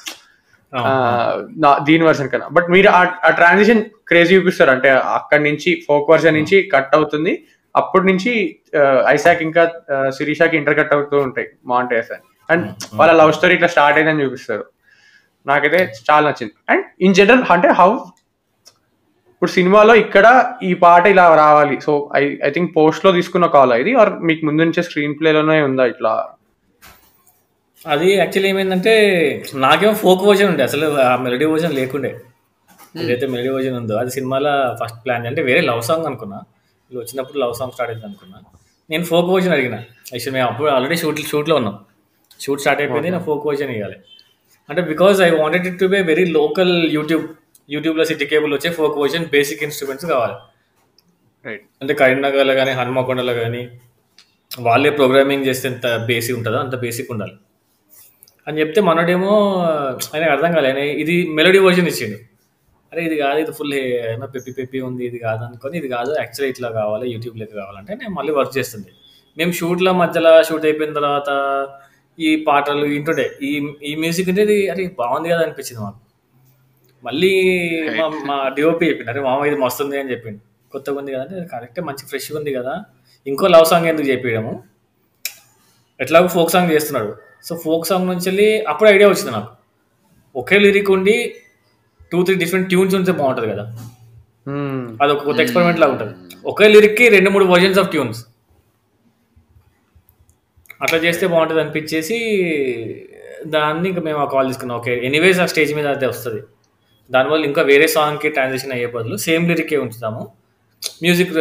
దీని 1.85 2.05
వర్షన్ 2.05 2.31
కన్నా. 2.31 2.49
బట్ 2.49 2.70
మీరు 2.70 2.89
ఆ- 2.89 3.16
ఆ 3.25 3.31
ట్రాన్సిషన్ 3.31 3.85
క్రేజీ 4.09 4.37
చూపిస్తారు. 4.37 4.70
అంటే 4.70 4.91
అక్కడి 4.91 5.43
నుంచి 5.43 5.83
ఫోక్ 5.89 6.11
వర్షన్ 6.11 6.35
నుంచి 6.35 6.70
కట్ 6.72 6.95
అవుతుంది. 6.95 7.45
అప్పటి 7.77 8.07
నుంచి 8.07 8.57
ఐసాక్ 9.09 9.43
ఇంకా 9.43 9.72
శిరీషాకి 10.09 10.57
ఇంటర్ 10.57 10.79
కట్ 10.79 10.95
అవుతూ 10.95 11.18
ఉంటాయి 11.18 11.49
మాంటేస్ 11.66 12.12
అని 12.12 12.22
అండ్ 12.51 12.70
వాళ్ళ 12.95 13.12
లవ్ 13.12 13.33
స్టోరీ 13.33 13.55
ఇట్లా 13.55 13.68
స్టార్ట్ 13.68 13.99
అయిందని 13.99 14.25
చూపిస్తారు. 14.25 14.64
నాకైతే 15.47 15.93
చాలా 16.11 16.29
నచ్చింది. 16.29 16.53
అండ్ 16.70 16.85
ఇన్ 17.01 17.14
జనరల్ 17.14 17.43
అంటే 17.51 17.68
హౌ 17.68 17.99
ఇప్పుడు 19.35 19.51
సినిమాలో 19.57 19.95
ఇక్కడ 20.03 20.26
ఈ 20.62 20.70
పాట 20.85 21.05
ఇలా 21.14 21.24
రావాలి. 21.43 21.76
సో 21.87 21.93
ఐ 22.20 22.22
ఐ 22.47 22.51
థింక్ 22.51 22.70
పోస్ట్లో 22.76 23.11
తీసుకున్న 23.16 23.47
కాల్ 23.55 23.72
ఇది? 23.82 23.93
ఆర్ 24.03 24.11
మీకు 24.28 24.43
ముందు 24.47 24.61
నుంచే 24.66 24.82
స్క్రీన్ 24.89 25.14
ప్లేలోనే 25.20 25.57
ఉందా 25.68 25.85
ఇట్లా? 25.93 26.12
అది 27.95 28.09
యాక్చువల్లీ 28.20 28.49
ఏమైందంటే 28.53 28.95
నాకేమో 29.64 29.95
ఫోక్ 30.03 30.22
వర్జన్ 30.28 30.51
ఉండే. 30.53 30.62
అసలు 30.68 30.87
ఆ 31.09 31.16
మెలడీ 31.24 31.47
వర్జన్ 31.53 31.74
లేకుండే. 31.80 32.12
ఏదైతే 33.03 33.26
మెలోడీ 33.32 33.51
వర్జన్ 33.57 33.76
ఉందో 33.82 33.95
అది 34.03 34.11
సినిమాలో 34.16 34.53
ఫస్ట్ 34.80 34.99
ప్లాన్ 35.05 35.26
అంటే 35.30 35.43
వేరే 35.49 35.61
లవ్ 35.70 35.82
సాంగ్ 35.89 36.07
అనుకున్నా. 36.11 36.39
వీళ్ళు 36.87 37.01
వచ్చినప్పుడు 37.03 37.39
లవ్ 37.43 37.55
సాంగ్ 37.61 37.72
స్టార్ట్ 37.76 37.93
అయింది 37.93 38.07
అనుకున్నా. 38.11 38.39
నేను 38.91 39.05
ఫోక్ 39.11 39.30
వర్జన్ 39.35 39.55
అడిగిన. 39.57 39.76
యాక్చువల్ 40.14 40.35
మేము 40.39 40.49
అప్పుడు 40.51 40.68
ఆల్రెడీ 40.76 40.97
షూట్ 41.03 41.20
షూట్లో 41.32 41.57
ఉన్నాం. 41.61 41.76
షూట్ 42.45 42.61
స్టార్ట్ 42.62 42.80
అయిపోయింది 42.82 43.11
నా 43.16 43.20
ఫోక్ 43.28 43.47
వర్జన్ 43.49 43.70
ఇవ్వాలి 43.76 43.97
అంటే 44.68 44.82
because 44.91 45.16
I 45.28 45.30
wanted 45.41 45.66
it 45.70 45.78
to 45.82 45.87
be 45.95 45.99
very 46.11 46.24
local 46.39 46.72
YouTube 46.97 47.24
యూట్యూబ్లో 47.68 48.04
సిటీ 48.04 48.24
కేబుల్ 48.24 48.52
వచ్చే 48.54 48.70
ఫోక్ 48.70 48.98
వర్జన్ 49.02 49.24
బేసిక్ 49.34 49.62
ఇన్స్ట్రుమెంట్స్ 49.62 50.06
కావాలి. 50.06 50.36
రైట్ 51.44 51.64
అంటే 51.82 51.94
కరీంనగర్లో 51.94 52.54
కానీ 52.54 52.72
హనుమకొండలో 52.80 53.34
కానీ 53.34 53.62
వాళ్ళే 54.50 54.90
ప్రోగ్రామింగ్ 54.90 55.46
చేస్తే 55.48 55.66
ఎంత 55.68 55.86
బేసిక్ 56.10 56.36
ఉంటుందో 56.38 56.58
అంత 56.58 56.76
బేసిక్ 56.84 57.10
ఉండాలి. 57.14 57.34
అని 58.46 58.60
చెప్తే 58.60 58.80
మనోడేమో 58.80 59.32
ఆయనకు 60.12 60.32
అర్థం 60.34 60.50
కాలే. 60.56 60.68
ఆయన 60.70 60.80
ఇది 61.02 61.14
మెలోడీ 61.38 61.60
వర్జన్ 61.66 61.88
ఇచ్చిండు. 61.92 62.18
అరే 62.92 63.02
ఇది 63.08 63.16
కాదు 63.22 63.38
ఇది 63.44 63.52
ఫుల్ 63.58 63.72
పెప్పి 64.34 64.52
పెప్పి 64.58 64.80
ఉంది 64.88 65.02
ఇది 65.10 65.18
కాదు 65.18 65.42
అనుకొని 65.46 65.76
ఇది 65.80 65.88
కాదు 65.94 66.10
యాక్చువల్లీ 66.20 66.50
ఇట్లా 66.54 66.68
కావాలి 66.80 67.06
యూట్యూబ్ 67.12 67.38
లెక్క 67.40 67.54
కావాలంటే 67.62 67.92
నేను 67.94 68.12
మళ్ళీ 68.18 68.32
వర్క్ 68.38 68.52
చేస్తుంది. 68.58 68.90
మేము 69.36 69.52
షూట్ల 69.52 69.90
మధ్యలో 70.02 70.32
షూట్ 70.48 70.66
అయిపోయిన 70.68 70.92
తర్వాత 70.92 71.30
ఈ 72.18 72.30
పాటలు 72.48 72.86
వింటుండే 72.92 73.26
ఈ 73.48 73.52
ఈ 73.82 73.94
మ్యూజిక్ 74.02 74.28
అనేది 74.28 74.58
అరే 74.72 74.82
బాగుంది 75.00 75.28
కదా 75.32 75.42
అనిపించింది 75.46 75.80
మాకు. 75.82 75.98
మళ్ళీ 77.07 77.32
మా 77.98 78.05
మా 78.28 78.36
డిఓపి 78.57 78.84
చెప్పింది 78.90 79.11
అరే 79.12 79.20
మామ 79.28 79.40
ఇది 79.48 79.57
మస్తుంది 79.64 79.96
అని 80.00 80.11
చెప్పిండు. 80.12 80.40
కొత్తగా 80.72 80.96
ఉంది 81.00 81.11
కదా 81.14 81.22
అంటే 81.24 81.42
కరెక్టే 81.52 81.82
మంచి 81.88 82.05
ఫ్రెష్గా 82.11 82.36
ఉంది 82.40 82.52
కదా. 82.59 82.74
ఇంకో 83.30 83.48
లవ్ 83.55 83.66
సాంగ్ 83.72 83.88
ఎందుకు 83.90 84.09
చెప్పియడము? 84.12 84.52
ఎట్లాగో 86.02 86.28
ఫోక్ 86.36 86.52
సాంగ్ 86.55 86.70
చేస్తున్నాడు. 86.76 87.11
సో 87.46 87.52
ఫోక్ 87.64 87.86
సాంగ్ 87.90 88.07
నుంచి 88.12 88.26
వెళ్ళి 88.30 88.48
అప్పుడు 88.70 88.88
ఐడియా 88.94 89.09
వచ్చింది 89.12 89.32
నాకు. 89.36 89.50
ఒకే 90.40 90.57
లిరిక్ 90.64 90.90
ఉండి 90.96 91.16
టూ 92.12 92.18
త్రీ 92.26 92.34
డిఫరెంట్ 92.42 92.68
ట్యూన్స్ 92.72 92.94
ఉంటే 92.98 93.12
బాగుంటుంది 93.20 93.48
కదా. 93.55 93.64
అది 95.02 95.11
ఒక 95.14 95.22
కొత్త 95.28 95.38
ఎక్స్పెరిమెంట్ 95.44 95.78
లాగా 95.82 95.92
ఉంటుంది. 95.94 96.14
ఒకే 96.52 96.66
లిరిక్కి 96.74 97.05
రెండు 97.16 97.30
మూడు 97.34 97.44
వర్జన్స్ 97.52 97.78
ఆఫ్ 97.82 97.90
ట్యూన్స్ 97.94 98.20
అట్లా 100.84 100.98
చేస్తే 101.05 101.24
బాగుంటుంది 101.34 101.61
అనిపించేసి 101.64 102.16
దాన్ని 103.55 103.86
ఇంకా 103.90 104.02
మేము 104.09 104.18
ఆ 104.24 104.26
కాల్ 104.34 104.48
తీసుకున్నాం. 104.50 104.76
ఓకే 104.80 104.94
ఎనీవేస్ 105.09 105.40
ఆ 105.44 105.46
స్టేజ్ 105.52 105.72
మీద 105.78 105.86
అయితే 105.94 106.07
వస్తుంది. 106.12 106.40
దానివల్ల 107.11 107.44
ఇంకా 107.44 107.62
వేరే 107.62 107.86
సాంగ్కి 107.86 108.28
ట్రాన్సిషన్ 108.28 108.72
అయ్యే 108.72 108.86
బదులు 108.86 109.16
సేమ్ 109.16 109.48
లిరికే 109.48 109.76
ఉంచుతాము. 109.76 110.32
మ్యూజిక్ 111.02 111.32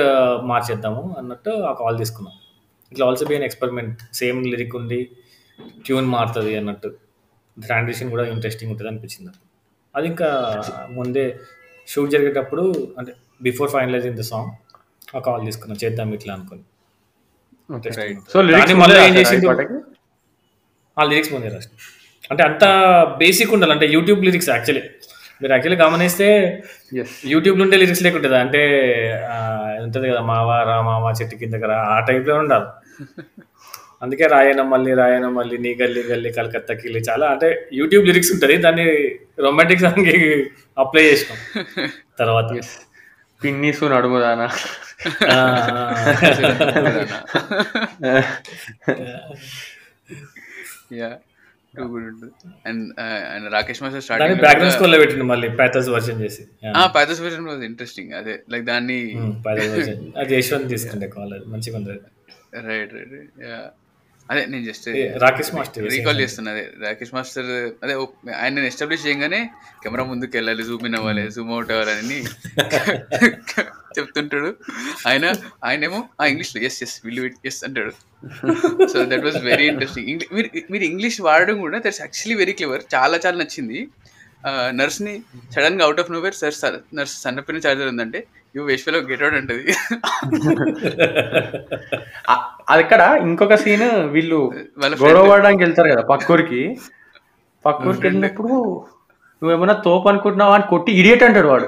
మార్చేద్దాము 0.43 1.15
అన్నట్టు 1.17 1.49
ఆ 1.49 1.71
కాల్ 1.73 1.97
తీసుకున్నాం. 1.97 2.33
ఇట్లా 2.91 3.05
also 3.07 3.25
be 3.25 3.35
an 3.35 3.43
experiment 3.43 3.99
same 4.13 4.47
lyric 4.47 4.75
ఉంది 4.75 5.09
ట్యూన్ 5.85 6.05
మారుతుంది 6.05 6.55
అన్నట్టు. 6.55 6.87
ట్రాన్సిషన్ 7.65 8.09
కూడా 8.09 8.25
ఇంట్రెస్టింగ్ 8.27 8.71
ఉంటుంది 8.71 8.89
అనిపించింది. 8.89 9.31
అది 9.95 10.07
ఇంకా 10.07 10.29
ముందే 10.91 11.39
షూట్ 11.87 12.11
జరిగేటప్పుడు 12.11 12.93
అంటే 12.99 13.13
బిఫోర్ 13.41 13.71
ఫైనలైజింగ్ 13.71 14.17
ద 14.17 14.21
సాంగ్ 14.21 14.51
ఆ 15.15 15.19
కాల్ 15.19 15.45
తీసుకున్నాం. 15.45 15.77
చేద్దాం 15.83 16.13
ఇట్లా 16.13 16.33
అనుకుని. 16.33 16.61
మళ్ళీ 18.77 18.99
ఏం 19.07 19.15
చేసిండు? 19.15 19.49
ఆ 20.99 21.03
లిరిక్స్ 21.03 21.33
ముందే 21.33 21.47
రాసిన. 21.47 21.71
అంటే 22.31 22.43
అంత 22.43 22.65
బేసిక్ 23.17 23.53
ఉండాలి. 23.53 23.73
అంటే 23.73 23.87
యూట్యూబ్ 23.87 24.25
లిరిక్స్ 24.25 24.49
యాక్చువల్లీ 24.49 24.89
మీరు 25.43 25.53
యాక్చువల్లీ 25.55 25.79
గమనిస్తే 25.83 26.27
యూట్యూబ్ 27.33 27.57
నుండే 27.61 27.77
లిరిక్స్ 27.81 28.03
లేకుంటుంది 28.07 28.37
అంటే 28.43 28.61
ఉంటుంది 29.85 30.05
కదా 30.11 30.21
మావా 30.31 30.57
రా 30.69 30.75
మావా 30.89 31.09
చెట్టు 31.19 31.35
కింద 31.41 31.63
రా 31.71 31.77
ఆ 31.95 31.97
టైప్లో 32.09 32.35
ఉండాలి. 32.43 32.67
అందుకే 34.03 34.25
రాయన 34.33 34.61
మళ్ళీ 34.73 34.93
రాయన 35.01 35.25
మళ్ళీ 35.37 35.57
నీ 35.65 35.71
గల్లి 35.81 36.01
గల్లి 36.11 36.29
కలకత్తా 36.37 36.73
కిల్లి 36.81 37.01
చాలా 37.09 37.25
అంటే 37.33 37.49
యూట్యూబ్ 37.79 38.07
లిరిక్స్ 38.09 38.31
ఉంటుంది 38.35 38.55
దాన్ని 38.65 38.85
రొమాంటిక్ 39.45 39.83
సాంగ్ 39.85 40.09
అప్లై 40.83 41.03
చేసినాం. 41.09 41.39
తర్వాత 42.21 42.49
పిన్నీసు 43.41 43.85
నడుముదానా 43.93 44.47
yeah 51.01 51.09
and 52.67 52.81
and 53.33 53.45
Rakesh 53.53 53.81
master 53.83 54.03
starting 54.05 54.41
background 54.41 54.73
స్కోర్లో 54.75 54.97
పెట్టిండు 55.01 55.25
మళ్ళీ 55.25 55.47
వర్షన్ 55.95 56.19
చేసి. 56.23 56.43
పాతస్ 56.95 57.21
వర్షన్ 57.21 57.47
వాజ్ 57.47 57.63
ఇంట్రెస్టింగ్ 57.63 58.11
అదే 58.13 58.35
లైక్ 58.51 58.65
దాన్ని 58.65 58.97
ప్యాథస్ 59.45 59.71
వర్షన్ 59.77 60.03
అది 60.17 60.35
యశ్వంత్ 60.37 60.69
తీసుకుంటే 60.69 61.07
కాలేజ్ 61.15 61.45
మంచిగా 61.53 61.77
ఉంది. 61.79 61.95
రైట్ 62.67 62.93
రైట్ 62.97 63.15
యా 63.45 63.57
అదే 64.29 64.41
నేను 64.45 64.65
జస్ట్ 64.65 64.85
రాకేష్ 65.23 65.49
మాస్టర్ 65.55 65.87
రీకాల్ 65.93 66.19
చేస్తున్నా 66.21 66.51
అదే. 66.51 66.65
రాకేష్ 66.83 67.13
మాస్టర్ 67.13 67.49
అదే 67.83 67.95
ఆయన 68.39 68.65
ఎస్టాబ్లిష్ 68.69 69.05
చేయగానే 69.07 69.41
కెమెరా 69.83 70.03
ముందుకు 70.03 70.33
వెళ్ళాలి 70.37 70.63
జూమ్ 70.63 70.85
ఇన్ 70.85 70.97
అవ్వాలి 70.99 71.25
జూమ్ 71.35 71.51
అవుట్ 71.51 71.71
అవ్వాలని 71.71 72.19
చెప్తుంటాడు. 73.97 74.49
ఆయన 75.09 75.25
ఆయనేమో 75.67 75.99
ఆ 76.21 76.25
ఇంగ్లీష్లో 76.31 76.61
yes 76.69 76.79
yes 76.85 76.95
will 77.05 77.21
it 77.29 77.47
yes 77.51 77.61
అంటాడు. 77.67 77.93
So 78.93 78.97
that 79.11 79.25
was 79.27 79.39
very 79.49 79.67
interesting 79.71 80.07
మీరు 80.37 80.49
మీరు 80.73 80.85
ఇంగ్లీష్ 80.91 81.19
వాడడం 81.27 81.57
కూడా 81.65 81.79
దట్స్ 81.85 82.01
యాక్చువల్లీ 82.05 82.37
వెరీ 82.43 82.55
క్లివర్ 82.59 82.83
చాలా 82.95 83.17
చాలా 83.25 83.37
నచ్చింది. 83.41 83.79
నర్స్ని 84.79 85.11
సడన్గా 85.55 85.83
out 85.85 85.99
of 86.01 86.09
nowhere 86.13 86.37
sir 86.39 86.79
nurse 86.97 87.13
సన్నపిన 87.25 87.57
charger 87.65 87.91
ఉందంటే 87.91 88.19
యూ 88.55 88.61
వేష్లో 88.69 88.99
గెట్ 89.11 89.23
అవుట్ 89.25 89.37
అంటది. 89.39 89.63
అక్కడ 92.77 93.01
ఇంకొక 93.27 93.55
సీన్ 93.61 93.87
వీళ్ళు 94.15 94.39
వాళ్ళ 94.81 94.93
గొడవ 95.03 95.23
పడడానికి 95.29 95.63
వెళ్తారు 95.65 95.91
కదా 95.93 96.03
పక్కూరికి. 96.11 96.61
పక్కూరికి 97.65 98.03
వెళ్ళినప్పుడు 98.07 98.55
నువ్వేమన్నా 99.43 99.73
తోపు 99.85 100.07
అనుకుంటున్నావా 100.11 100.53
అని 100.57 100.65
కొట్టి 100.69 100.91
ఇడియట్ 100.99 101.23
అంటాడు 101.27 101.47
వాడు. 101.47 101.65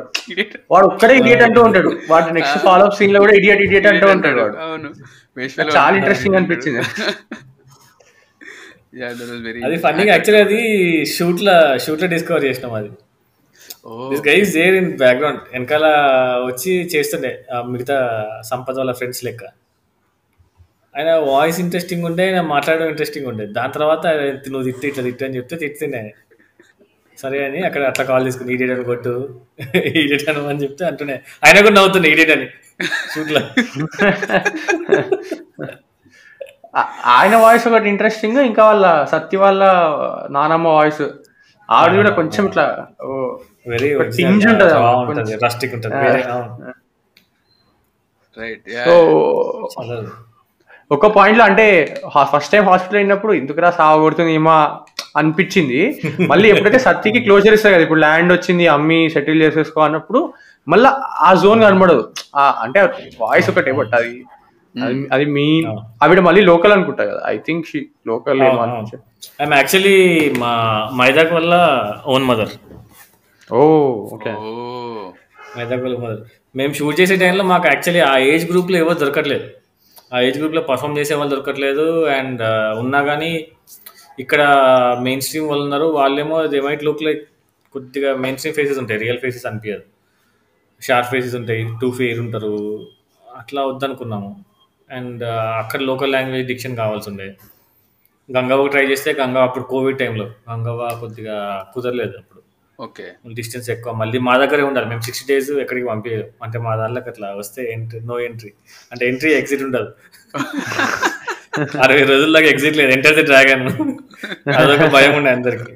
వాడు 0.73 0.85
ఒక్కడే 0.91 1.15
ఇడియట్ 1.21 1.43
అంటూ 1.47 1.61
ఉంటాడు. 1.67 1.89
వాడు 2.11 2.35
నెక్స్ట్ 2.37 2.59
ఫాలో 2.65 2.85
అప్ 2.85 2.95
సీన్లో 2.99 3.19
కూడా 3.23 3.33
ఇడియట్ 3.39 3.63
ఇడియట్ 3.65 3.87
అంటూ 3.91 4.07
ఉంటాడు 4.15 4.39
వాడు. 4.41 4.55
చాలా 5.75 5.95
ఇంట్రెస్టింగ్ 6.01 6.37
అనిపించింది. 6.39 6.81
అది 9.65 9.77
ఫన్నీ 9.83 10.03
యాక్చువల్లీ 10.07 10.41
అది 10.43 10.59
షూట్లో 11.13 11.53
షూట్లో 11.85 12.07
డిస్కవర్ 12.13 12.45
చేసినాం 12.45 12.73
అది. 12.77 12.89
This 14.11 14.21
guy 14.27 14.35
is 14.43 14.53
there 14.53 14.75
in 14.75 14.87
background 15.01 15.41
వెనకాల 15.53 15.87
వచ్చి 16.49 16.73
చేస్తుండే 16.93 17.31
ఆ 17.53 17.57
మిగతా 17.73 17.97
సంపద 18.51 18.77
వాళ్ళ 18.81 18.93
ఫ్రెండ్స్ 18.99 19.21
లెక్క. 19.27 19.43
ఆయన 20.93 21.11
వాయిస్ 21.29 21.59
ఇంట్రెస్టింగ్ 21.63 22.05
ఉండే 22.09 22.23
ఆయన 22.27 22.41
మాట్లాడడం 22.53 22.87
ఇంట్రెస్టింగ్ 22.93 23.27
ఉండే. 23.31 23.45
దాని 23.57 23.73
తర్వాత 23.73 24.05
నువ్వు 24.53 24.65
తిట్టి 24.69 24.87
ఇట్లా 24.91 25.03
తిట్టు 25.03 25.25
అని 25.27 25.37
చెప్తే 25.37 25.57
తిట్టిండే 25.63 25.97
ఆయన. 26.01 26.09
సరే 27.17 27.39
అని 27.45 27.59
అక్కడ 27.65 27.81
అట్లా 27.89 28.03
కాల్ 28.05 28.25
తీసుకుని 28.25 28.53
ఈడియట్ 28.53 28.73
అని 28.73 28.85
కొట్టు 28.85 29.13
ఈడియట్ 29.95 30.25
అని 30.29 30.41
అని 30.49 30.61
చెప్తే 30.63 30.83
అంటున్నాయి 30.85 31.19
ఆయన 31.43 31.57
కూడా 31.61 31.75
నవ్వుతుండే 31.77 32.09
ఈడియట్ 32.13 32.33
అని. 32.35 32.47
షూట్లో. 33.11 33.41
ఆయన 37.13 37.35
వాయిస్ 37.43 37.65
ఒకటి 37.67 37.87
ఇంట్రెస్టింగ్ 37.89 38.39
ఇంకా 38.47 38.63
వాళ్ళ 38.65 38.85
సత్య 39.05 39.37
వాళ్ళ 39.37 39.61
నానమ్మ 40.29 40.67
వాయిస్ 40.75 41.03
ఆవిడ 41.69 41.93
కూడా 41.95 42.11
కొంచెం 42.17 42.43
ఇట్లా 42.45 42.65
ఓ, 43.03 43.11
వెరీ 43.67 43.89
ఉంటది 43.93 44.73
రస్టిక్ 45.45 45.73
ఉంటుంది. 45.75 45.95
రైట్ 48.37 48.67
సో 48.85 48.95
ఒక 50.91 51.07
పాయింట్లో 51.15 51.43
అంటే 51.43 51.65
ఫస్ట్ 52.31 52.51
టైం 52.51 52.65
హాస్పిటల్ 52.69 52.97
అయినప్పుడు 52.97 53.33
ఎందుకురా 53.33 53.69
సాగు 53.71 54.01
కొడుతుంది 54.01 54.33
ఏమో 54.33 54.57
అనిపించింది. 55.15 55.79
మళ్ళీ 56.31 56.47
ఎప్పుడైతే 56.49 56.79
సత్యకి 56.85 57.19
క్లోజర్ 57.21 57.53
ఇస్తారు 57.53 57.75
కదా 57.75 57.83
ఇప్పుడు 57.83 58.01
ల్యాండ్ 58.01 58.31
వచ్చింది 58.33 58.65
అమ్మి 58.73 58.99
సెటిల్ 59.13 59.43
చేసేసుకో 59.43 59.81
అన్నప్పుడు 59.81 60.19
మళ్ళీ 60.67 60.89
ఆ 61.21 61.31
జోన్ 61.41 61.59
కనబడదు. 61.63 62.03
ఆ, 62.35 62.43
అంటే 62.63 62.79
వాయిస్ 63.21 63.49
ఒకటే 63.51 63.73
బట్ 63.75 63.93
అది 63.95 64.13
అది- 65.11 65.29
మీ 65.33 65.45
ఆవిడ 66.03 66.19
మళ్ళీ 66.25 66.41
లోకల్ 66.47 66.73
అనుకుంటా 66.73 67.03
కదా 67.05 67.21
I 67.27 67.37
think 67.45 67.67
she 67.67 67.79
local 68.07 68.41
I'm 68.43 69.53
actually 69.53 69.97
మా 70.39 70.51
మైదాక్ 70.99 71.33
వల్ల 71.33 71.53
own 72.07 72.25
mother 72.29 72.53
oh 73.49 73.61
okay. 74.15 74.31
Oh. 74.41 74.49
మైదాక్ 75.57 75.83
వల్ల 75.85 75.95
మదర్ 76.01 76.21
మేము 76.55 76.73
షూట్ 76.73 76.99
చేసే 76.99 77.15
టైంలో 77.21 77.43
మాకు 77.49 77.65
యాక్చువల్లీ 77.67 78.01
ఆ 78.05 78.15
ఏజ్ 78.29 78.45
గ్రూప్లో 78.51 78.77
ఎవరు 78.79 78.97
దొరకట్లేదు. 78.99 79.45
ఆ 80.11 80.19
ఏజ్ 80.21 80.37
గ్రూప్లో 80.39 80.61
పర్ఫామ్ 80.67 80.97
చేసే 80.97 81.13
వాళ్ళు 81.15 81.33
దొరకట్లేదు 81.33 81.85
అండ్ 82.15 82.41
ఉన్నా 82.79 82.99
కానీ 83.03 83.31
ఇక్కడ 84.19 84.41
మెయిన్ 85.01 85.21
స్ట్రీమ్ 85.21 85.47
వాళ్ళు 85.47 85.63
ఉన్నారు 85.63 85.85
వాళ్ళేమో 85.85 86.47
దే 86.47 86.59
మైట్ 86.61 86.83
లుక్ 86.83 87.03
లైక్ 87.03 87.23
కొద్దిగా 87.75 88.15
మెయిన్ 88.15 88.37
స్ట్రీమ్ 88.37 88.55
ఫేసెస్ 88.55 88.79
ఉంటాయి 88.79 88.99
రియల్ 88.99 89.19
ఫేసెస్ 89.19 89.45
అనిపించదు 89.45 89.83
షార్ప్ 90.81 91.09
ఫేసెస్ 91.09 91.35
ఉంటాయి 91.35 91.63
టూ 91.81 91.91
ఫేర్ 91.91 92.19
ఉంటారు 92.19 92.53
అట్లా 93.37 93.65
వద్దనుకున్నాము. 93.65 94.29
అండ్ 94.89 95.23
అక్కడ 95.59 95.81
లోకల్ 95.81 96.11
లాంగ్వేజ్ 96.11 96.47
డిక్షన్ 96.47 96.75
కావాల్సి 96.75 97.09
ఉండే. 97.09 97.27
గంగవ్వ 98.29 98.67
ట్రై 98.67 98.85
చేస్తే 98.91 99.13
గంగ 99.13 99.37
అప్పుడు 99.37 99.63
కోవిడ్ 99.63 99.99
టైంలో 99.99 100.25
గంగవ్వ 100.51 100.97
కొద్దిగా 100.99 101.35
కుదరలేదు 101.73 102.15
అప్పుడు. 102.17 102.41
ఓకే. 102.79 103.05
డిస్టెన్స్ 103.33 103.69
ఎక్కువ 103.69 103.93
మళ్ళీ 103.93 104.17
మా 104.19 104.37
దగ్గరే 104.37 104.61
ఉండాలి 104.61 104.85
మేము 104.85 105.01
సిక్స్టీ 105.01 105.33
డేస్ 105.33 105.51
ఎక్కడికి 105.51 105.87
పంపించలేదు 105.87 106.31
అంటే 106.43 106.57
మా 106.59 106.75
దాంట్లోకి 106.75 107.09
అట్లా 107.09 107.35
వస్తే 107.35 107.71
ఎంట్రీ 107.71 107.99
నో 107.99 108.19
ఎంట్రీ 108.19 108.51
అంటే 108.91 109.07
ఎంట్రీ 109.07 109.33
ఎగ్జిట్ 109.33 109.63
ఉండదు. 109.63 109.91
అరవై 111.83 112.03
రోజుల్లాగా 112.11 112.47
ఎగ్జిట్ 112.53 112.77
లేదు. 112.79 112.91
ఎంటర్ 112.95 113.15
ది 113.15 113.23
డ్రాగన్ 113.29 113.65
అదొక 114.59 114.85
భయం 114.95 115.13
ఉండే 115.17 115.31
అందరికి. 115.31 115.73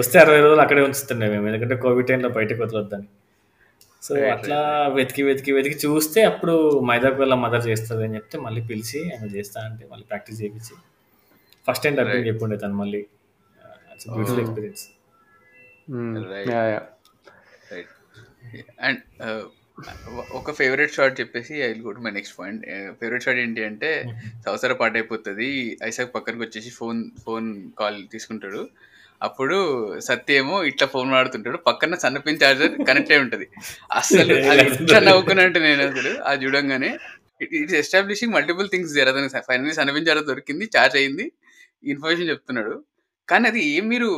వస్తే 0.00 0.16
అరవై 0.18 0.40
రోజులు 0.44 0.62
అక్కడే 0.64 0.82
ఉంచుతుండే 0.86 1.26
మేము 1.32 1.46
ఎందుకంటే 1.48 1.76
కోవిడ్ 1.84 2.08
టైంలో 2.08 2.28
బయటకు 2.38 2.60
వదలొద్దని. 2.62 3.08
సో 4.06 4.14
అట్లా 4.34 4.58
వెతికి 4.96 5.22
వెతికి 5.22 5.50
వెతికి 5.52 5.76
చూస్తే 5.86 6.22
అప్పుడు 6.30 6.54
మైదాకు 6.88 7.18
వాళ్ళ 7.22 7.34
మదర్ 7.44 7.64
చేస్తుంది 7.68 8.04
అని 8.06 8.16
చెప్తే 8.18 8.38
మళ్ళీ 8.38 8.62
పిలిచి 8.70 9.00
ఆమె 9.16 9.28
చేస్తా 9.36 9.60
అంటే 9.68 9.84
మళ్ళీ 9.92 10.04
ప్రాక్టీస్ 10.10 10.38
చేయించి. 10.42 10.74
First 11.68 11.84
time 11.84 11.94
dubbing. 12.00 12.26
చెప్పుండే 12.30 12.56
తను 12.56 12.76
మళ్ళీ. 12.82 13.02
బ్యూటిఫుల్ 14.14 14.40
ఎక్స్పీరియన్స్ 14.44 14.84
అండ్ 18.86 19.00
ఒక 20.38 20.52
ఫేవరెట్ 20.58 20.94
షాట్ 20.96 21.14
చెప్పేసి 21.20 21.54
I 21.66 21.68
go 21.86 21.92
to 21.96 22.00
my 22.00 22.10
next 22.16 22.36
point 22.40 22.62
favourite 23.00 23.24
shot 23.24 23.38
ఏంటి 23.44 23.62
అంటే 23.68 23.88
సంవత్సర 24.44 24.72
పాట 24.80 24.92
అయిపోతుంది. 25.00 25.48
ఐసాక్ 25.88 26.12
పక్కనకి 26.16 26.42
వచ్చేసి 26.44 26.70
ఫోన్ 26.70 27.00
ఫోన్ 27.24 27.48
కాల్ 27.80 27.98
తీసుకుంటాడు. 28.12 28.60
అప్పుడు 29.22 29.56
సత్య 30.08 30.38
ఏమో 30.42 30.56
ఇట్లా 30.70 30.86
ఫోన్ 30.94 31.10
వాడుతుంటాడు 31.16 31.58
పక్కన 31.68 31.96
సన్నపిన్ 32.04 32.40
చార్జర్ 32.42 32.72
కనెక్ట్ 32.88 33.12
అయి 33.14 33.22
ఉంటది. 33.24 33.46
అసలు 34.00 34.34
అది 34.52 34.64
ఇట్లా 34.84 35.00
నవ్వుకున్నట్టు 35.08 35.60
నేను 35.66 35.82
అసలు 35.88 36.12
అది 36.30 36.40
చూడంగానే. 36.46 36.90
ఇట్స్ 37.60 37.76
ఎస్టాబ్లిషింగ్ 37.82 38.34
మల్టిపుల్ 38.36 38.68
థింగ్స్ 38.74 38.94
జరగదు 39.00 39.28
ఫైనల్లీ 39.50 39.74
సన్నపిన్ 39.80 40.06
చార్జర్ 40.08 40.28
దొరికింది 40.32 40.66
చార్జ్ 40.76 40.96
అయింది 41.02 41.26
ఇన్ఫర్మేషన్ 41.84 42.30
చెప్తున్నాడు. 42.32 42.74
కానీ 43.28 43.44
అది 43.52 43.62
ఏం 43.76 43.84
మీరు 43.94 44.10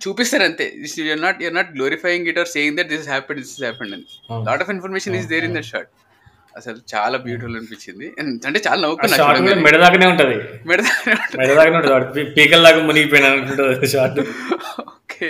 చూపిస్తారు 0.00 0.44
అంతే 0.48 0.66
you're 1.06 1.22
not 1.26 1.38
you're 1.42 1.56
not 1.60 1.70
glorifying 1.76 2.26
it 2.32 2.40
or 2.42 2.50
saying 2.56 2.76
that 2.78 2.90
this 2.94 3.08
happened 3.14 3.40
this 3.42 3.54
happened 3.66 3.94
అని. 3.96 4.06
Lot 4.48 4.62
of 4.64 4.70
information 4.74 5.16
is 5.20 5.28
there 5.34 5.46
in 5.48 5.56
that 5.58 5.68
short 5.72 5.92
అసలు 6.58 6.78
చాలా 6.94 7.16
బ్యూటిఫుల్ 7.24 7.56
అనిపించింది. 7.58 8.06
అంటే 8.48 8.58
చాలా 8.66 8.78
నవ్వుకున్నా 8.82 9.16
షార్ట్ 9.16 9.38
చూడంగానే. 9.40 9.62
మెడదాకానే 9.66 10.06
ఉంటది. 10.12 10.36
మెడదానే 10.70 11.76
ఉంటుంది. 11.80 12.24
పీకల 12.36 12.60
దాకా 12.66 12.80
మునిగిపోయినా 12.90 13.30
షార్ట్ 13.94 14.20
ఓకే. 14.94 15.28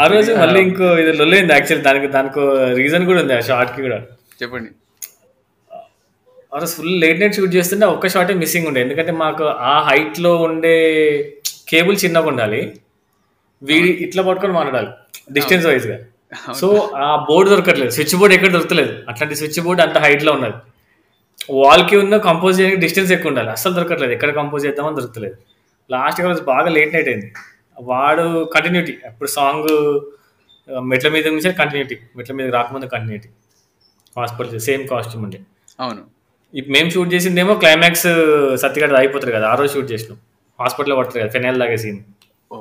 ఆ 0.00 0.02
రోజు 0.12 0.30
మళ్ళీ 0.42 0.58
ఇంకో 0.66 0.86
ఇది 1.02 1.12
లొల్లింది. 1.20 1.52
యాక్చువల్లీ 1.56 1.84
దానికి 1.88 2.08
దానికి 2.16 2.40
రీజన్ 2.80 3.04
కూడా 3.10 3.20
ఉంది 3.24 3.34
ఆ 3.38 3.40
షార్ట్కి 3.50 3.80
కూడా. 3.86 3.98
చెప్పండి. 4.42 4.70
ఆ 6.56 6.60
రోజు 6.60 6.72
ఫుల్ 6.76 7.00
లేట్ 7.00 7.20
నైట్ 7.20 7.34
షూట్ 7.36 7.54
చేస్తుంటే 7.54 7.86
ఒక్క 7.86 8.08
షాటే 8.08 8.34
మిస్సింగ్ 8.34 8.66
ఉండే. 8.66 8.80
ఎందుకంటే 8.80 9.12
మాకు 9.12 9.44
ఆ 9.44 9.82
హైట్లో 9.88 10.36
ఉండే 10.36 10.76
కేబుల్ 11.70 11.96
చిన్నగా 12.04 12.26
ఉండాలి. 12.26 12.60
వీడి 13.62 13.88
ఇట్లా 13.88 14.22
పట్టుకొని 14.22 14.52
మాట్లాడాలి 14.52 14.88
డిస్టెన్స్ 15.32 15.66
వైజ్గా. 15.66 15.98
సో 16.60 16.68
ఆ 16.96 17.26
బోర్డు 17.28 17.50
దొరకట్లేదు. 17.50 17.90
స్విచ్ 17.90 18.16
బోర్డ్ 18.16 18.34
ఎక్కడ 18.34 18.50
దొరకలేదు. 18.52 18.94
అట్లాంటి 19.08 19.36
స్విచ్ 19.36 19.60
బోర్డ్ 19.60 19.82
అంత 19.86 19.98
హైట్లో 19.98 20.32
ఉన్నది. 20.32 20.56
వాల్కి 21.50 21.96
ఉన్న 21.96 22.16
కంపోజ్ 22.28 22.60
చేయడానికి 22.60 22.82
డిస్టెన్స్ 22.86 23.12
ఎక్కువ 23.12 23.28
ఉండాలి. 23.28 23.50
అస్సలు 23.50 23.74
దొరకట్లేదు. 23.74 24.12
ఎక్కడ 24.12 24.34
కంపోజ్ 24.40 24.66
చేద్దామని 24.66 24.96
దొరకలేదు 25.00 25.36
లాస్ట్ 25.90 26.20
రోజు 26.20 26.42
బాగా 26.42 26.68
లేట్ 26.68 26.94
నైట్ 26.94 27.08
అయింది. 27.08 27.30
వాడు 27.92 28.50
కంటిన్యూటీ 28.56 28.94
అప్పుడు 29.06 29.28
సాంగ్ 29.28 29.72
మెట్ల 30.90 31.08
మీద 31.08 31.26
నుంచి 31.26 31.52
కంటిన్యూటీ 31.52 31.98
మెట్ల 32.16 32.34
మీద 32.34 32.50
రాకముందు 32.54 32.86
కంటిన్యూటీ 32.86 33.28
హాస్పిటల్ 34.18 34.60
సేమ్ 34.60 34.88
కాస్ట్యూమ్ 34.88 35.24
ఉండే. 35.26 35.40
అవును. 35.80 36.15
ఇప్పుడు 36.54 36.74
మేము 36.76 36.88
షూట్ 36.94 37.10
చేసిందేమో 37.14 37.52
క్లైమాక్స్ 37.62 38.08
సత్యగడ 38.62 38.96
అయిపోతారు 39.02 39.32
కదా 39.36 39.46
ఆ 39.52 39.54
రోజు 39.60 39.70
షూట్ 39.74 39.88
చేసినాం. 39.92 40.18
హాస్పిటల్లో 40.58 40.96
పడతారు 40.98 41.20
కదా 41.22 41.32
ఫెనైల్ 41.36 41.58
లాగే 41.62 41.78
సీన్. 41.84 41.98
ఓ 42.50 42.56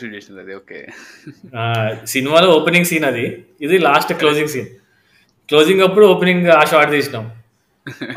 షూట్ 0.00 0.14
చేసింది 0.16 0.40
అది 0.44 0.52
ఓకే. 0.60 0.78
సినిమాలో 2.14 2.48
ఓపెనింగ్ 2.58 2.88
సీన్ 2.90 3.06
అది. 3.12 3.24
ఇది 3.66 3.78
లాస్ట్ 3.88 4.12
క్లోజింగ్ 4.22 4.52
సీన్ 4.54 4.70
క్లోజింగ్ 5.48 5.82
అప్పుడు 5.86 6.04
ఓపెనింగ్ 6.12 6.46
ఆ 6.58 6.62
షాట్ 6.72 6.92
తీసినాం. 6.96 7.24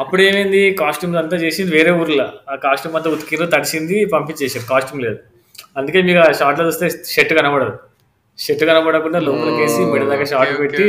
అప్పుడు 0.01 0.21
ఏమైంది 0.27 0.61
కాస్ట్యూమ్ 0.81 1.15
అంతా 1.21 1.37
చేసింది 1.45 1.71
వేరే 1.77 1.91
ఊర్లో. 2.01 2.27
ఆ 2.51 2.55
కాస్ట్యూమ్ 2.65 2.95
అంతా 2.97 3.09
ఉతికిరు 3.15 3.45
తడిసింది 3.55 3.97
పంపించేసారు 4.13 4.65
కాస్ట్యూమ్ 4.71 5.01
లేదు. 5.05 5.19
అందుకే 5.79 5.99
మీకు 6.07 6.19
ఆ 6.25 6.29
షార్ట్లో 6.39 6.65
చూస్తే 6.69 6.87
షర్ట్ 7.13 7.33
కనబడదు. 7.39 7.73
షర్ట్ 8.39 8.63
కనబడకుండా 8.69 9.19
లోపలికి 9.27 9.59
వేసి 9.63 9.81
మిడ 9.91 10.03
దాకా 10.11 10.25
షార్ట్ 10.31 10.53
పెట్టి. 10.61 10.85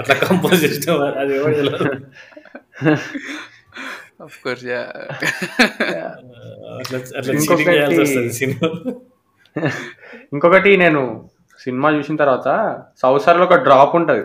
అట్లా 0.00 0.14
కంపోజ్ 0.26 0.58
చేసినాం. 0.64 1.00
అది 1.22 1.32
ఎవరు 1.38 1.54
ఆఫ్ 4.22 4.36
కోర్స్ 4.44 4.64
యా 4.64 4.82
ఇంకొకటి- 10.32 10.78
నేను 10.78 11.02
సినిమా 11.64 11.90
చూసిన 11.90 12.16
తర్వాత 12.16 12.48
సంవత్సరాలు 13.02 13.42
ఒక 13.42 13.54
డ్రాప్ 13.54 13.96
ఉంటుంది. 13.96 14.24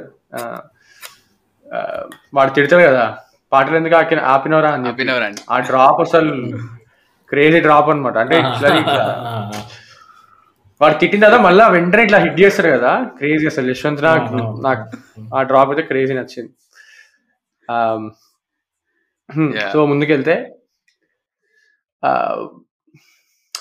వాడు 2.33 2.51
తిడతాడు 2.51 2.83
కదా 2.83 3.17
పాటలు 3.51 3.75
ఎందుకు 3.75 3.95
ఆకి 3.95 4.15
ఆపినవరా 4.15 4.69
అని. 4.71 4.87
అభినవరాండి 4.87 5.41
ఆ 5.51 5.59
డ్రాప్ 5.59 6.01
అసలు 6.01 6.57
క్రేజీ 7.29 7.59
డ్రాప్ 7.59 7.89
అన్నమాట. 7.89 8.17
అంటే 8.17 8.35
ఇట్లా 8.51 9.51
వాడు 10.81 10.93
తిట్టిన 10.93 11.21
తర్వాత 11.23 11.41
మళ్ళీ 11.41 11.63
వెంటనే 11.69 12.03
ఇట్లా 12.03 12.17
హిట్ 12.17 12.39
చేస్తారు 12.41 12.69
కదా 12.69 13.03
క్రేజీ 13.17 13.45
అసలు. 13.45 13.69
యశ్వంత్ 13.71 14.03
నాకు 14.03 14.33
నాకు 14.61 14.83
ఆ 15.35 15.41
డ్రాప్ 15.43 15.69
అయితే 15.69 15.81
క్రేజీ 15.81 16.13
నచ్చింది. 16.13 16.51
సో 19.73 19.85
ముందుకెళ్తే 19.85 20.35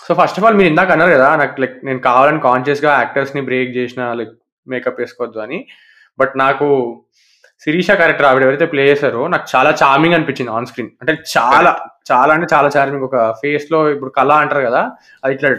సో 0.06 0.14
ఫస్ట్ 0.14 0.38
ఆఫ్ 0.38 0.44
ఆల్ 0.44 0.54
మీరు 0.54 0.68
ఇందాక 0.68 0.90
అన్నారు 0.90 1.10
కదా 1.10 1.36
నాకు 1.36 1.60
లైక్ 1.60 1.84
నేను 1.84 1.98
కావాలని 1.98 2.40
కాన్షియస్గా 2.40 2.92
యాక్టర్స్ని 2.92 3.42
బ్రేక్ 3.42 3.76
చేసిన 3.76 4.12
లైక్ 4.12 4.30
మేకప్ 4.68 5.00
వేసుకోవద్దు 5.00 5.38
అని 5.38 5.66
బట్ 6.18 6.32
నాకు 6.36 6.66
శిరీష 7.60 7.90
క్యారెక్టర్ 7.90 8.26
ఆవిడ 8.26 8.42
ఎవరైతే 8.42 8.66
ప్లే 8.66 8.82
చేశారో 8.90 9.28
నాకు 9.28 9.56
చాలా 9.56 9.76
చార్మింగ్ 9.82 10.14
అనిపించింది 10.14 10.50
ఆన్ 10.50 10.66
స్క్రీన్ 10.66 10.90
అంటే 11.00 11.12
చాలా 11.38 11.86
చాలా 12.12 12.34
అంటే 12.34 12.54
చాలా 12.54 12.70
చార్మింగ్ 12.76 13.04
ఒక 13.04 13.30
ఫేస్లో 13.32 13.90
ఇప్పుడు 13.90 14.10
కళ 14.10 14.32
అంటారు 14.32 14.66
కదా 14.66 14.90
అది 15.24 15.34
ఇట్లా. 15.34 15.50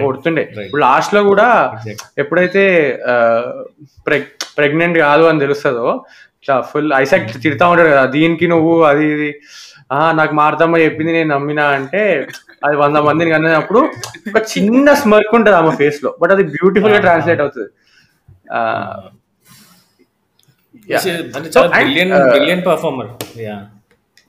కొడుతుండే. 0.00 0.42
ఇప్పుడు 0.64 0.80
లాస్ట్లో 0.80 1.22
కూడా. 1.22 1.76
ఎప్పుడైతే 2.18 2.62
ప్రెగ్నెంట్ 4.56 4.98
కాదు 4.98 5.22
అని 5.22 5.40
తెలుస్తుందో 5.40 6.04
ఇట్లా 6.44 6.56
ఫుల్ 6.70 6.90
ఐసాక్ 7.02 7.28
తిడతా 7.44 7.64
ఉంటాడు 7.72 7.90
కదా 7.92 8.04
దీనికి 8.14 8.46
నువ్వు 8.52 8.72
అది 8.88 9.04
ఇది. 9.14 9.28
ఆ 9.96 9.98
నాకు 10.18 10.32
మారుతామో 10.40 10.76
చెప్పింది 10.82 11.12
నేను 11.16 11.28
నమ్మినా 11.34 11.64
అంటే 11.76 12.02
అది 12.66 12.76
వంద 12.82 12.98
మందిని 13.06 13.32
కన్నప్పుడు 13.34 13.80
ఒక 14.30 14.40
చిన్న 14.52 14.86
స్మర్క్ 15.02 15.32
ఉంటుంది 15.38 15.56
ఆమె 15.60 15.72
ఫేస్లో 15.80 16.10
బట్ 16.20 16.32
అది 16.34 16.44
బ్యూటిఫుల్గా 16.54 17.00
ట్రాన్స్లేట్ 17.06 17.42
అవుతుంది. 17.44 17.70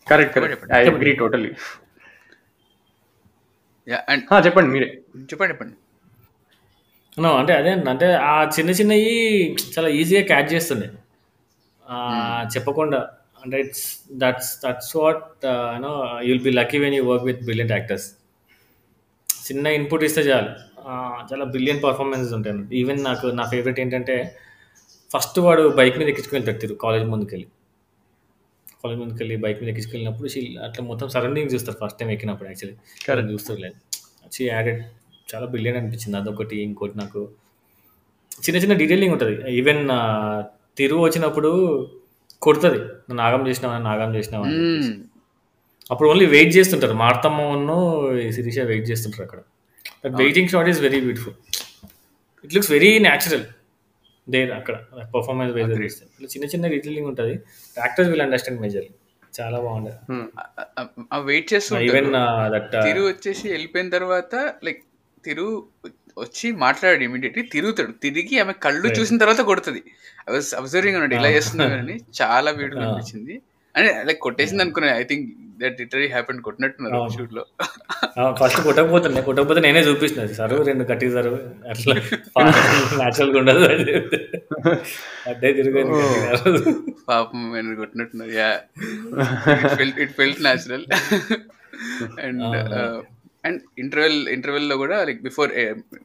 Correct 0.08 0.34
correct 0.36 0.74
I 0.78 0.82
agree 0.92 1.14
totally 1.22 1.52
yeah 3.88 4.00
and 4.12 4.46
చెప్పండి 4.48 4.70
మీరే. 4.76 4.90
చెప్పండి 5.32 5.52
చెప్పండి. 5.54 5.76
అంటే 7.42 7.54
అదే 7.62 7.72
అంటే 7.94 8.08
ఆ 8.32 8.36
చిన్న 8.58 8.72
చిన్నవి 8.80 9.12
చాలా 9.76 9.90
ఈజీగా 10.00 10.24
క్యాచ్ 10.32 10.50
చేస్తుండే. 10.56 10.88
చెప్పకుండా. 12.46 13.10
అంటే 13.46 13.60
it's 13.60 14.00
that's 14.12 14.60
that's 14.66 14.96
what 14.96 15.24
you know 15.46 16.20
you'll 16.24 16.42
be 16.42 16.52
lucky 16.52 16.78
when 16.78 16.96
you 16.96 17.06
work 17.06 17.26
with 17.26 17.42
brilliant 17.44 17.72
actors 17.72 18.12
చిన్న 19.52 19.68
ఇన్పుట్ 19.68 20.04
ఇస్తే 20.04 20.22
చాలు. 20.22 20.50
చాలా 21.34 21.46
బ్రిలియంట్ 21.46 21.84
పర్ఫార్మెన్సెస్ 21.84 22.34
ఉంటాయి. 22.34 22.80
ఈవెన్ 22.80 23.04
నాకు 23.04 23.28
నా 23.28 23.46
ఫేవరెట్ 23.46 23.80
ఏంటంటే 23.80 24.36
ఫస్ట్ 25.18 25.40
వాడు 25.40 25.74
బైక్ 25.76 25.98
మీద 25.98 26.08
ఎక్కించుకుని 26.08 26.42
వెళ్తాడు 26.42 26.74
కాలేజ్ 26.74 27.06
ముందుకెళ్ళి. 27.06 27.48
కాలేజ్ 28.84 29.00
ముందుకెళ్ళి 29.00 29.36
బైక్ 29.36 29.62
మీద 29.62 29.70
ఎక్కించుకెళ్ళినప్పుడు 29.70 30.30
she- 30.30 30.60
అట్లా 30.60 30.86
మొత్తం 30.86 31.10
సరౌండింగ్ 31.10 31.50
చూస్తారు 31.54 31.78
ఫస్ట్ 31.86 32.00
టైం 32.00 32.10
ఎక్కినప్పుడు 32.10 32.50
యాక్చువల్లీ 32.50 33.12
Correct. 33.12 33.34
చూస్తారు 33.34 33.60
లేదు 33.60 33.76
షీ 34.34 34.48
యాడెడ్ 34.48 34.84
చాలా 35.36 35.46
బిలియన్ 35.46 35.78
అనిపించింది. 35.78 36.18
అదొకటి 36.18 36.62
ఇంకోటి 36.62 36.98
నాకు. 36.98 37.30
చిన్న 38.50 38.62
చిన్న 38.62 38.74
డీటెయిలింగ్ 38.74 39.14
ఉంటుంది. 39.14 39.58
ఈవెన్ 39.58 39.90
తిరుగు 40.78 41.02
వచ్చినప్పుడు 41.02 41.52
కొడుతుంది. 42.42 42.80
నన్ను 42.80 43.24
ఆగం 43.24 43.48
చేసినావా? 43.48 43.76
నన్ను 43.76 43.90
ఆగం 43.90 44.16
చేసినావా? 44.16 44.46
అని 44.46 44.56
చెప్పేసి. 44.56 44.94
అప్పుడు 45.92 46.10
ఓన్లీ 46.10 46.26
వెయిట్ 46.26 46.58
చేస్తుంటారు. 46.58 46.94
మార్తమ్మను 46.94 47.78
శిరీష 48.32 48.60
వెయిట్ 48.60 48.90
చేస్తుంటారు 48.90 49.24
అక్కడ. 49.24 49.40
But 50.06 50.14
waiting 50.14 50.50
shot 50.50 50.70
is 50.70 50.82
very 50.82 51.00
beautiful 51.02 51.36
it 52.44 52.54
looks 52.56 52.72
very 52.72 53.00
natural 53.00 53.46
there 54.30 54.52
అక్కడ. 54.52 54.76
పర్ఫార్మెన్స్ 55.16 55.56
వైజ్ 55.56 55.72
ఇట్లా 55.72 56.28
చిన్న 56.28 56.46
చిన్న 56.46 56.68
డీటెయిలింగ్ 56.68 57.08
ఉంటుంది. 57.08 57.36
యాక్టర్స్ 57.78 58.12
విల్ 58.12 58.22
అండర్స్టాండ్ 58.22 58.62
మేజర్ 58.62 58.86
చాలా 59.42 59.60
బాగుండేది 59.60 59.98
వెయిట్ 61.26 61.54
చేస్తూ 61.54 61.80
ఈవెన్ 61.80 62.12
దట్ 62.54 62.72
తిరు 62.72 63.02
వచ్చేసి 63.08 63.46
వెళ్ళిపోయిన 63.50 63.90
తర్వాత 63.90 64.36
లైక్ 64.64 64.84
తిరు 65.26 65.48
వచ్చి 66.18 66.48
మాట్లాడాడు 66.64 67.04
ఇమీడియట్లీ 67.08 67.44
తిరుగుతాడు. 67.56 67.92
తిరిగి 68.06 68.36
ఆమె 68.44 68.54
కళ్ళు 68.66 68.88
చూసిన 69.00 69.18
తర్వాత 69.24 69.42
కొడుతుంది. 69.50 69.82
అబ్జర్వింగ్ 70.62 70.98
అన్నాడు 71.00 71.16
ఇలా 71.20 71.32
చేస్తున్నాడు 71.38 71.76
అని 71.84 71.96
చాలా 72.22 72.52
బ్యూటిఫుల్ 72.60 72.86
అనిపించింది. 72.88 73.36
అంటే 73.76 73.90
లైక్ 74.08 74.22
కొట్టేసింది 74.26 74.64
అనుకున్నా 74.64 74.90
I 75.02 75.04
think 75.10 75.26
that 75.62 75.78
literally 75.82 76.06
happen 76.14 76.40
కొట్టినట్టున్నారు. 76.46 77.00
షూట్లో. 77.16 77.44
ఫస్ట్ 78.40 78.60
కొట్టకపోతుండే 78.68 79.22
కొట్టకపోతే 79.28 79.62
నేనే 79.66 79.82
చూపిస్తున్నది 79.88 80.36
సార్ 80.40 80.54
రెండు 80.70 80.84
కట్టి 80.92 81.08
సార్ 81.16 81.30
అట్లా 81.74 81.96
న్యాచురల్గా 83.02 83.38
ఉండదు 83.42 83.66
అని. 83.74 83.96
అడ్డే 85.32 85.52
తిరిగాను. 85.60 85.98
పాపం 87.10 87.42
ఆయన 87.56 87.76
కొట్టినట్టున్నారు. 87.82 88.34
Yeah 88.42 88.50
it 90.06 90.16
felt 90.20 90.42
natural 90.48 90.86
and 92.26 92.44
and 93.46 93.62
interval 93.80 94.30
ఇంటర్వెల్లో 94.30 94.78
కూడా 94.78 95.04
లైక్ 95.04 95.24
బిఫోర్ 95.24 95.52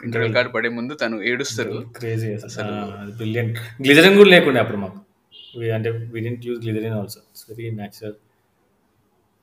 ఇంటర్వెల్ 0.04 0.34
కార్డ్ 0.34 0.54
పడే 0.54 0.68
ముందు 0.68 0.94
తను 0.94 1.22
ఏడుస్తారు. 1.22 1.84
క్రేజీ 1.96 2.32
అసలు. 2.32 2.72
బ్రిలియంట్ 3.16 3.58
గ్లిజరిన్ 3.82 4.16
కూడా 4.16 4.30
లేకుండే 4.30 4.60
అప్పుడు 4.60 4.76
మాకు. 4.76 4.98
We- 5.58 5.74
అంటే 5.74 5.90
we 5.90 6.20
didn't 6.20 6.46
use 6.46 6.66
glycerine 6.66 6.94
also 6.94 7.20
very 7.50 7.70
natural 7.70 8.12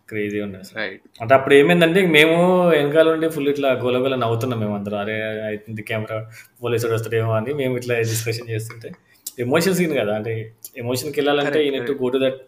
crazy 0.10 0.42
అసలు. 0.42 0.78
రైట్ 0.78 1.02
అంటే 1.22 1.34
అప్పుడు 1.34 1.56
ఏమైందంటే 1.56 2.06
మేము 2.06 2.70
వెనకాల 2.70 3.10
ఉండి 3.10 3.30
ఫుల్ 3.30 3.48
ఇట్లా 3.50 3.72
గోలగోల 3.72 4.16
నవ్వుతున్నాం 4.16 4.60
మేము 4.60 4.76
అందరం. 4.76 4.98
అరే 4.98 5.16
అవుతుంది 5.48 5.82
కెమెరా 5.82 6.30
పోలీసుడు 6.64 6.94
వస్తాడేమో 6.94 7.32
అని 7.32 7.54
మేము 7.54 7.78
ఇట్లా 7.78 7.98
డిస్కషన్ 7.98 8.50
చేస్తుంటే 8.50 8.92
ఎమోషన్ 9.40 9.74
సీన్ 9.74 9.98
కదా. 9.98 10.16
అంటే 10.16 10.54
ఎమోషన్కి 10.78 11.20
వెళ్ళాలంటే 11.20 11.68
ఈ 11.68 11.70
net 11.70 11.92
go 11.92 12.10
to 12.10 12.18
that 12.18 12.42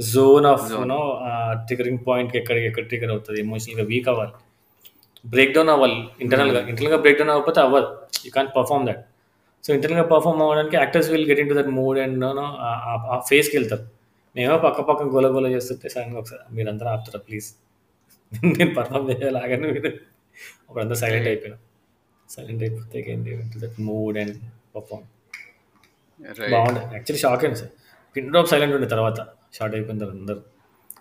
zone 0.00 0.46
of 0.46 0.72
you know 0.72 1.20
triggering 1.52 1.98
point 2.08 2.36
ఎక్కడ 2.36 2.56
ఎక్కడ 2.56 2.84
ట్రిగర్ 2.84 3.10
అవుతుంది. 3.10 3.40
ఎమోషనల్గా 3.40 3.84
వీక్ 3.84 4.08
అవ్వాలి. 4.08 4.32
బ్రేక్ 5.34 5.52
డౌన్ 5.56 5.70
అవ్వాలి. 5.74 5.98
ఇంటర్నల్గా 6.24 6.60
ఇంటర్నల్గా 6.70 6.98
బ్రేక్ 7.04 7.18
డౌన్ 7.20 7.30
అవ్వకపోతే 7.34 7.60
అవ్వదు. 7.66 7.88
You 8.26 8.30
can 8.38 8.48
perform 8.56 8.84
that 8.88 9.02
so 9.64 9.70
ఇంటర్నల్గా 9.76 10.06
పర్ఫామ్ 10.12 10.40
అవ్వడానికి 10.44 10.76
actors 10.82 11.08
will 11.12 11.26
get 11.30 11.40
in 11.42 11.48
to 11.52 11.56
that 11.58 11.70
mood 11.78 11.98
and 12.04 12.24
ఆ 13.12 13.16
ఫేస్కి 13.30 13.54
వెళ్తారు. 13.58 13.84
మేమో 14.36 14.56
పక్క 14.66 14.80
పక్కన 14.88 15.06
గోల 15.14 15.26
గోల 15.34 15.46
చేస్తుంటే 15.54 15.88
సడన్గా 15.94 16.18
ఒకసారి 16.22 16.42
మీరందరూ 16.56 16.88
ఆపుతారా 16.94 17.20
ప్లీజ్ 17.28 17.48
నేను 18.58 18.72
పర్ఫామ్ 18.76 19.04
చేయాలాగానే 19.10 19.66
మీరు. 19.74 19.90
అప్పుడంతా 20.68 20.96
సైలెంట్ 21.02 21.28
అయిపోయినా. 21.30 21.56
సైలెంట్ 22.34 22.62
అయిపోతే 22.66 23.00
ఏంటి 23.12 23.32
that 23.62 23.76
mood 23.88 24.16
and 24.22 24.36
perform 24.74 25.04
right 26.40 26.52
బాగుండే. 26.54 26.82
యాక్చువల్లీ 26.96 27.20
షాక్ 27.24 27.42
అయింది 27.44 27.60
సార్. 27.62 27.72
పిన్ 28.16 28.28
డ్రాప్ 28.32 28.48
సైలెంట్ 28.52 28.74
ఉండే 28.78 28.88
తర్వాత. 28.94 29.18
షార్ట్ 29.56 29.74
అయిపోయిన 29.78 29.98
తర్వాత 30.02 30.18
అందరు. 30.22 30.42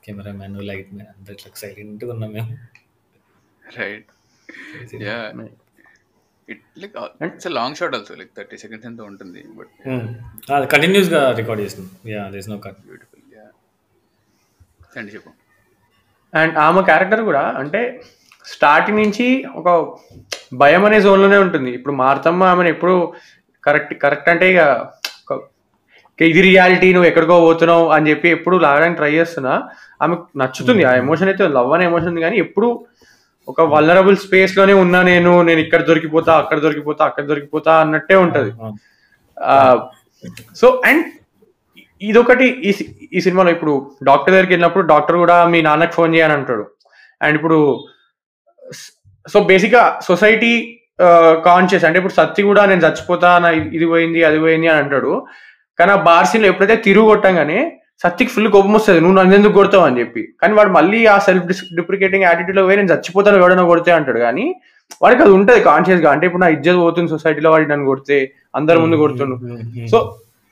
కెమెరా 0.05 0.33
మ్యాన్ 0.39 0.57
లైట్ 0.71 0.91
మ్యాన్ 0.97 1.11
అందరు 1.15 1.35
ఇట్లా 1.37 1.51
సైలెంట్గా 1.63 2.11
ఉన్నాం 2.15 2.31
మేము. 2.37 2.51
Right 3.63 4.09
yeah 5.07 5.19
it 6.47 6.63
like 6.81 6.97
it's 7.27 7.49
long 7.59 7.77
shot 7.79 7.95
also 7.99 8.15
like 8.21 8.33
thirty 8.39 8.57
seconds 8.63 8.87
ఎంత 8.91 9.01
ఉంటుంది 9.11 9.43
బట్ 9.59 9.71
అది 10.57 10.67
కంటిన్యూస్గా 10.73 11.21
రికార్డ్ 11.41 11.63
చేస్తున్నాం 11.65 11.93
yeah 12.15 12.25
there's 12.35 12.49
no 12.53 12.59
cut 12.67 12.81
beautiful 12.89 13.23
yeah 13.37 13.47
అండి 14.99 15.13
చెప్పు 15.15 15.31
అండ్ 16.41 16.55
ఆమె 16.67 16.83
క్యారెక్టర్ 16.91 17.23
కూడా 17.31 17.45
అంటే 17.63 17.81
స్టార్టింగ్ 18.53 18.99
నుంచి 19.03 19.27
ఒక 19.59 19.69
భయం 20.61 20.83
అనే 20.87 20.97
జోన్లోనే 21.05 21.37
ఉంటుంది. 21.43 21.69
ఇప్పుడు 21.77 21.93
మార్తమ్మ 22.01 22.41
ఆమెను 22.53 22.69
ఎప్పుడు 22.73 22.95
కరెక్ట్ 23.63 23.93
కరెక్ట్ 24.03 24.27
అంటే 24.33 24.47
ఇక 24.53 24.61
ఇది 26.19 26.41
రియాలిటీ 26.47 26.89
నువ్వు 26.95 27.07
ఎక్కడికో 27.09 27.35
పోతున్నావు 27.45 27.85
అని 27.95 28.09
చెప్పి 28.11 28.27
ఎప్పుడు 28.35 28.55
లాగడానికి 28.65 28.99
ట్రై 28.99 29.09
చేస్తున్నా. 29.19 29.53
ఆమెకు 30.03 30.23
నచ్చుతుంది. 30.41 30.83
ఆ 30.89 30.91
ఎమోషన్ 31.03 31.29
అయితే 31.31 31.47
లవ్ 31.57 31.71
అనే 31.77 31.85
ఎమోషన్ 31.89 32.11
ఉంది 32.11 32.23
కానీ 32.25 32.37
ఎప్పుడు 32.45 32.67
ఒక 33.47 33.61
వల్నరబుల్ 33.61 34.17
స్పేస్లోనే 34.17 34.73
ఉన్నా 34.73 35.03
నేను 35.03 35.41
నేను 35.41 35.59
ఇక్కడ 35.59 35.81
దొరికిపోతా 35.81 36.37
అక్కడ 36.37 36.59
దొరికిపోతా 36.59 37.05
అక్కడ 37.05 37.25
దొరికిపోతా 37.25 37.75
అన్నట్టే 37.75 38.15
ఉంటది. 38.15 38.51
సో 40.55 40.81
అండ్ 40.85 41.05
ఇదొకటి 42.01 42.45
ఈ 42.45 42.73
ఈ 43.13 43.19
సినిమాలో 43.19 43.51
ఇప్పుడు 43.51 43.91
డాక్టర్ 44.03 44.31
దగ్గరికి 44.31 44.53
వెళ్ళినప్పుడు 44.53 44.87
డాక్టర్ 44.87 45.17
కూడా 45.17 45.47
మీ 45.47 45.61
నాన్నకి 45.61 45.93
ఫోన్ 45.93 46.15
చేయని 46.15 46.33
అంటాడు. 46.33 46.65
అండ్ 47.21 47.35
ఇప్పుడు 47.35 47.85
సో 49.29 49.43
బేసిక్గా 49.43 49.99
సొసైటీ 50.03 50.79
కాన్షియస్ 51.45 51.85
అంటే 51.85 51.99
ఇప్పుడు 51.99 52.13
సత్తి 52.13 52.43
కూడా 52.43 52.65
నేను 52.65 52.81
చచ్చిపోతా 52.81 53.39
నా 53.39 53.49
ఇది- 53.49 53.73
ఇది 53.73 53.85
పోయింది 53.85 54.23
అది 54.23 54.39
పోయింది 54.39 54.67
అని 54.67 54.79
అంటాడు. 54.79 55.25
కానీ 55.79 55.91
ఆ 55.91 55.95
బార్ 55.95 56.27
సీన్లో 56.27 56.49
ఎప్పుడైతే 56.49 56.75
తిరుగు 56.75 57.05
కొట్టంగానే 57.05 57.81
సత్తికి 57.99 58.31
ఫుల్ 58.31 58.47
కోపం 58.47 58.73
వస్తుంది. 58.73 58.99
నువ్వు 59.01 59.17
నన్ను 59.17 59.35
ఎందుకు 59.35 59.53
కొడతావు? 59.53 59.83
అని 59.83 59.99
చెప్పి. 59.99 60.33
కానీ 60.41 60.53
వాడు 60.53 60.69
మళ్ళీ 60.69 61.05
ఆ 61.05 61.17
సెల్ఫ్ 61.17 61.45
డిప్రికేటింగ్ 61.75 62.23
యాటిట్యూడ్లో 62.23 62.63
పోయి 62.63 62.77
నేను 62.77 62.93
చచ్చిపోతాను 62.93 63.37
ఎవడైనా 63.37 63.63
కొడితే 63.63 63.91
అంటాడు. 63.91 64.19
కానీ 64.19 64.55
వాడికి 65.01 65.21
అది 65.21 65.31
ఉంటుంది 65.31 65.61
కాన్షియస్గా 65.61 66.11
అంటే 66.11 66.25
ఇప్పుడు 66.25 66.41
నా 66.41 66.47
ఇజ్జత్ 66.47 66.75
పోతుంది 66.75 67.09
సొసైటీలో 67.09 67.51
వాడి 67.51 67.67
నన్ను 67.67 67.85
కొడితే 67.85 68.31
అందరి 68.55 68.79
ముందు 68.79 68.95
కొడుతుండు. 68.95 69.35
సో 69.87 69.99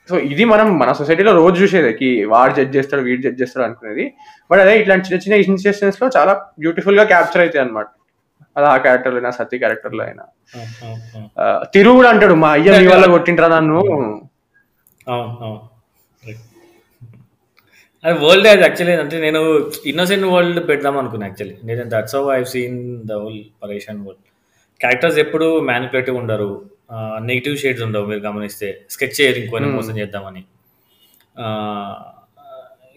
సో 0.08 0.18
ఇది 0.18 0.44
మనం 0.44 0.78
మన 0.78 0.92
సొసైటీలో 0.92 1.32
రోజు 1.32 1.62
చూసేది. 1.62 1.92
కి 1.92 2.24
వాడు 2.24 2.54
జడ్జ్ 2.54 2.76
చేస్తాడు 2.76 3.02
వీడు 3.02 3.22
జడ్జ్ 3.22 3.42
చేస్తాడు 3.42 3.66
అనుకునేది. 3.66 4.14
బట్ 4.50 4.60
అదే 4.60 4.80
ఇట్లాంటి 4.80 5.08
చిన్న 5.08 5.20
చిన్న 5.20 5.50
ఇన్సిస్టెన్స్లో 5.50 6.10
చాలా 6.16 6.32
బ్యూటిఫుల్గా 6.58 7.04
క్యాప్చర్ 7.04 7.42
అవుతాయి 7.42 7.64
అనమాట 7.64 7.86
అది 8.56 8.66
ఆ 8.66 8.76
క్యారెక్టర్లో 8.76 9.18
అయినా 9.18 9.30
సత్య 9.30 9.58
క్యారెక్టర్లో 9.58 10.04
అయినా. 10.04 10.24
ఆ, 11.40 11.62
తిరు 11.74 11.90
కూడా 11.90 12.08
అంటాడు. 12.08 12.34
మా 12.34 12.50
అయ్య 12.50 12.70
మీ 12.78 12.86
వల్ల 12.86 13.06
కొట్టింట్రా 13.06 13.48
నన్ను? 13.48 13.80
అది 18.04 18.16
వరల్డ్ 18.24 18.48
అది 18.48 18.62
యాక్చువల్లీ 18.62 18.94
అంటే 19.02 19.18
నేను 19.26 19.40
ఇన్నోసెంట్ 19.86 20.26
వరల్డ్ 20.34 20.60
పెడదాం 20.70 20.96
అనుకున్నా 21.02 21.26
యాక్చువల్లీ 21.28 21.56
నేను 21.68 21.84
that's 21.94 22.16
how 22.16 22.24
I 22.38 22.40
seen 22.54 22.78
the 23.10 23.18
whole 23.22 23.38
పరేషన్ 23.62 24.00
world 24.06 24.26
characters 24.80 25.18
ఎప్పుడు 25.24 25.46
మ్యానిపులేటివ్ 25.70 26.16
ఉండరు. 26.22 26.50
నెగిటివ్ 27.30 27.54
షేడ్స్ 27.62 27.82
ఉండవు 27.86 28.06
మీరు 28.10 28.22
గమనిస్తే. 28.26 28.68
స్కెచ్ 28.90 29.14
చేయరు 29.18 29.38
ఇంకొని 29.42 29.66
మోసం 29.76 29.94
చేద్దామని. 30.00 30.42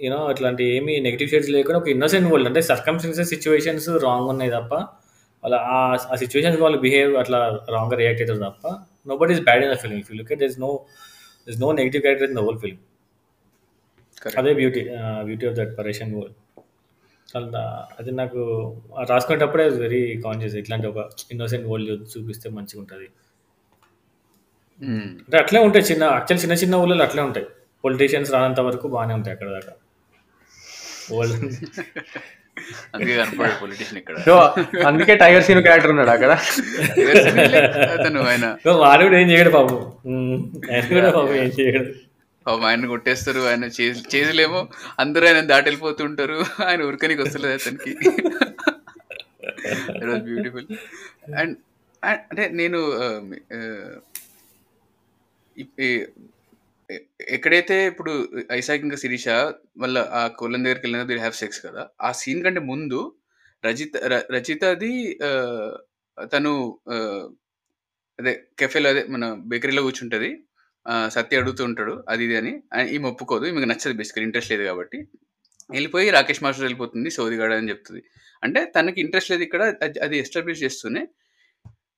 యూనో 0.05 0.19
అట్లాంటి 0.31 0.63
ఏమి 0.77 0.93
నెగిటివ్ 1.05 1.29
షేడ్స్ 1.31 1.51
లేకుండా 1.55 1.77
ఒక 1.79 1.89
ఇన్నోసెంట్ 1.95 2.27
వరల్డ్ 2.31 2.49
అంటే 2.49 2.61
సర్కమ్స్టెన్సెస్ 2.71 3.29
సిచ్యువేషన్స్ 3.29 3.87
రాంగ్ 4.07 4.27
ఉన్నాయి 4.33 4.51
తప్ప 4.57 4.73
వాళ్ళ 5.43 5.55
ఆ 5.71 6.15
సిచ్యువేషన్స్ 6.23 6.59
వాళ్ళు 6.61 6.77
బిహేవ్ 6.85 7.11
అట్లా 7.21 7.39
రాంగ్గా 7.75 7.97
రియాక్ట్ 7.97 8.21
అవుతారు 8.23 8.41
తప్ప 8.45 8.67
no 9.07 9.15
but 9.17 9.31
is 9.35 9.41
bad 9.41 9.63
in 9.65 9.73
the 9.73 9.77
film 9.83 9.97
if 9.97 10.09
you 10.11 10.17
look 10.21 10.31
at 10.35 10.43
is 10.49 10.57
no 10.65 10.71
is 11.47 11.59
no 11.65 11.69
negative 11.71 12.03
character 12.03 12.29
in 12.29 12.37
the 12.39 12.43
whole 12.47 12.59
film 12.59 12.77
అదే 14.37 14.53
beauty 14.53 14.81
beauty 15.23 15.47
of 15.47 15.55
that 15.55 15.77
Pareshan 15.77 16.13
చాలా 17.29 17.61
అది 17.99 18.11
నాకు 18.11 18.39
రాసుకునేటప్పుడే 19.09 19.69
వెరీ 19.69 20.21
కాన్షియస్ 20.25 20.55
ఇట్లాంటి 20.55 20.87
ఒక 20.87 20.99
ఇన్నోసెంట్ 21.31 21.67
వరల్డ్ 21.67 22.03
చూపిస్తే 22.13 22.49
మంచిగా 22.49 22.79
ఉంటుంది. 22.81 23.07
అంటే 25.25 25.37
అట్లే 25.37 25.59
ఉంటాయి 25.59 25.85
చిన్న 25.85 26.03
యాక్చువల్ 26.03 26.41
చిన్న 26.41 26.53
చిన్న 26.53 26.75
ఊళ్ళలో 26.75 27.03
అట్లే 27.03 27.21
ఉంటాయి. 27.21 27.47
పొలిటీషియన్స్ 27.83 28.31
రానంత 28.31 28.59
వరకు 28.59 28.87
బాగానే 28.87 29.13
ఉంటాయి 29.13 29.35
అక్కడ 29.35 29.49
దాకా. 29.49 29.73
అందుకే 32.93 33.15
కనపడే 33.17 33.53
పొలిటీషియన్ 33.61 33.97
ఇక్కడ. 33.97 34.15
సో 34.19 34.33
అందుకే 34.85 35.15
టైగర్ 35.15 35.43
సీన్ 35.43 35.61
క్యారెక్టర్ 35.61 35.91
ఉన్నాడు 35.91 36.09
అక్కడ. 36.09 36.31
వాడు 38.83 39.03
కూడా 39.03 39.17
ఏం 39.19 39.31
చేయడు 39.31 39.49
పాపం. 39.49 39.77
ఆయన 40.71 40.85
కూడా 40.93 41.11
పాపం 41.11 41.35
ఏం 41.35 41.51
చేయడు. 41.59 42.06
ఆయన 42.47 42.85
కొట్టేస్తారు 42.85 43.39
ఆయన 43.39 43.63
చేసి 43.63 44.03
అందరూ 44.99 45.27
ఆయన 45.27 45.39
దాటి 45.39 45.65
వెళ్ళిపోతుంటారు. 45.65 46.45
ఆయన 46.65 46.81
ఉరకనికి 46.83 47.21
వస్తలేదు 47.21 47.53
అతనికి. 47.53 47.93
బ్యూటిఫుల్ 50.23 50.67
అండ్ 51.35 51.57
అంటే 52.03 52.49
నేను 52.49 52.79
ఎక్కడైతే 57.21 57.87
ఇప్పుడు 57.87 58.27
ఐసాక్ 58.51 58.81
ఇంకా 58.81 58.95
శిరీష 58.95 59.29
మళ్ళీ 59.77 60.01
ఆ 60.01 60.27
కొలం 60.27 60.65
దగ్గరికి 60.65 60.85
వెళ్ళిన 60.85 61.03
దే 61.03 61.15
హ్యావ్ 61.15 61.33
సెక్స్ 61.33 61.65
కదా 61.65 61.87
ఆ 62.01 62.11
సీన్ 62.11 62.43
కంటే 62.43 62.59
ముందు 62.59 63.15
రజిత 63.65 63.97
రచితది 64.31 65.19
తను 66.33 66.79
అదే 68.19 68.43
కెఫేలో 68.59 68.89
అదే 68.89 69.03
మన 69.03 69.33
బేకరీలో 69.33 69.81
కూర్చుంటది. 69.81 70.43
సత్య 71.07 71.37
అడుగుతూ 71.37 71.63
ఉంటాడు 71.63 72.03
అది 72.09 72.23
ఇది 72.23 72.37
అని. 72.37 72.63
ఈమె 72.89 73.07
ఒప్పుకోదు 73.07 73.45
ఈమెకు 73.45 73.65
నచ్చదు 73.65 73.93
బేసికల్ 73.93 74.23
ఇంట్రెస్ట్ 74.23 74.51
లేదు 74.51 74.63
కాబట్టి. 74.63 75.07
వెళ్ళిపోయి 75.71 76.09
రాకేష్ 76.09 76.43
మాస్టర్ 76.43 76.63
వెళ్ళిపోతుంది 76.63 77.11
సోదిగాడ 77.11 77.53
అని 77.53 77.69
చెప్తుంది. 77.69 78.03
అంటే 78.43 78.65
తనకి 78.65 79.01
ఇంట్రెస్ట్ 79.01 79.31
లేదు 79.31 79.43
ఇక్కడ 79.43 79.73
అది- 79.81 80.03
అది 80.03 80.17
ఎస్టాబ్లిష్ 80.17 80.63
చేస్తూనే 80.63 81.07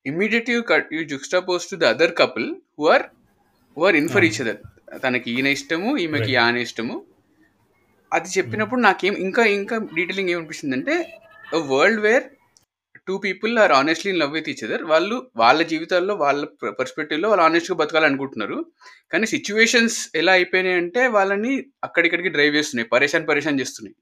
immediate 0.06 0.50
you 0.50 0.62
cut 0.62 0.94
you 0.94 1.04
juxtapose 1.04 1.64
to 1.72 1.76
the 1.76 1.84
other 1.84 2.16
couple 2.18 2.56
who 2.80 2.88
are 2.88 3.04
who 3.78 3.86
are 3.86 3.96
in 3.96 4.10
for 4.10 4.26
each 4.26 4.42
other 4.42 4.58
తనకి 5.04 5.32
ఈయన 5.32 5.48
ఇష్టము 5.48 5.98
ఈమెకి 5.98 6.36
ఆన 6.36 6.58
ఇష్టము. 6.58 7.06
అది 8.14 8.30
చెప్పినప్పుడు 8.38 8.82
నాకేం 8.82 9.14
ఇంకా 9.14 9.44
ఇంకా 9.44 9.78
డీటెయిలింగ్ 9.78 10.30
ఏమనిపిస్తుంది 10.30 10.76
అంటే 10.76 11.20
world 11.56 12.02
where 12.02 12.24
two 13.10 13.18
people 13.18 13.60
are 13.60 13.72
honestly 13.72 14.12
in 14.12 14.20
love 14.20 14.34
with 14.34 14.50
each 14.50 14.64
other 14.64 14.84
వాళ్ళు 14.84 15.32
వాళ్ళ 15.36 15.62
జీవితాల్లో 15.62 16.16
వాళ్ళ 16.16 16.46
పర్స్పెక్టివ్లో 16.80 17.30
వాళ్ళు 17.30 17.46
ఆనెస్ట్గా 17.46 17.78
బతకాలనుకుంటున్నారు. 17.78 18.66
కానీ 19.12 19.26
సిచ్యువేషన్స్ 19.26 20.10
ఎలా 20.16 20.34
అయిపోయినాయి 20.34 20.76
అంటే 20.76 21.08
వాళ్ళని 21.08 21.66
అక్కడిక్కడికి 21.84 22.30
డ్రైవ్ 22.30 22.56
చేస్తున్నాయి. 22.56 22.90
పరేషాన్ 22.90 23.28
పరేషాన్ 23.28 23.60
చేస్తున్నాయి. 23.60 23.96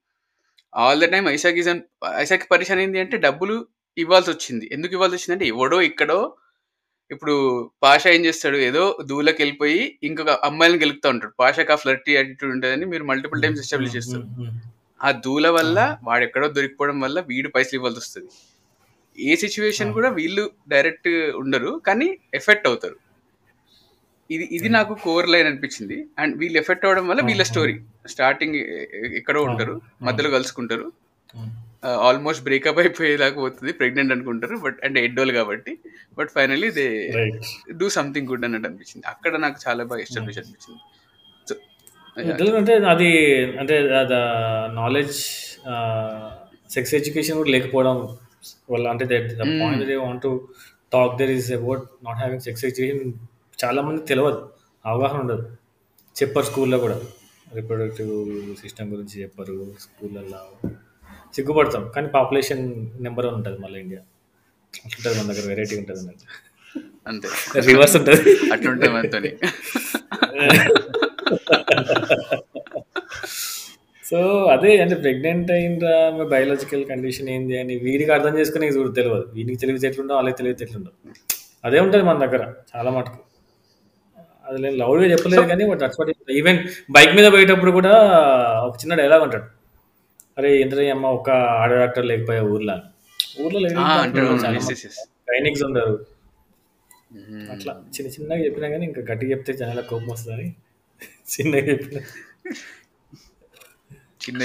All 0.75 1.01
the 1.01 1.03
time 1.03 1.27
Isaac 1.27 1.55
is 1.55 1.69
Isaac 2.15 2.51
Pareshan 2.51 2.79
ఏంటి 2.79 2.99
అంటే 2.99 3.17
డబ్బులు 3.17 3.67
ఇవ్వాల్సి 3.97 4.29
వచ్చింది. 4.29 4.69
ఎందుకు 4.71 4.93
ఇవ్వాల్సి 4.93 5.15
వచ్చింది 5.15 5.35
అంటే 5.35 5.47
ఎవడో 5.47 5.81
ఇక్కడో 5.81 6.35
ఇప్పుడు 7.11 7.35
పాషా 7.84 8.09
ఏం 8.09 8.25
చేస్తాడు? 8.25 8.57
ఏదో 8.57 8.97
దూలకి 9.05 9.41
వెళ్ళిపోయి 9.41 9.99
ఇంకొక 10.03 10.29
అమ్మాయిని 10.29 10.79
గెలుపుతూ 10.79 11.09
ఉంటాడు. 11.09 11.34
పాషాకి 11.39 11.71
ఆ 11.71 11.75
ఫ్లర్టీ 11.75 12.15
యాటిట్యూడ్ 12.15 12.53
ఉంటుందని 12.53 12.85
మీరు 12.85 13.03
మల్టిపుల్ 13.03 13.41
టైమ్స్ 13.41 13.59
ఎస్టాబ్లిష్ 13.59 13.95
చేస్తారు. 13.95 14.25
ఆ 15.03 15.11
దూల 15.11 15.47
వల్ల 15.49 15.97
వాడు 16.03 16.23
ఎక్కడో 16.23 16.47
దొరికిపోవడం 16.47 16.99
వల్ల 16.99 17.19
వీడు 17.19 17.49
పైసలు 17.49 17.75
ఇవ్వాల్సి 17.75 17.99
వస్తుంది. 17.99 18.29
ఏ 19.30 19.35
సిచ్యువేషన్ 19.44 19.91
కూడా 19.98 20.10
వీళ్ళు 20.19 20.44
డైరెక్ట్ 20.73 21.10
ఉండరు 21.41 21.72
కానీ 21.88 22.07
ఎఫెక్ట్ 22.39 22.65
అవుతారు. 22.69 22.98
ఇది 24.35 24.45
ఇది 24.56 24.69
నాకు 24.76 24.94
కోర్ 25.03 25.27
లైన్ 25.34 25.48
అనిపించింది. 25.49 25.98
అండ్ 26.22 26.34
వీళ్ళు 26.41 26.57
ఎఫెక్ట్ 26.61 26.85
అవడం 26.88 27.06
వల్ల 27.10 27.22
వీళ్ళ 27.30 27.44
స్టోరీ 27.52 27.76
స్టార్టింగ్ 28.14 28.57
ఎక్కడో 29.19 29.41
ఉంటారు 29.49 29.76
మధ్యలో 30.07 30.31
కలుసుకుంటారు. 30.35 30.88
ఆల్మోస్ట్ 32.07 32.44
బ్రేకప్ 32.48 32.80
అయిపోయేలాగా 32.84 33.35
పోతుంది 33.41 33.72
ప్రెగ్నెంట్ 33.80 34.14
అనుకుంటారు 34.15 34.56
బట్ 34.65 34.77
అంటే 34.85 34.99
ఎడ్డోలు 35.07 35.34
కాబట్టి. 35.39 35.72
But 36.18 36.30
finally 36.35 36.69
they 36.77 36.85
do 37.81 37.88
something 37.98 38.27
good 38.31 38.45
అన్నట్టు 38.48 38.68
అనిపించింది. 38.69 39.06
అక్కడ 39.14 39.34
నాకు 39.45 39.57
చాలా 39.65 39.84
బాగా 39.89 40.02
ఎస్టాబ్లిష్ 40.06 40.39
అనిపించింది. 40.44 40.80
అంటే 42.60 42.76
అది 42.94 43.10
అంటే 43.61 43.76
నాలెడ్జ్ 44.80 45.19
సెక్స్ 46.76 46.94
ఎడ్యుకేషన్ 46.99 47.38
కూడా 47.41 47.52
లేకపోవడం 47.56 47.98
వల్ల 48.72 48.88
అంటే 48.88 49.05
the. 49.05 49.39
Point 49.39 49.85
they 49.85 49.95
want 49.95 50.23
to 50.23 50.47
talk 50.93 51.19
there 51.19 51.30
is 51.30 51.51
about 51.51 51.84
not 52.03 52.18
having 52.18 52.41
sex 52.41 52.65
education 52.65 53.14
చాలా 53.65 53.81
మంది 53.81 54.05
తెలియదు 54.05 54.49
అవగాహన 54.85 55.19
ఉండదు. 55.19 55.51
చెప్పరు 56.23 56.45
స్కూల్లో 56.45 56.77
కూడా. 56.77 57.01
రిప్రొడక్టివ్ 57.53 58.55
సిస్టమ్ 58.55 58.91
గురించి 58.91 59.22
చెప్పరు 59.22 59.73
స్కూళ్ళల్లో. 59.80 60.69
సిగ్గుపడతాం. 61.35 61.91
కానీ 61.95 62.07
పాపులేషన్ 62.07 62.88
నెంబర్ 63.01 63.26
వన్ 63.26 63.35
ఉంటుంది 63.35 63.59
మళ్ళీ 63.59 63.80
ఇండియా 63.80 64.01
అట్లుంటుంది 64.85 65.27
మన 65.27 65.34
దగ్గర 65.34 65.47
వెరైటీ 65.47 65.77
ఉంటుంది 65.77 65.99
అన్నట్టు. 65.99 66.80
అంతే. 67.07 67.59
రివర్స్ 67.59 67.95
ఉంటుంది. 67.95 68.53
అట్లుంటే 68.53 68.89
మనతోని. 68.89 69.31
సో 74.07 74.17
అదే 74.53 74.71
అంటే 74.81 74.95
ప్రెగ్నెంట్ 74.95 75.49
అయిందా 75.51 75.93
బయాలజికల్ 76.31 76.84
కండిషన్ 76.85 77.29
ఏంది 77.29 77.55
అని 77.59 77.75
వీడికి 77.77 78.11
అర్థం 78.11 78.34
చేసుకునే 78.39 78.67
చూడు 78.75 78.91
తెలియదు 78.97 79.25
వీడికి 79.34 79.59
తెలివి 79.61 79.88
ఎట్లుండో 79.88 80.13
వాళ్ళకి 80.15 80.38
తెలివి 80.38 80.63
ఎట్లుండో 80.65 80.91
అదే 81.63 81.79
ఉంటుంది 81.79 82.03
మన 82.03 82.17
దగ్గర 82.25 82.41
చాలా 82.71 82.89
మటుకు. 82.91 83.19
అది 84.47 84.57
నేను 84.61 84.77
లౌడ్గా 84.77 85.07
చెప్పలేదు 85.13 85.45
కానీ 85.51 85.63
బట్ 85.71 85.81
అట్స్ 85.84 85.99
ఈవెన్ 86.31 86.59
బైక్ 86.91 87.13
మీద 87.15 87.27
పోయేటప్పుడు 87.34 87.71
కూడా 87.77 87.93
ఒక 88.67 88.75
చిన్న 88.84 88.95
డైలాగ్ 88.95 89.23
అంటాడు 89.23 89.47
అరే 90.38 90.49
ఎంత 90.61 90.79
అమ్మ 90.93 91.09
ఒక 91.17 91.29
ఆడ 91.61 91.71
డాక్టర్ 91.73 92.05
లేకపోయా 92.05 92.41
ఊర్లో. 92.51 92.75
ఊర్లో. 93.41 93.67
గైనిక్స్ 95.29 95.63
ఉండరు. 95.67 95.95
అట్లా 97.53 97.73
చిన్న 97.95 98.07
చిన్నగా 98.15 98.41
చెప్పినా 98.45 98.67
కానీ 98.69 98.85
ఇంకా 98.85 99.01
గట్టిగా 99.09 99.29
చెప్తే 99.34 99.53
జనాలకు 99.53 99.89
కోపం 99.89 100.09
వస్తుందని 100.11 100.47
చిన్నగా 101.34 101.65
చెప్పిన. 101.71 101.99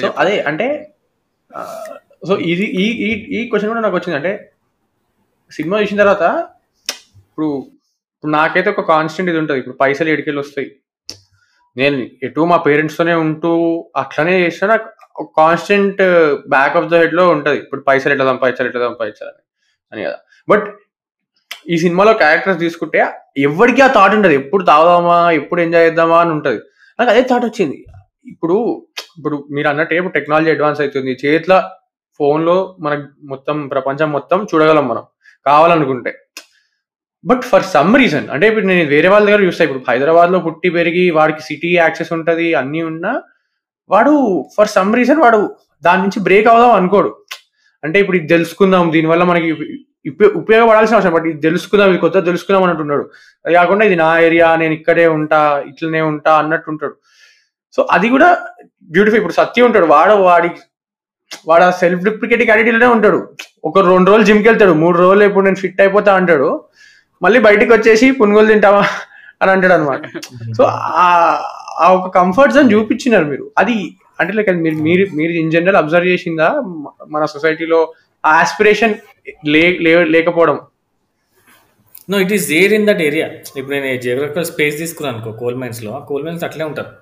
సో 0.02 0.08
అదే 0.22 0.34
అంటే 0.50 0.66
సో 2.28 2.34
ఇది 2.52 2.66
ఈ 2.82 2.86
ఈ 3.06 3.10
ఈ 3.36 3.40
క్వశ్చన్ 3.50 3.70
కూడా 3.72 3.82
నాకు 3.86 3.96
వచ్చింది. 3.98 4.16
అంటే 4.20 4.32
సినిమా 5.56 5.80
చూసిన 5.82 6.00
తర్వాత 6.02 6.24
ఇప్పుడు 7.28 7.48
ఇప్పుడు 8.14 8.32
నాకైతే 8.38 8.68
ఒక 8.74 8.84
కాన్స్టెంట్ 8.92 9.30
ఇది 9.32 9.40
ఉంటుంది. 9.42 9.60
ఇప్పుడు 9.62 9.76
పైసలు 9.82 10.10
ఎడికెళ్ళి 10.14 10.40
వస్తాయి. 10.42 10.68
నేను 11.76 11.96
ఎటు 12.26 12.46
మా 12.52 12.58
పేరెంట్స్ 12.66 12.98
తోనే 12.98 13.14
ఉంటూ 13.24 13.52
అట్లనే 14.02 14.34
చేసినా 14.44 14.68
నాకు 14.72 14.88
ఒక 15.22 15.28
కాన్స్టెంట్ 15.40 16.02
బ్యాక్ 16.54 16.76
ఆఫ్ 16.80 16.88
ద 16.92 17.00
హెడ్లో 17.02 17.24
ఉంటది. 17.34 17.58
ఇప్పుడు 17.64 17.82
పైసలు 17.88 18.12
ఎట్లా 18.14 18.26
సంపాదించాలి 18.32 18.68
ఎట్లా 18.70 18.82
సంపాదించాలి 18.90 19.32
అని 19.92 20.04
కదా. 20.06 20.18
బట్ 20.48 20.66
ఈ 21.72 21.76
సినిమాలో 21.84 22.12
క్యారెక్టర్స్ 22.22 22.60
తీసుకుంటే 22.64 23.00
ఎవరికి 23.48 23.82
ఆ 23.86 23.88
థాట్ 23.96 24.14
ఉంటుంది 24.16 24.36
ఎప్పుడు 24.42 24.62
తాగుదామా 24.70 25.18
ఎప్పుడు 25.40 25.60
ఎంజాయ్ 25.64 25.86
చేద్దామా 25.88 26.18
అని 26.24 26.32
ఉంటది. 26.36 26.60
నాకు 26.98 27.10
అదే 27.12 27.22
థాట్ 27.32 27.46
వచ్చింది. 27.48 27.78
ఇప్పుడు 28.26 28.56
ఇప్పుడు 29.18 29.36
మీరు 29.54 29.68
అన్నట్టు 29.70 29.94
ఇప్పుడు 30.00 30.16
టెక్నాలజీ 30.18 30.50
అడ్వాన్స్ 30.54 30.80
అవుతుంది. 30.82 31.12
చేతిలో 31.22 31.58
ఫోన్లో 32.20 32.56
మన 32.84 32.92
మనకు 32.92 33.06
మొత్తం 33.32 33.56
ప్రపంచం 33.74 34.08
మొత్తం 34.16 34.38
చూడగలం 34.50 34.84
మనం. 34.92 35.04
కావాలనుకుంటే. 35.46 36.10
బట్ 37.24 37.42
ఫర్ 37.50 37.66
సమ్ 37.74 37.92
రీజన్ 38.00 38.26
అంటే 38.34 38.44
ఇప్పుడు 38.50 38.66
నేను 38.70 38.84
వేరే 38.92 39.08
వాళ్ళ 39.12 39.24
దగ్గర 39.28 39.42
చూస్తాను 39.48 39.66
ఇప్పుడు 39.68 39.84
హైదరాబాద్లో 39.90 40.38
పుట్టి 40.46 40.68
పెరిగి 40.76 41.04
వాడికి 41.18 41.42
సిటీ 41.48 41.70
యాక్సెస్ 41.82 42.12
ఉంటుంది 42.16 42.46
అన్నీ 42.60 42.80
ఉన్నా 42.90 43.12
వాడు 43.92 44.12
ఫర్ 44.56 44.72
సమ్ 44.76 44.92
రీజన్ 45.00 45.20
వాడు 45.24 45.40
దాని 45.86 46.02
నుంచి 46.04 46.20
బ్రేక్ 46.26 46.48
అవుదాం 46.52 46.72
అనుకోడు. 46.80 47.10
అంటే 47.84 47.96
ఇప్పుడు 48.02 48.16
ఇది 48.20 48.28
తెలుసుకుందాం 48.34 48.90
దీనివల్ల 48.96 49.24
మనకి 49.30 49.48
ఉపయోగపడాల్సిన 50.40 50.96
అవసరం. 50.98 51.14
బట్ 51.16 51.26
ఇది 51.30 51.40
తెలుసుకుందాం 51.48 51.88
ఇది 51.92 52.00
కొత్త 52.04 52.24
తెలుసుకుందాం 52.30 52.62
అన్నట్టున్నాడు 52.66 53.04
అది 53.44 53.54
కాకుండా 53.60 53.84
ఇది 53.88 53.96
నా 54.04 54.10
ఏరియా 54.26 54.48
నేను 54.62 54.74
ఇక్కడే 54.78 55.06
ఉంటా 55.18 55.40
ఇట్లనే 55.70 56.02
ఉంటా 56.12 56.32
అన్నట్టు 56.42 56.70
ఉంటాడు. 56.72 56.94
సో 57.72 57.88
అది 57.90 58.08
కూడా 58.08 58.38
బ్యూటిఫుల్ 58.82 59.18
ఇప్పుడు 59.18 59.32
సత్య 59.32 59.62
ఉంటాడు 59.62 59.86
వాడు 59.86 60.12
వాడి 60.12 60.50
వాడు 61.48 61.64
ఆ 61.64 61.70
సెల్ఫ్ 61.70 62.04
డిప్లికేటింగ్ 62.04 62.48
యాటిట్యూడ్లోనే 62.50 62.94
ఉంటాడు. 62.94 63.36
ఒక 63.64 63.78
రెండు 63.78 64.10
రోజులు 64.10 64.24
జిమ్కి 64.24 64.48
వెళ్తాడు 64.48 64.72
మూడు 64.72 64.98
రోజులు 64.98 65.24
ఇప్పుడు 65.24 65.44
నేను 65.44 65.56
ఫిట్ 65.56 65.80
అయిపోతా 65.80 66.14
అంటాడు. 66.14 66.64
మళ్ళీ 67.22 67.40
బయటికి 67.40 67.72
వచ్చేసి 67.72 68.10
పునుగోలు 68.10 68.46
తింటావా 68.46 68.86
అని 69.42 69.50
అంటాడు 69.50 69.72
అనమాట 69.72 70.02
సో 70.56 70.64
ఆ 70.64 71.92
ఒక 71.92 72.14
కంఫర్ట్ 72.14 72.54
జోన్ 72.54 72.72
చూపించినారు 72.72 73.24
మీరు. 73.24 73.50
అది 73.58 73.96
అంటే 74.20 74.32
లైక్ 74.32 74.50
మీరు 74.50 74.74
మీరు 74.74 75.06
మీరు 75.14 75.32
ఇన్ 75.32 75.50
జనరల్ 75.52 75.76
అబ్జర్వ్ 75.76 76.06
చేసిందా? 76.06 76.62
మన 77.08 77.24
సొసైటీలో 77.24 77.92
ఆ 78.26 78.30
ఆస్పిరేషన్ 78.30 78.94
లే 79.46 79.78
లే- 79.80 80.06
లేకపోవడం. 80.06 80.60
No 82.10 82.18
it 82.18 82.32
is 82.32 82.48
there 82.48 82.72
in 82.72 82.86
that 82.86 83.02
area 83.02 83.28
ఇప్పుడు 83.56 83.76
నేను 83.76 84.00
జియోగ్రఫికల్ 84.00 84.44
స్పేస్ 84.44 84.78
తీసుకున్నాను 84.78 85.16
అనుకో 85.16 85.32
కోల్ 85.32 85.56
మైన్స్లో 85.56 85.92
ఆ 85.92 85.98
కోల్ 85.98 86.24
మైన్స్ 86.24 86.44
అట్లే 86.44 86.64
ఉంటారు. 86.64 87.01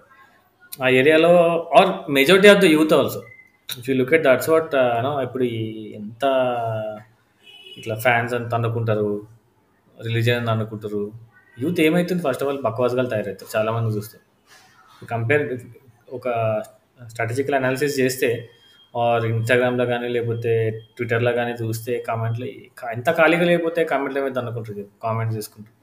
ఆ 0.85 0.89
ఏరియాలో 1.01 1.31
or 1.79 1.91
majority 2.17 2.49
of 2.53 2.61
the 2.65 2.67
youth 2.75 2.93
also 2.99 3.21
if 3.69 3.87
you 3.89 3.95
look 4.01 4.13
at 4.17 4.25
that's 4.27 4.49
what 4.53 4.75
no 5.07 5.13
ఇప్పుడు 5.27 5.45
ఈ 5.57 5.63
ఎంత 5.99 6.25
ఇట్లా 7.79 7.95
ఫ్యాన్స్ 8.05 8.33
అంత 8.39 8.53
అనుకుంటారు 8.61 9.09
రిలీజియన్ 9.99 10.39
అని 10.43 10.51
అనుకుంటారు. 10.57 11.03
యూత్ 11.59 11.81
ఏమవుతుంది 11.87 12.23
ఫస్ట్ 12.27 12.43
ఆఫ్ 12.45 12.51
ఆల్ 12.51 12.61
బక్వాస్గా 12.67 13.03
తయారవుతారు 13.13 13.51
చాలామంది 13.57 13.91
చూస్తే. 13.97 14.17
కంపేర్ 15.13 15.45
ఒక 16.19 16.29
స్ట్రాటజికల్ 17.11 17.57
అనాలిసిస్ 17.61 17.95
చేస్తే 18.01 18.31
ఆర్ 18.95 19.25
ఇన్స్టాగ్రామ్లో 19.33 19.85
కానీ 19.93 20.09
లేకపోతే 20.15 20.53
ట్విట్టర్లో 20.97 21.33
కానీ 21.41 21.53
చూస్తే 21.63 21.93
కామెంట్లు 22.09 22.47
ఎంత 22.97 23.11
ఖాళీగా 23.21 23.45
లేకపోతే 23.51 23.81
కామెంట్లు 23.93 24.21
ఏమైతే 24.23 24.41
అనుకుంటారు 24.45 24.87
కామెంట్స్ 25.05 25.37
చేసుకుంటారు. 25.39 25.77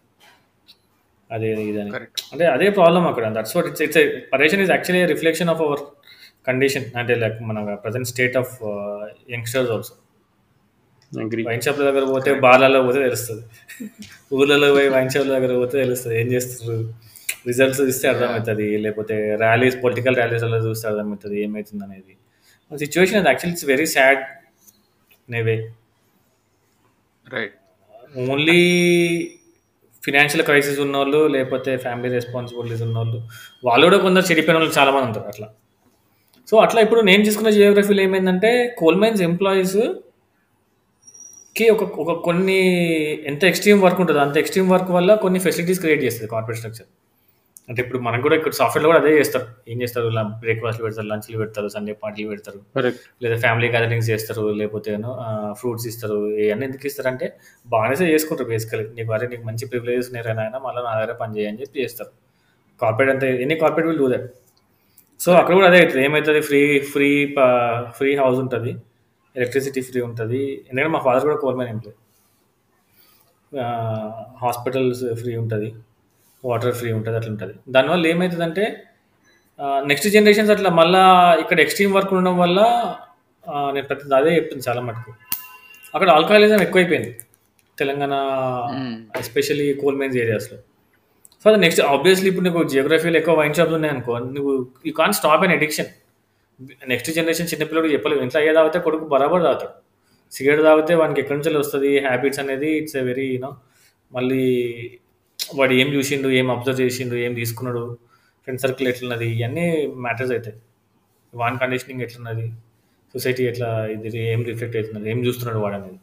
అదే 1.36 1.48
ఇదని. 1.70 1.92
Correct. 1.96 2.20
అంటే 2.34 2.46
అదే 2.56 2.68
ప్రాబ్లం 2.80 3.04
అక్కడ. 3.12 3.26
That's 3.38 3.54
what 3.58 3.68
it's 3.70 3.84
it's 3.86 4.00
Pareshan 4.34 4.62
is 4.66 4.72
actually 4.76 5.02
reflection 5.14 5.50
of 5.54 5.62
our 5.68 5.82
condition 6.50 6.86
అంటే 7.00 7.14
లైక్ 7.24 7.38
మన 7.48 7.74
present 7.86 8.08
state 8.12 8.38
of 8.42 8.54
youngsters 9.36 9.72
also 9.76 9.96
wine 11.48 11.62
షాప్ల 11.66 11.84
దగ్గర 11.90 12.06
పోతే 12.14 12.32
బార్లలో 12.46 12.80
పోతే 12.88 13.00
తెలుస్తుంది. 13.08 13.44
ఊర్లలో 14.38 14.70
పోయి 14.76 14.88
వైన్ 14.96 15.12
షాప్ల 15.14 15.30
దగ్గర 15.36 15.54
పోతే 15.62 15.76
తెలుస్తుంది. 15.84 16.16
ఏం 16.22 16.28
చేస్తారు 16.34 16.78
రిజల్ట్స్ 17.50 17.82
ఇస్తే 17.92 18.08
అర్థమవుతుంది. 18.12 18.68
లేకపోతే 18.86 19.16
ర్యాలీస్ 19.44 19.78
పొలిటికల్ 19.84 20.18
ర్యాలీస్ 20.22 20.44
అలా 20.48 20.60
చూస్తే 20.68 20.86
అర్థమవుతుంది. 20.92 21.38
ఏమవుతుంది 21.46 21.84
అనేది. 21.88 22.14
సిచ్యువేషన్ 22.72 23.20
అది 23.22 23.30
యాక్చువల్లీ 23.32 23.56
ఇట్స్ 23.56 23.68
వెరీ 23.74 23.88
సాడ్ 23.96 24.24
నేవే 25.34 25.58
రైట్ 27.36 27.56
ఓన్లీ 28.34 28.62
ఫినాన్షియల్ 30.04 30.46
క్రైసిస్ 30.46 30.80
ఉన్నోళ్ళు 30.80 31.28
లేకపోతే 31.28 31.78
ఫ్యామిలీ 31.78 32.10
రెస్పాన్సిబిలిటీస్ 32.16 32.82
ఉన్నోళ్ళు 32.82 33.20
వాళ్ళు 33.66 33.86
కూడా 33.86 33.98
కొందరు 33.98 34.26
చెడిపోయిన 34.32 34.58
వాళ్ళు 34.60 34.76
చాలామంది 34.80 35.08
ఉంటారు 35.08 35.28
అట్లా. 35.28 35.48
సో 36.48 36.58
అట్లా 36.58 36.82
ఇప్పుడు 36.82 37.02
నేను 37.02 37.24
తీసుకున్న 37.24 37.50
జియోగ్రఫీలో 37.50 38.04
ఏమైందంటే 38.04 38.52
కోల్ 38.78 38.96
మైన్స్ 38.96 39.22
ఎంప్లాయీస్కి 39.22 39.88
ఒక 41.72 41.84
ఒక 42.00 42.12
కొన్ని 42.22 42.60
ఎంత 43.26 43.44
ఎక్స్ట్రీమ్ 43.44 43.82
వర్క్ 43.84 44.00
ఉంటుందో 44.00 44.20
అంత 44.20 44.38
ఎక్స్ట్రీమ్ 44.38 44.70
వర్క్ 44.72 44.92
వల్ల 44.92 45.16
కొన్ని 45.16 45.40
ఫెసిలిటీస్ 45.40 45.80
క్రియేట్ 45.80 46.04
చేస్తుంది 46.04 46.30
కార్పొరేట్ 46.30 46.60
స్ట్రక్చర్ 46.60 46.88
అంటే 47.70 47.80
ఇప్పుడు 47.84 48.00
మనకు 48.06 48.24
కూడా 48.26 48.36
ఇక్కడ 48.40 48.54
సాఫ్ట్వేర్లో 48.60 48.90
కూడా 48.92 49.00
అదే 49.04 49.12
చేస్తారు. 49.20 49.46
ఏం 49.72 49.78
చేస్తారు? 49.84 50.10
బ్రేక్ఫాస్ట్లు 50.44 50.84
పెడతారు 50.86 51.08
లంచ్లు 51.12 51.38
పెడతారు 51.42 51.70
సండే 51.76 51.94
పార్టీలు 52.04 52.30
పెడతారు. 52.34 52.60
లేదా 53.24 53.36
ఫ్యామిలీ 53.46 53.68
గ్యాదరింగ్స్ 53.74 54.10
చేస్తారు 54.14 54.44
లేకపోతే 54.60 54.92
ఫ్రూట్స్ 55.62 55.88
ఇస్తారు. 55.92 56.18
ఇవన్నీ 56.44 56.66
ఎందుకు 56.70 56.88
ఇస్తారంటే 56.90 57.28
బాగానే 57.74 57.96
చేసుకుంటారు 58.14 58.50
బేసికలీ 58.54 58.86
నీకు 58.98 59.12
అరే 59.18 59.28
నీకు 59.34 59.46
మంచి 59.50 59.66
ప్రివిలేజెస్ 59.72 60.10
ఉన్నాయి 60.12 60.26
ఆయన 60.46 60.58
మళ్ళీ 60.68 60.82
నా 60.88 60.94
దగ్గర 61.00 61.16
పని 61.24 61.36
చేయని 61.40 61.60
చెప్పి 61.64 61.78
చేస్తారు. 61.84 62.12
కార్పొరేట్ 62.82 63.12
అంతా 63.16 63.28
ఎన్ని 63.46 63.56
corporate 63.64 63.90
will 63.92 64.02
do 64.04 64.08
that 64.14 64.28
so 65.20 65.30
అక్కడ 65.40 65.54
కూడా 65.60 65.68
అదే 65.72 65.78
అవుతుంది 65.84 66.04
ఏమవుతుంది 66.08 66.42
ఫ్రీ 66.50 66.62
ఫ్రీ 66.94 67.10
ఫ్రీ 68.00 68.12
హౌస్ 68.22 68.40
ఉంటుంది. 68.46 68.72
ఎలక్ట్రిసిటీ 69.36 69.82
ఫ్రీ 69.88 70.00
ఉంటుంది. 70.10 70.42
ఎందుకంటే 70.70 70.92
మా 70.96 71.02
ఫాదర్ 71.08 71.26
కూడా 71.30 71.40
coal mine 71.44 71.72
employee 71.76 71.98
hospitals 74.44 75.04
free 75.22 75.34
ఉంటుంది. 75.44 75.70
వాటర్ 76.44 76.74
ఫ్రీ 76.80 76.90
ఉంటుంది 76.98 77.18
అట్లా 77.20 77.32
ఉంటుంది. 77.36 77.54
దానివల్ల 77.76 78.04
ఏమవుతుందంటే 78.14 78.66
నెక్స్ట్ 79.90 80.08
జనరేషన్స్ 80.16 80.52
అట్లా 80.56 80.70
మళ్ళా 80.80 81.04
ఇక్కడ 81.44 81.60
ఎక్స్ట్రీమ్ 81.66 81.94
వర్క్ 81.98 82.12
ఉండడం 82.18 82.36
వల్ల 82.44 82.60
నేను 83.76 83.86
ప్రతి 83.90 84.14
అదే 84.20 84.32
చెప్తుంది 84.38 84.64
చాలా 84.68 84.82
మటుకు. 84.88 85.12
అక్కడ 85.96 86.10
ఆల్కహాలిజం 86.18 86.62
ఎక్కువైపోయింది. 86.66 87.12
తెలంగాణ 87.78 88.14
ఎస్పెషల్లీ 89.22 89.68
కోల్ 89.82 89.98
మైన్స్ 90.00 90.18
ఏరియాస్లో 90.24 90.58
సో 91.42 91.46
అది 91.52 91.60
నెక్స్ట్ 91.64 91.82
ఆబ్వియస్లీ 91.94 92.28
ఇప్పుడు 92.32 92.46
నీకు 92.48 92.62
జియోగ్రఫీలో 92.74 93.18
ఎక్కువ 93.22 93.34
వైన్ 93.40 93.56
షాప్స్ 93.58 93.76
ఉన్నాయనుకో 93.78 94.14
నువ్వు 94.36 94.54
you 94.88 94.94
can 95.02 95.14
stop 95.18 95.44
an 95.48 95.54
addiction 95.58 95.92
next 96.92 97.10
generation 97.18 97.50
చిన్నపిల్లడు 97.52 97.90
చెప్పలేవు 97.96 98.22
ఇంట్లో 98.26 98.40
అయ్యే 98.42 98.54
తాగితే 98.58 98.80
కొడుకు 98.86 99.06
బరాబర్ 99.14 99.44
తాగుతాడు. 99.48 99.74
సిగరెట్ 100.32 100.64
తాగితే 100.68 100.94
వానికి 101.02 101.20
ఎక్కడి 101.24 101.38
నుంచి 101.38 101.58
వస్తుంది? 101.64 101.92
హ్యాబిట్స్ 102.08 102.40
అనేది 102.44 102.70
ఇట్స్ 102.80 102.98
ఎ 103.02 103.04
వెరీ 103.10 103.28
యూనో 103.34 103.52
మళ్ళీ 104.12 104.44
వాడు 105.56 105.74
ఏం 105.74 105.88
చూసిండు 105.96 106.28
ఏం 106.30 106.52
అబ్జర్వ్ 106.52 106.82
చేసిండు 106.82 107.16
ఏం 107.16 107.34
తీసుకున్నాడు 107.34 107.84
ఫ్రెండ్ 108.44 108.62
సర్కిల్ 108.62 108.88
ఎట్లున్నది 108.92 109.28
ఇవన్నీ 109.36 109.66
మ్యాటర్స్ 110.06 110.32
అవుతాయి 110.32 110.58
వాన్ 111.34 111.58
కండిషనింగ్ 111.60 112.02
ఎట్లున్నది 112.02 112.48
సొసైటీ 113.14 113.44
ఎట్లా 113.44 113.70
ఇది 113.96 114.20
ఏం 114.34 114.44
రిఫ్లెక్ట్ 114.44 114.78
అవుతున్నది 114.78 115.10
ఏం 115.12 115.20
చూస్తున్నాడు 115.26 115.60
వాడు 115.60 115.76
అనేది. 115.76 116.00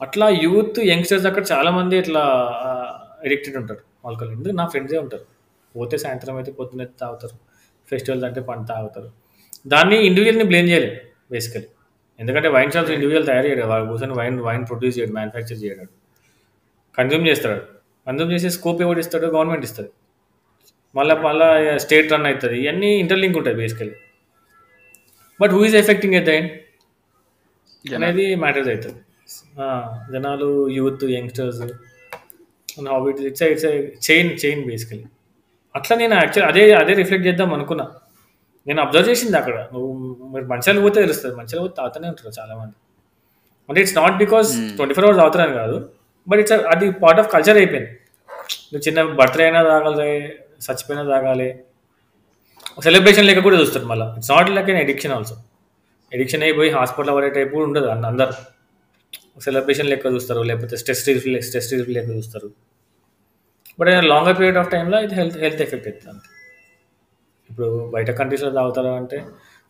అట్లా 0.00 0.28
యూత్ 0.28 0.78
యంగ్స్టర్స్ 0.92 1.26
అక్కడ 1.26 1.44
చాలామంది 1.52 1.98
ఇట్లా 1.98 2.22
ఎడిక్టెడ్ 3.26 3.56
ఉంటారు 3.56 3.82
ఆల్కహాల్ 4.06 4.32
ఎందుకు 4.32 4.54
నా 4.54 4.66
ఫ్రెండ్సే 4.66 4.98
ఉంటారు. 5.04 5.24
పోతే 5.74 5.98
సాయంత్రం 5.98 6.36
అయితే 6.36 6.52
పొద్దున్న 6.52 6.84
తాగుతారు 6.84 7.36
ఫెస్టివల్స్ 7.88 8.24
అంటే 8.24 8.40
పంట 8.40 8.66
తాగుతారు. 8.68 9.08
దాన్ని 9.66 9.96
ఇండివిజువల్ని 10.06 10.44
బ్లేమ్ 10.44 10.68
చేయలేదు 10.68 10.96
బేసికలీ 11.32 11.68
ఎందుకంటే 12.18 12.48
వైన్ 12.48 12.72
షాప్స్ 12.72 12.92
ఇండివిజువల్ 12.92 13.26
తయారు 13.26 13.46
చేయడు 13.46 13.64
వాడు 13.66 13.84
కూర్చొని 13.86 14.12
వైన్ 14.12 14.40
వైన్ 14.40 14.66
ప్రొడ్యూస్ 14.66 14.98
చేయడు 14.98 15.12
మ్యానుఫ్యాక్చర్ 15.12 15.58
చేయడు. 15.64 15.86
కన్జ్యూమ్ 16.98 17.26
చేస్తాడు. 17.28 17.75
కన్జ్యూమ్ 18.06 18.30
చేసే 18.34 18.50
స్కోప్ 18.56 18.80
ఎవరు 18.86 18.98
ఇస్తాడు 19.04 19.26
గవర్నమెంట్ 19.36 19.64
ఇస్తుంది. 19.68 19.90
మళ్ళీ 20.98 21.14
మళ్ళీ 21.26 21.48
స్టేట్ 21.84 22.12
రన్ 22.14 22.26
అవుతుంది 22.30 22.58
ఇవన్నీ 22.64 22.90
ఇంటర్లింక్ 23.02 23.36
ఉంటుంది 23.40 23.58
basically 23.62 23.94
but 25.40 25.52
who 25.56 25.60
is 25.68 25.76
affecting 25.82 26.14
at 26.20 26.28
the 26.30 26.34
end 26.38 26.52
అనేది 27.98 28.24
మ్యాటర్స్ 28.44 28.70
అవుతుంది. 28.74 29.00
జనాలు 30.14 30.48
youth 30.78 31.04
youngsters 31.16 31.60
how 32.94 33.02
it 33.10 33.20
it's 33.30 33.44
it's 33.52 33.66
chain 34.06 34.30
chain 34.42 34.62
basically 34.70 35.04
అట్లా 35.74 35.94
నేను 36.02 36.14
యాక్చువల్ 36.22 36.46
అదే 36.50 36.62
అదే 36.80 36.92
రిఫ్లెక్ట్ 37.00 37.26
చేద్దాం 37.28 37.50
అనుకున్నా. 37.56 37.84
నేను 38.66 38.80
అబ్జర్వ్ 38.84 39.08
చేసింది 39.10 39.36
అక్కడ. 39.40 39.56
నువ్వు 39.72 39.90
మీరు 40.34 40.46
మంచాలు 40.52 40.80
పోతే 40.84 40.98
తెలుస్తుంది. 41.04 41.34
మంచాలు 41.40 41.60
పోతే 41.64 41.74
తాతనే 41.80 42.06
ఉంటారు 42.12 42.32
చాలా 42.38 42.54
మంది 42.60 42.76
అంటే 43.68 43.78
it's 43.82 43.96
not 44.00 44.16
because 44.22 44.50
twenty 44.78 44.94
four 44.96 45.06
hours 45.06 45.22
అవుతారని 45.24 45.54
కాదు. 45.60 45.76
బట్ 46.26 46.40
ఇట్స్ 46.42 46.54
అది 46.74 46.86
పార్ట్ 47.02 47.20
ఆఫ్ 47.22 47.28
కల్చర్ 47.34 47.58
అయిపోయింది. 47.62 47.90
నువ్వు 48.70 48.84
చిన్న 48.86 49.02
బర్త్డే 49.20 49.44
అయినా 49.46 49.60
తాగాలి 49.70 50.10
చచ్చిపోయినా 50.66 51.02
తాగాలి. 51.12 51.48
సెలబ్రేషన్ 52.86 53.26
లెక్క 53.28 53.42
కూడా 53.48 53.56
చూస్తారు 53.62 53.86
మళ్ళీ. 53.92 54.06
It's 54.18 54.30
not 54.34 54.50
like 54.56 54.68
an 54.72 54.80
addiction 54.84 55.12
also 55.16 55.36
addiction 56.12 56.42
అయిపోయి 56.46 56.70
హాస్పిటల్ 56.76 57.12
పడే 57.16 57.28
టైప్ 57.36 57.50
కూడా 57.54 57.64
ఉండదు 57.68 57.88
అన్న 57.94 58.04
అందరు. 58.12 58.34
సెలబ్రేషన్ 59.46 59.88
లెక్క 59.92 60.12
చూస్తారు 60.16 60.42
లేకపోతే 60.50 60.76
స్ట్రెస్ 60.82 61.02
రిలీఫ్ 61.08 61.44
స్ట్రెస్ 61.48 61.68
రిలీఫ్ 61.72 61.90
లెక్క 61.96 62.08
చూస్తారు. 62.18 62.48
బట్ 63.78 63.88
లాంగర్ 64.12 64.36
పీరియడ్ 64.38 64.58
ఆఫ్ 64.62 64.70
టైంలో 64.74 64.98
ఇది 65.06 65.14
హెల్త్ 65.20 65.36
హెల్త్ 65.44 65.60
ఎఫెక్ట్ 65.64 65.88
అవుతుంది 65.88 66.10
అంతే. 66.12 66.28
ఇప్పుడు 67.50 67.68
బయట 67.94 68.10
కంట్రీస్లో 68.20 68.50
తాగుతారు 68.58 68.92
అంటే 69.00 69.18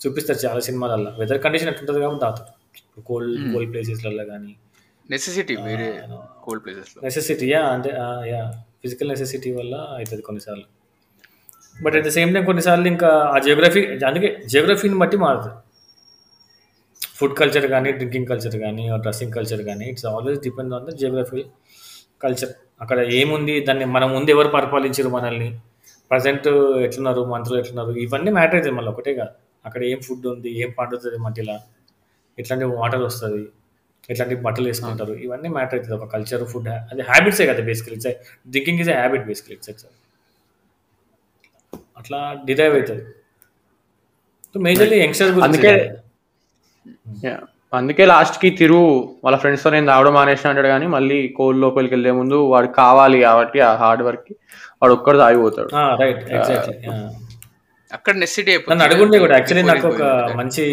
చూపిస్తారు 0.02 0.40
చాలా 0.44 0.60
సినిమాలల్లో. 0.68 1.10
వెదర్ 1.20 1.40
కండిషన్ 1.46 1.70
ఎట్లుంటుంది 1.72 2.00
కాబట్టి 2.04 2.22
తాగుతారు. 2.24 2.52
కోల్డ్ 3.08 3.34
కోల్డ్ 3.52 3.70
ప్లేసెస్లలో 3.72 4.24
కానీ 4.32 4.52
నెసెసిటీ 5.12 5.54
వేరే 5.66 5.88
కోల్డ్ 6.44 6.62
ప్లేసెస్లో. 6.64 6.98
నెసెసిటీ 7.06 7.46
యా 7.52 7.60
అంటే 7.74 7.90
యా 8.32 8.40
ఫిజికల్ 8.82 9.08
నెసెసిటీ 9.12 9.50
వల్ల 9.58 9.74
అవుతుంది 9.98 10.22
కొన్నిసార్లు. 10.28 10.66
But 11.84 11.94
at 11.98 12.06
the 12.08 12.10
same 12.16 12.30
time 12.34 12.44
కొన్నిసార్లు 12.50 12.88
ఇంకా 12.94 13.10
ఆ 13.34 13.36
జియోగ్రఫీ 13.46 13.82
అందుకే 14.08 14.28
జియోగ్రఫీని 14.52 14.98
బట్టి 15.02 15.16
మారుతుంది 15.24 15.54
ఫుడ్ 17.18 17.34
కల్చర్ 17.40 17.66
కానీ 17.74 17.90
డ్రింకింగ్ 17.98 18.28
కల్చర్ 18.30 18.56
కానీ 18.64 18.84
డ్రెస్సింగ్ 19.04 19.34
కల్చర్ 19.36 19.62
కానీ 19.68 19.84
it's 19.92 20.06
always 20.12 20.40
depend 20.46 20.72
on 20.76 20.86
the 20.88 20.92
geography 21.00 21.42
culture 22.24 22.52
అక్కడ 22.84 22.98
ఏముంది 23.18 23.54
దాన్ని 23.68 23.86
మన 23.96 24.04
ముందు 24.14 24.30
ఎవరు 24.34 24.50
పరిపాలించారు 24.56 25.10
మనల్ని? 25.16 25.48
ప్రజెంట్ 26.10 26.48
ఎట్లున్నారు 26.86 27.22
మంత్రులు 27.34 27.58
ఎట్లున్నారు? 27.62 27.92
ఇవన్నీ 28.04 28.30
మ్యాటర్ 28.38 28.56
అవుతుంది 28.58 28.76
మళ్ళీ 28.78 28.90
ఒకటే 28.94 29.12
కాదు. 29.20 29.32
అక్కడ 29.66 29.80
ఏం 29.92 29.98
ఫుడ్ 30.06 30.26
ఉంది 30.32 30.50
ఏం 30.62 30.70
పండుతుంది 30.80 31.18
మట్టిలా 31.26 31.56
ఎట్లాంటి 32.38 32.66
వాటర్ 32.78 33.02
వస్తుంది? 33.08 33.42
ఎట్లాంటి 34.08 34.34
బట్టలు 34.46 34.66
వేసుకుంటారు 34.70 35.14
ఇవన్నీ 35.26 35.48
మ్యాటర్ 35.56 35.76
అవుతుంది. 35.78 35.96
ఒక 35.98 36.06
కల్చర్ 36.14 36.44
ఫుడ్ 36.52 36.68
అది 36.92 37.02
హ్యాబిట్సే 37.10 37.46
కదా 37.50 37.62
basically 37.70 37.96
it's 37.98 38.10
drinking 38.54 38.80
is 38.84 38.90
a 38.94 38.96
habit 39.02 39.24
basically 39.30 39.54
it's 39.58 39.70
it's 39.72 39.86
అట్లా 42.00 42.20
డిరైవ్ 42.48 42.74
అవుతుంది. 42.78 43.04
సో 44.52 44.60
మేజర్లీ 44.68 45.00
యంగ్స్టర్స్ 45.04 45.44
అందుకే 45.48 45.74
Yeah. 47.26 47.38
అందుకే 47.72 48.04
లాస్ట్కి 48.10 48.48
తిరు 48.58 48.78
వాళ్ళ 49.24 49.36
ఫ్రెండ్స్తో 49.42 49.70
నేను 49.74 49.86
తాగడం 49.90 50.12
మానేసిన 50.16 50.50
అంటాడు 50.50 50.68
కానీ 50.72 50.86
మళ్ళీ 50.94 51.16
కోల్ 51.38 51.58
లోపలికి 51.64 51.92
వెళ్ళే 51.94 52.12
ముందు 52.18 52.36
వాడు 52.52 52.68
కావాలి 52.78 53.18
కాబట్టి 53.24 53.58
ఆ 53.68 53.70
హార్డ్ 53.80 54.02
వర్క్కి 54.08 54.34
వాడు 54.80 54.92
ఒక్కడు 54.96 55.18
తాగిపోతాడు 55.22 55.70
రైట్ 56.02 56.22
ఎగ్జాక్ట్లీ 56.36 56.74
అక్కడ 57.90 58.14
నెసిటీ 58.22 58.54
నన్ను 58.70 58.84
అడుగుండే 58.86 59.18
కూడా 59.24 59.34
యాక్చువల్లీ 59.38 59.64
నాకు 59.72 59.86
ఒక 59.92 60.02
మంచి 60.40 60.64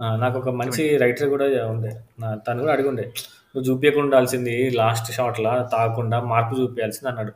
ఆ, 0.00 0.16
నాకు 0.16 0.36
ఒక 0.38 0.50
మంచి 0.58 0.84
రైటర్ 0.98 1.28
కూడా 1.28 1.44
ఉండే. 1.68 1.90
నా- 2.20 2.38
తను 2.46 2.60
కూడా 2.60 2.72
అడిగుండే 2.72 3.04
నువ్వు 3.54 3.64
చూపించకుండా 3.68 4.04
ఉండాల్సింది 4.04 4.54
లాస్ట్ 4.74 5.08
షాట్లో 5.12 5.50
తాగకుండా 5.72 6.18
మార్పు 6.30 6.54
చూపించాల్సింది 6.60 7.08
అన్నాడు. 7.10 7.32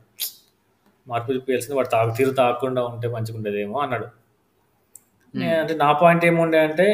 మార్పు 1.07 1.29
చూపించాల్సింది 1.33 1.77
వాడు 1.77 1.89
తాగు 1.89 2.11
తీరు 2.11 2.33
తాగకుండా 2.33 2.81
ఉంటే 2.87 3.09
మంచిగా 3.09 3.37
ఉండేదేమో 3.37 3.77
అన్నాడు 3.79 4.07
నే- 5.35 5.59
అంటే 5.61 5.75
నా 5.77 5.91
పాయింట్ 6.01 6.25
ఏముండే 6.25 6.59
అంటే 6.61 6.87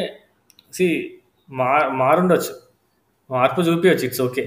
సి 0.72 0.86
మా 1.48 1.68
మారుండొచ్చు. 1.98 2.52
మార్పు 3.30 3.60
చూపించచ్చు 3.62 4.04
it's 4.04 4.22
okay 4.22 4.44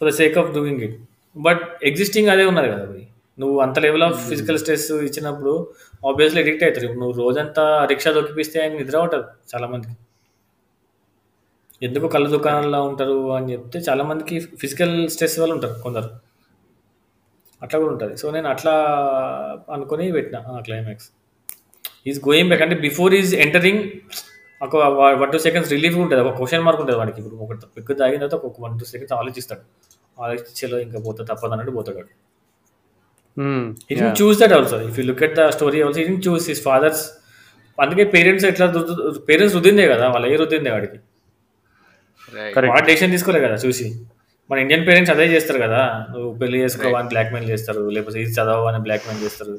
for 0.00 0.08
the 0.08 0.14
sake 0.14 0.36
of 0.38 0.50
doing 0.54 0.82
it 0.82 0.96
but 1.36 1.62
existing 1.84 2.28
అదే 2.28 2.44
ఉన్నది 2.44 2.68
కదా 2.70 2.84
భయ్ 2.86 3.04
నువ్వు 3.38 3.56
అంత 3.64 3.78
లెవెల్ 3.84 4.04
ఆఫ్ 4.06 4.18
ఫిజికల్ 4.30 4.58
స్ట్రెస్ 4.62 4.88
ఇచ్చినప్పుడు 5.08 5.52
ఆబ్వియస్లీ 6.08 6.38
ఎడిక్ట్ 6.42 6.64
అవుతారు. 6.66 6.84
ఇప్పుడు 6.86 7.02
నువ్వు 7.04 7.16
రోజంతా 7.22 7.64
రిక్షా 7.92 8.10
దొక్కిపిస్తే 8.16 8.56
ఆయన 8.62 8.74
నిద్ర 8.80 8.96
ఉంటుంది 9.06 9.26
చాలా 9.52 9.66
మందికి 9.72 9.94
ఎందుకు 11.86 12.06
కళ్ళ 12.14 12.26
దుకాణాల్లో 12.34 12.80
ఉంటారు 12.88 13.16
అని 13.36 13.48
చెప్తే 13.52 13.78
చాలా 13.88 14.02
మందికి 14.10 14.34
ఫిజికల్ 14.62 14.94
స్ట్రెస్ 15.14 15.36
వల్ల 15.42 15.52
ఉంటారు 15.56 15.76
కొందరు. 15.86 16.10
అట్లా 17.64 17.76
కూడా 17.82 17.92
ఉంటుంది. 17.94 18.14
సో 18.20 18.26
నేను 18.36 18.48
అట్లా 18.54 18.74
అనుకొని 19.76 20.04
పెట్టిన 20.16 20.38
క్లైమాక్స్ 20.66 21.08
ఈజ్ 22.10 22.20
గోయింగ్ 22.28 22.50
బ్యాక్ 22.52 22.62
అంటే 22.66 22.76
బిఫోర్ 22.86 23.14
ఈజ్ 23.20 23.32
ఎంటరింగ్ 23.44 23.82
ఒక 24.60 24.76
వన్ 25.22 25.32
టూ 25.34 25.38
సెకండ్స్ 25.46 25.70
రిలీఫ్ 25.76 25.96
ఉంటుంది. 26.04 26.22
ఒక 26.28 26.34
క్వశ్చన్ 26.40 26.64
మార్క్ 26.66 26.80
ఉంటుంది 26.82 26.98
వాడికి. 27.02 27.18
ఇప్పుడు 27.22 27.36
ఒక 27.44 27.52
పిక్కు 27.76 27.92
తాగిన 28.00 28.20
తర్వాత 28.20 28.36
ఒక 28.50 28.60
వన్ 28.66 28.74
టూ 28.80 28.86
సెకండ్స్ 28.92 29.14
ఆలోచిస్తాడు. 29.20 29.64
ఆలోచించేలో 30.24 30.78
ఇంకా 30.86 30.98
పోతే 31.06 31.22
తప్పదు 31.30 31.52
అన్నట్టు 31.54 31.74
పోతాడు 31.78 31.98
Hmm. 33.36 33.60
he 33.88 33.94
didn't 33.98 34.16
choose 34.20 34.38
that 34.40 34.52
also. 34.58 34.78
If 34.88 34.94
you 34.98 35.04
look 35.10 35.20
at 35.26 35.34
the 35.38 35.44
story 35.58 35.78
also 35.84 35.98
he 36.00 36.06
didn't 36.08 36.24
choose 36.28 36.46
his 36.52 36.60
father's. 36.68 37.00
అందుకే 37.82 38.04
పేరెంట్స్ 38.14 38.44
ఎట్లా 38.48 38.66
పేరెంట్స్ 39.28 39.54
రుద్దిందే 39.56 39.84
కదా 39.92 40.06
వాళ్ళ 40.14 40.24
ఏ 40.32 40.34
రుద్దిందే 40.40 40.70
వాడికి. 40.74 40.98
వాడు 42.72 42.84
డెసిషన్ 42.88 43.12
తీసుకోలే 43.14 43.40
కదా 43.44 43.56
చూసి. 43.64 43.86
మన 44.50 44.58
ఇండియన్ 44.64 44.84
పేరెంట్స్ 44.88 45.12
అదే 45.14 45.26
చేస్తారు 45.34 45.60
కదా 45.64 45.80
నువ్వు 46.12 46.28
పెళ్ళి 46.40 46.58
చేసుకోవని 46.64 47.08
బ్లాక్ 47.12 47.30
మెయిల్ 47.34 47.48
చేస్తారు 47.52 47.82
లేకపోతే 47.94 48.18
ఇది 48.24 48.32
చదవని 48.38 48.80
బ్లాక్ 48.86 49.06
మెయిల్ 49.08 49.22
చేస్తారు 49.26 49.54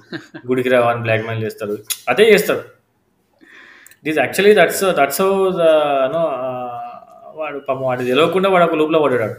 గుడికి 0.50 0.72
రావని 0.76 1.02
బ్లాక్ 1.08 1.26
మెయిల్ 1.30 1.42
చేస్తారు 1.48 1.76
అదే 2.14 2.26
చేస్తారు. 2.32 2.64
This 4.06 4.20
actually 4.24 4.54
that's 4.62 4.86
that's 5.00 5.22
no 6.16 6.24
వాడు 7.42 7.60
పాపం 7.68 7.86
వాడు 7.90 8.04
తెలియకుండా 8.12 8.50
వాడు 8.56 8.66
ఒక 8.70 8.78
లూప్లో 8.82 9.00
పడ్డాడు. 9.06 9.38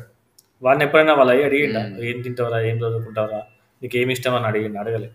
వాడిని 0.66 0.84
ఎప్పుడైనా 0.88 1.14
వాళ్ళ 1.20 1.30
అయ్యి 1.36 1.46
అడిగిండ 1.50 1.78
ఏం 2.10 2.18
తింటావరా 2.26 2.58
ఏం 2.70 2.76
చదువుకుంటావరా? 2.84 3.40
నీకు 3.84 3.96
ఏమి 3.98 4.12
ఇష్టం 4.12 4.34
అని 4.34 4.46
అడిగిండు. 4.46 4.78
అడగలే. 4.78 5.10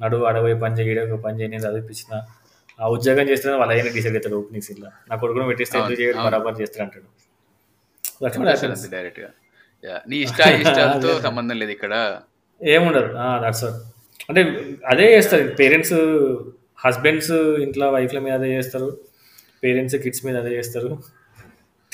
నడువు 0.00 0.24
అడగపోయి 0.24 0.58
పని 0.58 0.74
చేయి 0.74 0.90
ఈడకు 0.90 1.16
పని 1.16 1.40
చేయి 1.40 1.50
నేను 1.50 1.62
చదివిపించిన 1.62 2.22
ఆ 2.80 2.88
ఉద్యోగం 2.88 3.28
చేస్తున్నా 3.28 3.58
వాళ్ళ 3.58 3.72
అయ్యనే 3.72 3.90
డిసైడ్ 3.90 4.14
అవుతాడు 4.14 4.36
ఓపెనింగ్ 4.36 4.62
సీన్లో. 4.62 4.90
నా 5.10 5.16
కొడుకును 5.16 5.44
పెట్టిస్తే 5.44 5.78
ఎందుకు 5.78 6.00
చేయడు? 6.00 6.18
బరాబర్ 6.18 6.60
చేస్తాడు 6.60 6.82
అంటాడు. 6.82 7.20
That's 8.24 8.42
what 8.42 8.54
happens. 8.54 8.90
డైరెక్ట్గా. 8.90 9.28
Yeah. 9.84 10.00
నీ 10.08 10.16
ఇష్ట 10.16 10.40
ఇష్టాలతో 10.40 11.20
సంబంధం 11.20 11.58
లేదు 11.58 11.70
ఇక్కడ. 11.70 12.20
ఏముండదు. 12.64 13.08
దట్స్ 13.44 13.64
అంటే 14.28 14.42
అదే 14.86 15.16
చేస్తారు. 15.16 15.54
పేరెంట్స్ 15.54 15.92
హస్బెండ్స్ 16.78 17.30
ఇంట్లో 17.32 17.90
వైఫ్ల 17.90 18.18
మీద 18.18 18.32
అదే 18.32 18.56
చేస్తారు. 18.56 18.98
పేరెంట్స్ 19.64 19.96
కిడ్స్ 19.96 20.26
మీద 20.26 20.36
అదే 20.36 20.56
చేస్తారు. 20.56 20.98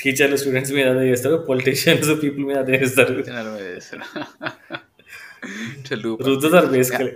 టీచర్లు 0.03 0.35
స్టూడెంట్స్ 0.35 0.73
మీద 0.73 0.97
అదే 0.97 1.09
చేస్తారు. 1.09 1.35
పొలిటీషియన్స్ 1.35 2.23
పీపుల్ 2.23 2.45
మీద 2.45 2.57
అదే 2.57 2.73
చేస్తారు. 2.73 3.23
రుద్దుతారు 6.27 6.67
బేసికలీ. 6.75 7.13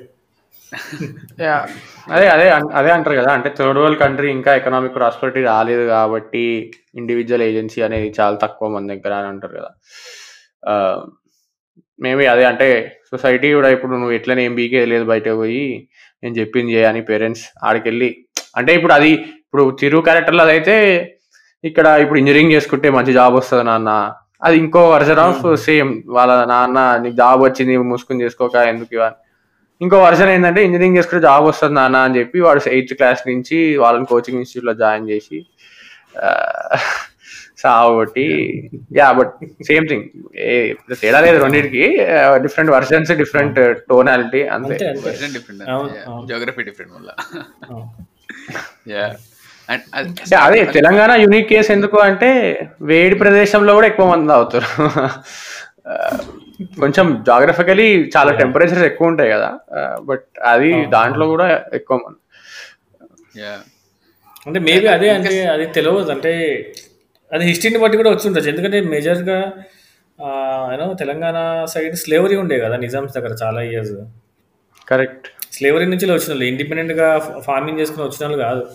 అదే 2.15 2.27
అదే 2.33 2.45
అదే 2.79 2.91
అంటారు 2.95 3.15
కదా 3.21 3.31
అంటే 3.37 3.49
థర్డ్ 3.57 3.79
వరల్డ్ 3.81 3.99
కంట్రీ 4.01 4.27
ఇంకా 4.35 4.51
ఎకనామిక్ 4.59 4.95
ప్రాస్పరిటీ 4.97 5.41
రాలేదు 5.51 5.85
కాబట్టి 5.95 6.43
ఇండివిజువల్ 6.99 7.43
ఏజెన్సీ 7.47 7.79
అనేది 7.87 8.09
చాలా 8.19 8.37
తక్కువ 8.43 8.69
మంది 8.75 8.91
దగ్గర 8.93 9.13
అని 9.19 9.29
అంటారు 9.31 9.53
కదా. 9.59 9.71
మేబీ 12.05 12.25
అదే 12.33 12.45
అంటే 12.51 12.67
సొసైటీ 13.11 13.47
కూడా 13.57 13.69
ఇప్పుడు 13.75 13.93
నువ్వు 14.01 14.15
ఎట్లనే 14.19 14.43
ఏం 14.49 14.53
బీకే 14.59 14.83
లేదు 14.93 15.05
బయట 15.11 15.29
పోయి 15.41 15.65
నేను 16.23 16.35
చెప్పింది 16.39 16.73
చేయని 16.77 17.01
పేరెంట్స్ 17.09 17.45
ఆడికెళ్ళి 17.67 18.09
అంటే 18.59 18.71
ఇప్పుడు 18.77 18.93
అది 18.99 19.11
ఇప్పుడు 19.43 19.63
చిరు 19.81 19.99
క్యారెక్టర్లో 20.07 20.43
అదైతే 20.47 20.75
ఇక్కడ 21.63 21.87
ఇప్పుడు 22.03 22.19
ఇంజనీరింగ్ 22.21 22.53
చేసుకుంటే 22.55 22.87
మంచి 22.97 23.11
జాబ్ 23.19 23.35
వస్తుంది 23.39 23.65
నాన్న. 23.69 23.91
అది 24.41 24.55
ఇంకో 24.57 24.81
వర్జన్ 24.89 25.21
ఆఫ్ 25.25 25.43
సేమ్ 25.65 25.91
వాళ్ళ 26.15 26.31
నాన్న 26.53 26.79
నీకు 27.03 27.15
జాబ్ 27.15 27.41
వచ్చింది 27.43 27.77
మూసుకుని 27.91 28.23
చేసుకోక 28.23 28.55
ఎందుకు 28.71 28.91
ఇవన్నీ? 28.97 29.17
ఇంకో 29.81 29.97
వర్షన్ 30.03 30.31
ఏంటంటే 30.33 30.61
ఇంజనీరింగ్ 30.65 30.97
చేసుకుంటే 30.97 31.23
జాబ్ 31.27 31.45
వస్తుంది 31.45 31.75
నాన్న 31.79 31.97
అని 32.07 32.17
చెప్పి 32.19 32.39
వాడు 32.45 32.61
ఎయిత్ 32.75 32.93
క్లాస్ 32.99 33.21
నుంచి 33.29 33.57
వాళ్ళని 33.83 34.09
కోచింగ్ 34.11 34.39
ఇన్స్టిట్యూట్లో 34.41 34.73
జాయిన్ 34.83 35.09
చేసి 35.11 35.37
సాగొట్టి 37.61 38.25
యా 38.97 39.07
బట్ 39.17 39.33
సేమ్ 39.67 39.85
థింగ్ 39.89 40.05
తేడా 41.01 41.19
లేదు 41.25 41.37
రెండింటికి. 41.43 41.83
డిఫరెంట్ 42.45 42.71
వర్షన్స్ 42.71 43.11
డిఫరెంట్ 43.21 43.59
టోనాలిటీ 43.89 44.41
అంతే. 44.55 44.77
Geography 46.31 46.63
different 46.69 46.91
వల్ల. 46.95 47.09
యా 48.95 49.05
అది 49.69 49.83
అంటే 49.95 50.35
అదే 50.35 50.65
తెలంగాణ 50.65 51.11
యూనిక్ 51.11 51.49
కేసు 51.49 51.71
ఎందుకు 51.71 51.97
అంటే 51.97 52.61
వేడి 52.81 53.15
ప్రదేశంలో 53.15 53.73
కూడా 53.73 53.87
ఎక్కువ 53.87 54.09
మంది 54.09 54.27
తాగుతారు. 54.27 54.83
ఆ, 55.89 56.17
కొంచెం 56.79 57.23
జాగ్రఫికలీ 57.27 58.11
చాలా 58.17 58.31
టెంపరేచర్స్ 58.31 58.83
ఎక్కువ 58.83 59.07
ఉంటాయి 59.07 59.31
కదా. 59.31 59.59
బట్ 60.01 60.25
అది 60.43 60.85
దాంట్లో 60.85 61.27
కూడా 61.27 61.63
ఎక్కువ 61.73 61.97
మంది. 61.97 62.19
యా 63.41 63.59
అంటే 64.47 64.59
మేబీ 64.59 64.87
అదే 64.87 65.09
అంటే 65.09 65.45
అది 65.45 65.65
తెలియదు. 65.65 66.11
అంటే 66.11 66.31
అది 67.33 67.45
హిస్టరీని 67.45 67.79
బట్టి 67.79 67.97
కూడా 67.97 68.09
వచ్చి 68.09 68.27
ఉండొచ్చు. 68.27 68.49
ఎందుకంటే 68.49 68.81
మేజర్గా 68.81 69.51
యూనో 70.71 70.93
తెలంగాణ 70.93 71.65
సైడ్ 71.65 71.95
స్లేవరీ 71.95 72.35
ఉండే 72.35 72.59
కదా 72.59 72.77
నిజామ్స్ 72.77 73.13
దగ్గర 73.13 73.35
చాలా 73.43 73.61
ఇయర్స్ 73.61 73.91
కరెక్ట్ 74.87 75.27
స్లేవరీ 75.53 75.85
నుంచి 75.85 76.05
వచ్చిన 76.05 76.29
వాళ్ళు 76.29 76.45
ఇండిపెండెంట్గా 76.45 77.19
ఫార్మింగ్ 77.45 77.79
చేసుకుని 77.79 78.03
వచ్చిన 78.03 78.25
వాళ్ళు 78.25 78.43
కాదు. 78.43 78.67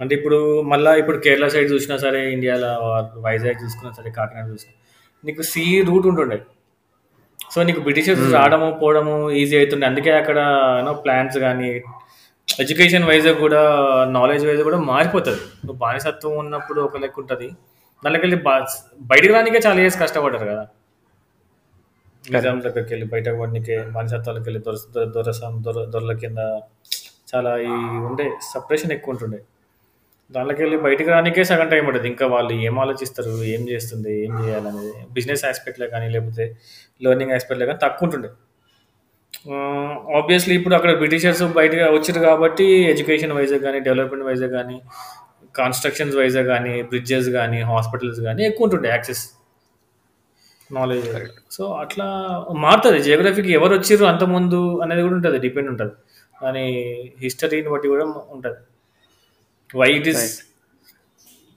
అంటే 0.00 0.14
ఇప్పుడు 0.14 0.62
మళ్ళీ 0.62 0.98
ఇప్పుడు 0.98 1.18
కేరళ 1.18 1.48
సైడ్ 1.48 1.72
చూసినా 1.72 1.96
సరే 1.96 2.32
ఇండియాలో 2.32 2.68
వైజాగ్ 3.20 3.64
చూసుకున్నా 3.64 3.92
సరే 3.92 4.10
కాకినాడ 4.10 4.48
చూసినా 4.48 4.72
నీకు 5.24 5.42
సీ 5.42 5.82
రూట్ 5.82 6.06
ఉంటుండే. 6.06 6.40
సో 7.52 7.62
నీకు 7.62 7.80
బ్రిటిషర్స్ 7.80 8.32
రావడము 8.32 8.78
పోవడము 8.82 9.30
ఈజీ 9.30 9.58
అవుతుండే 9.58 9.86
అందుకే 9.86 10.10
అక్కడ 10.10 10.38
యూనో 10.78 10.92
ప్లాన్స్ 10.92 11.38
కానీ 11.38 11.82
ఎడ్యుకేషన్ 12.60 13.04
వైజ్ 13.04 13.34
కూడా 13.34 13.60
నాలెడ్జ్ 14.10 14.46
వైజ్ 14.46 14.62
కూడా 14.62 14.78
మారిపోతుంది. 14.78 15.36
నువ్వు 15.36 15.76
బానిసత్వం 15.76 16.38
ఉన్నప్పుడు 16.38 16.80
ఒక 16.80 16.96
లెక్క 16.96 17.20
ఉంటుంది. 17.20 17.50
దానికి 18.04 18.26
వెళ్ళి 18.26 18.36
బయటకు 19.00 19.32
రానికే 19.32 19.60
చాలా 19.66 19.80
ఇయర్స్ 19.80 20.00
కష్టపడ్డారు 20.00 20.44
కదా. 20.44 20.66
నిజాం 22.30 22.60
దగ్గరికి 22.60 22.94
వెళ్ళి 22.94 23.06
బయటకు 23.06 23.40
పడనికే 23.40 23.82
బానిసత్వాలకు 23.82 24.42
వెళ్ళి 24.42 24.62
దొర 24.62 24.76
దొర- 24.94 25.08
దొరసాం 25.08 25.64
దొర 25.66 25.84
దొరల 25.84 26.12
కింద 26.12 26.38
చాలా 27.34 27.58
ఈ 27.58 27.66
ఉండే 28.10 28.30
సపరేషన్ 28.54 28.92
ఎక్కువ 28.92 29.12
ఉంటుండే. 29.12 29.38
దాంట్లోకి 30.34 30.60
వెళ్ళి 30.62 30.76
బయటకు 30.86 31.10
రానికే 31.14 31.44
సగం 31.50 31.68
టైం 31.72 31.82
పడుతుంది 31.88 32.08
ఇంకా 32.12 32.26
వాళ్ళు 32.34 32.52
ఏం 32.66 32.74
ఆలోచిస్తారు 32.82 33.32
ఏం 33.54 33.62
చేస్తుంది 33.70 34.12
ఏం 34.24 34.32
చేయాలనేది. 34.42 34.92
బిజినెస్ 35.16 35.42
ఆస్పెక్ట్లో 35.48 35.86
కానీ 35.94 36.06
లేకపోతే 36.14 36.44
లెర్నింగ్ 37.04 37.32
ఆస్పెక్ట్లో 37.36 37.66
కానీ 37.70 37.80
తక్కువ 37.86 38.06
ఉంటుండే. 38.08 38.30
ఆబ్వియస్లీ 40.18 40.54
ఇప్పుడు 40.60 40.74
అక్కడ 40.78 40.92
బ్రిటిషర్స్ 41.02 41.42
బయటగా 41.58 41.86
వచ్చారు 41.96 42.20
కాబట్టి 42.28 42.68
ఎడ్యుకేషన్ 42.92 43.34
వైజ్ 43.38 43.56
కానీ 43.66 43.78
డెవలప్మెంట్ 43.88 44.26
వైజ్ 44.28 44.46
కానీ 44.56 44.78
కన్స్ట్రక్షన్స్ 45.60 46.16
వైజ్ 46.20 46.38
కానీ 46.52 46.74
బ్రిడ్జెస్ 46.90 47.28
కానీ 47.38 47.60
హాస్పిటల్స్ 47.72 48.20
కానీ 48.28 48.42
ఎక్కువ 48.48 48.66
ఉంటుండే 48.68 48.88
యాక్సెస్. 48.94 49.24
నాలెడ్జ్ 50.70 51.06
సో 51.56 51.64
అట్లా 51.82 52.08
మారుతుంది. 52.64 52.98
జియోగ్రఫీకి 53.06 53.52
ఎవరు 53.58 53.72
వచ్చిర్రు 53.78 54.04
అంత 54.12 54.24
ముందు 54.34 54.60
అనేది 54.84 55.02
కూడా 55.06 55.16
ఉంటుంది. 55.18 55.38
డిపెండ్ 55.46 55.70
ఉంటుంది. 55.72 55.94
దాని 56.42 56.66
హిస్టరీని 57.24 57.70
బట్టి 57.74 57.88
కూడా 57.94 58.04
ఉంటుంది. 58.36 58.60
Why 59.74 59.90
it 59.98 60.08
is 60.12 60.24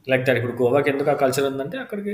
like 0.07 0.23
that 0.27 0.37
ఇప్పుడు 0.39 0.55
గోవాకి 0.61 0.89
ఎందుకు 0.93 1.09
ఆ 1.13 1.17
కల్చర్ 1.23 1.45
ఉందంటే 1.51 1.77
అక్కడికి 1.83 2.13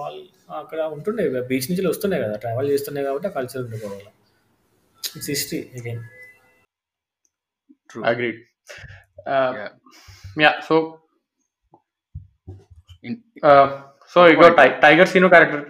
వాళ్ళు 0.00 0.22
అక్కడ 0.60 0.80
ఉంటుండే 0.96 1.24
బీచ్ 1.50 1.68
నుంచి 1.70 1.90
వస్తున్నాయి 1.92 2.22
కదా 2.24 2.36
ట్రావెల్ 2.44 2.70
చేస్తున్నాయి 2.74 3.06
కాబట్టి 3.08 3.28
ఆ 3.30 3.32
కల్చర్ 3.38 3.62
ఉంది 3.64 3.78
గోవాలో. 3.84 4.10
It's 5.16 5.30
history 5.32 5.60
again 5.78 6.02
agreed 8.10 8.40
yeah 10.44 10.52
so 10.68 10.76
so 14.12 14.20
ego 14.32 14.46
Tiger 14.84 15.10
Seenu 15.10 15.28
character 15.32 15.62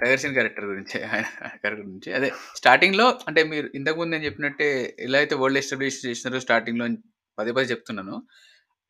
Tiger 0.00 0.20
Seenu 0.22 0.34
character 0.36 0.66
గురించి 0.70 0.96
ఆయన 1.10 1.26
క్యారెక్టర్ 1.62 1.84
గురించి 1.88 2.10
అదే 2.18 2.28
స్టార్టింగ్లో 2.60 3.06
అంటే 3.28 3.40
మీరు 3.52 3.68
ఇంతకు 3.78 3.98
ముందు 4.00 4.12
నేను 4.14 4.26
చెప్పినట్టే 4.28 4.68
ఎలా 5.06 5.18
అయితే 5.22 5.34
వరల్డ్ 5.42 5.60
ఎస్టాబ్లిష్ 5.62 5.98
చేసినారో 6.06 6.40
స్టార్టింగ్లో 6.46 6.86
పదే 7.38 7.52
పదే 7.56 7.66
చెప్తున్నాను. 7.72 8.16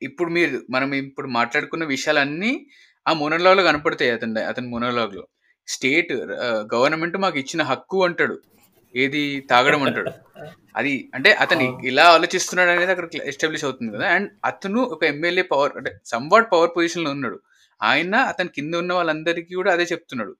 ఇప్పుడు 0.03 0.31
మీరు 0.31 0.61
మనం 0.71 0.95
ఇప్పుడు 0.95 1.29
మాట్లాడుకున్న 1.29 1.85
విషయాలన్నీ 1.85 2.67
ఆ 3.09 3.13
మొనోలాగ్లో 3.13 3.63
కనపడతాయి 3.63 4.11
అతని 4.11 4.43
అతని 4.45 4.67
మొనోలాగ్లో. 4.69 5.27
స్టేట్ 5.67 6.13
గవర్నమెంట్ 6.75 7.17
మాకు 7.17 7.39
ఇచ్చిన 7.39 7.63
హక్కు 7.63 8.05
అంటాడు. 8.05 8.37
ఏది 8.97 9.41
తాగడం 9.51 9.83
అంటాడు. 9.83 10.11
అది 10.77 11.11
అంటే 11.15 11.33
అతను 11.33 11.81
ఇలా 11.85 12.05
ఆలోచిస్తున్నాడు 12.05 12.71
అనేది 12.71 12.91
అక్కడ 12.91 13.09
ఎస్టాబ్లిష్ 13.25 13.65
అవుతుంది 13.65 13.93
కదా. 13.97 14.07
అండ్ 14.09 14.31
అతను 14.45 14.81
ఒక 14.81 15.05
ఎమ్మెల్యే 15.05 15.43
పవర్ 15.43 15.73
అంటే 15.77 16.01
సంవాట్ 16.05 16.53
పవర్ 16.53 16.71
పొజిషన్లో 16.77 17.11
ఉన్నాడు. 17.11 17.41
ఆయన 17.83 18.15
అతని 18.17 18.49
కింద 18.49 18.75
ఉన్న 18.75 18.93
వాళ్ళందరికీ 18.93 19.55
కూడా 19.55 19.73
అదే 19.73 19.83
చెప్తున్నాడు. 19.83 20.37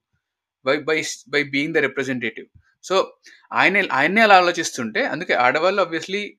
By 0.65 0.77
by 0.77 1.03
by 1.29 1.43
being 1.43 1.73
the 1.73 1.77
representative 1.77 2.47
so 2.83 3.13
ఆయన 3.53 3.87
ఆయన్నే 3.91 4.21
అలా 4.21 4.37
ఆలోచిస్తుంటే 4.37 5.05
అందుకే 5.05 5.33
ఆడవాళ్ళు 5.33 5.81
ఆబ్వియస్లీ 5.81 6.37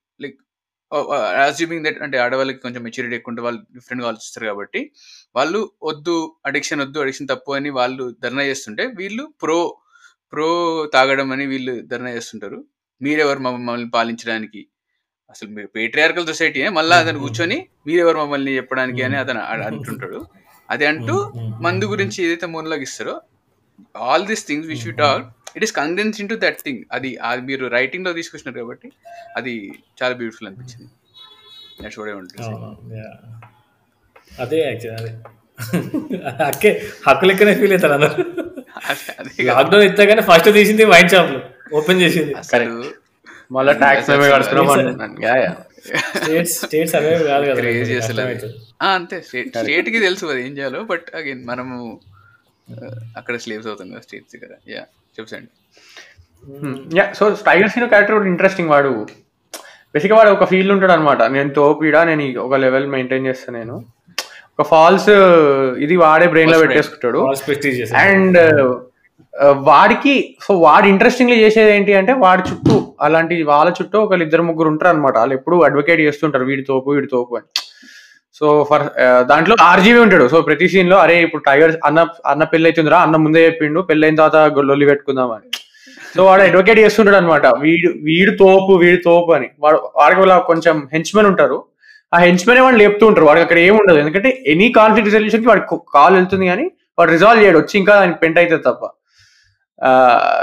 అజ్యూమింగ్ 1.46 1.84
దట్ 1.84 1.98
అంటే 2.02 2.16
ఆడవాళ్ళకి 2.18 2.58
కొంచెం 2.58 2.82
మెచ్యూరిటీ 2.82 3.16
ఎక్కువ 3.16 3.32
ఉంటే 3.32 3.42
వాళ్ళు 3.42 3.60
డిఫరెంట్గా 3.74 4.08
ఆలోచిస్తారు 4.08 4.46
కాబట్టి 4.46 4.80
వాళ్ళు 5.34 5.60
వద్దు 5.82 6.14
అడిక్షన్ 6.46 6.80
వద్దు 6.80 7.00
అడిక్షన్ 7.00 7.28
తప్పు 7.28 7.52
అని 7.52 7.70
వాళ్ళు 7.70 8.04
ధర్నా 8.24 8.42
చేస్తుంటే 8.42 8.86
వీళ్ళు 9.00 9.24
ప్రో 9.42 9.58
ప్రో 10.32 10.48
తాగడం 10.94 11.28
అని 11.32 11.44
వీళ్ళు 11.46 11.74
ధర్నా 11.86 12.10
చేస్తుంటారు. 12.10 12.58
మీరెవరు 13.00 13.40
మమ్మల్ని 13.46 13.90
పాలించడానికి? 13.90 14.62
అసలు 15.30 15.48
మీరు 15.48 15.68
పేట్రియార్కల్ 15.76 16.26
సొసైటీ 16.26 16.60
మళ్ళీ 16.68 16.96
అతను 16.96 17.18
కూర్చొని 17.24 17.58
మీరెవరు 17.86 18.18
మమ్మల్ని 18.18 18.52
చెప్పడానికి 18.56 19.02
అని 19.02 19.16
అతను 19.16 19.40
అంటుంటాడు. 19.68 20.20
అది 20.70 20.84
అంటూ 20.86 21.16
మందు 21.64 21.86
గురించి 21.86 22.18
ఏదైతే 22.26 22.46
మూలలోకి 22.54 22.82
ఇస్తారో 22.82 23.14
all 24.08 24.26
these 24.26 24.44
things 24.48 24.68
which 24.72 24.86
you 24.88 24.92
talk 25.02 25.26
it 25.56 25.64
is 25.66 25.74
condense 25.76 26.18
into 26.30 26.38
that 26.42 26.60
thing 26.64 26.80
అది 26.92 27.10
అది 27.28 27.42
మీరు 27.48 27.64
రైటింగ్లో 27.74 28.12
తీసుకొచ్చినారు 28.18 28.58
కాబట్టి 28.60 28.88
అది 29.36 29.54
చాలా 29.98 30.14
బ్యూటిఫుల్ 30.20 30.48
అనిపించింది. 30.50 30.88
నెక్స్ట్ 31.82 32.00
కూడా 32.00 32.12
ఉంటుంది 32.18 32.42
అదే 34.40 34.58
యాక్చువల్ 34.62 35.08
అక్కే 36.46 36.70
హక్కు 37.06 37.26
లెక్కనే 37.28 37.52
ఫీల్ 37.60 37.74
అవుతారు 37.74 37.94
అందరు. 37.96 38.14
అదే 38.84 39.04
అదే 39.20 39.30
కదా. 39.38 39.46
లాక్డౌన్ 39.50 39.84
ఇస్తే 39.86 40.04
కానీ 40.10 40.22
ఫస్ట్ 40.26 40.48
తీసింది 40.56 40.84
వైన్ 40.90 41.10
షాప్ 41.12 41.30
ఓపెన్ 41.74 42.00
చేసింది. 42.02 42.32
మళ్ళీ 43.50 43.72
ట్యాక్స్. 43.82 44.08
స్టేట్స్ 46.16 46.54
స్టేట్స్ 46.60 46.94
అవే 46.98 47.10
కాదు 47.24 47.44
కదా. 47.46 47.56
ఆ, 48.80 48.88
అంతే. 48.96 49.18
స్టేట్కి 49.60 50.00
తెలుసు 50.06 50.24
అది 50.32 50.40
ఏం 50.46 50.52
చేయాలో 50.58 50.80
బట్ 50.90 51.06
అగైన్ 51.14 51.42
మనము 51.46 51.76
ఆ, 52.68 52.76
అక్కడ 53.16 53.34
స్లేవ్స్ 53.42 53.68
అవుతాం 53.70 53.88
కదా 53.92 54.02
స్టేట్స్ 54.06 54.32
దగ్గర 54.34 54.52
yeah 54.72 54.82
yeah 56.94 57.12
so 57.12 57.36
Tiger 57.46 57.70
Seenu 57.70 57.88
character 57.88 58.16
కూడా 58.16 58.28
ఇంట్రెస్టింగ్ 58.28 58.68
వాడు. 58.68 59.06
బేసిక్గా 59.94 60.18
వాడు 60.18 60.30
ఒక 60.30 60.44
ఫీల్డ్ 60.44 60.72
ఉంటాడు 60.72 60.92
అనమాట 60.92 61.22
నేను 61.22 61.50
తోపిడా 61.50 62.04
నేను 62.04 62.40
ఒక 62.40 62.54
లెవెల్ 62.54 62.86
మెయింటైన్ 62.86 63.26
చేస్తాను 63.26 63.58
నేను. 63.58 63.84
ఒక 64.58 64.66
ఫాల్స్ 64.66 65.10
ఇది 65.78 65.96
వాడే 65.96 66.26
బ్రెయిన్లో. 66.26 66.58
పెట్టేసుకుంటాడు. 66.58 67.18
False 67.18 67.44
prestige 67.50 67.74
చేశారు. 67.74 68.08
అండ్ 68.08 68.38
వాడికి 69.44 70.36
సో 70.42 70.58
వాడు 70.58 70.86
ఇంట్రెస్టింగ్ 70.86 71.30
చేసేది 71.30 71.70
ఏంటి 71.76 71.94
అంటే 71.94 72.12
వాడి 72.12 72.42
చుట్టూ 72.50 72.94
అలాంటి 73.00 73.42
వాళ్ళ 73.42 73.72
చుట్టూ 73.82 74.00
ఒక 74.00 74.12
ఇద్దరు 74.12 74.42
ముగ్గురు 74.42 74.68
ఉంటారు 74.68 74.96
అనమాట 74.96 75.18
వాళ్ళు 75.18 75.34
ఎప్పుడు 75.34 75.56
అడ్వకేట్ 75.62 76.00
చేస్తుంటారు 76.00 76.44
వీడి 76.44 76.62
తోపు 76.62 76.90
వీడి 76.90 77.06
తోపు 77.06 77.36
అని. 77.36 77.60
సో 78.38 78.46
ఫర్ 78.70 78.84
దాంట్లో 79.30 79.54
ఆర్జీవి 79.70 80.00
ఉంటాడు. 80.04 80.24
సో 80.32 80.38
ప్రతి 80.48 80.66
సీన్లో 80.72 80.96
అరే 81.04 81.14
ఇప్పుడు 81.26 81.42
టైగర్ 81.48 81.72
అన్న 81.88 82.00
అన్న 82.32 82.44
పెళ్ళి 82.52 82.68
అవుతుందిరా 82.68 82.98
అన్న 83.04 83.16
ముందే 83.24 83.42
చెప్పిండు 83.46 83.80
పెళ్ళైన 83.90 84.16
తర్వాత 84.20 84.40
గొల్లొల్లి 84.56 84.88
పెట్టుకుందాం 84.90 85.30
అని. 85.36 85.48
సో 86.16 86.24
వాడు 86.28 86.42
అడ్వకేట్ 86.48 86.80
చేస్తుంటాడు 86.84 87.18
అనమాట 87.20 87.46
వీడు 87.64 87.88
వీడు 88.08 88.32
తోపు 88.42 88.72
వీడు 88.82 89.00
తోపు 89.08 89.30
అని. 89.38 89.48
వాడు 89.64 89.78
వాడికి 90.00 90.20
వాళ్ళ 90.22 90.36
కొంచెం 90.50 90.76
హెంచ్మెన్ 90.94 91.28
ఉంటారు. 91.30 91.58
ఆ 92.14 92.18
హెంచ్మెన్ 92.26 92.60
వాడు 92.64 92.78
లేపుతూ 92.82 93.04
ఉంటారు. 93.10 93.26
వాడికి 93.30 93.44
అక్కడ 93.46 93.58
ఏమి 93.66 93.76
ఉండదు 93.82 93.98
ఎందుకంటే 94.02 94.30
ఎనీ 94.52 94.68
కాన్ఫ్లిక్ట్ 94.78 95.10
రిజల్యూషన్కి 95.10 95.50
వాడికి 95.52 95.78
కాల్ 95.96 96.14
వెళ్తుంది 96.18 96.46
కానీ 96.52 96.66
వాడు 96.98 97.10
రిజాల్వ్ 97.16 97.42
చేయడు. 97.44 97.58
వచ్చి 97.62 97.74
ఇంకా 97.82 97.94
దానికి 98.00 98.18
పెంట్ 98.22 98.38
అవుతుంది 98.42 98.64
తప్ప. 98.68 98.84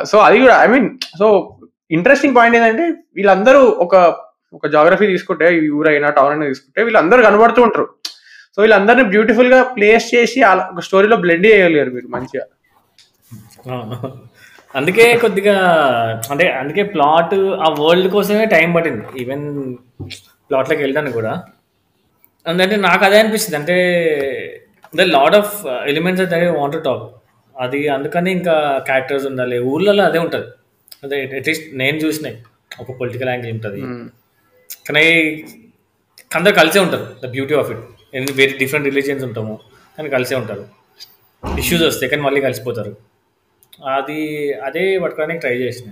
సో 0.10 0.18
అది 0.28 0.38
కూడా 0.44 0.56
I 0.66 0.68
mean 0.74 0.90
so 1.22 1.28
interesting 1.98 2.36
point 2.38 2.56
ఏంటంటే 2.58 2.86
వీళ్ళందరూ 3.18 3.62
ఒక 3.86 3.96
ఒక 4.58 4.68
జాగ్రఫీ 4.76 5.06
తీసుకుంటే 5.12 5.48
ఈ 5.58 5.70
ఊరైనా 5.80 6.10
టౌన్ 6.18 6.34
అయినా 6.34 6.48
తీసుకుంటే 6.52 6.80
వీళ్ళందరూ 6.88 7.22
కనబడుతూ 7.28 7.62
ఉంటారు. 7.68 7.88
సో 8.56 8.62
వీళ్ళందరినీ 8.64 9.04
బ్యూటిఫుల్గా 9.14 9.60
ప్లేస్ 9.78 10.08
చేసి 10.16 10.40
ఒక 10.50 10.84
స్టోరీలో 10.88 11.18
బ్లెండ్ 11.24 11.48
చేయగలిగారు 11.50 11.92
మీరు 11.98 12.10
మంచిగా. 12.16 12.46
అందుకే 14.80 15.06
కొద్దిగా 15.24 15.56
అంటే 16.34 16.46
అందుకే 16.60 16.84
ప్లాట్ 16.94 17.34
ఆ 17.66 17.68
వరల్డ్ 17.80 18.08
కోసమే 18.16 18.46
టైం 18.54 18.70
పట్టింది. 18.76 19.04
ఈవెన్ 19.24 19.46
ప్లాట్లోకి 20.50 20.82
వెళ్ళడానికి 20.84 21.16
కూడా. 21.20 21.34
అందుకంటే 22.46 22.78
నాకు 22.88 23.04
అదే 23.08 23.18
అనిపిస్తుంది. 23.24 23.58
అంటే 23.60 23.76
ద 24.94 25.06
లాడ్ 25.16 25.36
ఆఫ్ 25.42 25.54
ఎలిమెంట్స్ 25.92 26.24
అయితే 26.24 26.48
వాంట్ 26.60 26.78
టాక్ 26.88 27.06
అది 27.56 27.80
అందుకని 27.96 28.30
ఇంకా 28.38 28.56
క్యారెక్టర్స్ 28.88 29.26
ఉండాలి. 29.32 29.58
ఊర్లలో 29.72 30.04
అదే 30.10 30.20
ఉంటుంది. 30.26 30.48
అదే 31.06 31.18
అట్లీస్ట్ 31.40 31.66
నేను 31.82 31.98
చూసినాయి. 32.04 32.38
ఒక 32.82 32.92
పొలిటికల్ 33.00 33.32
యాంగిల్ 33.34 33.54
ఉంటుంది. 33.58 33.82
కానీ 34.88 35.06
అందరు 36.36 36.54
కలిసే 36.54 36.80
ఉంటారు. 36.80 37.06
ద 37.24 37.30
బ్యూటీ 37.32 37.54
ఆఫ్ 37.54 37.72
ఇట్ 37.72 37.84
ఎన్ని 38.18 38.32
వేరే 38.32 38.58
డిఫరెంట్ 38.58 38.88
రిలీజియన్స్ 38.88 39.24
ఉంటాము 39.26 39.60
కానీ 39.98 40.10
కలిసే 40.10 40.36
ఉంటారు. 40.36 40.64
ఇష్యూస్ 41.44 41.84
వస్తాయి 41.84 42.10
కానీ 42.10 42.22
మళ్ళీ 42.22 42.42
కలిసిపోతారు. 42.42 42.92
అది 43.98 44.20
అదే 44.54 44.98
పట్టుకోవడానికి 45.00 45.40
ట్రై 45.40 45.56
చేసిన. 45.58 45.90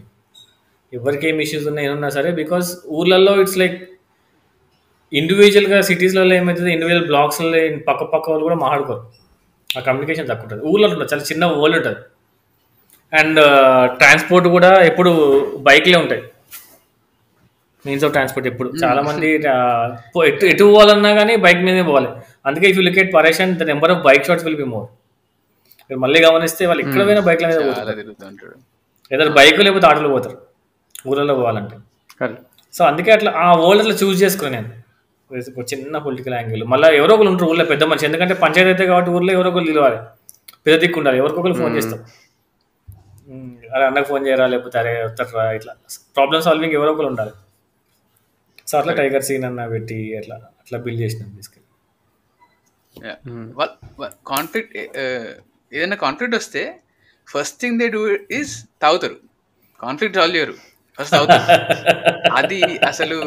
ఎవరికి 0.93 1.27
ఏం 1.29 1.41
ఇష్యూస్ 1.41 1.67
ఉన్నాయి 1.67 1.87
ఏమన్నా 1.87 2.09
సరే 2.09 2.31
బికాస్ 2.31 2.69
ఊర్లలో 2.99 3.41
ఇట్స్ 3.41 3.57
లైక్ 3.57 3.77
ఇండివిజువల్గా 5.13 5.81
సిటీస్లలో 5.81 6.35
ఏమవుతుంది 6.35 6.73
ఇండివిజువల్ 6.73 7.05
బ్లాక్స్లో 7.05 7.59
పక్క 7.87 8.03
పక్క 8.03 8.29
వాళ్ళు 8.29 8.43
కూడా 8.43 8.55
మాట్లాడుకోరు. 8.55 9.01
ఆ 9.77 9.81
కమ్యూనికేషన్ 9.81 10.27
తక్కువ 10.27 10.43
ఉంటుంది 10.43 10.63
ఊళ్ళో 10.71 10.87
ఉంటుంది 10.87 11.09
చాలా 11.13 11.23
చిన్న 11.31 11.45
వరల్డ్ 11.45 11.77
ఉంటుంది. 11.77 11.99
అండ్ 13.13 13.39
ట్రాన్స్పోర్ట్ 13.99 14.47
కూడా 14.47 14.71
ఎప్పుడు 14.81 15.11
బైక్లే 15.57 15.97
ఉంటాయి. 15.97 16.23
మీన్స్ 17.85 18.03
ఆఫ్ 18.07 18.11
ట్రాన్స్పోర్ట్ 18.15 18.47
ఎప్పుడు. 18.51 18.69
చాలా 18.83 19.01
మంది 19.07 19.27
ఎటు 20.29 20.45
ఎటు 20.51 20.63
పోవాలన్నా 20.69 21.11
కానీ 21.19 21.33
బైక్ 21.45 21.61
మీదే 21.67 21.83
పోవాలి. 21.89 22.09
అందుకే 22.47 22.65
if 22.71 22.77
you 22.79 22.83
look 22.87 22.99
at 23.03 23.11
Pareshan 23.17 23.51
the 23.61 23.67
number 23.71 23.91
of 23.93 24.01
bike 24.07 24.25
shots 24.27 24.45
will 24.47 24.59
be 24.63 24.67
more 24.73 24.87
మీరు 25.89 25.99
మళ్ళీ 26.03 26.19
గమనిస్తే 26.25 26.65
వాళ్ళు 26.69 26.81
ఎక్కడ 26.85 27.01
పోయినా 27.07 27.23
బైక్ల 27.29 27.45
మీద 27.51 27.61
పోతారు. 27.69 28.53
ఏదైనా 29.11 29.33
బైక్ 29.39 29.59
లేకపోతే 29.65 29.87
ఆటోలో 29.91 30.11
పోతారు. 30.15 30.37
ఊళ్ళలో 31.09 31.33
పోవాలంటే. 31.39 31.75
సో 32.73 32.81
అందుకే 32.89 33.11
అట్లా 33.17 33.31
ఆ 33.43 33.47
వరల్డ్ 33.61 33.81
అట్లా 33.83 33.95
చూస్ 34.01 34.17
చేసుకున్నాను 34.23 34.55
నేను. 34.57 34.69
చిన్న 35.71 35.97
పొలిటికల్ 36.05 36.35
యాంగిల్ 36.37 36.63
మళ్ళీ 36.71 36.87
ఎవరో 37.01 37.13
ఒకరు 37.17 37.29
ఉంటారు 37.33 37.47
ఊళ్ళో 37.51 37.65
పెద్ద 37.73 37.83
మనిషి. 37.91 38.05
ఎందుకంటే 38.09 38.35
పంచాయతీ 38.43 38.69
అయితే 38.73 38.85
కాబట్టి 38.91 39.11
ఊళ్ళో 39.17 39.31
ఎవరో 39.37 39.49
ఒకరు 39.51 39.65
నిలవాలి. 39.69 39.99
పెద్ద 40.65 40.75
దిక్కు 40.83 40.97
ఉండాలి. 41.01 41.17
ఎవరికొకరు 41.21 41.55
ఫోన్ 41.61 41.75
చేస్తాం 41.77 41.99
అరే 43.73 43.83
అన్నకు 43.89 44.07
ఫోన్ 44.11 44.23
చేయరా? 44.27 44.45
లేకపోతే 44.53 44.77
అరే 44.81 44.93
వస్తారా 45.07 45.43
ఇట్లా. 45.57 45.73
ప్రాబ్లమ్ 46.17 46.41
సాల్వింగ్ 46.47 46.75
ఎవరో 46.79 46.91
ఒకరు 46.95 47.07
ఉండాలి. 47.11 47.33
సో 48.71 48.77
అట్లా 48.77 48.93
టైగర్ 48.93 49.23
సీన్ 49.23 49.43
అన్న 49.43 49.67
పెట్టి 49.67 50.17
అట్లా 50.17 50.35
అట్లా 50.35 50.79
బిల్డ్ 50.79 51.01
చేసినాం 51.01 51.29
తీసుకెళ్ళి 51.35 51.67
కాన్ఫ్లిక్ట్ 54.27 54.73
ఏదైనా 55.73 55.95
కాన్ఫ్లిక్ట్ 55.95 56.35
వస్తే 56.35 56.81
first 57.27 57.61
thing 57.61 57.79
they 57.79 57.87
do 57.87 58.01
is 58.31 58.53
తాగుతారు. 58.81 59.17
కాన్ఫ్లిక్ట్ 59.81 60.17
సాల్వ్ 60.17 60.35
చేయరు. 60.35 60.55
ఫస్ట్ 60.99 61.11
తాగుతారు. 61.11 61.43
అది 62.37 62.61
అసలు 62.87 63.17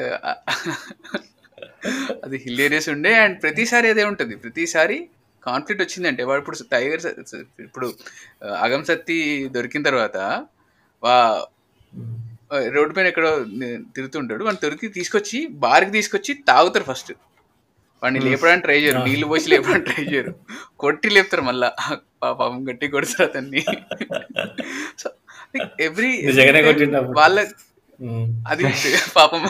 uh, 0.00 0.18
అది 2.24 2.36
హిలేరియస్ 2.36 2.88
ఉండే 2.88 3.14
అండ్ 3.14 3.42
ప్రతిసారి 3.42 3.88
అదే 3.88 4.04
ఉంటుంది. 4.04 4.36
ప్రతిసారి 4.36 5.08
కాన్ఫ్లిక్ట్ 5.42 5.82
వచ్చిందంటే 5.82 6.22
వాడు 6.24 6.40
ఇప్పుడు 6.40 6.56
టైగర్ 6.72 7.06
ఇప్పుడు 7.58 7.94
అగం 8.58 8.84
సత్తి 8.84 9.48
దొరికిన 9.48 9.82
తర్వాత 9.82 10.16
వా 11.02 11.46
రోడ్డు 12.68 12.94
పైన 12.94 13.06
ఎక్కడో 13.06 13.44
తిరుగుతుంటాడు. 13.94 14.44
వాడిని 14.44 14.66
దొరికి 14.66 14.88
తీసుకొచ్చి 14.88 15.46
బార్కి 15.46 15.90
తీసుకొచ్చి 15.90 16.34
తాగుతారు 16.48 16.84
ఫస్ట్ 16.84 17.12
వాడిని 18.02 18.20
లేపడానికి 18.20 18.62
ట్రై 18.62 18.80
చేయరు. 18.80 18.98
నీళ్ళు 18.98 19.26
పోసి 19.26 19.48
లేపడానికి 19.50 19.92
ట్రై 19.92 20.04
చేయరు. 20.04 20.34
కొట్టి 20.78 21.10
లేపుతారు 21.10 21.42
మళ్ళా. 21.42 21.72
పాపం 22.22 22.70
గట్టి 22.70 22.88
కొడతారు 22.88 23.28
అతన్ని. 23.28 23.60
సో 24.98 25.10
ఎవ్రీ 25.80 26.26
వాళ్ళ 27.16 27.46
ఉమ్. 28.00 28.44
అది 28.48 28.64
పాపం. 29.16 29.48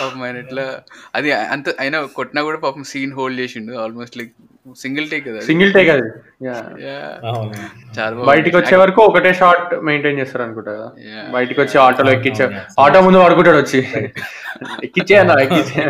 పాపం 0.00 0.22
ఆయన 0.22 0.36
ఎట్లా 0.36 0.82
అది 1.14 1.32
అంత 1.32 1.68
అయినా 1.80 2.02
కొట్టినా 2.02 2.42
కూడా 2.42 2.58
పాపం 2.58 2.84
సీన్ 2.84 3.12
హోల్డ్ 3.12 3.40
చేసిండు. 3.40 3.72
ఆల్మోస్ట్ 3.72 4.16
లైక్ 4.16 4.32
సింగిల్ 4.76 5.06
టేక్ 5.10 5.24
కదా 5.26 5.36
అది. 5.36 5.44
సింగిల్ 5.44 5.72
టేక్ 5.74 5.90
అది. 5.90 6.08
బయటికి 8.24 8.56
వచ్చే 8.56 8.76
వరకు 8.76 9.00
ఒకటే 9.02 9.32
షాట్ 9.34 9.74
మెయింటైన్ 9.88 10.18
చేస్తారు 10.20 10.44
అనుకుంటా. 10.44 10.74
బయటికి 11.30 11.60
వచ్చి 11.60 11.78
ఆటోలో 11.80 12.12
ఎక్కించే. 12.12 12.44
ఆటో 12.80 13.00
ముందు 13.00 13.22
పడుకుంటాడు 13.24 13.56
వచ్చి. 13.56 13.78
ఎక్కిచ్చే 14.84 15.16
అన్న 15.16 15.32
ఎక్కిచ్చే 15.40 15.82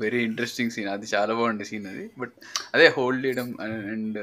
వెరీ 0.00 0.18
ఇంట్రెస్టింగ్ 0.24 0.70
సీన్ 0.70 0.88
అది 0.88 1.06
చాలా 1.14 1.32
బాగుంది 1.34 1.64
సీన్ 1.64 1.86
అది. 1.86 2.10
బట్ 2.18 2.32
అదే 2.74 2.86
హోల్డ్ 2.96 3.26
చేయడం 3.26 3.54
అండ్ 3.62 4.18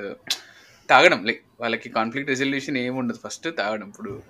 తాగడం. 0.89 1.25
లైక్ 1.25 1.41
వాళ్ళకి 1.61 1.89
కాన్ఫ్లిక్ట్ 1.89 2.29
రెజల్యూషన్ 2.29 2.77
ఏమి 2.77 2.97
ఉండదు. 2.99 3.19
ఫస్ట్ 3.25 3.47
తాగడం. 3.57 3.87
ఇప్పుడు 3.87 4.21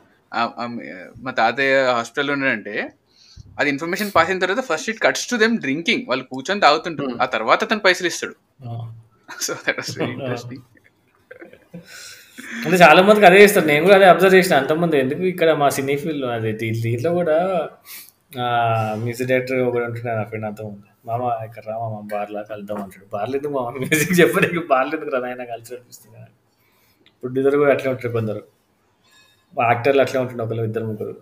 మా 1.23 1.31
తాతయ్య 1.31 1.75
హాస్పిటల్లో 1.95 2.33
ఉన్నాడంటే 2.33 2.75
అది 3.57 3.69
ఇన్ఫర్మేషన్ 3.73 4.11
పాస్ 4.15 4.29
అయిన 4.29 4.41
తర్వాత 4.43 4.61
first 4.69 4.87
it 4.91 4.99
cuts 5.05 5.25
to 5.31 5.35
them 5.43 5.55
drinking 5.65 6.03
వాళ్ళు 6.11 6.23
కూర్చొని 6.31 6.61
తాగుతుంటారు. 6.65 7.15
ఆ 7.23 7.27
తర్వాత 7.35 7.59
అతను 7.67 7.83
పైసలు 7.87 8.07
ఇస్తాడు. 8.13 8.35
So 9.47 9.53
that 9.65 9.77
was 9.81 9.93
very 9.99 10.13
interesting 10.17 10.63
అంటే 12.65 12.77
చాలా 12.83 12.99
మందికి 13.07 13.25
అదే 13.29 13.39
చేస్తారు. 13.43 13.65
నేను 13.71 13.81
కూడా 13.85 13.95
అదే 13.99 14.07
అబ్జర్వ్ 14.13 14.35
చేసిన 14.37 14.53
అంతమంది 14.61 14.97
ఎందుకు 15.03 15.23
ఇక్కడ 15.33 15.49
మా 15.61 15.67
సినీ 15.75 15.95
ఫీల్డ్ 16.03 16.25
అది 16.37 16.51
దీంట్లో 16.61 17.11
కూడా 17.19 17.37
మ్యూజిక్ 19.03 19.29
డైరెక్టర్ 19.31 19.59
ఒకటి 19.69 19.83
ఉంటున్నాడు 19.87 20.17
నా 20.19 20.25
ఫ్రెండ్ 20.29 20.47
అంతా 20.49 20.63
ఉంది 20.69 20.87
మామ 21.07 21.23
ఇక్కడ 21.47 21.63
రా 21.69 21.75
మామ 21.81 21.95
బార్లా 22.13 22.41
కలుద్దాం 22.49 22.77
అంటాడు. 22.83 23.05
బార్లు 23.13 23.35
ఎందుకు 23.39 23.53
మామ? 23.57 23.67
మ్యూజిక్ 23.83 24.13
చెప్పడానికి 24.21 24.61
బార్లు 24.71 24.93
ఎందుకు 24.97 25.11
రా 25.15 25.19
నాయన? 25.25 25.43
కలిసి 25.51 25.71
అనిపిస్తుంది 25.77 26.19
ప్రొడ్యూసర్ 27.23 27.57
కూడా 27.61 27.71
అట్లే 27.75 27.89
ఉంటారు 27.93 28.13
కొందరు. 28.17 28.41
యాక్టర్లు 29.53 30.01
అట్లే 30.05 30.19
ఉంటుండే 30.23 30.43
ఒకళ్ళు 30.45 30.63
ఇద్దరు 30.69 30.85
ముగ్గురు. 30.91 31.13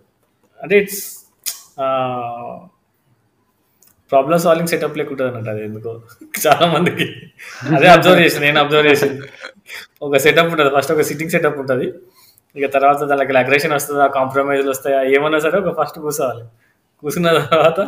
అంటే 0.59 0.75
ఇట్స్ 0.81 1.01
ప్రాబ్లమ్ 4.11 4.41
సాల్వింగ్ 4.45 4.71
సెటప్ 4.71 4.95
లెక్క 4.99 5.11
ఉంటుంది 5.13 5.29
అన్నట్టు 5.31 5.51
అది 5.53 5.61
ఎందుకో. 5.67 5.91
చాలా 6.45 6.65
మందికి. 6.73 7.05
అదే 7.75 7.87
అబ్జర్వ్ 7.95 8.21
చేసిన 8.25 8.41
నేను 8.47 8.59
అబ్జర్వ్ 8.63 8.87
చేసింది 8.91 9.27
ఒక 10.07 10.17
సెటప్ 10.25 10.49
ఉంటుంది 10.53 10.71
ఫస్ట్ 10.77 10.91
ఒక 10.95 11.03
సిట్టింగ్ 11.09 11.33
సెటప్ 11.35 11.59
ఉంటుంది. 11.63 11.87
ఇక 12.55 12.67
తర్వాత 12.75 13.01
దానికి 13.11 13.37
అగ్రెషన్ 13.43 13.73
వస్తుందా 13.77 14.07
కాంప్రమైజ్లు 14.17 14.71
వస్తాయా 14.75 15.01
ఏమన్నా 15.15 15.39
సరే 15.45 15.57
ఒక 15.63 15.71
ఫస్ట్ 15.79 15.99
కూర్చోవాలి. 16.05 16.43
కూర్చున్న 17.03 17.29
తర్వాత 17.53 17.79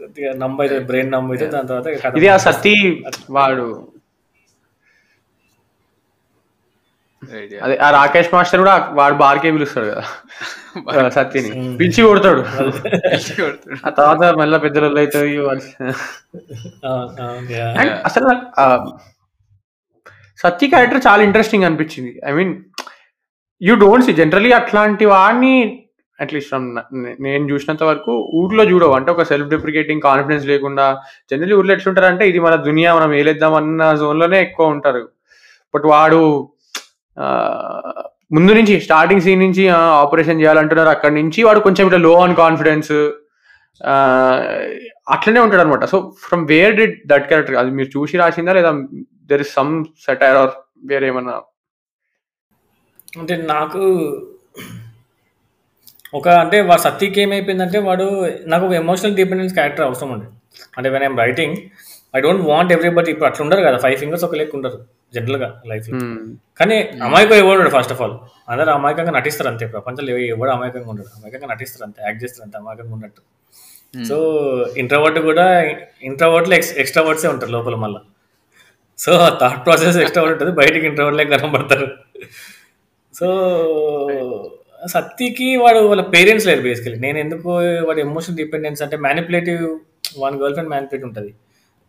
కొద్దిగా 0.00 0.30
బ్రెయిన్ 0.90 1.14
అయితే 1.34 1.46
దాని 1.54 1.68
తర్వాత 1.72 2.16
ఇది 2.20 2.28
ఆ 2.34 2.36
సత్తి 2.46 2.74
వాడు 3.36 3.66
అదే 7.62 7.76
ఆ 7.76 7.90
రాకేష్ 7.90 8.34
మాస్టర్ 8.34 8.60
కూడా 8.60 8.88
వాడు 8.92 9.14
బార్కే 9.14 9.50
పిలుస్తాడు 9.50 9.86
కదా. 9.86 10.02
ఆ 11.04 11.08
సత్తిని. 11.08 11.76
పిలిచి 11.76 12.02
కొడతాడు. 12.02 12.40
ఆ 13.86 13.90
తర్వాత 13.90 14.34
మళ్ళీ 14.34 14.58
పెద్దలు. 14.58 14.98
అండ్ 17.80 17.92
అసలు 18.04 18.28
సత్తి 20.36 20.66
క్యారెక్టర్ 20.66 21.02
చాలా 21.06 21.22
ఇంట్రెస్టింగ్ 21.22 21.64
అనిపించింది. 21.64 22.20
I 22.26 22.32
mean 22.32 22.64
you 23.62 23.74
don't 23.74 24.04
see 24.04 24.12
generally 24.12 24.52
అట్లాంటి 24.52 25.04
వాడిని 25.04 25.78
అట్లీస్ట్ 26.20 26.54
నేను 27.20 27.52
చూసినంత 27.52 27.82
వరకు 27.82 28.30
ఊర్లో 28.34 28.64
చూడవు. 28.64 28.92
అంటే 28.92 29.10
ఒక 29.10 29.22
సెల్ఫ్ 29.22 29.48
డిప్రికేటింగ్ 29.48 30.00
కాన్ఫిడెన్స్ 30.00 30.46
లేకుండా 30.46 31.02
జనరలీ 31.30 31.54
ఊర్లో 31.54 31.72
ఎట్లుంటారు 31.72 32.06
అంటే 32.06 32.28
ఇది 32.28 32.38
మన 32.38 32.54
దునియా 32.54 32.94
మనం 32.94 33.10
వేలేద్దాం 33.10 33.54
అన్న 33.54 33.94
జోన్లోనే 33.94 34.42
ఎక్కువ 34.42 34.66
ఉంటారు. 34.66 35.08
బట్ 35.74 35.84
వాడు 35.84 36.51
ముందు 38.36 38.52
నుంచి 38.58 38.74
స్టార్టింగ్ 38.84 39.24
సీన్ 39.24 39.42
నుంచి 39.46 39.64
ఆపరేషన్ 40.02 40.40
చేయాలంటున్నారు. 40.42 40.90
అక్కడి 40.96 41.14
నుంచి 41.20 41.40
వాడు 41.46 41.60
కొంచెం 41.66 41.84
ఇట్లా 41.88 42.00
లో 42.06 42.12
ఆన్ 42.24 42.34
కాన్ఫిడెన్స్ 42.42 42.92
అట్లనే 45.14 45.40
ఉంటాడు 45.44 45.62
అనమాట 45.64 45.84
so 45.92 45.98
from 46.24 46.42
where 46.52 46.74
did 46.80 46.94
that 47.12 47.26
character 47.30 47.56
అది 47.62 47.70
మీరు 47.78 47.90
చూసి 47.96 48.20
రాసిందా? 48.22 48.52
లేదా 48.58 48.70
there 49.30 49.42
is 49.44 49.52
some 49.58 49.72
satire 50.06 50.38
or 50.42 50.52
వేరే 50.90 51.06
ఏమన్నా? 51.12 51.36
అంటే 53.20 53.34
నాకు 53.54 53.82
ఒక 56.18 56.28
అంటే 56.44 56.58
వాడు 56.68 56.82
సత్యకి 56.86 57.18
ఏమైపోయిందంటే 57.24 57.78
వాడు 57.88 58.06
నాకు 58.52 58.64
ఒక 58.68 58.74
ఎమోషనల్ 58.82 59.14
డిపెండెన్స్ 59.20 59.54
క్యారెక్టర్ 59.58 59.86
అవసరం 59.88 60.10
ఉంది 60.16 60.26
అంటే 60.76 60.88
when 60.94 61.04
I'm 61.08 61.18
writing 61.24 61.56
I 62.16 62.20
don't 62.24 62.42
want 62.50 62.72
everybody 62.76 63.10
ఇప్పుడు 63.12 63.28
అట్లా 63.28 63.42
ఉండరు 63.44 63.62
కదా 63.68 63.78
ఫైవ్ 63.84 63.96
ఫింగర్స్ 64.02 64.24
ఒక 64.28 64.36
లెక్క 64.40 64.54
ఉండరు. 64.58 64.78
జనరల్గా 65.14 65.62
లైఫ్లో. 65.66 65.98
కానీ 66.60 66.82
అమాయకం 67.02 67.34
ఎవడు 67.34 67.70
ఫస్ట్ 67.70 67.92
ఆఫ్ 67.92 68.02
ఆల్ 68.02 68.12
అందరూ 68.48 68.72
అమాయకంగా 68.72 69.10
నటిస్తారు 69.10 69.50
అంతే 69.50 69.66
ప్రపంచంలో 69.66 70.18
ఎవ- 70.18 70.38
ఎవడు 70.38 70.50
అమాయకంగా 70.50 70.90
ఉండడు. 70.90 71.06
అమాయకంగా 71.16 71.46
నటిస్తారు 71.46 71.84
అంతే 71.84 72.02
యాక్ట్ 72.02 72.24
చేస్తారు 72.24 72.44
అంతే 72.44 72.58
అమాయకంగా 72.58 72.92
ఉన్నట్టు. 72.94 73.22
సో 74.04 74.16
ఇంట్రోవర్ట్ 74.76 75.18
కూడా 75.18 75.62
ఇంట్రోవర్ట్లో 76.02 76.56
ఎక్స్ 76.56 76.78
ఎక్స్ట్రావర్ట్సే 76.78 77.28
ఉంటారు 77.28 77.50
లోపల 77.50 77.74
మళ్ళీ. 77.74 77.98
సో 78.98 79.28
థాట్ 79.40 79.66
ప్రాసెస్ 79.66 79.96
ఎక్స్ట్రావర్ట్ 79.96 80.42
ఉంటుంది 80.42 80.58
బయటికి 80.58 80.86
ఇంట్రోవర్ట్లే 80.86 81.38
కనబడతారు 81.38 81.86
సో 83.14 83.28
సత్తికి 84.86 85.56
వాడు 85.56 85.78
వాళ్ళ 85.78 86.02
పేరెంట్స్ 86.02 86.46
లేరు 86.46 86.62
బేసికలీ 86.62 86.98
నేను 86.98 87.18
ఎందుకు 87.18 87.50
వాడి 87.58 88.00
ఎమోషనల్ 88.00 88.36
డిపెండెన్స్ 88.36 88.82
అంటే 88.82 88.96
manipulative 88.96 89.78
one 90.18 90.34
girl 90.36 90.52
friend 90.52 90.68
manipulate 90.68 91.04
ఉంటుంది 91.04 91.34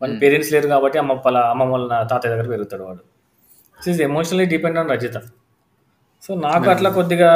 వాళ్ళ 0.01 0.19
పేరెంట్స్ 0.19 0.51
లేరు 0.51 0.67
కాబట్టి 0.67 0.99
అమ్మ 0.99 1.13
పల 1.13 1.37
అమ్మ 1.37 1.63
వాళ్ళ 1.63 2.07
తాతయ్య 2.11 2.35
దగ్గర 2.35 2.47
పెరుగుతాడు 2.47 2.83
వాడు. 2.83 3.12
Is 3.89 4.01
emotionally 4.01 4.45
depend 4.45 4.79
on 4.79 4.89
Rajitha 4.89 5.17
so 6.23 6.33
నాకు 6.35 6.67
అట్లా 6.69 6.89
కొద్దిగా 6.89 7.29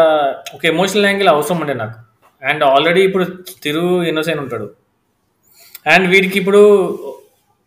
ఒక 0.56 0.66
ఎమోషనల్ 0.66 1.06
యాంగిల్ 1.06 1.30
అవసరం 1.30 1.58
ఉండే 1.60 1.74
నాకు. 1.74 1.98
అండ్ 2.42 2.64
ఆల్రెడీ 2.64 3.02
ఇప్పుడు 3.02 3.26
తిరు 3.64 4.04
ఇన్నోసెంట్ 4.04 4.42
ఉంటాడు. 4.42 4.68
అండ్ 5.88 6.06
వీడికి 6.08 6.38
ఇప్పుడు 6.40 6.62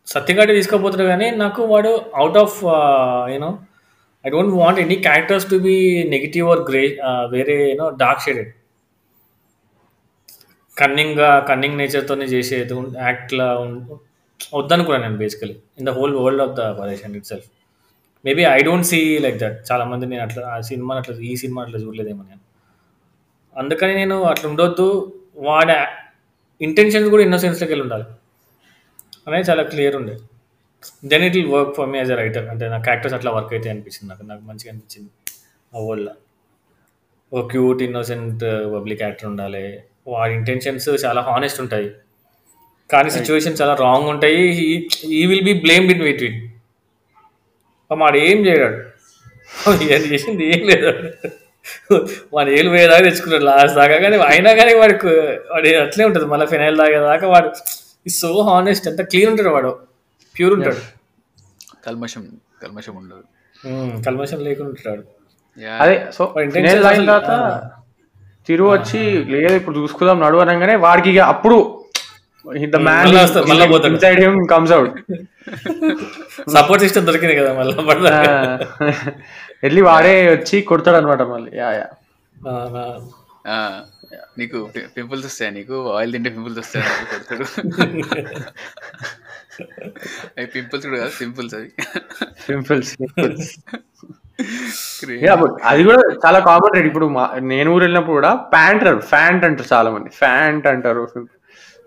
సత్యగాడి 0.08 0.52
తీసుకోపోతాడు 0.52 1.02
కానీ 1.02 1.30
నాకు 1.30 1.62
వాడు 1.62 1.90
out 2.14 2.38
of 2.38 2.56
you know 3.34 3.50
I 4.24 4.30
don't 4.30 4.54
want 4.54 4.80
any 4.80 4.96
characters 5.06 5.46
to 5.50 5.56
be 5.56 5.76
negative 6.08 6.46
or 6.50 6.62
grey 6.70 6.82
వేరే 7.30 7.70
యూనో 7.70 7.90
డార్క్ 7.90 8.22
షేడెడ్ 8.22 8.50
కన్నింగ్గా 10.76 11.40
కన్నింగ్ 11.40 11.78
నేచర్తోనే 11.78 12.24
చేసేది 12.24 12.74
యాక్ట్లా 12.98 13.46
వద్దనుకున్నాను 14.54 15.04
నేను 15.04 15.18
basically 15.18 15.56
in 15.78 15.86
the 15.86 15.90
whole 15.90 16.14
world 16.16 16.42
of 16.42 16.54
the 16.54 16.70
Pareshan 16.80 17.16
itself 17.26 17.48
maybe 18.24 18.42
I 18.42 18.58
don't 18.58 18.86
see 18.86 19.18
like 19.18 19.38
that 19.38 19.72
చాలా 19.72 19.84
మంది 19.84 20.06
నేను 20.06 20.22
అట్లా 20.22 20.48
ఆ 20.48 20.60
సినిమా 20.60 20.96
అట్లా 20.96 21.16
ఈ 21.16 21.36
సినిమా 21.36 21.62
అట్లా 21.62 21.78
చూడలేదేమో 21.78 22.22
నేను. 22.22 22.40
అందుకని 23.56 23.94
నేను 23.94 24.22
అట్లా 24.22 24.50
ఉండొద్దు. 24.50 25.16
వాడి 25.36 25.72
ఇంటెన్షన్స్ 26.64 27.10
కూడా 27.10 27.22
ఇన్నోసెన్స్లోకి 27.22 27.72
వెళ్ళి 27.72 27.82
ఉండాలి. 27.82 28.04
అనేది 29.26 29.50
చాలా 29.50 29.62
క్లియర్ 29.62 29.96
ఉండే. 29.96 30.16
Then 31.04 31.22
it 31.22 31.36
will 31.36 31.48
work 31.48 31.76
for 31.76 31.88
me 31.88 31.98
as 31.98 32.12
a 32.12 32.14
writer 32.14 32.48
అంటే 32.48 32.68
నా 32.68 32.78
క్యారెక్టర్స్ 32.78 33.14
అట్లా 33.14 33.30
వర్క్ 33.30 33.52
అయితే 33.52 33.70
అనిపించింది 33.70 34.14
నాకు. 34.14 34.22
నాకు 34.22 34.42
మంచిగా 34.42 34.72
అనిపించింది 34.72 35.10
ఆ 35.74 35.78
వరల్డ్లో 35.78 36.12
ఒక 37.32 37.50
క్యూట్ 37.50 37.82
ఇన్నోసెంట్ 37.82 38.44
పబ్లిక్ 38.74 39.02
యాక్టర్ 39.02 39.26
ఉండాలి. 39.26 39.80
వాడి 40.06 40.34
ఇంటెన్షన్స్ 40.34 40.88
చాలా 41.04 41.20
హానెస్ట్ 41.20 41.60
ఉంటాయి. 41.60 41.90
కానీ 42.90 43.10
సిచ్యువేషన్ 43.10 43.56
చాలా 43.62 43.74
రాంగ్ 43.74 44.08
ఉంటాయి. 44.08 44.42
ఈ 45.04 45.26
will 45.26 45.44
be 45.44 45.52
blamed 45.52 45.92
in 45.92 46.02
with 46.02 46.22
with 46.22 46.49
వాడు 47.92 48.16
ఏం 48.16 48.46
చేయడాడు 48.46 48.78
ఏం 49.82 50.02
చేసింది? 50.12 50.44
ఏం 50.46 50.68
లేదు. 50.68 51.08
వాడు 52.32 52.50
ఏళ్ళు 52.50 52.70
పోయేదాకా 52.70 53.04
తెచ్చుకున్నాడు 53.04 53.44
లాస్ట్ 53.44 53.76
దాకా 53.76 53.98
కానీ 53.98 54.16
అయినా 54.16 54.52
కానీ 54.52 54.74
వాడికి 54.74 55.06
వాడు 55.52 55.68
అట్లే 55.68 56.04
ఉంటుంది. 56.04 56.26
మళ్ళీ 56.26 56.46
ఫినైల్ 56.46 56.76
దాకా 56.76 57.28
వాడు 57.28 57.50
ఈ 58.06 58.10
సో 58.10 58.42
హానెస్ట్ 58.42 58.88
ఎంత 58.88 59.00
క్లీన్ 59.00 59.30
ఉంటాడు 59.30 59.48
వాడు. 59.48 59.78
ప్యూర్ 60.36 60.54
ఉంటాడు. 60.54 60.76
కల్మషం 61.86 62.28
కల్మషం 62.62 62.96
ఉండదు. 62.96 63.24
కల్మషం 64.06 64.40
లేకుండా 64.40 64.68
ఉంటాడు. 64.68 65.02
అదే 65.80 66.06
సో 66.14 66.34
తాగిన 66.34 67.04
తర్వాత 67.06 67.70
తిరుగు 68.46 68.70
వచ్చి 68.70 69.24
లేదు 69.24 69.54
ఇప్పుడు 69.54 69.78
చూసుకుందాం 69.80 70.20
నడు 70.20 70.36
అనగానే 70.36 70.74
వాడికి 70.74 71.10
ఇక 71.10 71.18
అప్పుడు 71.18 71.79
సపోర్ట్ 76.50 76.82
సిస్టమ్ 76.82 77.06
దొరికింది 77.06 77.36
కదా 77.36 77.52
మళ్ళీ 77.54 77.74
వెళ్ళి 79.62 79.80
వాడే 79.80 80.30
వచ్చి 80.30 80.60
కొడతాడు 80.60 80.96
అనమాట 80.96 81.22
మళ్ళీ. 81.22 81.50
Yeah 81.54 81.70
yeah. 81.72 81.86
ఆ, 83.48 83.80
నీకు 84.38 84.68
పింపుల్స్ 84.96 85.26
వస్తాయి 85.26 85.50
నీకు? 85.50 85.92
ఆయిల్ 85.92 86.12
తింటే 86.12 86.30
పింపుల్స్ 86.30 86.58
వస్తాయి? 86.58 86.86
అని 86.86 87.06
కొడతాడు. 87.06 88.40
అవి 90.38 90.46
పింపుల్స్ 90.46 90.86
కూడా 90.86 90.98
కాదు 90.98 91.10
సింపుల్స్ 91.10 91.54
అవి. 91.54 91.70
సింపుల్స్ 92.40 92.96
యా 95.24 95.34
బట్ 95.34 95.52
అది 95.64 95.84
కూడా 95.84 96.02
చాలా 96.26 96.38
కామన్ 96.38 96.74
రేట్ 96.74 96.86
ఇప్పుడు 96.86 97.06
మా- 97.06 97.38
నేను 97.38 97.70
ఊరు 97.72 97.82
వెళ్ళినప్పుడు 97.82 98.12
కూడా 98.12 98.34
ప్యాంట్ 98.34 98.84
అంటారు 98.84 99.00
ఫ్యాంట్ 99.00 99.44
అంటారు 99.44 99.74
చాలా 99.74 99.90
మంది 99.90 100.10
ఫ్యాంట్ 100.10 100.66
అంటారు. 100.66 101.08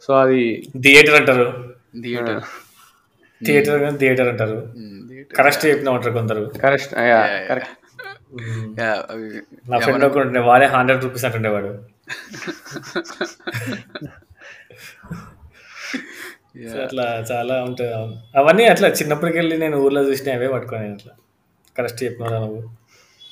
సో 0.03 0.11
అది 0.23 0.41
థియేటర్ 0.85 1.15
అంటారు. 1.19 1.45
థియేటర్. 2.03 2.41
థియేటర్ 3.41 3.79
కానీ 3.83 3.97
థియేటర్ 3.97 4.29
అంటారు. 4.33 4.57
కరెక్ట్ 5.37 5.63
చెప్పిన 5.65 5.89
ఉంటారు 5.89 6.13
కొందరు. 6.19 6.43
కరెక్ట్ 6.63 6.93
నా 9.71 9.77
ఫ్రెండ్ 9.79 10.05
ఒకడు 10.07 10.23
ఉండే 10.27 10.41
వాడే 10.49 10.67
హండ్రెడ్ 10.75 11.03
రూపీస్ 11.05 11.25
అంటుండేవాడు 11.27 11.71
అట్లా 16.85 17.05
చాలా 17.31 17.55
ఉంటాయి 17.67 17.91
అవును. 17.93 18.15
అవన్నీ 18.39 18.65
అట్లా 18.73 18.87
చిన్నప్పటికి 18.99 19.37
వెళ్ళి 19.37 19.55
నేను 19.57 19.77
ఊర్లో 19.85 20.01
చూసిన 20.09 20.35
అవే 20.37 20.47
పట్టుకొని 20.47 20.91
అట్లా. 20.95 21.13
కరెక్ట్ 21.75 22.03
చెప్పినా 22.03 22.39
నువ్వు? 22.39 22.61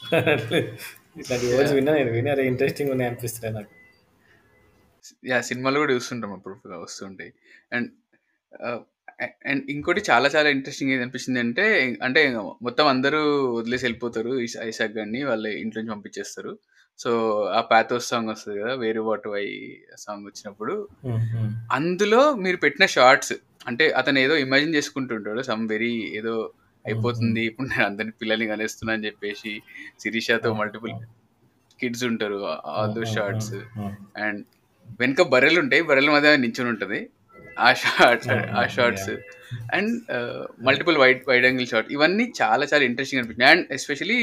ఇట్లాంటి 1.20 1.46
వర్డ్స్ 1.54 1.74
విన్నా 1.78 1.92
నేను 1.94 2.12
విని 2.12 2.30
అరే 2.32 2.44
ఇంట్రెస్టింగ్ 2.52 2.92
ఉన్నాయి 2.92 3.10
అనిపిస్తున్నాయి 3.10 3.54
నాకు. 3.58 3.72
యా 5.32 5.38
సినిమాలు 5.50 5.82
కూడా 5.84 5.94
చూస్తుంటాం 5.98 6.32
అప్పుడు 6.38 6.56
వస్తుంటాయి. 6.86 7.32
అండ్ 7.74 7.90
అండ్ 9.50 9.64
ఇంకోటి 9.70 10.02
చాలా 10.10 10.28
చాలా 10.36 10.50
ఇంట్రెస్టింగ్ 10.50 10.92
ఏది 10.94 11.04
అనిపించింది 11.06 11.40
అంటే 11.40 11.66
అంటే 12.02 12.22
మొత్తం 12.68 12.86
అందరూ 12.88 13.22
వదిలేసి 13.58 13.86
వెళ్ళిపోతారు 13.86 14.32
ఐసాక్ 14.70 14.96
గారిని 14.98 15.22
వాళ్ళ 15.24 15.46
ఇంట్లో 15.64 15.80
నుంచి 15.82 15.94
పంపించేస్తారు. 15.96 16.54
సో 17.00 17.12
ఆ 17.58 17.62
పాథోస్ 17.72 18.10
సాంగ్ 18.10 18.30
వస్తుంది 18.30 18.56
కదా 18.62 18.74
వేరు 18.74 19.02
వాటు 19.02 19.30
ఐ 19.38 19.48
సాంగ్ 19.98 20.26
వచ్చినప్పుడు. 20.30 20.74
అందులో 21.78 22.22
మీరు 22.46 22.58
పెట్టిన 22.58 22.86
షార్ట్స్ 22.96 23.34
అంటే 23.68 23.86
అతను 24.00 24.20
ఏదో 24.20 24.36
ఇమాజిన్ 24.38 24.76
చేసుకుంటుంటాడు 24.76 25.42
సమ్ 25.50 25.64
వెరీ 25.70 25.94
ఏదో 26.20 26.34
అయిపోతుంది 26.86 27.42
ఇప్పుడు 27.50 27.68
నేను 27.68 27.86
అందరిని 27.86 28.14
పిల్లల్ని 28.22 28.48
కనేస్తున్నా 28.48 28.94
అని 28.94 29.06
చెప్పేసి 29.06 29.52
శిరీషతో 30.04 30.52
మల్టిపుల్ 30.54 30.94
కిడ్స్ 31.80 32.04
ఉంటారు 32.04 32.38
ఆల్ 32.74 32.94
దో 32.96 33.04
షార్ట్స్. 33.16 33.54
అండ్ 34.26 34.42
వెనుక 35.00 35.22
బర్రెలు 35.34 35.60
ఉంటాయి 35.64 35.82
బర్రెల 35.90 36.10
మధ్య 36.16 36.36
నించుని 36.44 36.70
ఉంటుంది. 36.74 37.00
ఆ 37.66 37.70
షార్ట్స్ 37.82 38.30
ఆ 38.60 38.62
shots 38.76 39.12
and 39.76 39.92
multiple 40.68 40.98
white 41.02 41.24
wide 41.30 41.46
angle 41.48 41.68
shot 41.72 41.90
ఇవన్నీ 41.96 42.26
చాలా 42.42 42.64
చాలా 42.72 42.84
ఇంట్రెస్టింగ్ 42.90 43.20
అనిపించింది 43.22 43.50
అండ్ 43.52 43.66
ఎస్పెషలీ 43.78 44.20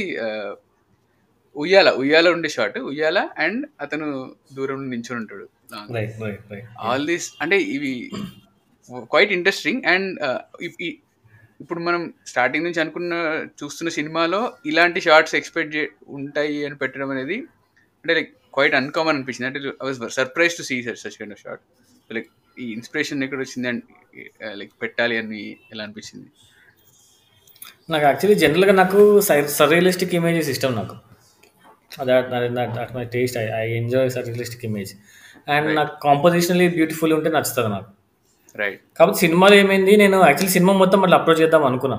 ఉయ్యాల 1.57 1.89
ఉయ్యాల 2.03 2.28
ఉండే 2.36 2.49
షార్ట్ 2.57 2.78
ఉయ్యాల 2.90 3.19
అండ్ 3.45 3.62
అతను 3.85 4.07
దూరం 4.57 4.81
నించుని 4.93 5.19
ఉంటాడు. 5.23 5.47
ఆల్ 6.90 7.07
దీస్ 7.11 7.28
అంటే 7.43 7.57
ఇవి 7.77 7.93
క్వైట్ 9.12 9.32
ఇంట్రెస్టింగ్ 9.39 9.82
అండ్ 9.95 10.11
ఇప్పుడు 11.62 11.81
మనం 11.86 12.03
స్టార్టింగ్ 12.31 12.66
నుంచి 12.66 12.81
అనుకున్న 12.82 13.15
చూస్తున్న 13.61 13.90
సినిమాలో 13.99 14.40
ఇలాంటి 14.70 15.01
షార్ట్స్ 15.07 15.35
ఎక్స్పెక్ట్ 15.39 15.77
ఉంటాయి 16.19 16.59
అని 16.66 16.77
పెట్టడం 16.82 17.11
అనేది 17.15 17.39
అంటే 18.05 18.12
లైక్ 18.19 18.31
క్వైట్ 18.56 18.74
అన్కామన్ 18.80 19.16
అనిపించింది. 19.16 19.48
అంటే 19.50 19.60
I 19.82 19.86
was 19.88 19.98
surprise 20.18 20.54
to 20.60 20.64
see 20.68 20.76
such 21.02 21.16
kind 21.20 21.34
of 21.36 21.42
shot 21.44 21.62
like 22.16 22.28
ఈ 22.62 22.66
ఇన్స్పిరేషన్ 22.76 23.24
ఎక్కడ 23.26 23.40
వచ్చింది 23.44 23.68
అండ్ 23.72 23.82
లైక్ 24.60 24.72
పెట్టాలి 24.82 25.16
అని 25.22 25.42
ఎలా 25.72 25.82
అనిపించింది? 25.86 26.28
నాకు 27.92 28.04
యాక్చువల్లీ 28.10 28.36
జనరల్గా 28.44 28.72
నాకు 28.82 28.98
సర్రియలిస్టిక్ 29.60 30.14
ఇమేజెస్ 30.20 30.50
ఇష్టం 30.54 30.72
నాకు. 30.80 30.96
That 32.08 32.26
that 32.78 32.92
my 32.96 33.04
taste 33.14 33.36
I 33.42 33.44
I 33.62 33.66
enjoy 33.82 34.10
surrealistic 34.16 34.64
image 34.68 34.92
and 35.54 35.68
నాకు 35.78 35.92
కాంపోజిషనలీ 36.06 36.66
బ్యూటిఫుల్ 36.76 37.12
ఉంటే 37.18 37.30
నచ్చుతుంది 37.36 37.70
నాకు. 37.76 37.90
రైట్ 38.60 38.80
కాబట్టి 38.98 39.18
సినిమాలో 39.24 39.54
ఏమైంది 39.62 39.92
నేను 40.02 40.16
యాక్చువల్లీ 40.28 40.54
సినిమా 40.56 40.72
మొత్తం 40.82 41.00
అట్లా 41.04 41.16
అప్రోచ్ 41.20 41.40
చేద్దాం 41.42 41.64
అనుకున్నా. 41.70 41.98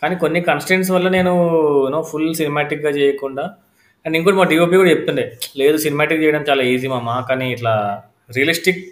కానీ 0.00 0.14
కొన్ని 0.22 0.40
కన్స్టెంట్స్ 0.48 0.90
వల్ల 0.94 1.08
నేను 1.16 1.32
యూనో 1.84 2.00
ఫుల్ 2.10 2.30
సినిమాటిక్గా 2.40 2.90
చేయకుండా 2.98 3.44
అండ్ 4.06 4.16
ఇంకోటి 4.18 4.36
మా 4.40 4.46
డిఓపి 4.52 4.76
కూడా 4.80 4.90
చెప్తుండే 4.94 5.24
లేదు 5.60 5.76
సినిమాటిక్ 5.84 6.20
చేయడం 6.24 6.42
చాలా 6.50 6.62
ఈజీ 6.72 6.88
మామ 6.94 7.16
కానీ 7.30 7.46
ఇట్లా 7.54 7.72
రియలిస్టిక్ 8.36 8.82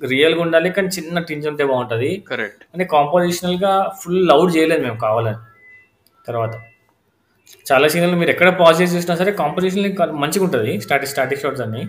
రియల్గా 0.00 0.40
ఉండాలి 0.44 0.68
కానీ 0.76 0.88
చిన్న 0.96 1.18
టింజ్ 1.28 1.44
ఉంటే 1.50 1.64
బాగుంటుంది. 1.70 2.10
కరెక్ట్ 2.30 2.62
అంటే 2.72 2.84
కాంపోజిషనల్గా 2.94 3.72
ఫుల్ 4.00 4.22
లౌడ్ 4.30 4.50
చేయలేదు 4.56 4.82
మేము 4.86 4.98
కావాలని. 5.06 5.40
తర్వాత 6.28 6.54
చాలా 7.68 7.86
సీన్లు 7.92 8.16
మీరు 8.22 8.32
ఎక్కడ 8.34 8.48
పాజ్ 8.60 8.76
చేసి 8.80 8.92
చూసినా 8.96 9.14
సరే 9.20 9.32
కాంపోజిషన్ 9.42 9.84
మంచిగా 10.22 10.44
ఉంటుంది 10.46 10.72
స్టాటిక్ 10.84 11.10
స్టాటిక్ 11.12 11.42
షాట్స్ 11.42 11.62
అన్ని. 11.66 11.82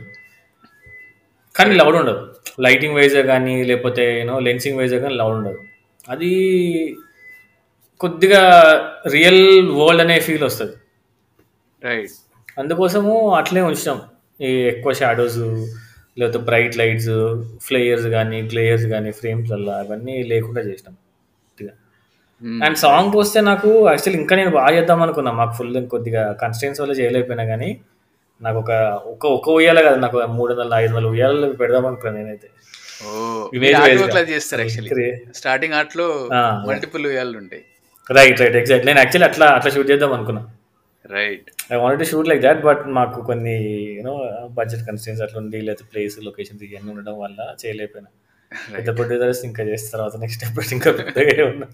కానీ 1.58 1.74
లౌడ్ 1.82 1.98
ఉండదు. 2.02 2.22
లైటింగ్ 2.66 2.96
వైజ్ 3.00 3.16
కానీ 3.32 3.56
లేకపోతే 3.70 4.04
యూనో 4.20 4.36
లెన్సింగ్ 4.48 4.78
వైజ్ 4.80 4.96
కానీ 5.06 5.16
లౌడ్ 5.22 5.36
ఉండదు. 5.40 5.60
అది 6.14 6.32
కొద్దిగా 8.04 8.42
రియల్ 9.16 9.44
వరల్డ్ 9.80 10.04
అనే 10.06 10.18
ఫీల్ 10.28 10.46
వస్తుంది. 10.50 10.76
రైట్ 11.88 12.16
అందుకోసము 12.58 13.14
అట్లే 13.40 13.62
ఉంచాం 13.62 14.00
ఈ 14.40 14.52
ఎక్కువ 14.72 14.94
షాడోస్ 14.94 15.40
లేకపోతే 16.20 16.40
బ్రైట్ 16.48 16.76
లైట్స్ 16.78 17.14
ఫ్లేయర్స్ 17.68 18.08
కానీ 18.08 18.40
గ్లేయర్స్ 18.52 18.86
కానీ 18.86 19.12
ఫ్రేమ్స్ 19.12 19.52
అలా 19.52 19.76
అవన్నీ 19.84 20.16
లేకుండా 20.32 20.62
చేసినాం. 20.62 20.96
అండ్ 22.66 22.78
సాంగ్ 22.84 23.16
వస్తే 23.22 23.40
నాకు 23.42 23.70
యాక్చువల్లీ 23.90 24.20
ఇంకా 24.22 24.36
నేను 24.36 24.52
బాగా 24.60 24.72
చేద్దాం 24.78 25.02
అనుకున్నా. 25.06 25.32
మాకు 25.32 25.54
ఫుల్ 25.58 25.72
కొద్దిగా 25.94 26.24
కన్స్టెన్స్ 26.44 26.82
వల్ల 26.82 26.94
చేయలేకపోయినా 27.00 27.46
కానీ 27.52 27.70
నాకు 28.42 28.58
ఒక 28.64 28.72
ఒక 29.14 29.26
ఒక 29.38 29.50
ఉయ్యాల 29.60 29.80
కదా 29.88 29.98
నాకు 30.06 30.18
మూడు 30.38 30.52
వందల 30.54 30.74
ఐదు 30.84 30.94
వందల 30.94 31.10
ఉయ్యాలలో 31.14 31.48
పెడదాం 31.62 31.86
అనుకున్నాను 31.90 32.18
నేనైతే. 32.20 32.48
చేస్తారు 34.34 34.62
యాక్చువల్లీ 34.64 35.08
స్టార్టింగ్ 35.40 35.76
ఆర్ట్లో 35.80 36.08
మల్టిపుల్ 36.70 37.06
వేయాలు 37.08 37.38
ఉంటాయి 37.38 37.64
రైట్ 38.10 38.42
రైట్ 38.42 38.58
ఎగ్జాక్ట్ 38.62 38.86
నేను 38.90 39.00
యాక్చువల్లీ 39.04 39.28
అట్లా 39.30 39.48
అట్లా 39.58 39.72
షూట్ 39.76 39.90
చేద్దాం 39.92 40.14
అనుకున్నా. 40.18 40.44
Right 41.06 41.48
I 41.74 41.78
want 41.84 42.00
to 42.02 42.06
shoot 42.10 42.28
like 42.32 42.42
that 42.46 42.62
but 42.68 42.84
మాకు 42.98 43.18
కొన్ని 43.30 43.56
యూనో 43.98 44.14
బడ్జెట్ 44.58 44.84
కన్స్టెన్స్ 44.90 45.22
అట్లా 45.26 45.38
ఉండి 45.42 45.60
లేకపోతే 45.68 45.86
ప్లేస్ 45.92 46.16
లొకేషన్స్ 46.28 46.64
ఇవన్నీ 46.68 46.90
ఉండడం 46.94 47.16
వల్ల 47.24 47.40
చేయలేకపోయినా. 47.62 48.10
పెద్ద 48.76 48.90
ప్రొడ్యూసర్స్ 48.98 49.42
ఇంకా 49.50 49.62
చేసిన 49.70 49.90
తర్వాత 49.96 50.16
నెక్స్ట్ 50.24 50.44
ఎప్పుడు 50.48 50.66
ఇంకా 50.76 50.92
పెద్దగా 51.00 51.46
ఉన్నా 51.52 51.68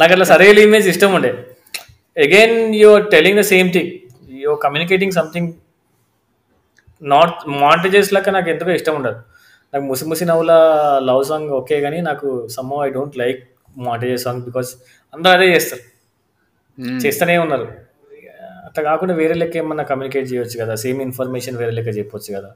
నాకు 0.00 0.12
అట్లా 0.14 0.26
సరైన 0.32 0.58
ఇమేజ్ 0.66 0.86
ఇష్టం 0.92 1.12
ఉండే. 1.18 1.30
Again 2.16 2.58
you're 2.82 3.06
telling 3.14 3.38
the 3.40 3.44
same 3.52 3.70
thing 3.76 3.90
you're 4.44 4.60
communicating 4.66 5.14
something 5.18 5.50
not 7.02 7.36
montages 7.64 8.12
లాగా 8.16 8.30
నాకు 8.36 8.48
ఎంతగా 8.54 8.72
ఇష్టం 8.78 8.94
ఉండదు. 9.00 9.18
నాకు 9.72 9.84
ముసి 9.90 10.04
ముసి 10.10 10.24
నవ్వుల 10.30 10.52
లవ్ 11.08 11.24
సాంగ్ 11.30 11.50
ఓకే 11.60 11.76
కానీ 11.80 11.98
నాకు 12.10 12.28
some 12.56 12.72
I 12.86 12.88
don't 12.96 13.18
like 13.22 13.40
montages 13.88 14.24
song 14.28 14.42
because 14.48 14.70
అందరూ 15.14 15.32
అదే 15.38 15.46
చేస్తారు. 15.54 15.84
చేస్తూనే 17.04 17.36
ఉన్నారు. 17.44 17.66
అట్లా 18.68 18.82
కాకుండా 18.88 19.14
వేరే 19.20 19.34
లెక్క 19.40 19.56
ఏమన్నా 19.62 19.84
కమ్యూనికేట్ 19.90 20.26
చేయొచ్చు 20.32 20.56
కదా. 20.62 20.74
సేమ్ 20.84 21.00
ఇన్ఫర్మేషన్ 21.06 21.56
వేరే 21.60 21.72
లెక్క 21.78 21.90
చెప్పొచ్చు 21.98 22.30
కదా. 22.36 22.50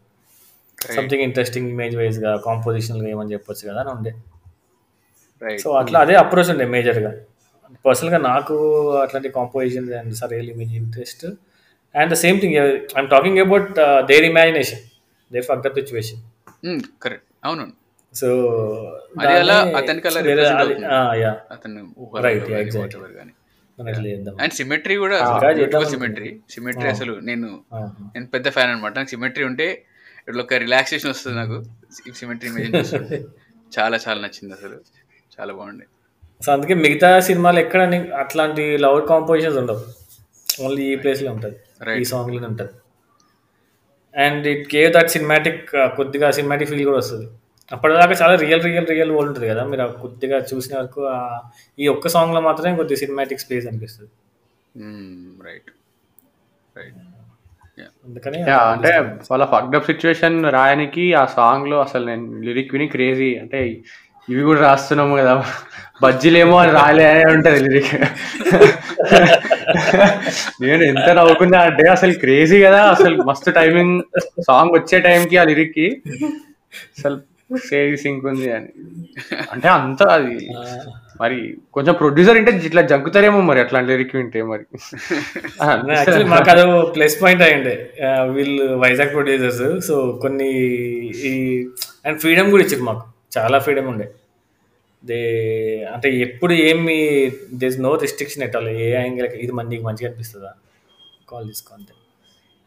సంథింగ్ 0.78 1.22
ఇంట్రెస్టింగ్ 1.26 1.68
ఇమేజ్ 1.74 1.94
వైజ్గా 2.00 2.30
కాంపోజిషనల్గా 2.46 3.08
ఏమని 3.14 3.32
చెప్పొచ్చు 3.34 3.64
కదా 3.70 3.80
అని 3.84 3.90
ఉండే. 3.96 4.12
రైట్ 5.42 5.60
సో 5.64 5.70
అట్లా 5.80 5.98
అదే 6.04 6.14
అప్రోచ్ 6.14 6.50
ఉండే 6.54 6.64
మేజర్గా 6.74 7.12
పర్సనల్గా 7.84 8.18
నాకు 8.30 8.56
అట్లాంటి 9.02 9.28
compositions 9.38 9.92
and 10.00 10.14
surreal 10.32 10.50
image 10.54 10.72
interest 10.80 11.24
and 11.94 12.10
the 12.14 12.18
same 12.24 12.36
thing 12.42 12.56
I'm 12.58 13.08
talking 13.14 13.40
about 13.44 13.70
their 14.10 14.26
imagination 14.30 14.82
their 15.30 15.46
fuck 15.50 15.62
the 15.66 15.72
situation 15.80 16.20
correct 17.04 17.26
అవును. 17.44 17.64
సో 18.14 18.28
అతనికి 19.78 20.08
అలా 20.08 20.20
represent 20.26 20.60
అండ్ 24.42 24.54
సిమెట్రీ 24.58 24.96
కూడా 24.96 25.16
సిమెట్రీ 25.92 26.30
సిమెట్రీ. 26.50 26.88
అసలు 26.88 27.20
నేను 27.20 27.48
నేను 28.14 28.26
పెద్ద 28.26 28.48
ఫ్యాన్ 28.48 28.70
అనమాట 28.70 28.94
నాకు 28.98 29.08
సిమెట్రీ 29.08 29.44
ఉంటే 29.44 29.66
ఇట్లా 30.28 30.42
ఒక 30.42 30.54
రిలాక్సేషన్ 30.54 31.10
వస్తుంది 31.10 31.36
నాకు. 31.36 31.58
సిమెట్రీ 32.20 32.48
ఇమేజ్ 32.50 32.68
చాలా 33.76 33.96
చాలా 33.96 34.18
నచ్చింది 34.20 34.54
అసలు. 34.54 34.76
చాలా 35.34 35.52
బాగుంది 35.52 35.84
సో 36.42 36.52
అందుకే 36.52 36.74
మిగతా 36.74 37.20
సినిమాలు 37.20 37.58
ఎక్కడ 37.58 37.82
అట్లాంటి 38.22 38.64
లౌడ్ 38.76 39.04
కాంపోజిషన్స్ 39.08 39.58
ఉండవు. 39.58 39.82
ఓన్లీ 40.64 40.82
ఈ 40.92 40.96
ప్లేస్లో 40.96 41.30
ఉంటుంది. 41.32 41.56
ఈ 42.00 42.04
సాంగ్లోనే 42.04 42.46
ఉంటుంది. 42.46 42.74
And 44.14 44.46
it 44.46 44.68
gave 44.68 44.90
that 44.92 45.10
cinematic 45.10 45.62
కొద్దిగా 45.96 46.30
సినిమాటిక్ 46.30 46.70
ఫీల్ 46.70 46.84
కూడా 46.84 46.98
వస్తుంది. 46.98 47.26
అప్పటిదాకా 47.72 48.14
చాలా 48.22 48.34
రియల్ 48.34 48.62
రియల్ 48.62 48.86
రియల్ 48.86 49.10
వరల్డ్ 49.10 49.28
ఉంటుంది 49.28 49.48
కదా. 49.48 49.64
మీరు 49.64 49.82
ఆ 49.82 49.86
కొద్దిగా 49.86 50.38
చూసిన 50.50 50.78
వరకు 50.78 51.00
ఆ- 51.08 51.40
ఈ 51.78 51.88
ఒక్క 51.88 52.08
సాంగ్లో 52.08 52.40
మాత్రమే 52.40 52.76
కొద్దిగా 52.76 52.98
సినిమాటిక్ 52.98 53.40
స్పేస్ 53.40 53.66
అనిపిస్తుంది. 53.66 54.10
రైట్ 55.44 55.70
రైట్ 56.76 57.00
అందుకని 58.06 58.38
యా 58.48 58.58
అంటే 58.72 58.90
వాళ్ళ 59.30 59.44
ఫక్డప్ 59.44 59.86
సిచ్యువేషన్ 59.86 60.44
రాయనికి 60.50 61.14
ఆ 61.14 61.24
సాంగ్లో 61.26 61.80
అసలు 61.80 62.06
నేను 62.06 62.40
లిరిక్ 62.40 62.72
విని 62.72 62.88
క్రేజీ 62.88 63.36
అంటే 63.36 63.60
ఇవి 64.28 64.42
కూడా 64.42 64.60
రాస్తున్నాము 64.60 65.16
కదా. 65.16 65.32
బజ్జీలేమో 66.02 66.58
అని 66.58 66.72
రాయలే 66.72 67.10
అనే 67.10 67.32
ఉంటది 67.32 67.60
లిరిక్ 67.60 67.92
నేను 70.60 70.82
ఎంత 70.82 71.08
నవ్వుకున్నా 71.10 71.58
అంటే 71.60 71.88
అసలు 71.88 72.12
క్రేజీ 72.14 72.62
కదా. 72.62 72.82
అసలు 72.84 73.22
మస్తు 73.22 73.50
టైమింగ్ 73.50 73.96
సాంగ్ 74.46 74.70
వచ్చే 74.74 75.00
టైంకి 75.00 75.36
ఆ 75.36 75.44
లిరిక్కి. 75.44 75.86
అసలు 76.98 77.16
సేవ్ 77.70 77.96
సింక్ 77.96 78.24
ఉంది 78.26 78.52
అని. 78.52 78.70
అంటే 79.52 79.68
అంత 79.68 80.02
అది 80.16 80.34
మరి 81.20 81.38
కొంచెం 81.72 81.94
ప్రొడ్యూసర్ 81.94 82.36
అంటే 82.36 82.52
ఇట్లా 82.68 82.82
జంకుతారేమో 82.82 83.40
మరి 83.40 83.60
అట్లాంటి 83.60 83.90
లిరిక్ 83.92 84.16
వింటే 84.16 84.42
మరి. 84.42 84.64
యాక్చువల్లీ 85.96 86.24
మాకు 86.24 86.50
అది 86.50 86.64
ప్లస్ 86.94 87.22
పాయింట్ 87.22 87.42
అయ్యండే. 87.42 87.74
వీళ్ళు 88.30 88.64
వైజాగ్ 88.84 89.12
ప్రొడ్యూసర్స్ 89.12 89.86
సో 89.86 90.18
కొన్ని 90.22 90.50
ఈ 91.30 91.32
అండ్ 92.06 92.20
ఫ్రీడమ్ 92.20 92.50
కూడా 92.50 92.64
ఇచ్చారు 92.64 92.82
మాకు. 92.82 93.04
చాలా 93.38 93.58
ఫ్రీడమ్ 93.58 93.88
ఉండే. 93.88 94.08
దే 95.02 95.20
అంటే 95.94 96.08
ఎప్పుడు 96.18 96.52
ఏమి 96.52 96.96
there's 97.54 97.80
no 97.80 97.94
restriction 97.96 98.42
at 98.42 98.56
all 98.56 98.68
a 98.68 98.90
angle 98.94 99.26
ఇది 99.44 99.52
మన 99.52 99.66
నీకు 99.66 99.82
మంచిగా 99.82 100.08
అనిపిస్తుందా? 100.10 100.52
కాల్ 101.30 101.46
తీసుకో 101.48 101.74
అంతే. 101.74 101.92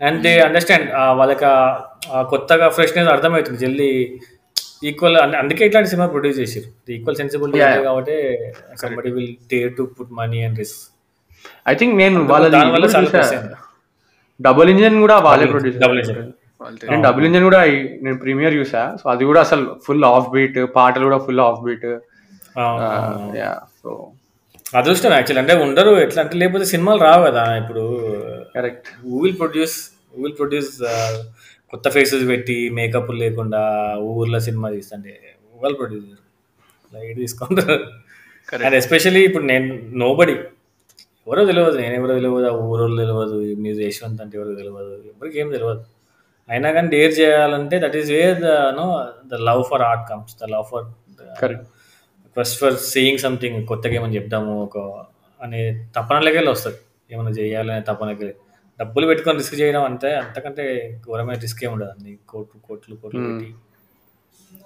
అండ్ 0.01 0.21
దే 0.23 0.39
అండర్స్టాండ్ 0.39 0.87
వాళ్ళకి 1.19 1.45
కొత్తగా 2.29 2.69
ఫ్రెష్నెస్ 2.69 3.09
అర్థమవుతుంది. 3.09 3.59
జల్దీ 3.65 3.91
ఈక్వల్ 4.89 5.17
అందుకే 5.41 5.63
ఇట్లాంటి 5.67 5.89
సినిమా 5.91 6.07
ప్రొడ్యూస్ 6.13 6.39
చేసారు 6.41 6.67
ఈక్వల్ 6.95 7.17
సెన్సిబిలిటీ. 7.21 7.59
కాబట్టి 7.87 8.15
somebody 8.81 9.11
will 9.17 9.33
dare 9.51 9.71
to 9.77 9.83
put 9.97 10.13
money 10.19 10.39
and 10.47 10.59
risk 10.61 10.81
I 11.71 11.75
think 11.81 11.95
నేను 12.01 12.19
వాళ్ళ 12.31 12.45
డబుల్ 14.39 14.69
ఇంజన్ 14.73 14.97
కూడా 15.05 15.17
వాళ్ళే 15.27 15.45
ప్రొడ్యూస్ 15.53 15.77
డబుల్ 15.83 15.99
ఇంజన్ 16.01 16.19
నేను 16.89 17.01
డబుల్ 17.07 17.25
ఇంజన్ 17.27 17.45
కూడా 17.47 17.59
నేను 18.05 18.17
ప్రీమియర్ 18.23 18.53
చూసా. 18.59 18.81
సో 18.99 19.05
అది 19.13 19.23
కూడా 19.29 19.39
అసలు 19.45 19.63
ఫుల్ 19.85 20.05
ఆఫ్ 20.11 20.29
బీట్ 20.35 20.59
పాటలు 20.77 21.05
కూడా 21.09 21.19
full 21.25 21.41
off 21.47 21.59
beat 21.65 21.85
yeah 23.41 23.51
so 23.81 23.89
అదృష్టం 24.77 25.11
యాక్చువల్ 25.17 25.39
అంటే 25.41 25.53
ఉండరు 25.65 25.91
ఎట్లా 26.05 26.19
అంటే 26.23 26.35
లేకపోతే 26.41 26.65
సినిమాలు 26.71 26.99
రావు 27.07 27.21
కదా 27.27 27.43
ఇప్పుడు. 27.61 27.83
Correct 28.55 28.87
will 29.21 29.35
produce 29.41 29.75
will 30.21 30.35
produce 30.39 30.71
కొత్త 31.73 31.89
ఫేసెస్ 31.89 32.25
పెట్టి 32.29 32.57
మేకప్ 32.77 33.11
లేకుండా 33.23 33.61
ఊర్లో 34.09 34.39
సినిమా 34.47 34.67
తీస్తుంటే 34.69 35.13
వాళ్ళు 35.61 35.77
ప్రొడ్యూసర్ 35.77 36.21
లైట్ 36.93 37.17
తీసుకుంటారు. 37.17 37.77
అండ్ 38.65 38.75
ఎస్పెషల్లీ 38.75 39.21
ఇప్పుడు 39.25 39.45
నేను 39.51 39.67
నోబడి 40.03 40.35
ఎవరో 41.27 41.43
తెలియదు 41.45 41.77
నేను 41.83 41.93
ఎవరో 41.93 42.13
తెలియదు 42.13 42.47
ఆ 42.49 42.55
ఊరోళ్ళు 42.71 42.97
తెలియదు 43.01 43.37
మీరు 43.63 43.77
యశ్వంత్ 43.87 44.21
అంటే 44.21 44.35
ఎవరో 44.39 44.55
తెలియదు 44.55 44.81
ఎవరికి 45.13 45.37
ఏం 45.39 45.47
తెలియదు 45.51 45.85
అయినా 46.49 46.69
కానీ 46.71 46.87
డేర్ 46.87 47.13
చేయాలంటే 47.19 47.75
that 47.79 47.95
is 47.95 48.09
where 48.11 48.37
the 48.39 48.51
no 48.79 48.85
the 49.31 49.39
love 49.49 49.63
for 49.69 49.81
art 49.81 50.05
comes 50.09 50.35
the 50.41 50.49
love 50.53 50.65
for 50.71 50.85
first 52.37 52.57
for 52.59 52.75
saying 52.93 53.17
something 53.17 53.57
కొత్తగా 53.67 53.93
ఏమని 53.93 54.15
చెప్దాము 54.15 54.53
ఒక 54.63 54.77
అనే 55.41 55.61
తపనలకెళ్ళి 55.95 56.51
వస్తుంది. 56.51 56.79
ఏమైనా 57.11 57.29
చేయాలనే 57.29 57.81
తపనకి. 57.81 58.29
డబ్బులు 58.79 59.05
పెట్టుకొని 59.07 59.37
రిస్క్ 59.37 59.55
చేయడం 59.59 59.83
అంటే 59.83 60.15
అంతకంటే 60.15 60.63
ఘోరమైన 61.05 61.37
రిస్క్ 61.39 61.63
ఏమి 61.63 61.73
ఉండదు 61.73 61.89
అన్ని 61.89 62.17
కోట్లు 62.29 62.59
కోట్లు 62.67 62.95
కోట్లు. 62.95 63.21
పెట్టి 63.27 63.55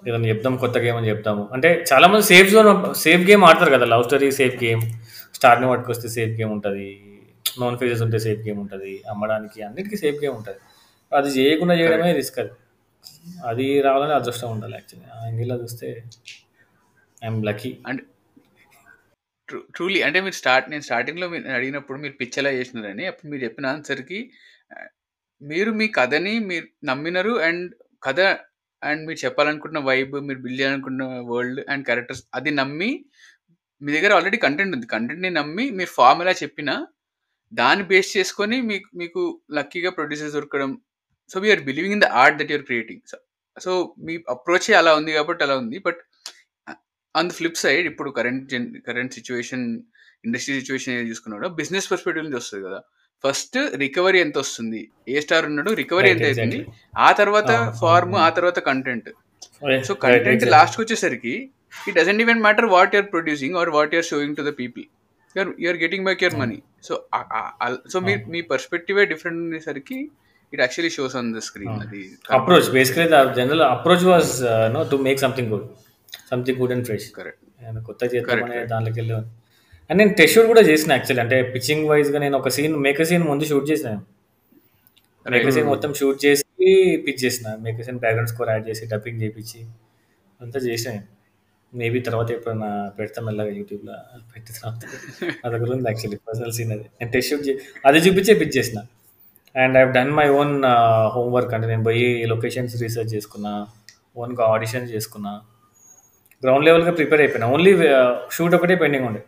ఏదైనా 0.10 0.28
చెప్దాం 0.28 0.56
కొత్త 0.56 0.78
గేమ్ 0.78 0.98
అని 0.98 1.10
చెప్తాము 1.10 1.50
అంటే 1.54 1.86
చాలా 1.94 2.08
మంది 2.08 2.24
సేఫ్ 2.24 2.50
జోన్ 2.52 2.94
సేఫ్ 2.94 3.24
గేమ్ 3.30 3.44
ఆడతారు 3.44 3.72
కదా. 3.72 3.86
లవ్ 3.86 4.04
స్టోరీ 4.04 4.32
సేఫ్ 4.32 4.64
గేమ్ 4.64 4.82
స్టార్ని 5.34 5.68
పట్టుకొస్తే 5.68 6.10
సేఫ్ 6.10 6.40
గేమ్ 6.40 6.52
ఉంటుంది. 6.52 6.88
నాన్ 7.60 7.78
ఫేజెస్ 7.78 8.02
ఉంటే 8.02 8.20
సేఫ్ 8.20 8.40
గేమ్ 8.40 8.60
ఉంటుంది. 8.60 9.04
అమ్మడానికి 9.10 9.62
అన్నిటికీ 9.62 9.98
సేఫ్ 9.98 10.24
గేమ్ 10.24 10.36
ఉంటుంది. 10.36 10.60
అది 11.12 11.30
చేయకుండా 11.30 11.74
చేయడమే 11.74 12.12
రిస్క్ 12.14 12.40
అది. 12.40 12.52
అది 13.46 13.82
రావాలని 13.82 14.14
అదృష్టం 14.14 14.52
ఉండాలి 14.52 14.74
యాక్చువల్లీ. 14.74 15.10
ఆ 15.16 15.26
యాంగిల్లో 15.26 15.56
చూస్తే 15.56 15.88
ఐఎమ్ 17.24 17.46
లక్కీ. 17.46 17.78
True 19.50 19.60
truly. 19.76 20.00
అంటే 20.08 20.20
మీరు 20.26 20.38
స్టార్ట్ 20.42 20.70
నేను 20.74 20.84
స్టార్టింగ్లో 20.88 21.28
మీరు 21.34 21.56
అడిగినప్పుడు 21.58 22.00
మీరు 22.04 22.16
పిచ్ 22.22 22.36
చేసినారని 22.60 23.06
అప్పుడు 23.12 23.30
మీరు 23.32 23.44
చెప్పిన 23.48 23.68
ఆన్సర్కి 23.76 24.20
మీరు 25.42 25.72
మీ 25.80 25.88
కథని 25.98 26.34
మీరు 26.50 26.66
నమ్మినారు 26.90 27.34
అండ్ 27.48 27.66
కథ 28.08 28.22
అండ్ 28.82 29.02
మీరు 29.08 29.20
చెప్పాలనుకుంటున్న 29.26 29.82
వైబ్ 29.90 30.16
మీరు 30.28 30.40
బిల్డ్ 30.44 30.60
చేయాలనుకున్న 30.62 31.04
వరల్డ్ 31.32 31.62
అండ్ 31.72 31.86
క్యారెక్టర్స్ 31.90 32.24
అది 32.38 32.52
నమ్మి 32.60 32.92
మీ 33.82 33.90
దగ్గర 33.96 34.12
ఆల్రెడీ 34.18 34.38
కంటెంట్ 34.46 34.74
ఉంది. 34.76 34.88
కంటెంట్ని 34.94 35.30
నమ్మి 35.40 35.66
మీరు 35.80 35.92
ఫామ్ 35.98 36.22
ఎలా 36.24 36.34
చెప్పినా 36.44 36.76
దాన్ని 37.52 37.84
బేస్ 37.92 38.10
చేసుకొని 38.18 38.58
మీకు 38.70 38.88
మీకు 39.02 39.22
లక్కీగా 39.58 39.92
ప్రొడ్యూసర్స్ 39.98 40.36
దొరకడం. 40.38 40.72
So 41.32 41.36
we're 41.44 41.64
believing 41.70 41.96
in 41.98 42.04
the 42.06 42.10
art 42.22 42.38
that 42.42 42.52
you're 42.54 42.66
creating 42.70 43.04
so 43.58 43.72
మీ 44.08 44.14
అప్రోచే 44.34 44.74
అలా 44.82 44.92
ఉంది 45.00 45.12
కాబట్టి 45.18 45.44
అలా 45.48 45.56
ఉంది. 45.64 45.78
But 45.88 46.02
on 47.16 47.28
the 47.30 47.34
flip 47.40 47.60
side 47.64 47.86
ఇప్పుడు 47.92 48.10
కరెంట్ 48.18 48.44
జన్ 48.54 48.68
కరెంట్ 48.88 49.14
సిచ్యువేషన్ 49.18 49.66
ఇండస్ట్రీ 50.28 50.54
సిచ్యువేషన్ 50.60 50.94
ఏది 50.98 51.10
చూసుకున్నాడో 51.12 51.50
బిజినెస్ 51.60 51.88
పర్స్పెక్టివ్ 51.92 52.24
నుంచి 52.26 52.40
వస్తుంది 52.42 52.62
కదా. 52.68 52.80
ఫస్ట్ 53.24 53.58
రికవరీ 53.84 54.20
ఎంత 54.26 54.38
వస్తుంది? 54.44 54.82
ఏ 55.14 55.22
స్టార్ 55.26 55.46
ఉన్నాడు? 55.52 55.72
రికవరీ 55.80 56.10
ఎంత 56.14 56.26
అవుతుంది. 56.28 56.60
ఆ 57.08 57.10
తర్వాత 57.22 57.52
ఫార్మ్. 57.82 58.16
ఆ 58.26 58.30
తర్వాత 58.38 58.60
కంటెంట్ 58.70 59.10
సో 59.88 59.94
కంటెంట్. 60.04 60.46
లాస్ట్కి 60.56 60.82
వచ్చేసరికి 60.84 61.34
it 61.88 61.96
doesn't 62.00 62.22
even 62.26 62.42
matter 62.46 62.68
what 62.76 62.94
you're 62.98 63.10
producing 63.16 63.58
or 63.62 63.72
what 63.78 63.94
you're 63.96 64.08
showing 64.12 64.38
to 64.40 64.46
the 64.50 64.54
people 64.62 64.86
you're 65.36 65.52
you're 65.64 65.80
getting 65.86 66.06
back 66.08 66.24
your 66.26 66.38
money 66.44 66.60
so 66.88 66.94
so 67.94 68.00
మీ 68.08 68.16
మీ 68.36 68.42
పర్స్పెక్టివే 68.54 69.06
డిఫరెంట్ 69.12 69.40
ఉండేసరికి 69.46 70.00
it 70.54 70.62
actually 70.66 70.92
shows 70.98 71.16
on 71.20 71.30
the 71.38 71.42
screen. 71.50 71.76
అది 71.86 72.02
approach 72.40 72.70
basically 72.80 73.08
the 73.16 73.20
general 73.40 73.66
approach 73.76 74.06
was 74.14 74.34
no 74.78 74.84
to 74.94 75.00
make 75.08 75.22
something 75.26 75.52
good 75.56 75.68
something 76.32 76.60
good 76.62 76.74
and 76.76 76.86
fresh 76.90 77.08
correct 77.18 77.44
నేను 77.64 77.80
కొత్త 77.90 78.02
చేద్దామనే. 78.14 78.58
దాంట్లోకి 78.72 79.00
వెళ్ళి 79.02 79.16
and 79.90 80.00
నేను 80.02 80.14
టెస్ట్ 80.18 80.34
షూట్ 80.36 80.48
కూడా 80.54 80.64
చేసిన 80.70 80.90
యాక్చువల్లీ 80.96 81.22
అంటే 81.26 81.38
పిచ్చింగ్ 81.54 81.86
వైజ్గా 81.92 82.20
నేను 82.24 82.36
ఒక 82.42 82.50
సీన్ 82.56 82.76
మేకర్ 82.86 83.08
సీన్ 83.12 83.24
ముందు 83.30 83.46
షూట్ 83.52 83.68
చేసిన. 83.72 83.92
మేకర్ 85.26 85.54
సీన్ 85.56 85.70
మొత్తం 85.74 85.92
షూట్ 86.00 86.20
చేసి 86.26 86.44
పిచ్ 87.06 87.22
చేసిన. 87.24 87.48
Maker 87.66 87.86
scene 87.88 88.00
background 88.04 88.32
score 88.34 88.50
add 88.54 88.66
చేసి 88.70 88.84
డబ్బింగ్ 88.94 89.20
చేయించి 89.24 89.60
అంతా 90.40 90.60
చేసిన. 90.68 90.94
మేబీ 91.74 92.00
తర్వాత 92.08 92.30
ఎప్పుడైనా 92.36 92.70
పెడతాం 92.98 93.24
మెల్లగా 93.28 93.52
యూట్యూబ్లో 93.58 93.96
పెట్టిన 94.32 94.54
తర్వాత 94.62 94.82
నా 95.42 95.48
దగ్గర 95.54 95.70
ఉంది 95.76 95.88
యాక్చువల్లీ 95.90 96.18
పర్సనల్ 96.28 96.54
సీన్ 96.58 96.72
అది. 96.76 96.86
నేను 97.00 97.12
టెస్ట్ 97.16 97.30
షూట్ 97.32 97.50
అది 97.90 98.00
చూపించే 98.06 98.34
పిచ్ 98.42 98.54
చేసిన. 98.58 98.80
And 99.56 99.78
I 99.82 99.84
done 99.98 100.14
my 100.20 100.28
own 100.40 100.56
homework 101.16 101.54
అంటే 101.58 101.68
నేను 101.72 101.84
పోయి 101.90 102.08
లొకేషన్స్ 102.34 102.76
రీసెర్చ్ 102.84 103.12
చేసుకున్నా 103.16 103.54
ఓన్గా 104.24 104.46
ఆడిషన్ 104.54 104.88
చేసుకున్నా. 104.94 105.34
గ్రౌండ్ 106.44 106.66
లెవెల్గా 106.68 106.92
ప్రిపేర్ 107.00 107.22
అయిపోయినా. 107.24 107.48
ఓన్లీ 107.56 107.72
షూట్ 108.36 108.54
ఒకటే 108.58 108.76
పెండింగ్ 108.84 109.06
ఉండే. 109.10 109.22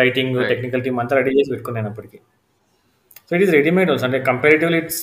రైటింగ్. 0.00 0.36
టెక్నికల్ 0.50 0.82
టీమ్ 0.86 0.98
అంతా 1.02 1.14
రెడీ 1.20 1.32
చేసి 1.38 1.50
పెట్టుకున్నాను 1.52 1.88
అప్పటికి. 1.92 2.18
So 3.28 3.34
it 3.36 3.42
is 3.46 3.52
readymade 3.56 3.90
also 3.92 4.06
అంటే 4.08 4.18
కంపారిటివ్లీ 4.28 4.78
ఇట్స్ 4.82 5.02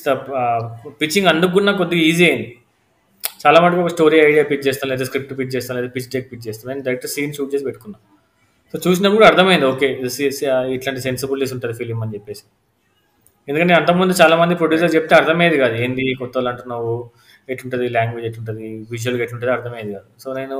పిచ్చింగ్ 1.01 1.27
అందుకున్న 1.33 1.71
కొద్దిగా 1.81 2.03
ఈజీ 2.11 2.23
అయింది. 2.29 2.47
చాలా 3.43 3.57
మటుకు 3.63 3.81
ఒక 3.85 3.91
స్టోరీ 3.95 4.17
ఐడియా 4.27 4.43
పిచ్ 4.51 4.63
చేస్తాను 4.67 4.89
లేదా 4.91 5.05
స్క్రిప్ట్ 5.09 5.33
పిచ్ 5.39 5.51
చేస్తాను 5.55 5.77
లేదా 5.79 5.91
పిచ్ 5.95 6.07
టెక్ 6.13 6.27
పిచ్ 6.31 6.43
చేస్తాను. 6.47 6.69
నేను 6.71 6.83
డైరెక్ట్ 6.87 7.07
సీన్ 7.15 7.33
షూట్ 7.37 7.51
చేసి 7.53 7.65
పెట్టుకున్నా. 7.67 7.97
సో 8.71 8.77
చూసినప్పుడు 8.85 9.25
అర్థమైంది 9.29 9.65
ఓకే 9.73 9.87
ఇట్లాంటి 10.75 11.01
సెన్సిబిలిటీస్ 11.07 11.53
ఉంటుంది 11.55 11.75
ఫిలిం 11.81 11.99
అని 12.05 12.13
చెప్పేసి. 12.15 12.43
ఎందుకంటే 13.49 13.73
అంతకుముందు 13.79 14.13
చాలా 14.21 14.35
మంది 14.41 14.53
ప్రొడ్యూసర్ 14.61 14.91
చెప్తే 14.95 15.13
అర్థమయ్యేది 15.19 15.57
కాదు 15.63 15.75
ఏంది 15.83 16.05
కొత్త 16.21 16.33
వాళ్ళు 16.37 16.49
అంటున్నావు? 16.53 16.95
ఎట్లుంటుంది 17.53 17.85
లాంగ్వేజ్ 17.97 18.25
ఎట్లుంటుంది 18.29 18.67
విజువల్గా 18.93 19.23
ఎట్లుంటుంది 19.25 19.53
అర్థమయ్యేది 19.57 19.91
కాదు. 19.97 20.07
సో 20.23 20.27
నేను 20.39 20.57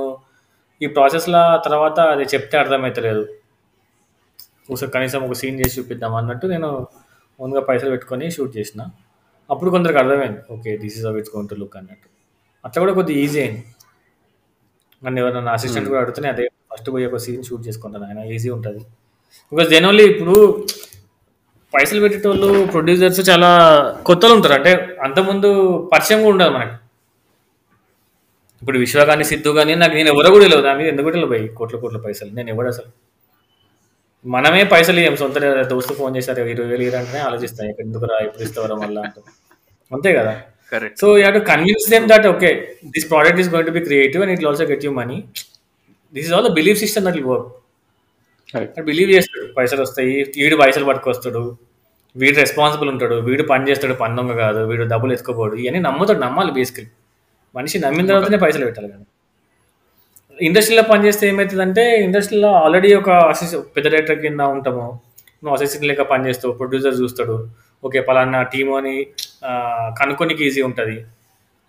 ఈ 0.84 0.88
ప్రాసెస్లో 0.96 1.42
తర్వాత 1.66 1.98
అది 2.14 2.24
చెప్తే 2.34 2.56
అర్థమవుతలేదు 2.62 3.22
ఒకసారి 4.70 4.90
కనీసం 4.96 5.20
ఒక 5.26 5.34
సీన్ 5.40 5.58
చేసి 5.60 5.74
చూపిద్దాం 5.78 6.14
అన్నట్టు 6.20 6.46
నేను 6.54 6.68
ఓన్గా 7.44 7.60
పైసలు 7.68 7.90
పెట్టుకొని 7.94 8.26
షూట్ 8.36 8.52
చేసిన. 8.58 8.80
అప్పుడు 9.52 9.70
కొందరికి 9.74 9.98
అర్థమైంది 10.02 10.40
okay 10.54 10.70
this 10.82 10.96
is 10.98 11.06
of 11.10 11.16
it's 11.20 11.34
to 11.50 11.56
look 11.62 11.76
అన్నట్టు. 11.80 12.08
అట్లా 12.66 12.78
కూడా 12.84 12.94
కొద్దిగా 12.98 13.18
ఈజీ 13.24 13.38
అయింది. 13.42 13.62
నన్ను 15.04 15.18
ఎవరైనా 15.22 15.52
అసిస్టెంట్ 15.58 15.88
కూడా 15.90 16.00
అడుగుతూనే 16.02 16.28
అదే 16.34 16.44
ఫస్ట్ 16.70 16.88
పోయి 16.94 17.04
ఒక 17.10 17.18
సీన్ 17.24 17.42
షూట్ 17.48 17.62
చేసుకుంటాను 17.68 18.06
ఆయన 18.08 18.20
ఈజీ 18.36 18.48
ఉంటుంది. 18.56 18.82
బికాస్ 19.52 19.70
ఓన్లీ 19.90 20.04
ఇప్పుడు 20.12 20.34
పైసలు 21.74 22.00
పెట్టేటోళ్ళు 22.00 22.64
ప్రొడ్యూసర్స్ 22.64 23.30
చాలా 23.30 23.50
కొత్తలు 24.06 24.32
ఉంటారు. 24.32 24.52
అంటే 24.52 24.96
అంతకుముందు 25.02 25.48
పరిచయం 25.92 26.22
కూడా 26.22 26.32
ఉండదు 26.32 26.50
మనకి. 26.50 26.74
ఇప్పుడు 28.62 28.78
విశ్వ 28.78 29.04
కానీ 29.04 29.24
సిద్ధు 29.24 29.50
కానీ 29.50 29.74
నాకు 29.74 29.94
నేను 29.94 30.08
ఎవరో 30.08 30.30
కూడా 30.30 30.44
తెలియదు. 30.44 30.66
నా 30.66 30.74
మీద 30.74 30.86
ఎందుకు 30.86 31.10
కూడా 31.10 31.26
పోయి 31.26 31.48
కోట్ల 31.48 31.76
కోట్ల 31.76 31.98
పైసలు. 31.98 32.30
నేను 32.34 32.48
ఎవడు 32.48 32.68
అసలు? 32.68 32.90
మనమే 34.26 34.64
పైసలు 34.64 35.00
ఇవ్వం 35.00 35.16
సొంత 35.16 35.38
దోస్తు 35.62 35.94
ఫోన్ 35.94 36.16
చేశారు. 36.16 36.40
ఇరవై 36.40 36.68
వేలు 36.68 36.82
ఇరంటేనే 36.82 37.18
ఆలోచిస్తాయి 37.18 37.74
ఎందుకు 37.80 38.04
రా? 38.04 38.18
ఎప్పుడు 38.24 38.42
ఇస్తావరా 38.42 38.76
మళ్ళా 38.76 39.02
అంటూ. 39.02 39.20
అంతే 39.92 40.12
కదా? 40.12 40.40
So 41.00 41.18
you 41.18 41.30
to 41.30 41.38
convince 41.38 41.90
them 41.90 42.08
that 42.08 42.26
okay 42.26 42.76
this 42.84 43.10
product 43.10 43.40
is 43.40 43.48
going 43.48 43.66
to 43.66 43.72
be 43.72 43.80
creative 43.80 44.22
and 44.22 44.32
it 44.32 44.46
also 44.46 44.64
get 44.64 44.84
you 44.84 44.92
money 44.92 45.24
this 46.14 46.26
is 46.26 46.34
all 46.34 46.48
the 46.48 46.52
believe 46.52 46.76
system 46.76 47.04
that 47.04 47.22
work. 47.22 47.48
Believe 48.88 49.10
చేస్తాడు. 49.16 49.46
పైసలు 49.56 49.82
వస్తాయి 49.86 50.14
వీడు 50.40 50.56
పైసలు 50.62 50.86
పట్టుకొస్తాడు 50.90 51.42
వీడు 52.16 52.36
రెస్పాన్సిబుల్ 52.44 52.88
ఉంటాడు 52.92 53.16
వీడు 53.26 53.42
పని 53.50 53.66
చేస్తాడు 53.68 53.94
పని 54.02 54.16
దొంగ 54.18 54.32
కాదు 54.44 54.60
వీడు 54.70 54.84
డబ్బులు 54.92 55.12
ఎత్తుకోపోడు 55.16 55.56
ఇవన్నీ 55.62 55.80
నమ్ముతాడు 55.88 56.20
నమ్మాలి 56.26 56.52
బేసికలీ 56.58 56.88
మనిషి 57.54 57.76
నమ్మిన 57.84 58.06
తర్వాతనే 58.10 58.38
పైసలు 58.44 58.64
పెట్టాలి 58.68 58.88
కానీ 58.92 59.06
ఇండస్ట్రీలో 60.38 60.84
పనిచేస్తే 60.92 61.24
ఏమవుతుందంటే 61.30 61.84
ఇండస్ట్రీలో 62.06 62.50
ఆల్రెడీ 62.64 62.90
ఒక 63.00 63.10
అసిస్ 63.30 63.54
పెద్ద 63.74 63.86
డైరెక్టర్ 63.92 64.20
కింద 64.24 64.42
ఉంటాము. 64.56 64.86
నువ్వు 65.42 65.54
అసిస్టెంట్ 65.56 65.86
లెక్క 65.90 66.04
పనిచేస్తావు 66.12 66.52
ప్రొడ్యూసర్ 66.60 66.96
చూస్తాడు. 67.02 67.36
ఓకే 67.86 68.00
పలానా 68.08 68.40
టీము 68.52 68.72
అని 68.80 68.94
కనుక్కోనికి 70.00 70.42
ఈజీ 70.48 70.62
ఉంటుంది. 70.68 70.96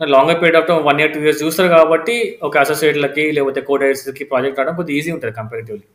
Longer 0.02 0.38
period 0.42 0.58
of 0.60 0.68
time 0.68 0.78
one 0.90 1.00
year 1.02 1.14
two 1.16 1.22
years 1.26 1.42
చూస్తారు 1.44 1.70
కాబట్టి 1.78 2.16
ఒక 2.48 2.56
అసోసియేట్లకి 2.64 3.26
లేకపోతే 3.38 3.62
కో 3.70 3.76
డైరెక్టర్స్కి 3.82 4.26
ప్రాజెక్ట్ 4.32 4.60
రావడం 4.60 4.76
కొద్దిగా 4.80 5.00
ఈజీ 5.00 5.12
ఉంటుంది 5.16 5.34
కంపారిటివ్లీ 5.40 5.86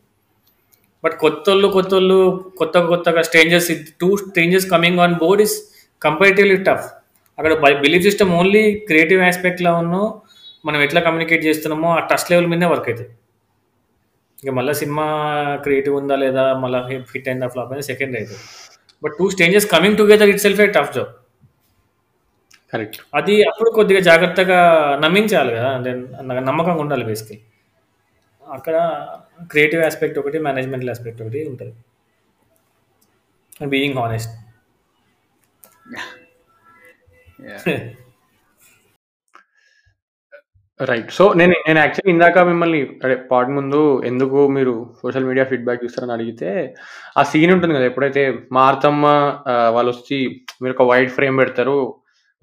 బట్ 1.05 1.15
కొత్తోళ్ళు 1.19 1.67
కొత్తోళ్ళు 1.67 2.19
కొత్త 2.57 2.77
కొత్తగా 2.85 3.21
strangers 3.21 3.71
two 3.99 4.09
strangers 4.17 4.67
coming 4.69 4.99
on 4.99 5.15
board 5.15 5.41
is 5.41 5.55
comparatively 6.01 6.57
tough 6.63 6.87
అక్కడ 7.37 7.53
బిలీఫ్ 7.81 8.03
సిస్టమ్ 8.03 8.31
ఓన్లీ 8.35 8.63
క్రియేటివ్ 8.85 9.21
ఆస్పెక్ట్లో 9.21 9.73
ఉన్న 9.75 9.97
మనం 10.65 10.79
ఎట్లా 10.81 10.99
కమ్యూనికేట్ 11.01 11.43
చేస్తున్నామో 11.45 11.89
ఆ 11.91 12.01
ట్రస్ట్ 12.05 12.29
లెవెల్ 12.31 12.47
మీదే 12.47 12.67
వర్క్ 12.71 12.87
అవుతుంది 12.89 13.11
ఇక 14.39 14.51
మళ్ళీ 14.53 14.73
సినిమా 14.73 15.05
క్రియేటివ్ 15.63 15.95
ఉందా 15.95 16.15
లేదా 16.15 16.45
మళ్ళీ 16.55 16.97
ఫిట్ 17.11 17.27
అయిందా 17.27 17.47
ఫ్లాప్ 17.47 17.69
అయిందా 17.71 17.85
సెకండ్ 17.85 18.15
అవుతుంది 18.15 18.43
but 19.03 19.13
two 19.19 19.25
strangers 19.29 19.67
coming 19.71 19.97
together 19.97 20.29
itself 20.41 20.61
a 20.61 20.67
tough 20.75 20.91
job 20.93 21.11
correct 22.73 22.97
అది 23.15 23.35
అప్పుడు 23.43 23.69
కొద్దిగా 23.69 24.01
జాగ్రత్తగా 24.01 24.59
నమ్మించాలి 25.03 25.51
కదా 25.55 25.69
అంటే 25.69 25.91
నమ్మకంగా 26.41 26.81
ఉండాలి 26.81 27.05
బేసిక్లీ 27.05 27.37
అక్కడ 28.43 28.75
క్రియేటివ్ 29.49 29.83
ఆస్పెక్ట్ 29.87 30.17
ఒకటి 30.21 30.39
మేనేజ్మెంటల్ 30.45 30.91
ఆస్పెక్ట్ 30.93 31.21
ఒకటి 31.23 31.41
ఉంటుంది. 31.51 31.73
Being 33.73 33.97
honest. 33.99 34.33
రైట్ 40.79 41.11
సో 41.15 41.25
నేను 41.39 41.53
నేను 41.67 41.79
యాక్చువల్లీ 41.81 42.11
ఇందాక 42.13 42.39
మిమ్మల్ని 42.47 42.79
అదే 43.03 43.15
పాట 43.29 43.45
ముందు 43.57 43.79
ఎందుకు 44.09 44.39
మీరు 44.55 44.73
సోషల్ 44.99 45.27
మీడియా 45.29 45.45
ఫీడ్బ్యాక్ 45.51 45.85
ఇస్తారని 45.87 46.13
అడిగితే 46.15 46.49
ఆ 47.15 47.23
సీన్ 47.29 47.53
ఉంటుంది 47.53 47.75
కదా 47.75 47.85
ఎప్పుడైతే 47.91 48.23
మా 48.55 48.63
అత్తమ్మ 48.71 49.05
ఆ, 49.51 49.55
వాళ్ళు 49.75 49.91
వచ్చి 49.93 50.17
మీరు 50.61 50.73
ఒక 50.75 50.85
వైట్ 50.91 51.13
ఫ్రేమ్ 51.15 51.37
పెడతారు 51.41 51.77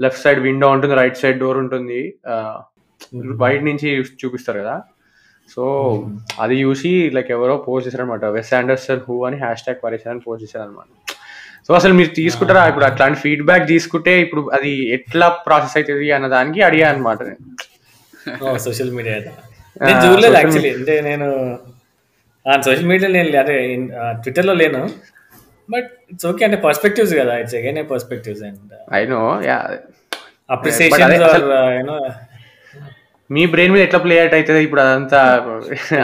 లెఫ్ట్ 0.00 0.22
సైడ్ 0.24 0.40
విండో 0.46 0.68
ఉంటుంది 0.74 0.96
రైట్ 1.00 1.20
సైడ్ 1.22 1.40
డోర్ 1.42 1.60
ఉంటుంది 1.62 2.00
వైట్ 3.42 3.64
నుంచి 3.68 3.90
చూపిస్తారు 4.20 4.58
కదా. 4.62 4.76
సో 5.48 5.64
అది 6.40 6.56
చూసి 6.62 6.90
లైక్ 7.16 7.30
ఎవరో 7.30 7.54
పోస్ట్ 7.64 7.86
చేశారు 7.86 8.04
అనమాట 8.04 8.24
వెస్ 8.36 8.52
ఆండర్సన్ 8.58 9.02
హూ 9.06 9.16
అని 9.26 9.38
హ్యాష్ 9.42 9.64
ట్యాగ్ 9.66 9.80
అని 10.12 10.22
పోస్ట్ 10.26 10.44
చేశారు 10.44 10.64
అనమాట 10.66 10.88
సో 11.66 11.72
అసలు 11.78 11.94
మీరు 11.98 12.10
తీసుకుంటారా? 12.16 12.62
ఇప్పుడు 12.70 12.86
అట్లాంటి 12.86 13.18
ఫీడ్బ్యాక్ 13.24 13.66
తీసుకుంటే 13.68 14.12
ఇప్పుడు 14.20 14.42
అది 14.56 14.70
ఎట్లా 14.96 15.26
ప్రాసెస్ 15.44 15.76
అవుతుంది 15.78 16.08
అన్న 16.16 16.28
దానికి 16.32 16.60
అడిగా 16.68 16.86
అనమాట 16.90 17.18
సోషల్ 18.64 18.90
మీడియా 18.96 19.14
చూడలేదు 20.04 20.34
యాక్చువల్లీ 20.38 20.70
అంటే 20.78 20.94
నేను 21.02 21.28
సోషల్ 22.66 22.88
మీడియా 22.90 23.10
నేను 23.10 23.30
అంటే 23.40 23.56
ట్విట్టర్లో 24.22 24.54
లేను. 24.62 24.80
బట్ 25.68 25.88
ఇట్స్ 26.12 26.26
ఓకే 26.30 26.42
అంటే 26.46 26.58
పర్స్పెక్టివ్స్ 26.64 27.14
కదా. 27.20 27.34
It's 27.42 27.56
again 27.60 27.78
perspectives 27.92 28.42
and 28.48 28.72
I 28.92 29.02
know 29.12 29.20
appreciation 30.50 31.04
అదే 31.06 31.18
మీ 33.32 33.42
బ్రెయిన్ 33.50 33.72
మీద 33.72 33.82
ఎట్లా 33.84 33.98
ప్లే 34.02 34.14
అవుట్ 34.20 34.34
అవుతుంది 34.36 34.60
ఇప్పుడు 34.66 34.82
అదంతా 34.84 35.18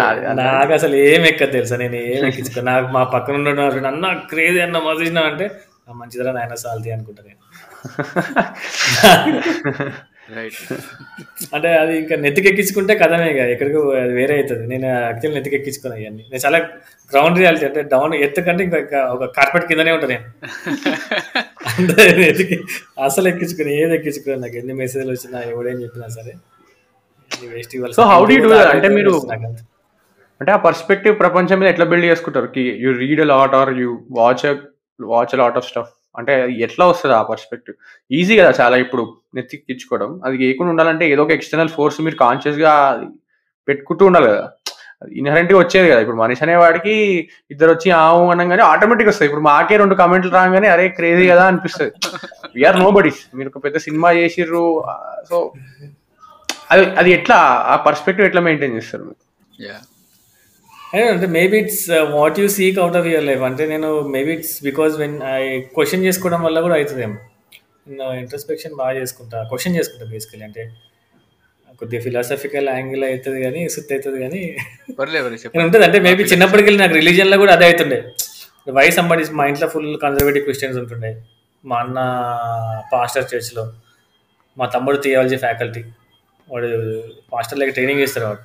అది- 0.02 0.24
అది- 0.24 0.36
నాకు 0.40 0.72
అసలు 0.76 0.96
ఏం 1.06 1.22
ఎక్కదు 1.30 1.52
తెలుసా? 1.56 1.76
నేను 1.82 1.96
ఏం 2.08 2.22
ఎక్కించుకో 2.28 2.60
నాకు 2.68 2.86
మా 2.94 3.02
పక్కన 3.14 3.36
ఉన్న 3.42 3.62
అన్న 3.90 4.04
క్రేజీ 4.30 4.60
అన్న 4.64 4.78
మోసేసిన 4.84 5.22
అంటే 5.30 5.46
"ఆ, 5.80 5.92
మంచిదిరా 5.98 6.32
నాయన 6.36 6.56
సాల్తీ 6.62 6.90
అనుకుంటా 6.94 7.22
నేను. 7.24 7.42
రైట్ 10.36 10.56
అంటే 11.54 11.68
అది 11.78 11.92
ఇంకా 12.00 12.14
నెత్తికెక్కించుకుంటే 12.24 12.94
కథమే 13.00 13.26
ఇక. 13.32 13.40
ఎక్కడికి 13.54 13.76
అది 13.98 14.12
వేరే 14.18 14.34
అవుతుంది 14.36 14.64
నేను 14.72 14.86
యాక్చువల్ 15.00 15.34
నెత్తికెక్కించుకున్నా 15.36 15.96
ఇవన్నీ. 16.00 16.24
నేను 16.30 16.42
చాలా 16.44 16.58
గ్రౌండ్ 17.10 17.38
రియాలిటీ 17.40 17.66
అంటే 17.68 17.82
డౌన్ 17.92 18.14
ఎత్తు 18.26 18.40
కంటే 18.46 18.64
ఇంకా 18.68 18.80
ఒక 19.14 19.26
కార్పెట్ 19.36 19.66
కిందనే 19.70 19.94
ఉంటాను 19.96 20.12
నేను. 20.14 20.26
అంటే 21.70 22.04
అసలు 23.06 23.26
ఎక్కించుకుని 23.32 23.72
ఏది 23.80 23.96
ఎక్కించుకున్నాను 23.98 24.42
నాకు 24.44 24.58
ఎన్ని 24.60 24.76
మెసేజ్లు 24.80 25.12
వచ్చినా 25.14 25.40
ఎవడేం 25.52 25.78
చెప్పినా 25.84 26.08
సరే. 26.16 26.34
Do 27.32 28.30
you 28.30 28.42
do 28.42 28.48
that? 28.48 28.66
అంటే 28.66 28.88
మీరు- 28.88 29.26
అంటే 30.40 30.52
ఆ 30.52 30.56
పర్స్పెక్టివ్ 30.56 31.18
ప్రపంచం 31.18 31.60
మీద 31.60 31.68
ఎట్లా 31.68 31.84
బిల్డ్ 31.84 32.06
చేసుకుంటారు? 32.06 32.46
కి 32.46 32.60
you 32.60 32.92
read 32.92 33.26
lot 33.26 33.54
or 33.54 33.74
you 33.74 33.98
watch 34.10 34.56
watch 35.00 35.38
lot 35.38 35.56
of 35.56 35.68
stuff 35.68 35.88
అంటే 36.18 36.52
ఎట్లా 36.52 36.86
వస్తుంది 36.86 37.16
ఆ 37.16 37.22
పర్స్పెక్టివ్ 37.22 37.76
ఈజీ 38.12 38.36
కదా 38.38 38.52
చాలా 38.60 38.76
ఇప్పుడు 38.76 39.16
నెత్తికిచ్చుకోవడం. 39.34 40.20
అది 40.24 40.44
ఏకుండా 40.44 40.70
ఉండాలంటే 40.70 41.10
ఏదో 41.10 41.22
ఒక 41.22 41.30
ఎక్స్టర్నల్ 41.30 41.68
ఫోర్స్ 41.68 42.00
మీరు 42.00 42.16
కాన్షియస్గా 42.16 43.04
పెట్టుకుంటూ 43.68 44.06
ఉండాలి 44.06 44.26
కదా. 44.26 44.50
ఇన్హరెంట్గా 45.12 45.58
వచ్చేది 45.58 45.90
కదా. 45.90 46.00
ఇప్పుడు 46.00 46.16
మనిషి 46.16 46.44
అనేవాడికి 46.44 47.28
ఇద్దరు 47.50 47.70
వచ్చి 47.70 47.90
ఆవు 47.90 48.30
అనగానే 48.30 48.62
ఆటోమేటిక్ 48.62 49.08
వస్తాయి 49.08 49.26
ఇప్పుడు 49.26 49.44
మాకే 49.44 49.76
రెండు 49.76 49.94
కమెంట్లు 49.94 50.30
రాగానే 50.30 50.68
అరే 50.68 50.88
క్రేజీ 50.88 51.28
కదా 51.28 51.46
అనిపిస్తుంది. 51.46 51.92
వీఆర్ 52.54 52.80
నో 52.80 52.90
బడీస్ 52.90 53.36
మీరు 53.36 53.52
ఒక 53.56 53.64
పెద్ద 53.64 53.76
సినిమా 53.76 54.12
చేసిర్రు 54.12 54.84
సో 55.30 55.52
అది 56.68 56.82
అది 57.00 57.10
ఎట్లా 57.18 57.38
ఆ 57.72 57.76
పర్స్పెక్టివ్ 57.86 58.26
ఎట్లా 58.28 58.40
మెయింటైన్ 58.48 58.74
చేస్తారు 58.78 59.04
మీరు? 59.04 59.20
యా 59.66 59.76
అంటే 61.12 61.26
maybe 61.36 61.56
it's 61.62 61.84
what 62.16 62.38
you 62.40 62.46
seek 62.56 62.78
out 62.82 62.96
of 63.00 63.06
your 63.10 63.26
life 63.30 63.42
అంటే 63.48 63.64
నేను 63.72 63.88
maybe 64.14 64.32
it's 64.38 64.54
because 64.68 64.92
when 65.02 65.16
I 65.32 65.42
question 65.76 66.04
చేసుకోవడం 66.06 66.42
వల్ల 66.46 66.58
కూడా 66.66 66.76
అవుతుందేమో 66.78 67.16
ఇంట్రస్పెక్షన్ 68.22 68.74
బాగా 68.80 68.92
చేసుకుంటా 69.00 69.38
క్వశ్చన్ 69.50 69.76
చేసుకుంటా 69.78 70.06
బేసికలీ 70.12 70.44
అంటే 70.48 70.62
కొద్దిగా 71.80 72.00
ఫిలాసఫికల్ 72.06 72.68
యాంగిల్ 72.76 73.04
అవుతుంది 73.08 73.40
కానీ 73.44 73.60
సుత్తి 73.74 73.92
అవుతుంది 73.96 74.18
కానీ. 74.24 74.40
ఉంటుంది 75.66 75.84
అంటే 75.88 75.98
మేబీ 76.06 76.22
చిన్నప్పటికి 76.32 76.66
వెళ్ళి 76.68 76.80
నాకు 76.84 76.94
రిలీజియన్లో 77.00 77.36
కూడా 77.42 77.52
అదే 77.56 77.66
అవుతుండే. 77.68 77.98
వై 78.78 78.86
సంబడి 78.96 79.24
మా 79.38 79.44
ఇంట్లో 79.50 79.66
ఫుల్ 79.74 79.90
కన్జర్వేటివ్ 80.04 80.44
క్రిస్టియన్స్ 80.48 80.78
ఉంటుండే. 80.82 81.10
మా 81.64 81.76
అన్న 81.84 81.98
పాస్టర్ 82.92 83.28
చర్చ్లో 83.32 83.64
మా 84.56 84.66
తమ్ముడు 84.74 84.98
థియాలజీ 85.04 85.38
ఫ్యాకల్టీ 85.44 85.82
వాడు 86.48 86.68
పాస్టర్ 87.32 87.58
లెక్క 87.58 87.74
ట్రైనింగ్ 87.74 88.00
చేస్తారు 88.00 88.26
వాడు. 88.26 88.42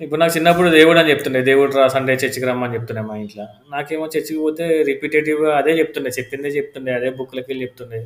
ఇప్పుడు 0.00 0.20
నాకు 0.20 0.32
చిన్నప్పుడు 0.36 0.68
దేవుడు 0.70 0.98
అని 0.98 1.10
చెప్తుండే 1.10 1.40
దేవుడు 1.42 1.72
రా 1.78 1.84
సండే 1.88 2.14
చర్చికి 2.14 2.46
రమ్మని 2.46 2.74
చెప్తుండే 2.74 3.02
మా 3.02 3.16
ఇంట్లో. 3.16 3.44
నాకేమో 3.70 4.06
చర్చికి 4.06 4.38
పోతే 4.38 4.66
రిపీటేటివ్గా 4.90 5.50
అదే 5.56 5.72
చెప్తుండే 5.78 6.10
చెప్పిందే 6.18 6.48
చెప్తుండే 6.48 6.92
అదే 6.92 7.10
బుక్లకి 7.18 7.48
వెళ్ళి 7.50 7.64
చెప్తుండే. 7.66 8.00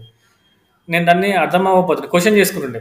నేను 0.88 1.04
దాన్ని 1.06 1.30
అర్థం 1.44 1.62
అవ్వకపోతుండే 1.68 2.10
క్వశ్చన్ 2.14 2.38
చేసుకుంటుండే. 2.40 2.80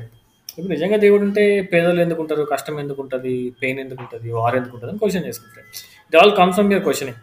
ఇప్పుడు 0.57 0.71
నిజంగా 0.73 0.97
దేవుడు 0.97 1.23
ఉంటే 1.23 1.43
పేదలు 1.73 2.01
ఎందుకు 2.01 2.21
ఉంటారు 2.23 2.43
కష్టం 2.53 2.75
ఎందుకు 2.79 2.99
ఉంటుంది 3.03 3.31
పెయిన్ 3.61 3.79
ఎందుకు 3.79 4.01
ఉంటుంది 4.01 4.27
వార్ 4.39 4.55
ఎందుకు 4.55 4.75
ఉంటుంది 4.75 4.91
అని 4.91 4.99
క్వశ్చన్ 4.99 5.25
చేసుకుంటాను 5.29 5.67
it 6.09 6.17
all 6.21 6.33
comes 6.41 6.57
from 6.57 6.71
your 6.73 6.85
questioning 6.89 7.21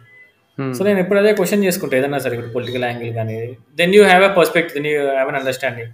Hmm. 0.57 0.71
So 0.77 0.81
నేను 0.83 0.99
ఎప్పుడు 0.99 1.19
అదే 1.19 1.29
క్వశ్చన్ 1.33 1.61
చేసుకుంటా 1.65 1.95
ఏదన్నా 1.97 2.17
సరే 2.17 2.33
ఇప్పుడు 2.35 2.51
పొలిటికల్ 2.55 2.83
యాంగిల్ 2.83 3.11
కానీ 3.15 3.35
then 3.79 3.93
you 3.95 4.01
have 4.03 4.23
a 4.23 4.31
perspective 4.37 4.71
then 4.73 4.87
you 4.89 4.97
have 5.09 5.29
an 5.31 5.37
understanding 5.39 5.91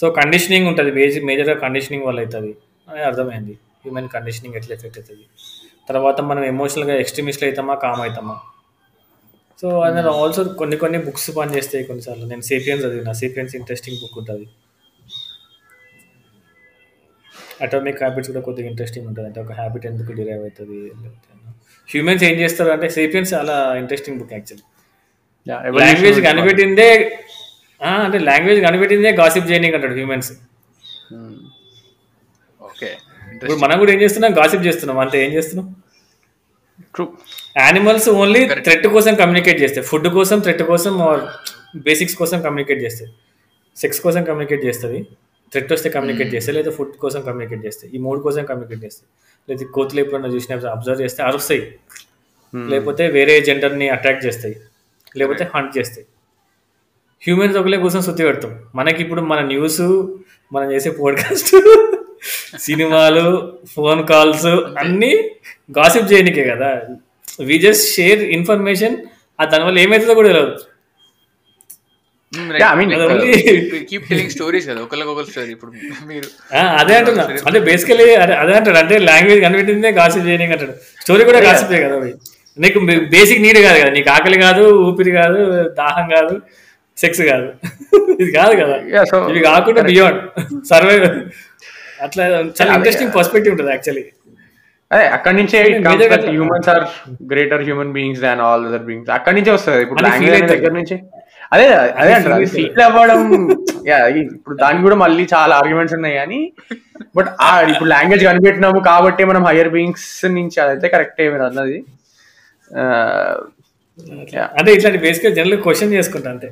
so 0.00 0.06
conditioning 0.20 0.66
ఉంటుంది. 0.70 0.90
బేసిక్ 1.00 1.26
మేజర్గా 1.30 1.54
కండిషనింగ్ 1.64 2.06
వల్ల 2.08 2.18
అవుతుంది 2.24 2.52
అని 2.88 3.02
అర్థమైంది. 3.10 3.54
హ్యూమన్ 3.82 4.08
కండిషనింగ్ 4.16 4.56
ఎట్లా 4.60 4.72
ఎఫెక్ట్ 4.78 4.98
అవుతుంది 5.00 5.24
తర్వాత 5.88 6.18
మనం 6.30 6.42
ఎమోషనల్గా 6.52 6.94
ఎక్స్ట్రీమిస్ట్లు 7.04 7.46
అవుతామా 7.48 7.74
కామ్ 7.84 8.02
అవుతామా 8.04 8.36
సో 9.60 9.68
అది 9.86 10.00
ఆల్సో 10.20 10.42
కొన్ని 10.60 10.76
కొన్ని 10.82 10.98
బుక్స్ 11.06 11.30
పని 11.36 11.52
చేస్తాయి 11.56 11.84
కొన్నిసార్లు. 11.88 12.24
నేను 12.32 12.44
సేపియన్స్ 12.50 12.82
చదివిన. 12.84 13.12
సేపియన్స్ 13.22 13.52
ఇంట్రెస్టింగ్ 13.58 13.98
బుక్ 14.02 14.16
ఉంటుంది. 14.20 14.46
అటామిక్ 17.64 18.00
హ్యాబిట్స్ 18.04 18.30
కూడా 18.30 18.42
కొద్దిగా 18.46 18.68
ఇంట్రెస్టింగ్ 18.72 19.06
ఉంటుంది. 19.10 19.26
అంటే 19.30 19.40
ఒక 19.44 19.52
హ్యాబిట్ 19.60 19.84
ఎందుకు 19.90 20.12
డిరైవ్ 20.18 20.42
అవుతుంది 20.46 20.80
హ్యూమన్స్ 21.88 22.24
ఏం 22.28 22.36
చేస్తారు 22.42 22.70
అంటే 22.76 22.86
సేపియన్స్ 22.98 23.30
చాలా 23.36 23.56
ఇంట్రెస్టింగ్ 23.82 24.18
బుక్ 24.20 24.32
యాక్చువల్లీ 24.36 24.66
లాంగ్వేజ్ 25.82 26.18
కనిపెట్టిందే 26.28 26.88
ఆ, 27.84 27.90
అంటే 27.92 28.18
లాంగ్వేజ్ 28.18 28.60
కనిపెట్టిందే 28.60 29.10
గాసిప్ 29.10 29.50
చేయనీకి 29.50 29.74
అంటాడు 29.74 29.92
హ్యూమన్స్. 29.92 30.32
ఓకే 32.62 32.96
ఇప్పుడు 33.32 33.52
మనం 33.52 33.78
కూడా 33.78 33.92
ఏం 33.92 34.00
చేస్తున్నాం? 34.00 34.38
గాసిప్ 34.38 34.66
చేస్తున్నాం. 34.66 34.98
అంతే 34.98 35.24
ఏం 35.24 35.32
చేస్తున్నాం? 35.32 35.76
ట్రూ 36.94 37.08
యానిమల్స్ 37.56 38.08
ఓన్లీ 38.08 38.48
థ్రెట్ 38.48 38.86
కోసం 38.86 39.14
కమ్యూనికేట్ 39.14 39.62
చేస్తాయి. 39.62 39.86
ఫుడ్ 39.86 40.08
కోసం 40.08 40.38
థ్రెట్ 40.40 40.62
కోసం 40.62 40.94
బేసిక్స్ 41.76 42.16
కోసం 42.16 42.40
కమ్యూనికేట్ 42.40 42.82
చేస్తాయి. 42.82 43.12
సెక్స్ 43.76 44.00
కోసం 44.00 44.24
కమ్యూనికేట్ 44.24 44.64
చేస్తుంది 44.64 45.02
థ్రెట్ 45.52 45.72
వస్తే 45.72 45.90
కమ్యూనికేట్ 45.90 46.34
చేస్తాయి. 46.34 46.58
లేదా 46.58 46.70
ఫుడ్ 46.70 46.96
కోసం 46.96 47.20
కమ్యూనికేట్ 47.20 47.66
చేస్తాయి. 47.66 47.94
ఈ 47.94 47.98
మూడు 47.98 48.20
కోసం 48.20 48.44
కమ్యూనికేట్ 48.44 48.84
చేస్తాయి. 48.84 49.08
లేదా 49.50 49.70
కోతులు 49.72 50.00
ఎప్పుడన్నా 50.00 50.28
చూసినప్పుడు 50.28 50.70
అబ్జర్వ్ 50.70 51.02
చేస్తే 51.02 51.22
అరుస్తాయి. 51.22 51.78
లేకపోతే 52.54 53.08
వేరే 53.08 53.40
జెండర్ని 53.40 53.88
అట్రాక్ట్ 53.88 54.26
చేస్తాయి. 54.26 54.56
లేకపోతే 55.16 55.48
హంట్ 55.54 55.78
చేస్తాయి. 55.78 56.06
హ్యూమన్స్ 57.22 57.56
ఒకలే 57.56 57.78
కోసం 57.78 58.02
శుద్ధి 58.02 58.24
పెడతాం. 58.24 58.58
మనకి 58.74 59.02
ఇప్పుడు 59.02 59.20
మన 59.20 59.40
న్యూస్ 59.40 59.80
మనం 60.52 60.72
చేసే 60.72 60.90
పోడ్కాస్ట్ 60.90 61.56
సినిమాలు 62.58 63.52
ఫోన్ 63.74 64.08
కాల్స్ 64.08 64.46
అన్నీ 64.78 65.30
గాసిప్ 65.78 66.12
చేయనికే 66.12 66.44
కదా. 66.44 66.80
వి 67.40 67.58
జస్ట్ 67.58 67.96
షేర్ 67.96 68.22
ఇన్ఫర్మేషన్ 68.22 68.96
ఆ 69.40 69.44
దానివల్ల 69.44 69.78
ఏమవుతుందో 69.78 70.14
కూడా 70.14 70.28
తెలియదు 70.28 70.56
mean, 72.32 72.94
అది 72.94 73.14
only- 73.14 73.84
కీప్ 73.84 74.08
టెలింగ్ 74.08 74.30
స్టోరీస్ 74.30 74.68
కదా 74.68 74.80
ఒకరికొకరు 74.80 75.24
స్టోరీ 75.24 75.50
ఇప్పుడు 75.50 75.72
మీరు 76.06 76.56
ఆ, 76.56 76.76
అదే 76.80 76.96
అంటున్నా. 76.96 77.28
అంటే 77.46 77.60
బేసికలీ 77.60 78.14
అదే 78.14 78.34
అదే 78.34 78.52
అంటాడు. 78.52 78.76
అంటే 78.76 78.98
లాంగ్వేజ్ 78.98 79.40
కనిపెట్టిందే 79.40 79.90
గాసిప్ 79.90 80.26
చేయడానికి 80.26 80.52
అంటాడు. 80.52 80.72
స్టోరీ 81.00 81.24
కూడా 81.24 81.38
గాసిపే 81.38 81.82
కదా. 81.82 82.12
నీకు 82.58 82.78
బేసిక్ 83.10 83.42
నీడ్ 83.42 83.58
కాదు 83.58 83.80
కదా. 83.80 83.90
నీకు 83.90 84.10
ఆకలి 84.10 84.40
కాదు 84.40 84.62
ఊపిరి 84.74 85.10
కాదు 85.10 85.68
దాహం 85.68 86.08
కాదు. 86.08 86.40
సెక్స్ 86.98 87.22
కాదు. 87.30 87.46
ఇది 88.22 88.30
కాదు 88.32 88.54
కదా. 88.62 88.76
ఇవి 89.30 89.40
కాకుండా 89.50 89.82
బియాండ్ 89.90 90.20
సర్వే 90.72 90.96
అట్లా 92.04 92.24
చాలా 92.58 92.70
ఇంట్రెస్టింగ్ 92.76 93.12
పర్స్పెక్టివ్ 93.16 93.52
ఉంటుంది 93.54 93.72
యాక్చువల్లీ 93.74 94.04
అదే 94.90 95.04
అక్కడి 95.16 95.36
నుంచే 95.36 95.58
humans 96.32 96.68
are 96.72 96.82
greater 97.32 97.62
human 97.62 97.92
beings 97.92 98.20
than 98.20 98.40
all 98.46 98.64
other 98.68 98.84
beings 98.88 99.10
అక్కడి 99.10 99.36
నుంచే 99.38 99.52
వస్తుంది. 99.56 99.82
ఇప్పుడు 99.82 100.02
లాంగ్వేజ్. 100.06 100.44
దగ్గర 100.52 100.72
నుంచి. 100.72 100.96
అదే 101.52 101.66
అదే 102.00 102.12
అంటారు. 102.12 102.46
ఫీల్ 102.54 102.82
అవ్వడం 102.82 103.20
ఇప్పుడు 104.34 104.56
దానికి 104.56 104.82
కూడా 104.82 104.96
మళ్ళీ 105.04 105.24
చాలా 105.34 105.54
ఆర్గ్యుమెంట్స్ 105.60 105.94
ఉన్నాయి 105.94 106.14
కానీ 106.14 106.40
బట్ 107.16 107.28
ఇప్పుడు 107.72 107.90
లాంగ్వేజ్ 107.94 108.24
కనిపెట్టినాము 108.24 108.80
కాబట్టి 108.90 109.24
మనం 109.24 109.44
హయ్యర్ 109.46 109.72
బీయింగ్స్ 109.76 110.08
నుంచి 110.38 110.58
అదైతే 110.64 110.88
కరెక్టే 110.88 111.28
మీరు 111.34 111.46
అన్నది. 111.50 111.78
Uh. 112.70 113.34
అంటే 114.58 114.70
ఇట్లాంటి 114.76 114.98
బేసిక్గా 114.98 115.30
జనరల్ 115.34 115.60
క్వశ్చన్ 115.62 115.92
చేసుకుంటా 115.92 116.28
అంతే. 116.30 116.48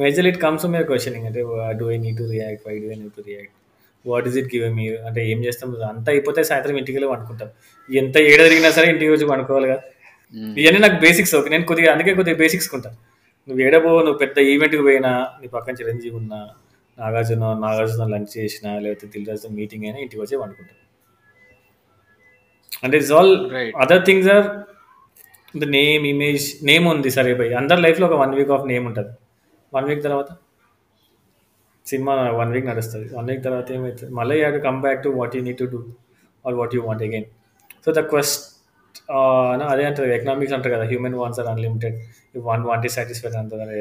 మేజర్ 0.00 0.26
ఇట్ 0.30 0.38
కమ్స్ 0.44 0.64
మీరు 0.74 0.86
క్వశ్చనింగ్ 0.90 1.26
అంటే 1.28 1.40
do 1.80 1.86
I 1.94 1.96
need 2.04 2.18
to 2.22 2.26
react 2.34 2.62
why 2.68 2.74
do 2.82 2.88
I 2.94 2.96
need 3.02 3.14
to 3.18 3.24
react 3.30 3.54
what 4.04 4.26
is 4.28 4.36
it 4.40 4.48
give 4.54 4.64
me 4.78 4.84
అంటే 5.08 5.20
ఏం 5.32 5.38
చేస్తాం? 5.46 5.68
అంతా 5.92 6.08
అయిపోతే 6.12 6.40
సాయంత్రం 6.50 6.76
ఇంటికి 6.80 6.96
వెళ్ళి 6.98 7.10
వండుకుంటాం. 7.12 7.48
ఎంత 7.90 8.16
ఏడ 8.30 8.38
తిరిగినా 8.46 8.70
సరే 8.76 8.86
ఇంటికి 8.92 9.10
వచ్చి 9.14 9.26
వండుకోవాలి 9.32 9.68
కదా. 9.72 9.82
ఇవన్నీ 10.62 10.80
నాకు 10.86 10.98
బేసిక్స్ 11.06 11.34
ఓకే. 11.38 11.48
నేను 11.54 11.64
కొద్దిగా 11.70 11.88
అందుకే 11.94 12.12
కొద్దిగా 12.18 12.38
బేసిక్స్ 12.44 12.68
కొంటా. 12.72 12.90
నువ్వు 13.48 13.60
ఏడబో 13.66 13.90
నువ్వు 14.06 14.18
పెద్ద 14.18 14.38
ఈవెంట్కి 14.52 14.82
పోయినా 14.88 15.10
నీ 15.40 15.46
పక్కన 15.56 15.74
చిరంజీవి 15.80 16.16
ఉన్నా 16.16 16.38
నాగార్జున 16.98 17.44
నాగార్జున 17.64 18.04
లంచ్ 18.14 18.32
చేసినా 18.38 18.70
లేకపోతే 18.84 19.06
దిల్రాజుతో 19.14 19.48
మీటింగ్ 19.58 19.84
అయినా 19.84 19.98
ఇంటికి 19.98 20.20
వచ్చి 20.22 20.36
వండుకుంటాం. 20.42 20.78
అంటే 22.84 22.96
it's 23.00 23.12
all. 23.18 23.32
Other 23.82 24.04
things 24.06 24.28
are 24.28 24.46
the 25.62 25.68
name 25.78 26.04
image 26.06 26.44
name 26.70 26.86
ఉంది 26.94 27.10
సరే 27.10 27.34
భయ్ 27.40 27.52
అందరి 27.60 27.80
లైఫ్లో 27.86 28.06
ఒక 28.06 28.18
వన్ 28.22 28.34
వీక్ 28.38 28.52
ఆఫ్ 28.56 28.66
నేమ్ 28.72 28.86
ఉంటుంది. 28.90 29.12
వన్ 29.72 29.86
వీక్ 29.90 30.02
తర్వాత? 30.06 30.30
సినిమా 31.90 32.14
వన్ 32.40 32.50
వీక్ 32.54 32.66
నడుస్తుంది. 32.70 33.06
వన్ 33.18 33.28
వీక్ 33.30 33.42
తర్వాత 33.48 33.68
ఏమవుతుంది 33.76 34.12
మళ్ళీ 34.20 34.36
you 34.42 34.60
come 34.68 34.80
back 34.86 35.00
to 35.06 35.10
what 35.20 35.34
you 35.36 35.42
need 35.48 35.60
to 35.62 35.68
do 35.74 35.80
or 36.44 36.56
what 36.60 36.74
you 36.76 36.82
want 36.88 37.04
again 37.08 37.28
so 37.84 37.92
the 37.98 38.02
quest 38.12 38.42
అదే 39.72 39.84
అంటారు 39.88 40.10
ఎకనామిక్స్ 40.16 40.54
అంటారు 40.56 40.72
కదా. 40.74 40.84
Human 40.90 41.16
wants 41.20 41.38
are 41.42 41.48
unlimited 41.52 41.96
one 42.50 42.64
want 42.68 42.84
ఈ 42.88 42.90
సాటిస్ఫైడ్ 42.96 43.36
అంటారు 43.40 43.62
అని 43.64 43.78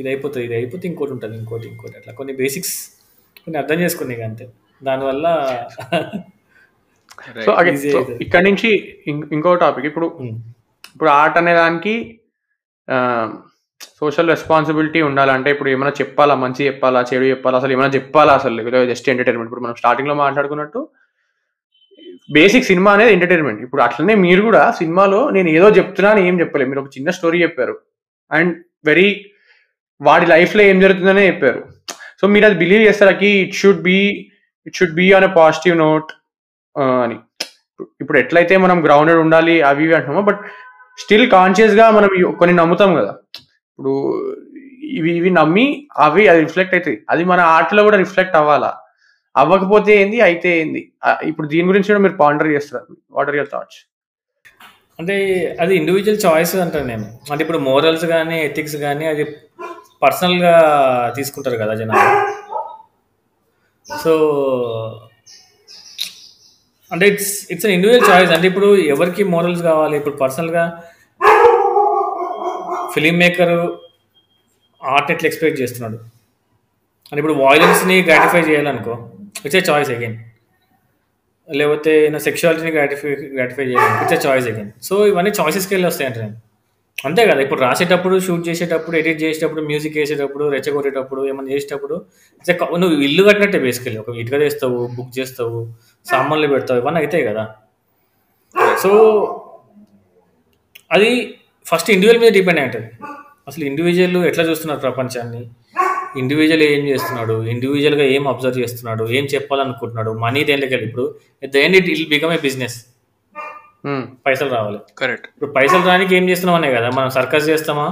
ఇది 0.00 0.08
అయిపోతుంది 0.12 0.44
ఇది 0.48 0.54
అయిపోతే 0.58 0.84
ఇంకోటి 0.90 1.12
ఉంటుంది 1.16 1.34
ఇంకోటి 1.40 1.66
ఇంకోటి. 1.72 1.94
అట్లా 2.00 2.12
కొన్ని 2.20 2.32
బేసిక్స్ 2.42 2.74
కొన్ని 3.44 3.58
అర్థం 3.62 3.78
చేసుకునే 3.84 4.14
అంతే. 4.28 4.44
దానివల్ల 4.88 5.26
సో. 7.46 7.52
ఇక్కడ 8.24 8.42
నుంచి 8.48 8.70
ఇంకో 9.36 9.50
టాపిక్ 9.64 9.86
ఇప్పుడు 9.90 10.06
ఇప్పుడు 10.94 11.10
ఆర్ట్ 11.20 11.36
అనే 11.40 11.52
దానికి 11.60 11.94
సోషల్ 14.04 14.32
రెస్పాన్సిబిలిటీ 14.34 15.00
ఉండాలంటే 15.08 15.48
ఇప్పుడు 15.54 15.70
ఏమైనా 15.74 15.92
చెప్పాలా? 16.00 16.34
మంచి 16.44 16.60
చెప్పాలా? 16.68 17.00
చెడు 17.10 17.26
చెప్పాలా? 17.32 17.56
అసలు 17.60 17.72
ఏమైనా 17.76 17.92
చెప్పాలా? 17.98 18.32
అసలు 18.40 18.84
జస్ట్ 18.92 19.08
ఎంటర్టైన్మెంట్ 19.12 19.50
ఇప్పుడు 19.50 19.64
మనం 19.66 19.76
స్టార్టింగ్లో 19.82 20.16
మాట్లాడుకున్నట్టు 20.24 20.82
బేసిక్ 22.34 22.66
సినిమా 22.68 22.90
అనేది 22.96 23.12
ఎంటర్టైన్మెంట్ 23.14 23.62
ఇప్పుడు 23.64 23.82
అట్లనే 23.86 24.14
మీరు 24.24 24.42
కూడా 24.48 24.60
సినిమాలో 24.78 25.18
నేను 25.36 25.48
ఏదో 25.56 25.66
చెప్తున్నాను 25.78 26.20
ఏం 26.28 26.34
చెప్పలేదు 26.42 26.68
మీరు 26.70 26.82
ఒక 26.82 26.90
చిన్న 26.96 27.10
స్టోరీ 27.16 27.38
చెప్పారు. 27.44 27.74
అండ్ 28.30 28.52
వెరీ 28.88 29.08
వాడి 30.00 30.26
లైఫ్లో 30.32 30.62
ఏం 30.70 30.78
జరుగుతుందనే 30.84 31.24
చెప్పారు. 31.30 31.60
సో 32.20 32.24
మీరు 32.34 32.46
అది 32.48 32.56
believe 32.62 32.82
చేస్తారకి 32.88 33.30
it 33.44 33.56
should 33.60 33.82
be 33.88 33.98
it 34.68 34.76
should 34.78 34.96
be 35.00 35.06
on 35.16 35.26
a 35.30 35.32
positive 35.40 35.76
note 35.84 36.10
అని. 37.02 37.18
ఇప్పుడు 38.02 38.18
ఎట్లయితే 38.22 38.56
మనం 38.64 38.78
గ్రౌండెడ్ 38.86 39.20
ఉండాలి 39.24 39.56
అవి 39.70 39.84
ఇవి 39.86 39.94
అంటున్నామో 39.98 40.24
బట్ 40.30 40.40
స్టిల్ 41.02 41.26
కాన్షియస్గా 41.36 41.86
మనం 41.96 42.08
కొన్ని 42.40 42.54
నమ్ముతాం 42.60 42.90
కదా. 43.00 43.12
ఇప్పుడు 43.74 43.92
ఇవి 44.98 45.12
ఇవి 45.20 45.30
నమ్మి 45.38 45.64
అవి 46.04 46.24
అది 46.32 46.40
రిఫ్లెక్ట్ 46.46 46.74
అవుతాయి 46.76 46.98
అది 47.12 47.22
మన 47.30 47.40
ఆర్ట్లో 47.54 47.82
కూడా 47.86 47.98
రిఫ్లెక్ట్ 48.02 48.36
అవ్వాలా? 48.40 48.72
అవ్వకపోతే 49.36 49.92
ఏంది? 50.02 50.18
అయితే 50.28 50.50
ఏంది? 50.60 50.82
ఇప్పుడు 51.30 51.46
దీని 51.52 51.66
గురించి 51.70 51.88
కూడా 51.90 52.02
మీరు 52.04 52.16
పాండర్ 52.20 52.50
చేస్తారు 52.54 52.86
వాట్ 53.16 53.30
ఆర్ 53.30 53.38
యువర్ 53.38 53.50
థాట్స్ 53.54 53.80
అంటే 54.98 55.14
అది 55.62 55.72
ఇండివిజువల్ 55.80 56.20
చాయిస్ 56.26 56.52
అంటాను 56.64 56.86
నేను. 56.92 57.06
అంటే 57.30 57.40
ఇప్పుడు 57.44 57.60
మోరల్స్ 57.68 58.04
కానీ 58.14 58.36
ఎథిక్స్ 58.48 58.76
కానీ 58.84 59.06
అది 59.12 59.24
పర్సనల్గా 60.04 60.54
తీసుకుంటారు 61.16 61.58
కదా 61.62 61.74
జనాలు. 61.80 62.12
సో 63.86 64.12
అంటే 66.90 67.04
ఇట్స్ 67.12 67.32
ఇట్స్ 67.52 67.66
ఇండివిజువల్ 67.76 68.08
చాయిస్ 68.10 68.32
అంటే 68.36 68.46
ఇప్పుడు 68.52 68.68
ఎవరికి 68.94 69.22
మోరల్స్ 69.34 69.62
కావాలి? 69.70 69.94
ఇప్పుడు 70.00 70.16
పర్సనల్గా 70.24 70.64
ఫిలిం 72.94 73.16
మేకర్ 73.20 73.54
ఆర్ట్ 74.82 75.10
ఎట్లా 75.12 75.26
ఎక్స్పెక్ట్ 75.28 75.58
చేస్తున్నాడు? 75.60 75.98
అని 77.12 77.18
ఇప్పుడు 77.20 77.36
వాయిలెన్స్ని 77.40 77.96
గ్రాటిఫై 78.06 78.40
చేయాలనుకో 78.48 78.94
ఇట్స్ 79.44 79.56
ఏ 79.56 79.64
చాయిస్ 79.68 79.90
అగైన్ 79.90 80.16
లేకపోతే 81.48 81.92
నా 82.08 82.18
సెక్షువాలిటీని 82.26 82.72
గ్రాటిఫై 82.76 83.10
గ్రాటిఫై 83.34 83.64
చేయాలి 83.68 83.94
it's 84.02 84.16
a 84.16 84.22
choice 84.26 84.46
again 84.50 84.70
so 84.82 84.94
ఇవన్నీ 85.06 85.32
చాయిసెస్కి 85.38 85.72
వెళ్ళి 85.74 85.88
వస్తాయి 85.88 86.08
అంటే 86.08 86.20
నేను 86.20 86.36
అంతే 86.98 87.22
కదా 87.26 87.40
ఇప్పుడు 87.40 87.60
రాసేటప్పుడు 87.60 88.16
షూట్ 88.26 88.44
చేసేటప్పుడు 88.48 88.94
ఎడిట్ 88.96 89.18
చేసేటప్పుడు 89.22 89.62
మ్యూజిక్ 89.62 89.96
వేసేటప్పుడు 89.98 90.44
రెచ్చగొట్టేటప్పుడు 90.48 91.22
ఏమైనా 91.30 91.50
చేసేటప్పుడు 91.50 91.96
నువ్వు 92.82 92.96
ఇల్లు 93.06 93.22
కట్టినట్టే 93.28 93.58
బేసికలీ 93.58 93.98
ఒక 93.98 94.14
ఇటుక 94.20 94.36
చేస్తావు 94.44 94.78
బుక్ 94.94 95.12
చేస్తావు 95.18 95.60
సామాన్లు 96.06 96.48
పెడతావు 96.48 96.80
ఇవన్నీ 96.80 97.00
అవుతాయి 97.00 97.24
కదా. 97.24 97.44
సో 98.82 98.90
అది 100.90 101.10
ఫస్ట్ 101.66 101.90
ఇండివిజువల్ 101.90 102.20
మీద 102.22 102.32
డిపెండ్ 102.32 102.60
అయి 102.60 102.66
ఉంటుంది. 102.68 102.88
అసలు 103.48 103.64
ఇండివిజువల్ 103.64 104.26
ఎట్లా 104.30 104.44
చూస్తున్నారు 104.44 104.80
ప్రపంచాన్ని? 104.80 105.42
ఇండివిజువల్ 106.16 106.62
ఏం 106.62 106.82
చేస్తున్నాడు? 106.88 107.42
ఇండివిజువల్గా 107.42 108.04
ఏం 108.16 108.28
అబ్జర్వ్ 108.28 108.58
చేస్తున్నాడు? 108.58 109.04
ఏం 109.18 109.24
చెప్పాలనుకుంటున్నాడు? 109.24 110.10
మనీ 110.24 110.44
దేనిలోకి 110.44 110.74
వెళ్ళి 110.74 110.88
ఇప్పుడు 110.88 111.04
the 111.54 111.56
end 111.56 111.76
it 111.76 111.88
will 111.94 112.08
become 112.08 112.32
a 112.32 112.38
business 112.38 112.76
పైసలు 114.26 114.50
రావాలి. 114.50 114.78
కరెక్ట్ 114.98 115.26
ఇప్పుడు 115.26 115.50
పైసలు 115.52 115.86
రానికి 115.86 116.16
ఏం 116.16 116.28
చేస్తున్నాం 116.30 116.56
అనే 116.62 116.74
కదా? 116.74 116.90
మనం 116.90 117.10
సర్కస్ 117.10 117.48
చేస్తామా? 117.48 117.86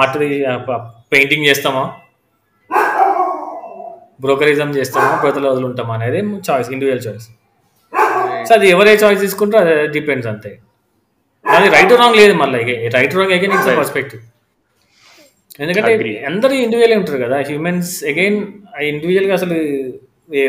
ఆర్ట్ 0.00 0.18
పెయింటింగ్ 1.12 1.46
చేస్తామా? 1.46 1.84
బ్రోకరిజం 4.20 4.70
చేస్తామా? 4.76 5.20
బ్రతలు 5.22 5.48
వదులుంటామా 5.48 5.94
అనేది 5.94 6.20
చాయిస్ 6.50 6.70
ఇండివిజువల్ 6.70 7.02
చాయిస్ 7.06 7.26
సో 8.48 8.54
అది 8.54 8.66
ఎవరే 8.68 8.94
చాయిస్ 8.94 9.20
తీసుకుంటారో 9.20 9.70
అది 9.76 9.88
డిపెండ్స్ 9.88 10.28
అంతే. 10.32 10.50
అది 11.54 11.66
రైట్ 11.74 11.92
రాంగ్ 12.00 12.16
లేదు 12.20 12.34
మళ్ళీ 12.42 12.60
right 12.96 13.14
wrong 13.18 13.34
again 13.36 13.52
it's 13.56 13.68
perspective 13.80 14.22
ఎందుకంటే. 15.64 15.92
అందరూ 16.30 16.54
ఇండివిజువల్ 16.64 16.94
ఉంటారు 17.00 17.18
కదా. 17.24 17.36
హ్యూమన్స్ 17.48 17.92
అగైన్ 18.10 18.38
ఆ 18.76 18.80
ఇండివిజువల్గా 18.92 19.34
అసలు 19.38 19.56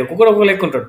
ఒక్కొక్కరు 0.04 0.30
ఒక్కొక్క 0.32 0.48
లెక్క 0.50 0.66
ఉంటాడు. 0.68 0.88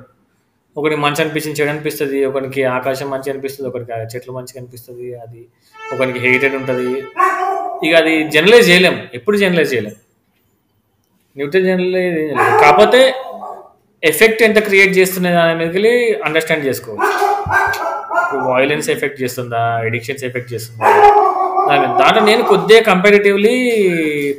ఒకరికి 0.79 1.01
మంచి 1.05 1.21
అనిపించింది 1.23 1.59
చెడు 1.59 1.71
అనిపిస్తుంది 1.75 2.19
ఒకరికి 2.31 2.63
ఆకాశం 2.77 3.09
మంచి 3.15 3.31
అనిపిస్తుంది 3.33 3.69
ఒకరికి 3.71 3.93
చెట్లు 4.15 4.33
మంచిగా 4.39 4.59
అనిపిస్తుంది 4.63 5.07
అది 5.25 5.41
ఒకరికి 5.93 6.21
హెయిటెడ్ 6.27 6.57
ఉంటుంది. 6.61 6.91
ఇక 7.87 7.93
అది 8.03 8.15
జనరలైజ్ 8.35 8.69
చేయలేం. 8.71 8.97
ఎప్పుడు 9.19 9.37
జనరలైజ్ 9.45 9.73
చేయలేం. 9.75 9.97
న్యూట్రల్ 11.37 11.67
జనరలైజ్ 11.71 12.19
కాకపోతే 12.63 13.01
ఎఫెక్ట్ 14.03 14.43
ఎంత 14.49 14.59
క్రియేట్ 14.69 14.93
చేస్తున్నది 14.99 15.55
మీదకి 15.61 15.95
అండర్స్టాండ్ 16.27 16.67
చేసుకోవచ్చు. 16.69 17.15
వాయిలెన్స్ 18.49 18.89
ఎఫెక్ట్ 18.95 19.19
చేస్తుందా 19.23 19.61
ఎడిక్షన్స్ 19.89 20.25
ఎఫెక్ట్ 20.29 20.51
చేస్తుందా? 20.55 20.85
దాంట్లో 22.01 22.21
నేను 22.31 22.43
కొద్దిగా 22.53 22.81
కంపారిటివ్లీ 22.91 23.55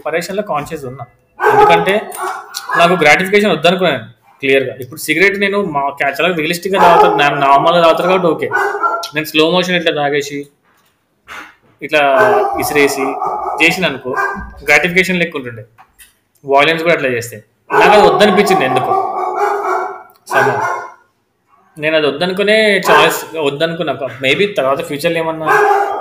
పరేషన్లో 0.06 0.44
కాన్షియస్ 0.52 0.86
ఉన్నా. 0.92 1.06
ఎందుకంటే 1.40 1.94
నాకు 2.80 2.94
గ్రాటిఫికేషన్ 3.04 3.52
వద్దనుకున్నాను. 3.56 4.06
క్లియర్గా 4.42 4.74
ఇప్పుడు 4.84 5.00
సిగరెట్ 5.06 5.38
నేను 5.44 5.58
మా 5.76 5.82
చాలా 6.02 6.30
రియలిస్టిక్గా 6.42 6.80
తాగుతాను. 6.86 7.36
నార్మల్గా 7.46 7.82
తాగుతారు 7.86 8.10
కాబట్టి 8.12 8.30
ఓకే 8.36 8.50
నేను 9.16 9.28
స్లో 9.32 9.46
మోషన్ 9.56 9.78
ఇట్లా 9.80 9.94
తాగేసి 10.02 10.40
ఇట్లా 11.86 12.02
ఇసిరేసి 12.62 13.06
చేసిన 13.62 13.84
అనుకో 13.92 14.12
గ్రాటిఫికేషన్ 14.68 15.20
లెక్క 15.22 15.38
ఉంటుండే. 15.40 15.64
వాయిలెన్స్ 16.44 16.82
కూడా 16.86 16.96
అట్లా 16.98 17.10
చేస్తే. 17.16 17.38
నాకు 17.80 17.94
అది 17.98 18.04
వద్దనిపించింది 18.10 18.66
ఎందుకు. 18.70 18.94
సమయం 20.34 20.60
నేను 21.84 21.96
అది 21.98 22.08
వద్దనుకునే 22.10 22.58
చాయిస్ 22.90 23.20
వద్దనుకున్నా. 23.48 23.94
మేబీ 24.26 24.46
తర్వాత 24.60 24.82
ఫ్యూచర్లో 24.90 25.20
ఏమన్నా 25.24 25.48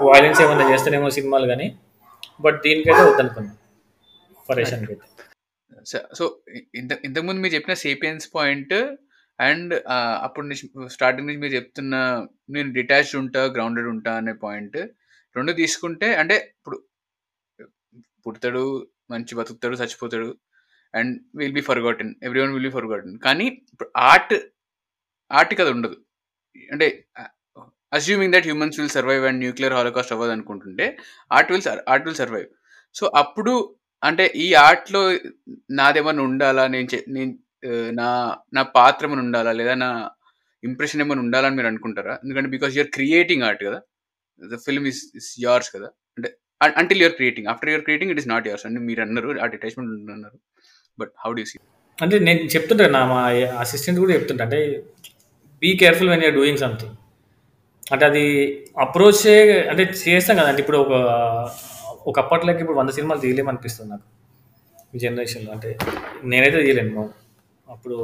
వాయిలెన్స్ 0.09 0.41
ఏమన్నా 0.45 0.65
చేస్తానేమో 0.73 1.09
సినిమాలు 1.19 1.47
కానీ 1.53 1.67
బట్ 2.45 2.59
దీనికైతే 2.65 3.03
వద్దనుకున్నా. 3.11 3.53
పరేషాన్కి 4.49 4.93
అయితే 4.95 5.07
సో 6.21 6.25
ఇంత 6.81 6.93
ఇంతకుముందు 7.07 7.41
మీరు 7.43 7.55
చెప్పిన 7.57 7.75
సేపియన్స్ 7.85 8.27
పాయింట్ 8.37 8.75
అండ్ 9.39 9.73
అప్పుడు 10.25 10.45
నుంచి 10.47 10.65
స్టార్టింగ్ 10.97 11.29
నుంచి 11.29 11.43
మీరు 11.45 11.55
చెప్తున్న 11.59 11.95
నేను 12.55 12.71
డిటాచ్డ్ 12.77 13.17
ఉంటా 13.23 13.43
గ్రౌండెడ్ 13.57 13.89
ఉంటా 13.95 14.13
అనే 14.21 14.33
పాయింట్ 14.45 14.79
రెండు 15.37 15.53
తీసుకుంటే 15.61 16.09
అంటే 16.21 16.37
ఇప్పుడు 16.57 16.79
పుడతాడు 18.27 18.65
మంచి 19.11 19.33
బతుకుతాడు 19.39 19.77
చచ్చిపోతాడు 19.83 20.31
and 20.95 21.15
will 21.41 21.57
be 21.59 21.65
forgotten 21.71 22.13
everyone 22.43 22.53
will 22.53 22.67
be 22.69 22.75
forgotten 22.79 23.15
కానీ 23.27 23.47
ఇప్పుడు 23.73 23.91
ఆర్ట్ 24.09 24.35
ఆర్ట్ 25.31 25.55
కదా 25.61 25.71
ఉండదు. 25.77 25.97
అంటే 26.73 26.87
assuming 27.97 28.33
that 28.35 28.47
humans 28.51 28.79
will 28.81 28.95
survive 28.99 29.25
and 29.29 29.41
nuclear 29.45 29.77
holocaust 29.79 30.13
అవ్వదు 30.15 30.33
అనుకుంటుంటే 30.37 30.87
art 31.37 31.51
will 31.53 31.67
art 31.93 32.07
will 32.07 32.21
survive 32.23 32.49
so 32.95 33.07
అప్పుడు 33.23 33.53
అంటే 34.03 34.25
ఈ 34.45 34.47
ఆర్ట్లో 34.67 35.01
నాదేమన్నా 35.81 36.23
ఉండాలా? 36.23 36.65
నేను 36.75 36.89
నేను 37.17 37.33
నా 38.01 38.09
నా 38.57 38.63
పాత్ర 38.77 39.07
ఏమైనా 39.07 39.23
ఉండాలా? 39.27 39.53
లేదా 39.61 39.75
నా 39.85 39.89
ఇంప్రెషన్ 40.63 41.01
ఏమైనా 41.05 41.23
ఉండాలని 41.25 41.57
మీరు 41.59 41.69
అనుకుంటారా? 41.71 42.15
ఎందుకంటే 42.25 42.51
బికాస్ 42.55 42.73
యూఆర్ 42.77 42.93
క్రియేటింగ్ 42.97 43.45
ఆర్ట్ 43.49 43.63
కదా. 43.69 43.81
The 44.53 44.59
film 44.67 44.87
is 44.91 45.01
is 45.21 45.31
yours 45.47 45.71
కదా. 45.77 45.89
అంటే 46.17 46.29
until 46.81 47.01
you're 47.03 47.17
creating 47.19 47.49
after 47.53 47.71
you're 47.71 47.85
creating 47.89 48.13
it 48.15 48.21
is 48.23 48.31
not 48.35 48.47
yours 48.51 48.67
అని 48.69 48.81
మీరు 48.89 49.03
అన్నారు 49.07 49.33
ఆ 49.43 49.49
అటాచ్మెంట్ 49.49 50.11
అన్నారు 50.17 50.39
బట్ 50.99 51.13
హౌ 51.25 51.33
డూ 51.39 51.45
సీ 51.51 51.59
అంటే 51.99 52.17
నేను 52.29 52.41
చెప్తుంటాను 52.55 52.93
నా 52.97 53.03
మా 53.13 53.21
అసిస్టెంట్ 53.65 54.01
కూడా 54.03 54.13
చెప్తుంటా. 54.17 54.45
అంటే 54.45 54.61
be 55.63 55.71
careful 55.77 56.09
when 56.09 56.23
you're 56.25 56.35
doing 56.35 56.59
something 56.59 56.95
అంటే 57.93 58.05
అది 58.07 58.25
అప్రోచ్ 58.81 59.27
అంటే 59.71 59.83
చేస్తాం 60.09 60.37
కదండి 60.37 60.61
ఇప్పుడు 60.61 60.79
ఒక 60.79 60.93
ఒక 62.07 62.19
అప్పట్లోకి 62.21 62.61
ఇప్పుడు 62.61 62.79
వంద 62.79 62.91
సినిమాలు 62.91 63.21
తీయలేమనిపిస్తుంది 63.21 63.91
నాకు. 63.91 64.07
ఈ 64.95 64.99
జనరేషన్లో 64.99 65.53
అంటే 65.53 65.79
నేనైతే 66.25 66.63
తీయలేను 66.63 67.03
అప్పుడు 67.71 67.97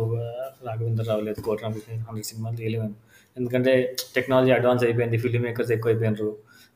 రాఘవేంద్ర 0.67 1.05
రావు 1.09 1.21
లేదు 1.21 1.41
కోట 1.41 1.65
హండ్రెడ్ 1.65 2.25
సినిమాలు 2.25 2.57
తీయలేము 2.57 2.89
ఎందుకంటే 3.37 3.97
టెక్నాలజీ 4.15 4.53
అడ్వాన్స్ 4.53 4.85
అయిపోయింది 4.85 5.17
ఫిల్మ్ 5.19 5.43
మేకర్స్ 5.43 5.73
ఎక్కువ 5.73 5.91
అయిపోయినారు 5.93 6.29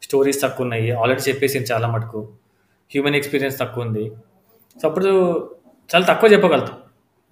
స్టోరీస్ 0.03 0.43
తక్కువ 0.43 0.65
ఉన్నాయి 0.65 0.91
ఆల్రెడీ 0.91 1.23
చెప్పేసింది 1.29 1.69
చాలా 1.73 1.89
మటుకు. 1.89 2.21
హ్యూమన్ 2.91 3.17
ఎక్స్పీరియన్స్ 3.17 3.59
తక్కువ 3.59 3.85
ఉంది 3.85 4.05
సో 4.77 4.89
అప్పుడు 4.89 5.11
చాలా 5.91 6.05
తక్కువ 6.05 6.33
చెప్పగలుగుతాం. 6.33 6.78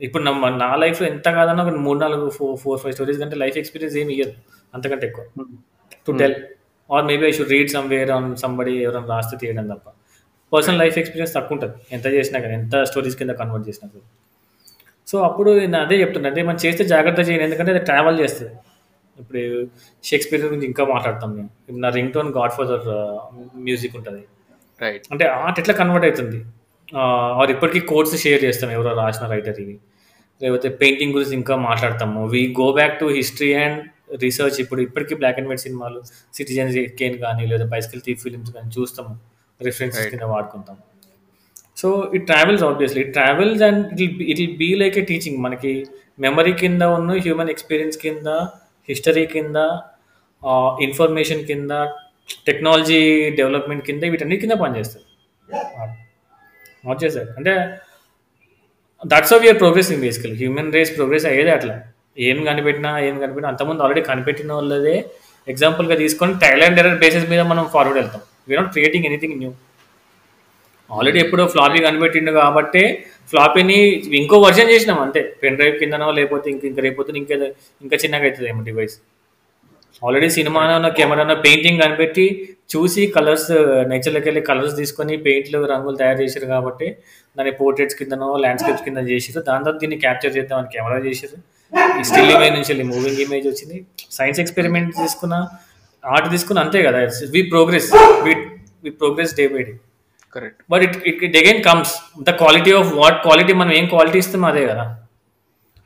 ఇప్పుడు 0.01 0.23
నా 0.23 0.33
నా 0.63 0.69
లైఫ్లో 0.83 1.09
ఎంత 1.09 1.29
కాదన్నా 1.37 1.63
ఒక 1.67 1.73
మూడు 1.87 1.99
నాలుగు 1.99 2.25
ఫోర్ 2.31 2.57
ఫోర్ 2.63 2.81
ఫైవ్ 2.81 2.95
స్టోరీస్ 2.97 3.19
కంటే 3.21 3.37
లైఫ్ 3.43 3.57
ఎక్స్పీరియన్స్ 3.63 3.97
ఏమి 4.01 4.13
ఇయ్యదు. 4.15 4.35
అంతకంటే 4.75 5.05
ఎక్కువ. 5.07 5.25
To 6.07 6.13
tell 6.21 6.37
or 6.91 7.05
maybe 7.05 7.25
I 7.27 7.33
should 7.33 7.53
read 7.57 7.71
somewhere 7.71 8.11
on 8.17 8.29
somebody 8.43 8.75
ఎవరైనా 8.83 9.09
రాస్తే 9.15 9.37
తీయడం 9.43 9.69
తప్ప. 9.73 9.87
పర్సనల్ 10.53 10.79
లైఫ్ 10.79 10.99
ఎక్స్పీరియన్స్ 10.99 11.35
తక్కువ 11.37 11.55
ఉంటుంది 11.57 11.75
ఎంత 11.97 12.07
చేసినా 12.17 12.39
కానీ 12.41 12.55
ఎంత 12.55 12.83
స్టోరీస్ 12.83 13.17
కింద 13.17 13.31
కన్వర్ట్ 13.31 13.69
చేసినా 13.69 13.87
కానీ 13.93 14.05
సో 15.09 15.17
అప్పుడు 15.19 15.51
నేను 15.59 15.79
అదే 15.79 15.97
చెప్తున్నా. 16.01 16.29
అంటే 16.31 16.43
మనం 16.43 16.59
చేస్తే 16.67 16.85
జాగ్రత్త 16.85 17.21
చేయండి. 17.29 17.45
ఎందుకంటే 17.45 17.73
అది 17.75 17.83
ట్రావెల్ 17.85 18.21
చేస్తుంది. 18.21 18.55
ఇప్పుడు 19.19 19.41
షేక్స్పియర్ 20.05 20.43
గురించి 20.47 20.67
ఇంకా 20.67 20.85
మాట్లాడతాం 20.85 21.31
నేను. 21.37 21.51
ఇప్పుడు 21.69 21.83
నా 21.85 21.89
ring 21.89 22.13
tone 22.13 22.31
God 22.39 22.53
father 22.53 22.87
music 23.67 23.97
ఉంటుంది. 23.97 24.23
రైట్ 24.83 25.05
అంటే 25.13 25.25
ఆర్ట్ 25.27 25.61
ఎట్లా 25.61 25.75
కన్వర్ట్ 25.75 26.07
అవుతుంది? 26.07 26.39
ఆర్ 27.41 27.51
ఇప్పటికీ 27.51 27.81
కోడ్స్ 27.87 28.17
షేర్ 28.25 28.45
చేస్తాం 28.45 28.71
ఎవరో 28.71 28.91
రాసిన 29.03 29.27
రైటర్ 29.35 29.61
ఇవి 29.61 29.77
లేకపోతే 30.41 30.69
పెయింటింగ్ 30.81 31.15
గురించి 31.15 31.35
ఇంకా 31.35 31.55
మాట్లాడతాము. 31.69 32.21
We 32.35 32.41
go 32.61 32.67
back 32.73 32.95
to 33.01 33.07
history 33.19 33.53
and 33.65 33.79
research 34.25 34.59
ఇప్పుడు 34.61 34.81
ఇప్పటికీ 34.81 35.15
బ్లాక్ 35.15 35.39
అండ్ 35.41 35.49
వైట్ 35.49 35.61
సినిమాలు 35.61 36.01
సిటిజన్ 36.35 36.73
కేన్ 36.99 37.17
కానీ 37.19 37.47
లేదా 37.47 37.65
బైసికల్ 37.65 38.03
థీఫ్ 38.07 38.21
ఫిలిమ్స్ 38.23 38.53
కానీ 38.57 38.71
చూస్తాము. 38.79 39.15
Right. 39.61 39.97
కింద 40.11 40.25
వాడుకుంటాం 40.33 40.77
so 41.77 41.89
it 42.17 42.25
travels 42.27 42.63
obviously 42.63 43.01
it 43.01 43.13
travels 43.13 43.63
and 43.63 44.01
it 44.01 44.21
it 44.31 44.39
will 44.41 44.57
be 44.57 44.69
like 44.75 44.97
a 44.99 45.05
teaching 45.05 45.39
మనకి 45.39 45.73
మెమరీ 46.19 46.53
కింద 46.53 46.83
ఉన్న 46.97 47.17
హ్యూమన్ 47.27 47.51
ఎక్స్పీరియన్స్ 47.51 47.97
కింద 47.99 48.29
హిస్టరీ 48.89 49.25
కింద 49.27 49.57
ఇన్ఫర్మేషన్ 50.87 51.43
కింద 51.45 51.71
టెక్నాలజీ 52.47 53.01
డెవలప్మెంట్ 53.41 53.85
కింద 53.87 54.03
వీటన్నిటి 54.05 54.43
కింద 54.45 54.57
పనిచేస్తుంది 54.61 55.07
నాట్ 56.87 57.01
చేస్ట్ 57.05 57.19
దట్ 57.19 57.33
అంటే 57.39 57.53
that's 59.03 59.33
of 59.37 59.45
your 59.47 59.59
progressing 59.63 60.01
basically 60.07 60.35
human 60.43 60.71
race 60.77 60.93
progress 60.99 61.27
అయ్యేది 61.31 61.53
అట్లా. 61.57 61.75
ఏం 62.29 62.39
కనిపెట్టినా 62.49 62.91
ఏం 63.07 63.15
కనిపెట్టినా 63.23 63.51
అంతకుముందు 63.53 63.83
ఆల్రెడీ 63.85 64.03
కనిపెట్టిన 64.11 64.53
వాళ్ళదే 64.59 64.97
ఎగ్జాంపుల్గా 65.49 65.97
తీసుకొని 66.03 66.33
టైలాండ్ 66.45 66.79
ఎర్రర్ 66.83 66.99
బేసిస్ 67.03 67.27
మీద 67.33 67.43
మనం 67.51 67.65
ఫార్వర్డ్ 67.75 67.99
వెళ్తాం. 68.01 68.23
We're 68.49 68.61
not 68.63 68.73
creating 68.77 69.07
anything 69.11 69.37
new 69.43 69.51
already 70.91 71.19
ఎప్పుడో 71.25 71.45
ఫ్లాపీ 71.53 71.79
కనిపెట్టిండు 71.87 72.33
కాబట్టి 72.41 72.83
ఫ్లాపీని 73.31 73.79
ఇంకో 74.21 74.37
వర్షన్ 74.47 74.71
చేసినాం 74.73 74.99
అంతే. 75.05 75.23
పెన్ 75.43 75.57
డ్రైవ్ 75.59 75.77
కిందనో 75.81 76.09
లేకపోతే 76.19 76.49
ఇంక 76.55 76.65
ఇంకా 76.71 76.83
రేపు 76.87 77.07
ఇంకా 77.23 77.37
ఇంకా 77.85 77.97
చిన్నగా 78.05 78.27
అవుతుంది 78.29 78.49
ఏమో 78.53 78.63
డివైస్ 78.71 78.97
ఆల్రెడీ 80.03 80.29
సినిమానో 80.31 80.89
కెమెరానో 80.97 81.35
పెయింటింగ్ 81.45 81.81
కనిపెట్టి 81.83 82.25
చూసి 82.73 83.03
కలర్స్ 83.15 83.51
నేచర్లోకి 83.91 84.27
వెళ్ళి 84.29 84.43
కలర్స్ 84.49 84.75
తీసుకొని 84.77 85.15
పెయింట్లు 85.27 85.59
రంగులు 85.73 85.97
తయారు 85.97 86.19
చేశారు 86.23 86.47
కాబట్టి 86.47 86.87
దాన్ని 87.37 87.53
పోర్ట్రేట్స్ 87.61 87.97
కిందనో 88.01 88.29
ల్యాండ్స్కేప్స్ 88.45 88.85
కింద 88.87 89.03
చేసారు 89.11 89.43
దాని 89.49 89.65
తర్వాత 89.65 89.81
దీన్ని 89.83 89.99
క్యాప్చర్ 90.05 90.35
చేద్దామని 90.37 90.71
కెమెరా 90.75 90.99
చేశారు 91.07 91.37
ఈ 92.01 92.05
స్టిల్ 92.05 92.31
ఇమేజ్ 92.35 92.55
నుంచి 92.57 92.71
వెళ్ళి 92.73 92.85
మూవింగ్ 92.91 93.21
ఇమేజ్ 93.25 93.47
వచ్చింది. 93.47 93.77
సైన్స్ 94.11 94.41
ఎక్స్పెరిమెంట్ 94.41 94.91
తీసుకున్న 94.99 95.35
ఆర్ట్ 96.05 96.29
తీసుకున్న 96.31 96.59
అంతే 96.61 96.81
కదా. 96.83 96.99
We 97.35 97.41
progress 97.53 97.89
we 98.25 98.33
we 98.85 98.91
progress 99.01 99.33
day 99.35 99.47
by 99.47 99.63
day 99.63 99.73
correct 100.37 100.61
but 100.71 100.83
it 100.83 100.97
it 101.07 101.23
it 101.25 101.37
again 101.37 101.61
comes 101.65 101.93
the 102.23 102.33
quality 102.43 102.73
of 102.73 102.91
what 102.95 103.19
quality 103.23 103.53
మనం 103.53 103.73
ఏం 103.73 103.87
క్వాలిటీ 103.87 104.19
ఇస్తామో 104.19 104.47
అదే 104.47 104.63
కదా. 104.67 104.85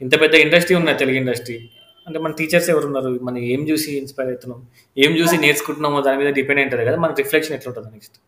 ఇంత 0.01 0.15
పెద్ద 0.21 0.35
ఇండస్ట్రీ 0.45 0.77
ఉన్నది 0.77 0.99
తెలుగు 0.99 1.17
ఇండస్ట్రీ 1.17 1.57
అంటే 2.11 2.21
మన 2.21 2.33
టీచర్స్ 2.33 2.69
ఎవరు 2.71 2.87
ఉన్నారు 2.87 3.11
మనం 3.23 3.41
ఏం 3.53 3.61
చూసి 3.69 3.91
ఇన్స్పైర్ 3.99 4.29
అవుతున్నాం? 4.29 4.61
ఏం 4.97 5.13
చూసి 5.19 5.37
నేర్చుకుంటున్నామో 5.37 6.01
దాని 6.01 6.19
మీద 6.23 6.31
డిపెండ్ 6.35 6.63
ఉంటుంది 6.63 6.85
కదా 6.91 6.97
మన 6.97 7.15
రిఫ్లెక్షన్ 7.19 7.55
ఎట్లుంటుంది 7.59 7.91
నెక్స్ట్ 7.93 8.19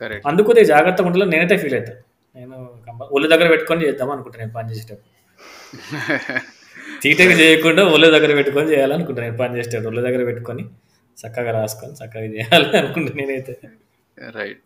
కరెక్ట్ 0.00 0.26
అందుకు 0.26 0.52
జాగ్రత్తగా 0.64 1.06
ఉండాలో 1.06 1.26
నేనైతే 1.26 1.56
ఫీల్ 1.56 1.76
అవుతాను 1.78 2.00
నేను 2.36 2.56
ఒళ్ళు 3.16 3.26
దగ్గర 3.32 3.48
పెట్టుకొని 3.48 3.80
చేద్దాం 3.86 4.10
అనుకుంటాను 4.10 4.42
నేను 4.42 4.54
పని 4.56 4.68
చేసేటప్పుడు. 4.72 5.10
చీటకి 7.02 7.34
చేయకుండా 7.40 7.82
ఒళ్ళు 7.94 8.06
దగ్గర 8.14 8.32
పెట్టుకొని 8.38 8.68
చేయాలనుకుంటాను 8.72 9.24
నేను 9.26 9.38
పని 9.42 9.52
చేసేటప్పుడు. 9.58 9.90
ఒళ్ళు 9.90 10.02
దగ్గర 10.06 10.22
పెట్టుకొని 10.28 10.62
చక్కగా 11.18 11.52
రాసుకొని 11.58 11.94
చక్కగా 12.00 12.28
చేయాలి 12.34 12.68
అనుకుంటాను 12.80 13.16
నేనైతే. 13.20 13.54
రైట్ 14.38 14.62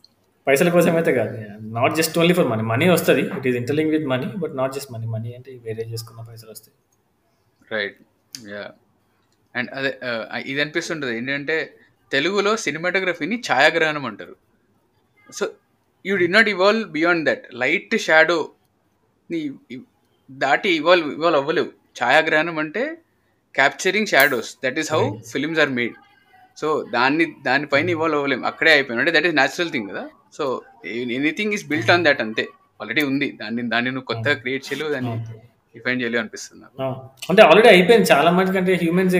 పైసల 0.47 0.70
కోసం 0.77 0.95
అయితే 0.97 1.12
కాదు. 1.19 1.33
Not 1.79 1.95
just 1.97 2.15
only 2.20 2.35
for 2.39 2.49
money 2.53 2.65
money 2.73 2.87
వస్తుంది. 2.95 3.23
It 3.39 3.47
is 3.51 3.57
interlink 3.57 3.91
with 3.97 4.07
money 4.12 4.29
but 4.43 4.55
not 4.61 4.73
just 4.77 4.91
money 4.95 5.07
money 5.16 5.31
అంటే 5.39 5.51
వేరే 5.66 5.85
చేసుకున్న 5.93 6.23
పైసలు 6.31 6.51
వస్తాయి. 6.51 6.77
రైట్ 7.73 7.99
అండ్ 9.57 9.71
అదే 9.75 9.99
ఆ, 10.05 10.39
ఇది 10.47 10.61
అనిపిస్తుంటుంది. 10.61 11.17
ఏంటంటే 11.17 11.75
తెలుగులో 12.13 12.57
సినిమాటోగ్రఫీని 12.57 13.43
ఛాయాగ్రహణం 13.53 14.07
అంటారు. 14.07 14.37
So 15.33 15.51
you 16.07 16.17
do 16.17 16.29
not 16.29 16.49
evolve 16.49 16.91
beyond 16.91 17.29
that 17.29 17.55
light 17.55 18.01
shadow 18.01 18.51
ని 19.31 19.51
ఇ- 19.71 19.81
దాటి 20.31 20.71
ఇవాల్వ్ 20.71 21.13
ఇవాల్వ్ 21.13 21.41
అవ్వలేవు. 21.41 21.67
ఛాయాగ్రహణం 22.05 22.59
అంటే 22.59 22.99
capturing 23.55 24.07
shadows 24.07 24.57
that 24.65 24.79
is 24.79 24.93
how. 24.93 25.01
Films 25.33 25.61
are 25.61 25.69
made 25.69 25.95
so 26.57 26.87
దాన్ని 26.93 27.37
దానిపైన 27.45 27.91
ఇవాల్వ్ 27.91 28.17
అవ్వలేము 28.17 28.47
అక్కడే 28.47 28.73
అయిపోయాం. 28.73 28.99
అంటే 28.99 29.11
దట్ 29.11 29.27
ఈస్ 29.27 29.35
న్యాచురల్ 29.35 29.71
థింగ్ 29.71 29.91
కదా. 29.91 30.09
So 30.33 30.63
anything 30.87 31.53
is 31.53 31.67
built 31.67 31.91
on 31.91 32.05
that 32.05 32.21
అంతే. 32.21 32.49
ఆల్రెడీ 32.81 33.03
ఉంది. 33.03 33.33
దాన్ని 33.33 33.63
దాన్ని 33.63 33.91
నువ్వు 33.91 34.05
కొత్తగా 34.05 34.35
క్రియేట్ 34.35 34.65
చేయలేవు 34.67 34.91
దాన్ని. 34.91 35.11
డిఫైన్ 35.77 35.99
చేయలేవు 36.03 36.20
అనిపిస్తుంది 36.23 36.65
అంటే 37.31 37.43
ఆల్రెడీ 37.49 37.69
అయిపోయింది. 37.74 38.07
చాలా 38.12 38.31
మందికి 38.36 38.59
అంటే 38.61 38.74
హ్యూమన్స్ 38.82 39.16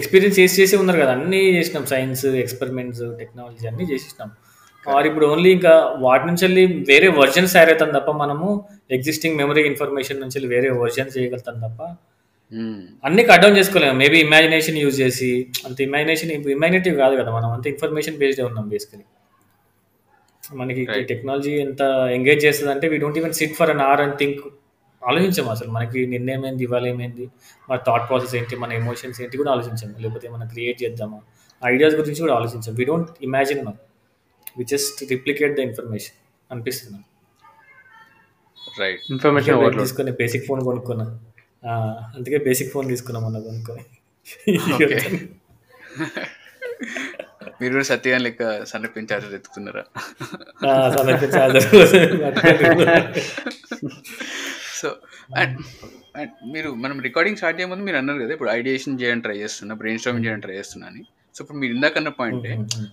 ఎక్స్పీరియన్స్ 0.00 0.36
చేసి 0.40 0.54
చేసి 0.60 0.74
ఉన్నారు 0.82 1.00
కదా. 1.02 1.12
అన్నీ 1.18 1.42
చేసినాం. 1.56 1.84
సైన్స్ 1.92 2.24
ఎక్స్పెరిమెంట్స్ 2.44 3.02
టెక్నాలజీ 3.20 3.66
అన్నీ 3.72 3.84
చేసినాం. 3.92 4.30
ఆర్ 4.94 5.06
ఇప్పుడు 5.10 5.26
ఓన్లీ 5.32 5.50
ఇంకా 5.56 5.74
వాటి 6.06 6.24
నుంచి 6.28 6.42
వెళ్ళి 6.46 6.64
వేరే 6.90 7.08
వర్జన్స్ 7.20 7.52
తయారవుతాం 7.56 7.92
తప్ప 7.96 8.10
మనము 8.22 8.48
ఎగ్జిస్టింగ్ 8.96 9.38
మెమరీ 9.42 9.62
ఇన్ఫర్మేషన్ 9.70 10.20
నుంచి 10.22 10.36
వెళ్ళి 10.38 10.50
వేరే 10.54 10.70
వర్జన్స్ 10.82 11.14
చేయగలుగుతాం 11.18 11.56
తప్ప 11.66 11.82
అన్ని 13.06 13.22
కట్ 13.28 13.42
డౌన్ 13.42 13.56
చేసుకోలేము. 13.58 13.94
మేబీ 14.00 14.18
ఇమాజినేషన్ 14.24 14.76
యూజ్ 14.82 14.96
చేసి 15.02 15.30
అంత 15.66 15.78
ఇమాజినేషన్ 15.86 16.30
ఇమాజినేటివ్ 16.56 16.96
కాదు 17.02 17.14
కదా 17.20 17.30
మనం. 17.36 17.48
అంత 17.56 17.66
ఇన్ఫర్మేషన్ 17.72 18.18
బేస్డ్ 18.22 18.42
ఉన్నాం 18.48 18.66
బేసికలీ 18.74 19.04
మనకి. 20.60 20.82
టెక్నాలజీ 21.12 21.54
ఎంత 21.66 21.82
ఎంగేజ్ 22.16 22.42
చేస్తుంది 22.46 22.72
అంటే 22.74 22.88
we 22.92 22.98
don't 23.04 23.18
even 23.22 23.34
sit 23.40 23.56
for 23.60 23.72
an 23.74 23.82
hour 23.86 24.02
and 24.04 24.16
think 24.22 24.42
ఆలోచించాము 25.06 25.50
అసలు. 25.50 25.70
మనకి 25.70 26.06
నిన్న 26.06 26.30
ఏమైంది 26.30 26.62
ఇవాళ 26.62 26.86
ఏమైంది 26.86 27.30
మన 27.70 27.78
థాట్ 27.86 28.08
ప్రాసెస్ 28.08 28.34
ఏంటి? 28.34 28.56
మన 28.56 28.72
ఎమోషన్స్ 28.72 29.22
ఏంటి 29.22 29.36
కూడా 29.36 29.50
ఆలోచించాము. 29.50 29.98
లేకపోతే 29.98 30.28
మనం 30.28 30.48
క్రియేట్ 30.48 30.82
చేద్దామా? 30.82 31.20
ఐడియాస్ 31.62 31.94
గురించి 31.94 32.20
కూడా 32.20 32.34
ఆలోచించాం 32.34 32.74
వీ 32.74 32.84
డోంట్ 32.84 33.10
ఇమాజిన్ 33.22 33.60
మనం 33.60 33.78
we 34.58 34.64
just 34.64 35.10
replicate 35.10 35.56
the 35.56 35.58
information 35.58 36.16
అనిపిస్తుంది. 36.50 36.94
నాకు. 36.94 37.10
రైట్ 38.80 39.00
ఇన్ఫర్మేషన్ 39.10 39.78
తీసుకుని 39.78 40.12
బేసిక్ 40.12 40.46
ఫోన్ 40.46 40.62
కొనుక్కున్నా. 40.62 41.20
ఆ, 41.66 41.72
అందుకే 42.16 42.38
బేసిక్ 42.38 42.72
ఫోన్ 42.72 42.88
తీసుకున్నాం 42.88 43.22
మొన్న 43.22 43.38
కొనుక్కొని. 43.38 43.84
ఓకే 44.74 44.98
మీరు 47.60 47.72
కూడా 47.72 47.84
సత్యాన్ని 47.84 48.24
లెక్క 48.24 48.64
సన్నపించి 48.64 49.08
చార్జర్ 49.12 49.34
ఎత్తుకున్నారా? 49.34 49.84
charger. 51.34 51.62
సో 54.84 54.90
అండ్ 55.40 55.56
అండ్ 56.20 56.32
మీరు 56.54 56.70
మనం 56.84 56.96
రికార్డింగ్ 57.08 57.38
స్టార్ట్ 57.40 57.58
చేయే 57.58 57.68
ముందు 57.72 57.86
మీరు 57.88 57.98
అన్నారు 58.00 58.20
కదా 58.24 58.32
ఇప్పుడు 58.36 58.52
ఐడియేషన్ 58.58 58.98
చేయడానికి 59.00 59.26
ట్రై 59.26 59.36
చేస్తున్నా 59.44 59.74
బ్రెయిన్ 59.82 60.00
స్టార్మింగ్ 60.02 60.26
చేయడానికి 60.26 60.46
ట్రై 60.46 60.56
చేస్తున్నా 60.60 60.86
అని. 60.92 61.02
సో 61.34 61.40
ఇప్పుడు 61.44 61.58
మీరు 61.62 61.72
ఇందాకన్న 61.76 62.10
పాయింటే 62.20 62.52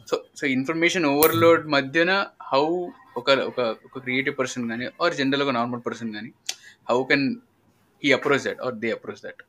సో 0.09 0.15
సో 0.39 0.43
ఇన్ఫర్మేషన్ 0.57 1.05
ఓవర్లోడ్ 1.13 1.63
మధ్యన 1.75 2.11
హౌ 2.51 2.63
ఒక 3.19 3.29
ఒక 3.51 3.59
ఒక 3.87 3.95
క్రియేటివ్ 4.05 4.35
పర్సన్ 4.41 4.65
కానీ 4.71 4.85
ఆర్ 5.03 5.15
జనరల్ 5.19 5.43
ఒక 5.45 5.53
నార్మల్ 5.59 5.81
పర్సన్ 5.87 6.11
కానీ 6.17 6.29
హౌ 6.91 6.97
కెన్ 7.11 7.25
ఈ 8.03 8.11
approach 8.17 8.45
that 8.47 8.61
are 8.67 8.75
they 8.83 8.91
approach 8.97 9.21
that 9.27 9.41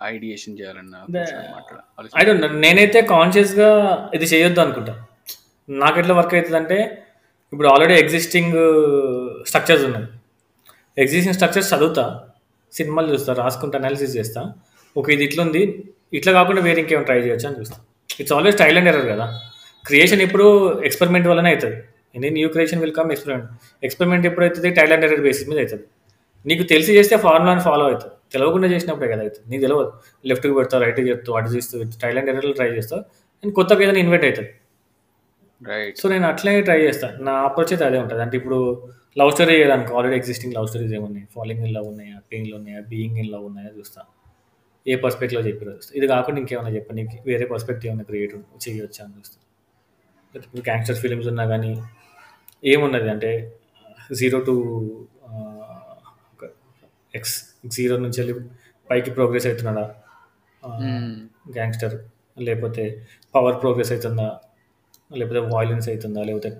ideation 0.00 0.56
చేయాలన్నా 0.60 0.98
ఐ 2.20 2.24
డోంట్ 2.28 2.56
నేనైతే 2.64 3.00
కాన్షియస్గా 3.14 3.68
ఇది 4.16 4.26
చేయొద్దు 4.32 4.60
అనుకుంటా. 4.64 4.94
నాకు 5.68 5.96
ఎట్లా 6.00 6.14
వర్క్ 6.18 6.34
అవుతుంది 6.38 6.58
అంటే 6.62 6.78
ఇప్పుడు 7.52 7.68
ఆల్రెడీ 7.72 7.94
ఎగ్జిస్టింగ్ 8.02 8.56
స్ట్రక్చర్స్ 9.48 9.84
ఉన్నాయి. 9.88 10.06
ఎగ్జిస్టింగ్ 11.02 11.36
స్ట్రక్చర్స్ 11.36 11.70
చదువుతా 11.72 12.04
సినిమాలు 12.72 13.08
చూస్తా 13.14 13.32
రాసుకుంటా 13.40 13.76
అనాలిసిస్ 13.80 14.14
చేస్తా. 14.18 14.40
ఓకే 14.96 15.10
ఇది 15.16 15.24
ఇట్లా 15.28 15.40
ఉంది 15.46 15.62
ఇట్లా 16.18 16.30
కాకుండా 16.38 16.60
వేరే 16.66 16.78
ఇంకేమైనా 16.82 17.06
ట్రై 17.08 17.18
చేయొచ్చు 17.26 17.46
అని 17.48 17.56
చూస్తా. 17.60 17.76
It's 18.20 18.34
always 18.36 18.56
trial 18.60 18.78
and 18.80 18.90
error 18.92 19.08
కదా. 19.12 19.26
క్రియేషన్ 19.88 20.22
ఎప్పుడు 20.26 20.46
ఎక్స్పెరిమెంట్ 20.88 21.26
వల్లనే 21.30 21.50
అవుతుంది 21.54 21.76
any 22.16 22.28
new 22.36 22.48
creation 22.54 22.80
will 22.84 22.94
come 22.98 23.10
experiment 23.14 23.48
experiment 23.86 24.24
ఎప్పుడు 24.30 24.44
అవుతుంది 24.46 24.68
ట్రైల్ 24.76 24.92
అండ్ 24.96 25.04
ఎర్రర్ 25.08 25.22
బేసిస్ 25.26 25.48
మీద 25.50 25.58
అవుతుంది 25.64 25.84
నీకు 26.46 26.64
తెలిసి 26.72 26.92
చేస్తే 26.98 27.14
ఫార్ములాని 27.24 27.62
ఫాలో 27.68 27.84
అవుతుంది 27.90 28.12
తెలియకుండా 28.34 28.68
చేసినప్పుడే 28.74 29.08
కదా 29.12 29.22
అవుతుంది 29.26 29.46
నీకు 29.50 29.62
తెలియదు. 29.64 29.90
లెఫ్ట్కి 30.28 30.54
పెడతావు 30.58 30.80
రైట్కి 30.84 31.08
చెప్తావు 31.12 31.36
అటు 31.40 31.50
చేస్తూ 31.56 31.82
ట్రైల్ 32.02 32.18
అండ్ 32.20 32.30
ఎర్రర్లు 32.32 32.54
ట్రై 32.60 32.68
చేస్తావు. 32.78 33.02
నేను 33.42 33.54
కొత్తగా 33.58 33.82
ఏదైనా 33.86 34.00
ఇన్వైట్ 34.04 34.24
అవుతుంది 34.28 34.50
రైట్ 35.60 35.98
సో 36.02 36.06
నేను 36.14 36.26
అట్లనే 36.32 36.60
ట్రై 36.68 36.78
చేస్తాను 36.86 37.16
నా 37.26 37.34
అప్రోచ్ 37.48 37.72
అయితే 37.74 37.84
అదే 37.90 37.98
ఉంటుంది. 38.04 38.22
అంటే 38.26 38.36
ఇప్పుడు 38.40 38.58
లవ్ 39.18 39.30
స్టోరీ 39.32 39.52
చేయడానికి 39.58 39.90
ఆల్రెడీ 39.96 40.16
ఎగ్జిస్టింగ్ 40.16 40.54
లవ్ 40.54 40.66
స్టోరీస్ 40.70 40.92
ఏమున్నాయి? 40.96 41.26
ఫాలోయింగ్ 41.34 41.66
ఇన్ 41.66 41.74
లవ్ 41.74 41.86
ఉన్నాయా? 41.92 42.16
పెయిన్లు 42.32 42.54
ఉన్నాయా? 42.56 42.80
బీయింగ్ 42.80 43.18
ఇన్ 43.18 43.30
లవ్ 43.34 43.44
ఉన్నాయా? 43.50 43.70
చూస్తా. 43.78 44.00
ఏ 44.86 44.96
పర్స్పెక్టివ్లో 44.96 45.48
చెప్పారో 45.48 45.72
చూస్తా. 45.76 45.92
ఇది 45.98 46.06
కాకుండా 46.06 46.38
ఇంకేమైనా 46.40 46.70
చెప్పండి 46.76 47.02
వేరే 47.26 47.44
పర్స్పెక్టివ్ 47.52 47.88
ఏమైనా 47.92 48.04
క్రియేట్ 48.10 48.34
చేయొచ్చా 48.64 49.04
అని 49.04 49.14
చూస్తా. 49.18 49.38
ఇప్పుడు 50.34 50.62
గ్యాంగ్స్టర్ 50.68 50.96
ఫిలిమ్స్ 50.96 51.28
ఉన్నా 51.28 51.44
కానీ 51.52 51.82
ఏమున్నది? 52.64 53.08
అంటే 53.14 53.30
జీరో 54.18 54.38
టు 54.48 54.54
ఎక్స్ 57.14 57.36
జీరో 57.66 57.94
నుంచి 58.04 58.18
వెళ్ళి 58.20 58.34
పైకి 58.90 59.10
ప్రోగ్రెస్ 59.10 59.46
అవుతున్నాడా? 59.46 59.84
గ్యాంగ్స్టర్ 61.56 61.94
లేకపోతే 62.46 62.84
పవర్ 63.34 63.56
ప్రోగ్రెస్ 63.62 63.92
అవుతుందా? 63.92 64.28
లేకపోతే 65.16 65.40
వాయిలెన్స్ 65.54 65.88
అవుతుందా? 65.88 66.22
లేకపోతే 66.28 66.50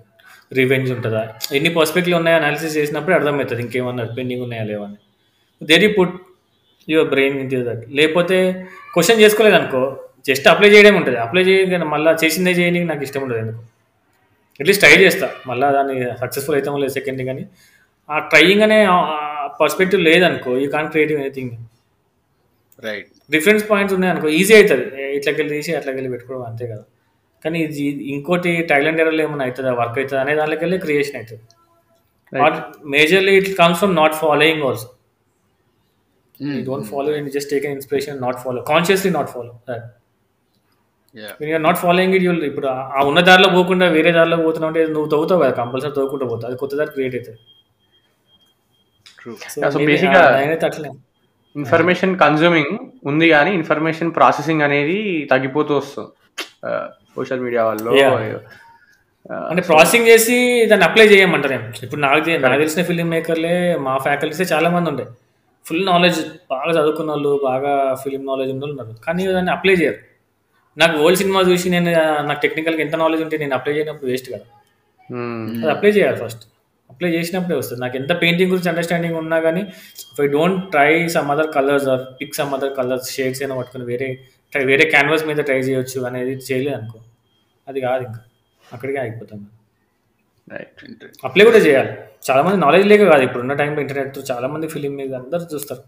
రివెంజ్ 0.51 0.89
ఉంటుందా? 0.95 1.21
ఎన్ని 1.57 1.69
పర్స్పెక్టివ్ 1.77 2.15
ఉన్నాయో 2.19 2.37
అనాలిసిస్ 2.41 2.75
చేసినప్పుడు 2.79 3.15
అర్థమవుతుంది 3.17 3.61
ఇంకేమన్నా 3.65 4.03
పెండింగ్ 4.17 4.43
ఉన్నాయా 4.47 4.65
లేవని 4.71 4.99
there 5.61 5.85
put 5.97 6.15
your 6.87 7.09
brain 7.13 7.37
into 7.43 7.57
that 7.69 7.85
లేకపోతే 7.99 8.37
క్వశ్చన్ 8.93 9.21
చేసుకోలేదు 9.23 9.57
అనుకో 9.59 9.81
జస్ట్ 10.27 10.47
అప్లై 10.51 10.69
చేయడం 10.73 10.95
ఉంటుంది. 10.99 11.17
అప్లై 11.25 11.43
చేయగానే 11.49 11.85
మళ్ళీ 11.93 12.11
చేసిందే 12.21 12.53
చేయడానికి 12.59 12.87
నాకు 12.91 13.03
ఇష్టం 13.07 13.21
ఉండదు 13.25 13.39
ఎందుకు? 13.43 13.61
అట్లీస్ట్ 14.61 14.83
ట్రై 14.83 14.93
చేస్తా. 15.05 15.27
మళ్ళీ 15.49 15.67
దాన్ని 15.77 15.95
సక్సెస్ఫుల్ 16.21 16.55
అవుతామో 16.57 16.77
లేదు 16.83 16.93
సెకండ్ 16.97 17.21
కానీ 17.29 17.43
ఆ 18.09 18.17
ట్రయింగ్ 18.31 18.63
అనే 18.67 18.79
పర్స్పెక్టివ్ 19.61 20.01
లేదనుకో 20.07 20.51
you 20.63 20.67
can 20.75 20.87
creative 20.93 21.19
anything 21.23 21.53
right 22.85 23.09
reference 23.35 23.63
points 23.71 23.95
ఉన్నాయనుకో 23.97 24.29
easy 24.39 24.53
అవుతుంది. 24.57 24.85
ఇట్లకెళ్ళి 25.17 25.51
తీసి 25.57 25.71
అట్లకెళ్ళి 25.79 26.09
పెట్టుకోవడం 26.13 26.43
అంతే 26.49 26.65
కదా. 26.71 26.83
కానీ 27.45 27.59
ఇది 27.59 27.83
ఇంకోటి 28.09 28.61
టైలెంట్ 28.69 29.01
ఎర్రలో 29.01 29.23
ఏమైనా 29.23 29.43
అవుతుందా? 29.43 29.73
వర్క్ 29.73 29.97
అవుతుంది? 29.99 30.21
అనే 30.21 30.35
దాంట్లోకి 30.35 30.63
వెళ్ళి 30.63 30.79
క్రియేషన్ 30.79 31.15
అవుతుంది 31.15 31.43
majorly 32.89 33.35
it 33.35 33.57
comes 33.57 33.79
from 33.79 33.95
not 33.95 34.15
following 34.15 34.63
also 34.63 34.87
don't 36.63 36.87
follow 36.87 37.11
and 37.13 37.31
just 37.31 37.49
take 37.49 37.65
inspiration 37.67 38.21
not 38.21 38.37
follow 38.37 38.61
consciously 38.63 39.11
not 39.11 39.29
follow 39.29 39.51
you're 41.43 41.63
not 41.63 41.77
following 41.77 42.13
it 42.13 42.23
you'll 42.23 42.43
ఇప్పుడు 42.43 42.67
ఆ- 42.67 43.03
ఉన్న 43.03 43.19
దారిలో 43.21 43.49
పోకుండా 43.49 43.87
వేరే 43.87 44.11
దారిలో 44.11 44.37
పోతున్నావు 44.37 44.69
అంటే 44.69 44.93
నువ్వు 44.93 45.09
తవ్వుతావు 45.09 45.41
కదా? 45.41 45.51
కంపల్సరీ 45.51 45.91
తవ్వుకుంటూ 45.91 46.25
పోతావు. 46.25 46.51
అది 46.51 46.59
కొత్త 46.59 46.75
దారి 46.75 46.91
క్రియేట్ 46.91 47.15
అవుతుంది. 47.15 47.39
ఇన్ఫర్మేషన్ 51.55 52.19
కన్జ్యూమింగ్ 52.19 52.73
ఉంది 53.05 53.29
కానీ 53.29 53.51
ఇన్ఫర్మేషన్ 53.51 54.15
ప్రాసెసింగ్ 54.15 54.61
అనేది 54.61 54.97
తగ్గిపోతూ 55.31 55.77
వస్తుంది. 55.77 56.11
Social 57.17 57.43
media 57.47 57.63
Yeah. 57.99 58.39
అంటే 59.51 59.61
ప్రాసెసింగ్ 59.69 60.07
చేసి 60.09 60.35
దాన్ని 60.69 60.85
అప్లై 60.87 61.05
చేయమంటారు 61.13 61.55
ఇప్పుడు 61.85 62.01
నాకు 62.03 62.35
నాకు 62.43 62.59
తెలిసిన 62.63 62.81
ఫిల్మ్ 62.89 63.09
మేకర్లే 63.13 63.55
మా 63.85 63.93
ఫ్యాకల్టీసే 64.05 64.45
చాలా 64.51 64.67
మంది 64.75 64.87
ఉండే. 64.91 65.05
ఫుల్ 65.65 65.81
నాలెడ్జ్ 65.89 66.19
బాగా 66.51 66.69
చదువుకున్న 66.77 67.09
వాళ్ళు 67.13 67.31
బాగా 67.47 67.71
ఫిలిం 68.03 68.21
నాలెడ్జ్ 68.29 68.51
ఉన్న 68.53 68.63
వాళ్ళు 68.63 68.75
ఉన్నారు. 68.75 69.01
కానీ 69.07 69.23
దాన్ని 69.37 69.51
అప్లై 69.55 69.73
చేయరు. 69.81 69.97
నాకు 70.77 70.95
ఓల్డ్ 71.03 71.19
సినిమా 71.21 71.39
చూసి 71.49 71.67
నేను 71.75 71.91
నాకు 72.29 72.39
టెక్నికల్గా 72.45 72.81
ఎంత 72.85 72.95
నాలెడ్జ్ 73.01 73.23
ఉంటే 73.25 73.37
నేను 73.43 73.55
అప్లై 73.57 73.73
చేయనప్పుడు 73.77 74.09
వేస్ట్ 74.11 74.29
కదా. 74.35 74.45
అది 75.61 75.71
అప్లై 75.75 75.91
చేయాలి 75.97 76.19
ఫస్ట్ 76.23 76.45
అప్లై 76.89 77.09
చేసినప్పుడే 77.17 77.57
వస్తుంది. 77.61 77.81
నాకు 77.85 77.97
ఎంత 78.01 78.11
పెయింటింగ్ 78.21 78.51
గురించి 78.53 78.69
అండర్స్టాండింగ్ 78.73 79.17
ఉన్నా 79.23 79.39
కానీ 79.47 79.63
if 80.13 80.21
I 80.25 80.29
don't 80.37 80.61
try 80.75 80.91
some 81.17 81.31
other 81.35 81.51
colours 81.57 81.89
or 81.95 82.05
pick 82.21 82.35
some 82.39 82.53
other 82.59 82.73
colours 82.79 83.09
shades 83.17 83.41
అయినా 83.43 83.57
పట్టుకుని 83.59 83.87
వేరే 83.91 84.09
ట్రై 84.53 84.63
వేరే 84.71 84.87
క్యాన్వాస్ 84.95 85.25
మీద 85.31 85.39
ట్రై 85.49 85.59
చేయొచ్చు 85.69 85.99
అనేది 86.11 86.35
చేయలేదు 86.49 86.77
అనుకో 86.79 86.99
అది 87.67 87.79
కాదు 87.81 88.03
ఇంకా. 88.03 88.21
అక్కడికే 88.63 88.99
ఆగిపోతాం 88.99 89.39
రైట్ 90.47 90.81
అప్లై 91.27 91.43
కూడా 91.45 91.59
చేయాలి. 91.65 91.91
చాలా 92.27 92.41
మంది 92.45 92.57
నాలెడ్జ్ 92.57 92.87
లేక 92.87 93.03
కాదు 93.09 93.23
ఇప్పుడు 93.27 93.41
ఉన్న 93.43 93.53
టైంలో 93.53 93.79
ఇంటర్నెట్ 93.81 94.17
చాలా 94.29 94.47
మంది 94.47 94.67
ఫిలిం 94.67 94.93
మీద 94.99 95.13
అందరూ 95.15 95.45
చూస్తారు. 95.53 95.81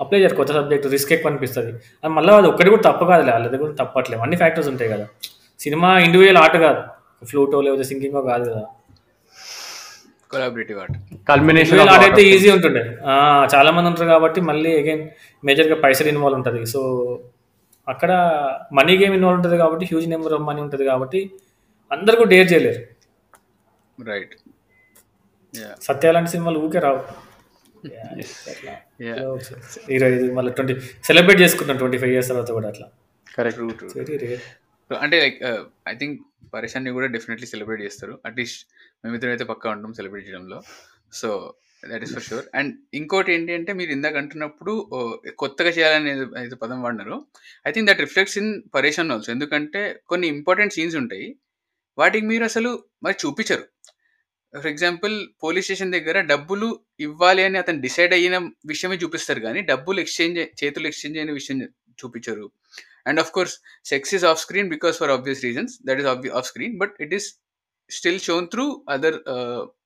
అప్లై 0.00 0.18
చేయరు 0.18 0.36
కొత్త 0.36 0.52
సబ్జెక్ట్ 0.52 0.86
రిస్క్ 0.94 1.12
ఎక్కువ 1.12 1.30
అనిపిస్తుంది. 1.30 1.70
అది 2.02 2.12
మళ్ళీ 2.14 2.32
అది 2.34 2.48
ఒక్కటి 2.48 2.70
కూడా 2.70 2.84
తప్పు 2.88 3.04
కాదులే 3.10 3.32
వాళ్ళది 3.32 3.58
కూడా 3.62 3.74
తప్పట్లేదు 3.80 4.22
అన్ని 4.22 4.36
ఫ్యాక్టర్స్ 4.36 4.68
ఉంటాయి 4.72 4.90
కదా. 4.94 5.06
సినిమా 5.60 5.88
ఇండివిజువల్ 5.98 6.40
ఆట 6.44 6.54
కాదు. 6.64 6.82
ఫ్లూటో 7.22 7.58
లేకపోతే 7.60 7.84
సింగింగో 7.90 8.22
కాదు 8.30 8.44
కదా. 8.50 8.62
కొలాబరేటివ్ 10.30 10.78
ఆర్ట్ 10.78 10.96
కల్మినేషన్ 11.28 11.80
అయితే 11.98 12.22
ఈజీ 12.30 12.48
ఉంటుంది 12.50 12.82
ఆ, 13.04 13.14
చాలా 13.54 13.70
మంది 13.70 13.88
ఉంటారు 13.90 14.08
కాబట్టి 14.10 14.40
మళ్ళీ 14.48 14.70
అగైన్ 14.78 15.02
మేజర్గా 15.42 15.76
పైసలు 15.84 16.08
ఇన్వాల్వ్ 16.08 16.38
ఉంటుంది. 16.38 16.60
సో 16.66 16.80
అక్కడ 17.86 18.12
మనీ 18.78 18.94
గేమ్ 19.00 19.14
ఇన్వాల్వ్ 19.18 19.38
ఉంటుంది 19.38 19.56
కాబట్టి 19.62 19.84
హ్యూజ్ 19.90 20.08
నెంబర్ 20.14 20.34
ఆఫ్ 20.36 20.44
మనీ 20.48 20.60
ఉంటుంది 20.66 20.84
కాబట్టి 20.92 21.20
అందరు 21.94 22.16
కూడా 22.20 22.30
డేర్ 22.34 22.48
చేయలేరు. 22.52 22.82
రైట్ 24.10 24.34
యా 25.54 25.70
సత్య 25.86 26.12
లాంటి 26.16 26.30
సినిమాలు 26.34 26.58
ఊకే 26.66 26.80
రావు. 26.86 27.00
ఇరవై 29.94 30.10
ఐదు 30.16 30.26
మళ్ళీ 30.38 30.50
ట్వంటీ 30.58 30.74
సెలబ్రేట్ 31.08 31.40
చేసుకుంటాం 31.44 31.78
ట్వంటీ 31.80 31.98
ఫైవ్ 32.02 32.12
ఇయర్స్ 32.14 32.30
తర్వాత 32.32 32.50
కూడా 32.58 32.68
అట్లా. 32.72 32.86
కరెక్ట్ 33.36 33.82
వెరీ 33.98 34.16
రేర్ 34.24 34.44
అంటే 35.04 35.16
లైక్ 35.24 35.38
ఐ 35.92 35.94
థింక్ 36.00 36.16
పరేషాన్ని 36.54 36.90
కూడా 36.96 37.06
డెఫినెట్లీ 37.14 37.46
సెలబ్రేట్ 37.52 37.82
చేస్తారు. 37.86 38.14
అట్లీస్ట్ 38.28 38.62
మేమిద్దరం 39.04 39.32
అయితే 39.34 39.44
పక్కా 39.50 39.68
ఉంటాం 39.74 39.92
సెలబ్రేట్ 39.98 40.24
చేయడంలో. 40.28 40.58
So 41.20 41.28
that 41.90 42.02
is 42.02 42.12
for 42.14 42.22
sure 42.22 42.46
and 42.54 42.72
ఇంకోటి 42.94 43.30
ఏంటి 43.32 43.52
అంటే 43.52 43.72
మీరు 43.72 43.90
ఇందాక 43.90 44.16
అంటున్నప్పుడు 44.16 44.72
కొత్తగా 45.38 45.70
చేయాలనే 45.70 46.12
పదం 46.62 46.82
వాడినారు. 46.82 47.16
I 47.68 47.72
think 47.72 47.88
that 47.90 48.00
reflects 48.00 48.38
in 48.38 48.50
Pareshan 48.74 49.12
also 49.12 49.32
ఎందుకంటే 49.32 49.82
కొన్ని 50.08 50.28
ఇంపార్టెంట్ 50.28 50.74
సీన్స్ 50.74 50.96
ఉంటాయి. 50.96 51.28
వాటికి 51.98 52.26
మీరు 52.26 52.44
అసలు 52.44 52.70
మరి 53.02 53.16
చూపించరు. 53.26 53.64
ఫర్ 54.54 54.66
ఎగ్జాంపుల్ 54.66 55.14
పోలీస్ 55.44 55.66
స్టేషన్ 55.66 55.92
దగ్గర 55.92 56.20
డబ్బులు 56.20 56.68
ఇవ్వాలి 57.00 57.42
అని 57.44 57.58
అతను 57.58 57.80
డిసైడ్ 57.80 58.14
అయిన 58.14 58.36
విషయమే 58.66 58.96
చూపిస్తారు 58.96 59.40
కానీ 59.40 59.60
డబ్బులు 59.60 60.00
ఎక్స్చేంజ్ 60.00 60.38
చేతులు 60.64 60.86
ఎక్స్చేంజ్ 60.86 61.18
అయిన 61.18 61.32
విషయం 61.32 61.60
చూపించరు. 62.04 62.46
And 63.06 63.20
of 63.20 63.30
course 63.32 63.54
sex 63.84 64.14
is 64.14 64.24
off 64.24 64.40
screen 64.40 64.68
because 64.68 64.98
for 64.98 65.10
obvious 65.10 65.44
reasons 65.44 65.74
that 65.86 66.00
is 66.00 66.08
off 66.40 66.46
screen 66.46 66.76
but 66.78 66.94
it 67.00 67.14
is 67.14 67.28
still 67.90 68.20
shown 68.20 68.48
through 68.48 68.84
other 68.88 69.18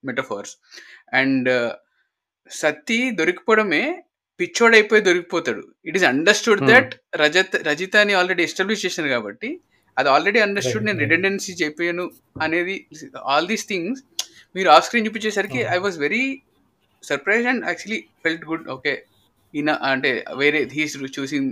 metaphors 0.05 0.53
and 1.13 1.49
Satti 2.51 2.99
దొరికిపోవడమే 3.21 3.85
పిచ్చోడ్ 4.41 4.75
అయిపోయి 4.79 5.03
దొరికిపోతాడు. 5.09 5.63
It 5.89 5.97
is 5.99 6.05
understood 6.05 6.61
Hmm. 6.63 6.71
That 6.73 6.93
Rajat 7.23 7.55
Rajitha 7.69 7.97
అని 7.97 8.15
already 8.21 8.43
establish 8.49 8.85
చేశాను 8.87 9.09
కాబట్టి 9.09 9.51
అది 9.97 10.09
already 10.15 10.41
understood 10.47 10.85
నేను. 10.89 10.99
రిటెండెన్సీ 11.05 11.53
చెప్పాను 11.63 12.05
అనేది 12.45 12.77
ఆల్ 13.35 13.49
దీస్ 13.53 13.67
థింగ్స్ 13.73 14.03
మీరు 14.55 14.69
ఆఫ్ 14.75 14.85
స్క్రీన్ 14.87 15.07
చూపించేసరికి 15.09 15.61
Hmm. 15.63 15.73
I 15.77 15.79
was 15.87 15.99
very 16.07 16.25
surprise 17.03 17.47
and 17.53 17.65
actually 17.71 18.01
felt 18.25 18.45
good 18.51 18.69
okay 18.77 18.95
ఈయన 19.55 19.71
అంటే 19.93 20.25
వేరే 20.43 20.61
he's 20.77 20.97
choosing 21.19 21.51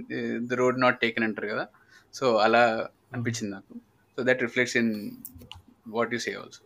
the 0.51 0.59
road 0.63 0.79
not 0.85 1.01
taken 1.01 1.27
అంటారు 1.29 1.49
కదా. 1.55 1.65
సో 2.15 2.25
అలా 2.47 2.63
అనిపించింది 3.15 3.53
నాకు. 3.57 3.75
So 4.19 4.23
that 4.29 4.43
reflects 4.47 4.77
in 4.77 4.93
what 5.97 6.13
you 6.15 6.19
say 6.19 6.33
also 6.43 6.63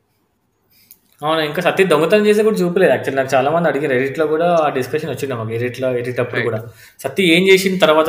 అవును 1.22 1.40
ఇంకా 1.40 1.62
సత్య 1.62 1.84
దొంగతనం 1.84 2.26
చేసి 2.26 2.42
కూడా 2.42 2.56
చూపలేదు. 2.56 2.90
యాక్చువల్లీ 2.90 3.18
నాకు 3.22 3.30
చాలా 3.34 3.50
మంది 3.50 3.68
అడిగారు. 3.68 3.92
ఎడిట్లో 3.92 4.26
కూడా 4.26 4.48
ఆ 4.64 4.68
డిస్కషన్ 4.68 5.10
వచ్చింది 5.10 5.34
మాకు. 5.34 5.50
ఎడిట్లో 5.50 5.88
ఎడిట్ 6.00 6.20
అప్పుడు. 6.20 6.40
కూడా. 6.40 6.58
సత్య 7.00 7.24
ఏం 7.36 7.42
చేసిన 7.48 7.78
తర్వాత 7.78 8.08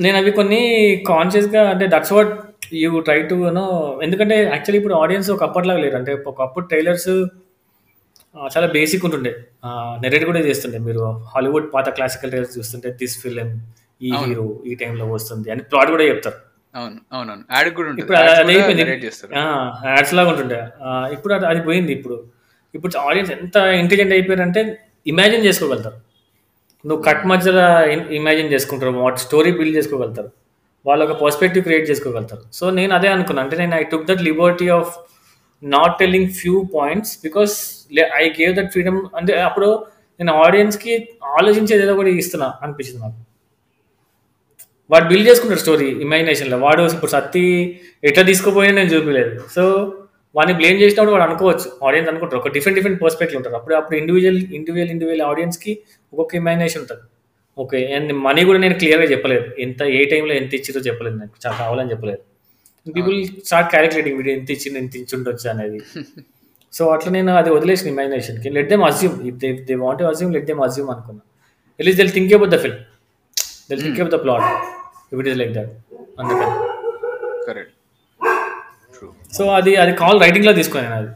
నేను 0.00 0.16
అవి 0.16 0.30
కొన్ని 0.30 0.60
కాన్షియస్గా 1.08 1.70
అంటే 1.70 1.86
that's 1.86 2.12
what 2.12 2.32
you 2.72 3.00
try 3.00 3.22
to 3.22 3.34
you know 3.34 3.66
ఎందుకంటే 4.02 4.36
యాక్చువల్లీ 4.40 4.76
ఇప్పుడు 4.76 4.94
ఆడియన్స్ 4.94 5.30
ఒక 5.30 5.42
అప్పట్లాగా 5.42 5.80
లేరు. 5.80 5.96
అంటే 5.96 6.12
ఒకప్పుడు 6.26 6.66
ట్రైలర్స్ 6.66 7.10
చాలా 8.54 8.66
బేసిక్ 8.66 9.04
ఉంటుండే. 9.04 9.32
నెరేట్ 10.02 10.24
కూడా 10.24 10.40
చేస్తుండే. 10.40 10.78
మీరు 10.78 11.02
హాలీవుడ్ 11.34 11.74
పాత 11.74 11.88
క్లాసికల్ 11.88 12.30
ట్రైలర్స్ 12.30 12.58
చూస్తుంటే 12.58 12.88
దిస్ 13.02 13.16
ఫిలిం 13.22 13.50
ఈ 14.02 14.10
అవును. 14.12 14.28
హీరో 14.28 14.46
ఈ 14.66 14.74
టైంలో 14.74 15.06
వస్తుంది 15.12 15.50
అని 15.50 15.62
ప్లాట్ 15.62 15.90
కూడా 15.90 16.04
చెప్తారు. 16.04 16.38
అవును 16.78 16.98
అవునవును. 17.14 17.44
యాడ్ 17.54 17.68
కూడా 17.76 17.88
ఉంటుంది. 17.90 18.02
ఇప్పుడు 18.04 18.18
యాడ్స్ 19.92 20.12
లాగా 20.18 20.28
ఉంటుండే. 20.32 20.58
ఇప్పుడు 21.16 21.32
అది 21.36 21.46
అది 21.52 21.60
పోయింది 21.68 21.92
ఇప్పుడు. 21.98 22.16
ఇప్పుడు 22.74 22.92
ఆడియన్స్ 23.08 23.30
ఎంత 23.36 23.56
ఇంటెలిజెంట్ 23.82 24.14
అయిపోయారంటే 24.16 24.62
ఇమాజిన్ 25.12 25.44
చేసుకోగలుగుతారు. 25.46 25.98
నువ్వు 26.84 27.02
కట్ 27.08 27.24
మధ్యలో 27.32 27.66
ఇమాజిన్ 28.18 28.50
చేసుకుంటారు. 28.54 28.92
వాట్ 29.04 29.18
స్టోరీ 29.26 29.50
బిల్డ్ 29.58 29.76
చేసుకోగలుగుతారు. 29.78 30.30
వాళ్ళు 30.86 31.02
ఒక 31.06 31.14
పర్స్పెక్టివ్ 31.22 31.64
క్రియేట్ 31.66 31.86
చేసుకోగలుగుతారు. 31.90 32.42
సో 32.58 32.64
నేను 32.78 32.92
అదే 32.98 33.08
అనుకున్నాను 33.14 33.46
అంటే 33.46 33.56
నేను 33.62 33.74
I 33.80 33.84
took 33.92 34.06
that 34.10 34.22
liberty 34.28 34.68
of 34.78 34.92
not 35.62 35.94
telling 36.02 36.30
few 36.40 36.56
points 36.74 37.12
because 37.26 37.54
I 38.22 38.24
gave 38.40 38.52
that 38.58 38.70
freedom 38.74 39.00
అంటే 39.18 39.34
అప్పుడు 39.48 39.68
నేను 40.20 40.32
ఆడియన్స్కి 40.44 40.92
ఆలోచించేది 41.38 41.82
ఏదో 41.86 41.94
కూడా 41.94 42.10
ఇస్తున్నా 42.22 42.48
అనిపించింది 42.62 43.00
నాకు. 43.04 43.18
వాడు 44.90 45.04
బిల్డ్ 45.04 45.28
చేసుకుంటాడు 45.28 45.60
స్టోరీ 45.60 45.86
ఇమాజినేషన్లో 45.86 46.58
వాడు 46.58 46.82
ఇప్పుడు 46.82 47.10
సత్తి 47.10 47.44
ఎట్లా 48.04 48.24
తీసుకుపోయినా 48.24 48.74
నేను 48.74 48.90
చూపించలేదు 48.94 49.44
సో 49.54 49.62
వాడిని 50.34 50.54
బ్లేమ్ 50.58 50.78
చేసినప్పుడు 50.80 51.12
వాడు 51.12 51.22
అనుకోవచ్చు. 51.22 51.86
ఆడియన్స్ 51.86 52.10
అనుకుంటారు. 52.10 52.40
ఒక 52.40 52.48
డిఫరెంట్ 52.48 52.78
డిఫరెంట్ 52.78 53.02
పర్స్పెక్టివ్ 53.02 53.38
ఉంటారు 53.38 53.56
అప్పుడు 53.56 53.74
అప్పుడు 53.74 53.98
ఇండివిజువల్ 53.98 54.36
ఇండివిజువల్ 54.36 54.90
ఇండివిజువల్ 54.90 55.22
ఆడియన్స్కి 55.28 55.78
ఒక్కొక్క 56.12 56.34
ఇమాజినేషన్ 56.34 56.80
ఉంటుంది. 56.80 57.02
ఓకే 57.58 57.92
అండ్ 57.94 58.12
మనీ 58.12 58.44
కూడా 58.44 58.58
నేను 58.58 58.74
క్లియర్గా 58.74 59.06
చెప్పలేదు. 59.06 59.46
ఎంత 59.58 59.82
ఏ 59.82 60.04
టైంలో 60.04 60.34
ఎంత 60.34 60.54
ఇచ్చిరో 60.54 60.80
చెప్పలేదు 60.80 61.16
నాకు. 61.16 61.34
చాలా 61.46 61.56
కావాలని 61.58 61.90
చెప్పలేదు. 61.90 62.22
పీపుల్ 62.96 63.26
స్టార్ట్ 63.44 63.70
క్యాలిక్యులేటింగ్ 63.70 64.16
వీడియో 64.16 64.36
ఎంత 64.36 64.50
ఇచ్చింది 64.50 64.78
ఎంత 64.78 64.96
ఇచ్చిండొచ్చు 64.96 65.50
అనేది. 65.50 65.78
సో 66.72 66.88
అట్లా 66.88 67.12
నేను 67.12 67.36
అది 67.36 67.50
వదిలేసిన 67.50 67.88
ఇమాజినేషన్కి 67.88 68.50
let 68.50 68.68
them 68.68 68.82
assume 68.82 69.28
if 69.28 69.36
they 69.36 69.52
they 69.52 69.74
want 69.74 70.02
assume 70.02 70.34
let 70.34 70.46
them 70.46 70.60
assume 70.60 70.90
అనుకున్నా. 70.90 71.22
At least 71.80 72.02
they'll 72.02 72.12
think 72.12 72.32
about 72.32 72.50
the 72.50 72.58
film 72.58 72.82
they'll 73.70 73.82
think 73.82 74.00
about 74.00 74.14
the 74.14 74.24
plot 74.24 74.75
if 75.12 75.20
it 75.22 75.28
is 75.32 75.38
like 75.40 75.52
that 75.58 75.72
అందుకని. 76.20 76.52
కరెక్ట్ 77.46 77.72
సో 79.36 79.44
అది 79.58 79.72
అది 79.82 79.92
call 80.02 80.18
రైటింగ్లో 80.24 80.52
తీసుకున్నాను 80.58 80.96
అది. 81.00 81.10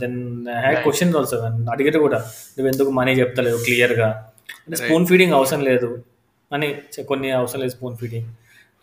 then 0.00 0.16
had 0.62 0.78
questions 0.84 1.16
also 1.18 1.36
అడిగారు 1.74 2.00
కూడా 2.06 2.18
నువ్వు 2.54 2.68
ఎందుకు 2.72 2.90
మనీ 2.98 3.12
చెప్తలేవు 3.20 3.58
క్లియర్గా 3.66 4.08
అంటే 4.64 4.76
స్పూన్ 4.80 5.06
ఫీడింగ్ 5.10 5.34
అవసరం 5.38 5.62
లేదు. 5.70 5.88
అని 6.50 6.68
కొన్ని 7.10 7.28
అవసరం 7.38 7.60
లేదు 7.62 7.72
స్పూన్ 7.76 7.96
ఫీడింగ్ 8.00 8.28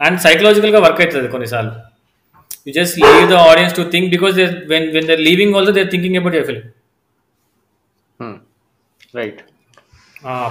అండ్ 0.01 0.17
సైకలాజికల్గా 0.26 0.80
వర్క్ 0.85 1.01
అవుతుంది 1.03 1.30
కొన్నిసార్లు. 1.35 1.73
You 2.67 2.71
just 2.77 2.95
leave 3.03 3.27
the 3.34 3.38
audience 3.49 3.76
to 3.77 3.84
think 3.93 4.07
because 4.15 4.35
when 4.71 4.88
when 4.95 5.07
they're 5.11 5.21
leaving 5.27 5.55
also 5.59 5.73
there 5.77 5.89
thinking 5.93 6.17
about 6.21 6.35
your 6.39 6.47
film 6.49 6.67
right 9.15 9.39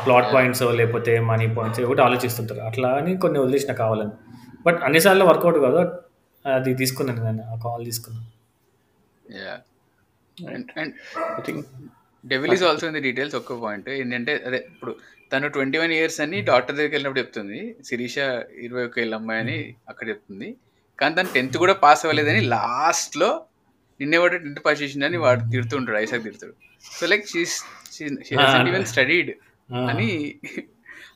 plot 0.04 0.28
points 0.34 0.62
లేకపోతే 0.80 1.12
మనీ 1.30 1.46
పాయింట్స్ 1.56 1.80
ఒకటి 1.86 2.02
ఆలోచిస్తుంటారు. 2.06 2.60
అట్లా 2.60 2.90
అని 3.00 3.12
కొన్ని 3.24 3.38
వదిలేసిన 3.40 3.72
కావాలని. 3.82 4.14
బట్ 4.66 4.78
అన్నిసార్లు 4.86 5.24
వర్కౌట్ 5.24 5.58
కాదు. 5.66 5.80
అది 6.44 6.70
తీసుకున్నాను 6.74 7.22
నేను 7.24 7.44
ఆ 7.52 7.56
కాల్ 7.64 7.84
తీసుకున్నాను. 7.84 8.28
Yeah 9.42 9.54
and 10.36 10.70
and 10.80 10.94
I 11.38 11.42
think 11.46 11.66
devil 12.24 12.52
is 12.56 12.64
also 12.68 12.86
in 12.86 12.96
the 12.98 13.02
details 13.08 13.36
ఒక్క 13.40 13.56
పాయింట్ 13.64 13.88
ఏంటంటే 13.88 14.32
అదే 14.46 14.60
ఇప్పుడు 14.72 14.92
తను 15.32 15.48
ట్వంటీ 15.48 15.78
వన్ 15.78 15.92
ఇయర్స్ 15.92 16.20
అని 16.24 16.38
డాక్టర్ 16.40 16.74
దగ్గరికి 16.76 16.94
వెళ్ళినప్పుడు 16.94 17.22
చెప్తుంది. 17.22 17.58
శిరీష 17.84 18.18
ఇరవై 18.66 18.84
ఒక్క 18.84 18.98
ఏళ్ళ 18.98 19.14
అమ్మాయి 19.14 19.40
అని 19.40 19.58
అక్కడ 19.88 20.06
చెప్తుంది. 20.08 20.48
కానీ 21.00 21.14
తను 21.14 21.30
టెన్త్ 21.34 21.56
కూడా 21.56 21.74
పాస్ 21.84 22.02
అవ్వలేదని 22.06 22.40
లాస్ట్లో 22.54 23.30
నిన్నే 24.00 24.18
టెన్త్ 24.28 24.60
పాస్ 24.66 24.82
చేసిందని 24.82 25.16
వాడు 25.16 25.42
తిడుతుంటాడు 25.50 25.98
Isaac 25.98 26.24
తిడుతాడు. 26.28 26.54
So 26.98 27.06
like 27.06 27.26
she's 27.26 27.56
even 28.70 28.86
studied 28.94 29.30
అని 29.76 30.34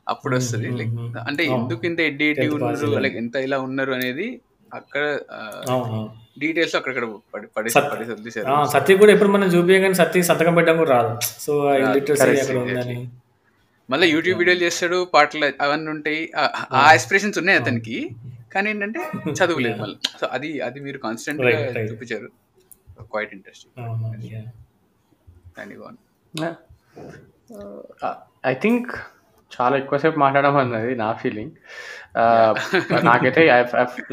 అప్పుడు 0.08 0.36
వస్తుంది 0.36 0.70
లైక్ 0.70 0.88
అంటే 1.28 1.44
ఎందుకు 1.44 1.86
ఇంత 1.86 2.00
ఎడ్డి 2.00 2.24
ఉన్నారు. 2.54 2.76
లైక్ 2.98 3.16
ఎంత 3.16 3.36
ఇలా 3.36 3.58
ఉన్నారు 3.58 3.92
అనేది 3.92 4.40
అక్కడ 4.74 5.18
డీటెయిల్స్ 6.38 6.76
అక్కడక్కడ 6.76 7.14
పడి 7.36 7.46
ఆ, 8.48 8.64
సత్య 8.66 8.96
కూడా 8.96 9.12
ఎప్పుడు 9.12 9.28
మనం 9.28 9.46
చూపించగానే 9.48 9.94
సత్య 9.94 10.22
సంతకం 10.22 10.54
పెట్టడం 10.54 10.76
కూడా 10.76 10.90
రాదు. 10.90 11.18
సో 11.40 11.78
లిటరసీ 11.94 12.22
correct, 12.22 12.40
అక్కడ 12.40 12.56
ఉందని. 12.56 13.10
మళ్ళీ 13.90 14.08
యూట్యూబ్ 14.08 14.38
వీడియోలు 14.38 14.62
చేస్తాడు 14.62 15.04
పాటలు 15.14 15.62
అవన్నీ 15.62 15.90
ఉంటాయి. 15.90 16.32
ఆ- 16.72 16.92
ఎక్స్ప్రెషన్స్ 16.92 17.38
ఉన్నాయి 17.38 17.58
అతనికి 17.58 18.10
కానీ 18.54 18.70
ఏంటంటే 18.70 19.00
చదువులేదు 19.44 19.82
మళ్ళీ. 19.82 19.96
సో 20.20 20.26
అది 20.26 20.60
అది 20.60 20.80
మీరు 20.80 20.98
కాన్స్టెంట్గా. 20.98 21.48
చూపించారు. 21.92 22.28
క్వైట్ 23.02 23.34
ఇంట్రెస్టింగ్ 23.34 23.88
అవును, 23.88 24.18
yeah. 24.26 24.44
ఐ 28.44 28.54
థింక్ 28.54 28.90
చాలా 29.50 29.74
ఎక్కువసేపు 29.76 30.18
మాట్లాడడం 30.18 30.56
అన్నది 30.56 30.92
నా 30.94 31.08
ఫీలింగ్ 31.22 31.54
నాకైతే 33.08 33.42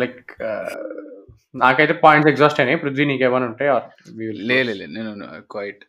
లైక్ 0.02 0.20
నాకైతే 1.56 1.94
పాయింట్స్ 2.04 2.30
ఎగ్జాస్ట్ 2.32 2.60
అయినాయి. 2.62 2.80
పృథ్వీ 2.84 3.06
నీకేమైనా 3.06 3.46
ఉంటాయి 3.46 3.70
ఆర్ 3.70 3.86
లే 4.50 4.58
లే, 4.64 4.74
లే, 4.80 4.86
నేను 4.96 5.12
క్వైట్ 5.54 5.82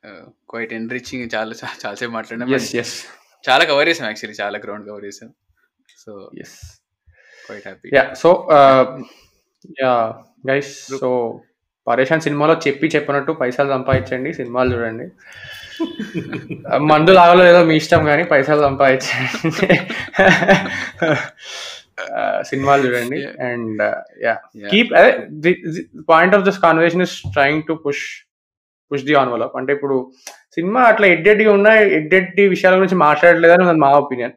క్వైట్ 0.51 0.73
ఎన్రిచింగ్ 0.73 1.27
చాలా 1.35 1.55
చాలాసేపు 1.83 2.13
మాట్లాడినా 2.13 2.47
ఎస్ 2.59 2.71
ఎస్ 2.83 2.95
చాలా 3.45 3.65
కవర్ 3.71 3.89
చేసాం 3.91 4.07
యాక్చువల్లీ 4.09 4.39
చాలా 4.43 4.59
గ్రౌండ్ 4.65 4.87
కవర్ 4.89 5.05
చేసాం 5.09 5.31
so 5.99 6.13
yes 6.45 6.57
quite 7.45 7.67
happy 7.67 7.91
yeah 7.97 8.05
so 8.23 8.31
yeah 9.83 9.93
guys 10.51 10.73
so 11.03 11.11
Pareshan 11.87 12.25
సినిమాలో 12.27 12.55
చెప్పి 12.67 12.87
చెప్పినట్టు 12.97 13.33
పైసలు 13.43 13.71
సంపాదించండి 13.77 14.33
సినిమాలు 14.33 14.71
చూడండి. 14.75 15.07
మందు 16.91 17.13
లాగలో 17.13 17.43
ఏదో 17.47 17.61
మీ 17.65 17.75
ఇష్టం 17.77 18.03
కానీ 18.05 18.23
పైసలు 18.25 18.63
సంపాదించండి 18.63 19.67
సినిమాలు 22.45 22.83
చూడండి. 22.87 23.19
And 23.49 23.83
yeah. 24.25 24.35
కీప్ 24.73 24.93
అదే 24.95 25.11
point 26.09 26.35
of 26.35 26.45
this 26.45 26.59
conversation 26.59 27.03
is 27.03 27.17
trying 27.33 27.65
to 27.69 27.75
push 27.85 28.05
push 28.91 29.05
the 29.05 29.15
envelope 29.15 29.57
అంటే 29.57 29.71
ఇప్పుడు 29.73 29.97
సినిమా 30.53 30.81
అట్లా 30.83 31.07
ఎడ్డెడ్గా 31.07 31.51
ఉన్న 31.53 31.69
ఎడ్డెడ్డి 31.99 32.45
విషయాల 32.49 32.77
గురించి 32.77 32.99
మాట్లాడలేదని 33.01 33.83
మా 33.85 33.91
ఒపీనియన్ 33.97 34.35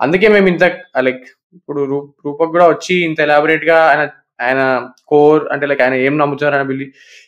అందుకే 0.00 0.28
మేము 0.28 0.48
ఇంత 0.48 0.64
లైక్ 0.98 1.24
ఇప్పుడు 1.54 1.80
రూపక్ 2.24 2.52
కూడా 2.52 2.66
వచ్చి 2.68 2.94
ఇంత 3.04 3.20
ఎలాబరేట్గా 3.20 3.78
ఆయన 3.88 4.04
ఆయన 4.40 4.60
కోర్ 5.06 5.42
అంటే 5.52 5.64
లైక్ 5.66 5.82
ఆయన 5.82 5.96
ఏం 6.06 6.14
నమ్ముతున్నారు 6.18 6.56
ఆయన 6.56 6.66
బిల్లి 6.68 6.86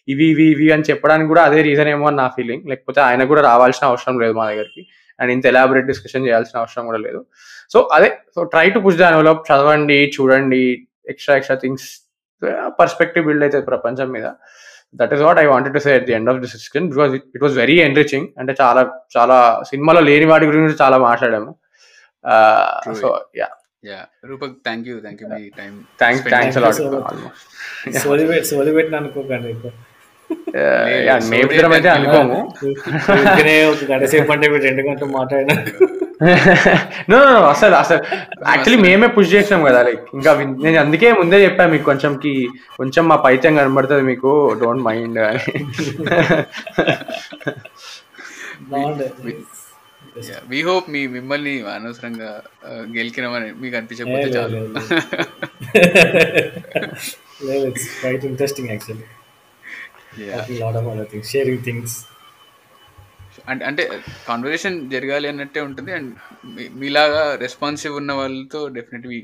ఇవి 0.08 0.26
ఇవి 0.32 0.46
ఇవి 0.54 0.66
అని 0.74 0.84
చెప్పడానికి 0.90 1.28
కూడా 1.32 1.42
అదే 1.48 1.60
రీజన్ 1.68 1.88
ఏమో 1.94 2.06
అని 2.10 2.18
నా 2.22 2.26
ఫీలింగ్ 2.36 2.64
లేకపోతే 2.70 3.00
ఆయన 3.08 3.24
కూడా 3.32 3.42
రావాల్సిన 3.50 3.84
అవసరం 3.90 4.16
లేదు 4.22 4.34
మా 4.38 4.46
దగ్గరికి. 4.50 4.82
అండ్ 5.18 5.30
ఇంత 5.34 5.44
ఎలాబరేట్ 5.52 5.86
డిస్కషన్ 5.92 6.26
చేయాల్సిన 6.26 6.56
అవసరం 6.62 6.84
కూడా 6.90 7.00
లేదు. 7.06 7.20
సో 7.72 7.80
అదే. 7.96 8.10
So 8.34 8.40
try 8.54 8.66
to 8.74 8.78
push 8.86 8.98
the 9.02 9.04
develop 9.14 9.42
చదవండి 9.50 9.98
చూడండి. 10.16 10.64
Extra 11.12 11.36
extra 11.38 11.56
things 11.64 11.86
perspective 12.80 13.26
build 13.28 13.44
అవుతుంది 13.46 13.66
ప్రపంచం 13.72 14.08
మీద. 14.16 14.26
That 15.00 15.12
is 15.14 15.22
what 15.26 15.38
I 15.44 15.46
wanted 15.52 15.74
to 15.76 15.82
say 15.86 15.92
at 15.98 16.06
the 16.08 16.14
end 16.18 16.30
of 16.32 16.38
this 16.42 16.54
discussion 16.56 16.88
because 16.92 17.14
it 17.36 17.42
was 17.46 17.56
very 17.62 17.76
enriching 17.88 18.28
అంటే 18.40 18.54
చాలా 18.62 18.82
చాలా 19.16 19.38
సినిమాలో 19.70 20.02
లేని 20.10 20.26
వాటి 20.32 20.48
గురించి 20.50 20.78
చాలా 20.82 20.98
మాట్లాడాము. 21.08 21.52
So 23.02 23.08
yeah 23.40 23.48
yeah 23.90 24.00
Rupak 24.30 24.54
thank 24.68 24.86
you 24.90 24.94
thank 25.06 25.22
you 25.22 25.28
me 25.32 25.42
time 25.60 25.72
thanks 26.02 26.22
thanks 26.34 26.58
a lot 26.60 26.80
అనుకోకండి 29.00 29.52
మేము 31.30 31.46
ఇద్దరం 31.46 31.72
అయితే 31.76 31.88
అనుకోము. 31.94 32.38
ఊరికనే 33.14 33.54
ఒక 33.70 33.84
గంట 33.90 34.04
సేపు 34.12 34.32
అంటే 34.34 34.46
మీరు 34.52 34.64
రెండు 34.68 34.82
గంటలు 34.88 35.10
మాట్లాడినా. 35.16 35.54
నో 37.10 37.18
అసలు 37.52 37.74
అసలు 37.74 38.00
యాక్చువల్లీ 38.48 38.78
మేమే 38.84 39.08
పుష్ 39.16 39.32
చేసినాం 39.34 39.62
కదా 39.68 39.80
లైక్ 39.88 40.04
ఇంకా 40.14 40.30
నేను 40.64 40.78
అందుకే 40.84 41.08
ముందే 41.20 41.38
చెప్పాను 41.44 41.72
మీకు 41.74 41.86
కొంచెం 41.90 42.12
కి 42.24 42.32
కొంచెం 42.78 43.04
మా 43.10 43.16
పైత్యం 43.26 43.56
కనబడుతుంది 43.60 44.04
మీకు 44.10 44.30
డోంట్ 44.62 44.84
మైండ్ 44.88 45.18
అని. 45.20 45.42
వి 50.50 50.60
హోప్ 50.66 50.86
మీ 50.94 51.00
మిమ్మల్ని 51.14 51.54
అనవసరంగా 51.72 52.30
గెలికినామని 52.96 53.48
మీకు 53.62 53.76
అనిపించకపోతే 53.78 54.28
చాలు. 54.36 54.60
లేదు 57.48 57.66
ఇట్స్ 57.70 57.88
అంటే 63.50 63.62
అంటే 63.68 63.82
కాన్వర్జేషన్ 64.28 64.76
జరగాలి 64.92 65.26
అన్నట్టే 65.30 65.60
ఉంటుంది. 65.68 65.90
అండ్ 65.96 66.10
మీలాగా 66.82 67.22
రెస్పాన్సివ్ 67.44 67.94
ఉన్న 68.00 68.12
వాళ్ళతో 68.20 68.60
definitely 68.76 69.18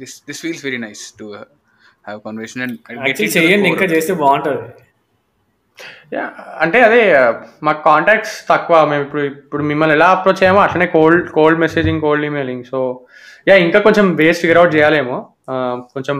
this 0.00 0.14
this 0.28 0.40
feels 0.44 0.64
very 0.68 0.80
nice 0.86 1.02
to 1.20 1.26
have 2.06 2.20
conversation 2.26 2.62
and 2.64 2.76
చేయండి 3.36 3.68
ఇంకా 3.72 3.88
చేస్తే 3.94 4.14
బాగుంటుంది. 4.22 4.64
అంటే 6.64 6.78
అదే 6.88 7.02
మాకు 7.66 7.80
కాంటాక్ట్స్ 7.90 8.34
తక్కువ. 8.50 8.76
మేము 8.90 9.02
ఇప్పుడు 9.06 9.22
ఇప్పుడు 9.22 9.62
మిమ్మల్ని 9.70 9.94
ఎలా 9.98 10.08
అప్రోచ్ 10.16 10.42
అయ్యామో 10.42 10.60
అట్లనే 10.64 10.86
cold 10.96 11.24
cold 11.36 11.60
messaging 11.64 12.02
cold 12.06 12.26
emailing 12.28 12.64
so 12.72 12.80
yeah 13.48 13.56
ఇంకా 13.66 13.78
కొంచెం 13.86 14.06
బేస్ 14.20 14.40
ఫిగర్ 14.42 14.60
అవుట్ 14.62 14.74
చేయాలేమో. 14.76 15.16
కొంచెం 15.94 16.18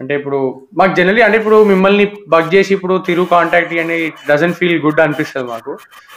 అంటే 0.00 0.12
ఇప్పుడు 0.18 0.38
మాకు 0.78 0.92
జనరలీ 0.98 1.22
అంటే 1.26 1.36
ఇప్పుడు 1.40 1.56
మిమ్మల్ని 1.70 2.04
బగ్ 2.34 2.50
చేసి 2.54 2.70
ఇప్పుడు 2.76 2.94
తిరు 3.06 3.22
కాంటాక్ట్ 3.34 3.72
అని 3.84 3.96
డజన్ 4.28 4.54
ఫీల్ 4.58 4.78
గుడ్ 4.84 5.00
అనిపిస్తుంది 5.04 5.46
మాకు. 5.52 5.72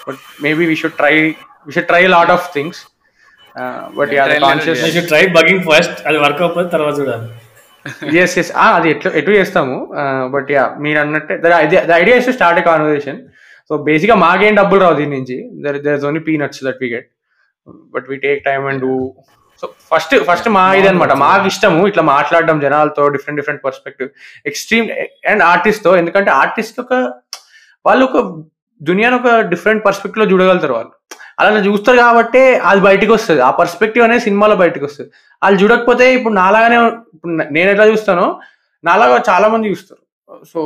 But 0.07 0.19
maybe 0.45 0.63
we 0.71 0.75
should 0.81 0.97
try 1.01 1.13
we 1.65 1.71
should 1.75 1.89
try 1.91 2.03
lot 2.15 2.33
of 2.35 2.45
things 2.55 2.81
but 3.99 4.11
conscious 4.45 5.07
try 5.11 5.23
bugging 5.37 5.63
first 5.69 5.97
అది 6.09 6.19
వర్క్ 6.25 6.41
అవ్వకపోతే 6.43 6.69
తర్వాత 6.75 6.93
చూడాలి. 6.99 7.27
ఎస్ 8.23 8.35
ఎస్ 8.41 8.51
అది 8.63 8.89
ఎట్లా 8.93 9.11
ఎటు 9.19 9.31
చేస్తాము? 9.39 9.75
బట్ 10.33 10.49
యా 10.55 10.63
మీరు 10.83 10.99
అన్నట్టే 11.03 11.35
the 11.89 11.93
idea 12.01 12.17
is 12.19 12.27
to 12.29 12.33
start 12.37 12.59
a 12.61 12.65
conversation 12.69 13.19
so 13.69 13.75
బేసిక్గా 13.87 14.15
మాకేం 14.25 14.53
డబ్బులు 14.59 14.81
రావు 14.83 14.95
దీని 14.99 15.13
నుంచి. 15.17 15.37
There 15.63 15.79
there 15.85 16.05
only 16.09 16.23
peanuts 16.29 16.61
that 16.67 16.79
we 16.83 16.89
get 16.95 17.09
but 17.95 18.05
we 18.11 18.17
take 18.27 18.41
time 18.49 18.65
and 18.71 18.81
do 18.85 18.93
so 19.61 19.67
first 19.89 20.13
first 20.29 20.47
మా 20.57 20.63
ఇది 20.79 20.87
అనమాట 20.91 21.13
మాకు 21.23 21.45
ఇష్టము 21.51 21.81
ఇట్లా 21.91 22.03
మాట్లాడడం 22.13 22.57
జనాలతో 22.65 23.03
different 23.15 23.39
different 23.39 23.61
perspective 23.67 24.09
extreme 24.51 24.87
and 25.31 25.43
ఆర్టిస్ట్తో 25.51 25.91
ఎందుకంటే 26.01 26.31
ఆర్టిస్ట్ 26.41 26.79
ఒక 26.83 26.93
వాళ్ళు 27.87 28.03
ఒక 28.09 28.19
దునియాను 28.81 29.15
ఒక 29.21 29.29
డిఫరెంట్ 29.53 29.81
పర్స్పెక్టివ్లో 29.87 30.27
చూడగలుగుతారు 30.31 30.75
వాళ్ళు. 30.77 30.93
అలా 31.39 31.59
చూస్తారు 31.67 31.97
కాబట్టి 32.05 32.41
అది 32.69 32.81
బయటకు 32.87 33.11
వస్తుంది. 33.17 33.41
ఆ 33.47 33.51
పర్స్పెక్టివ్ 33.59 34.03
అనేది 34.05 34.23
సినిమాలో 34.27 34.55
బయటకు 34.63 34.85
వస్తుంది. 34.87 35.09
వాళ్ళు 35.43 35.57
చూడకపోతే 35.61 36.05
ఇప్పుడు 36.17 36.33
నాలాగానే 36.41 36.77
నేను 37.55 37.67
ఎట్లా 37.73 37.85
చూస్తానో 37.91 38.27
నాలాగా 38.83 39.17
చాలా 39.29 39.47
మంది 39.53 39.71
చూస్తారు. 39.73 40.01
సో 40.51 40.59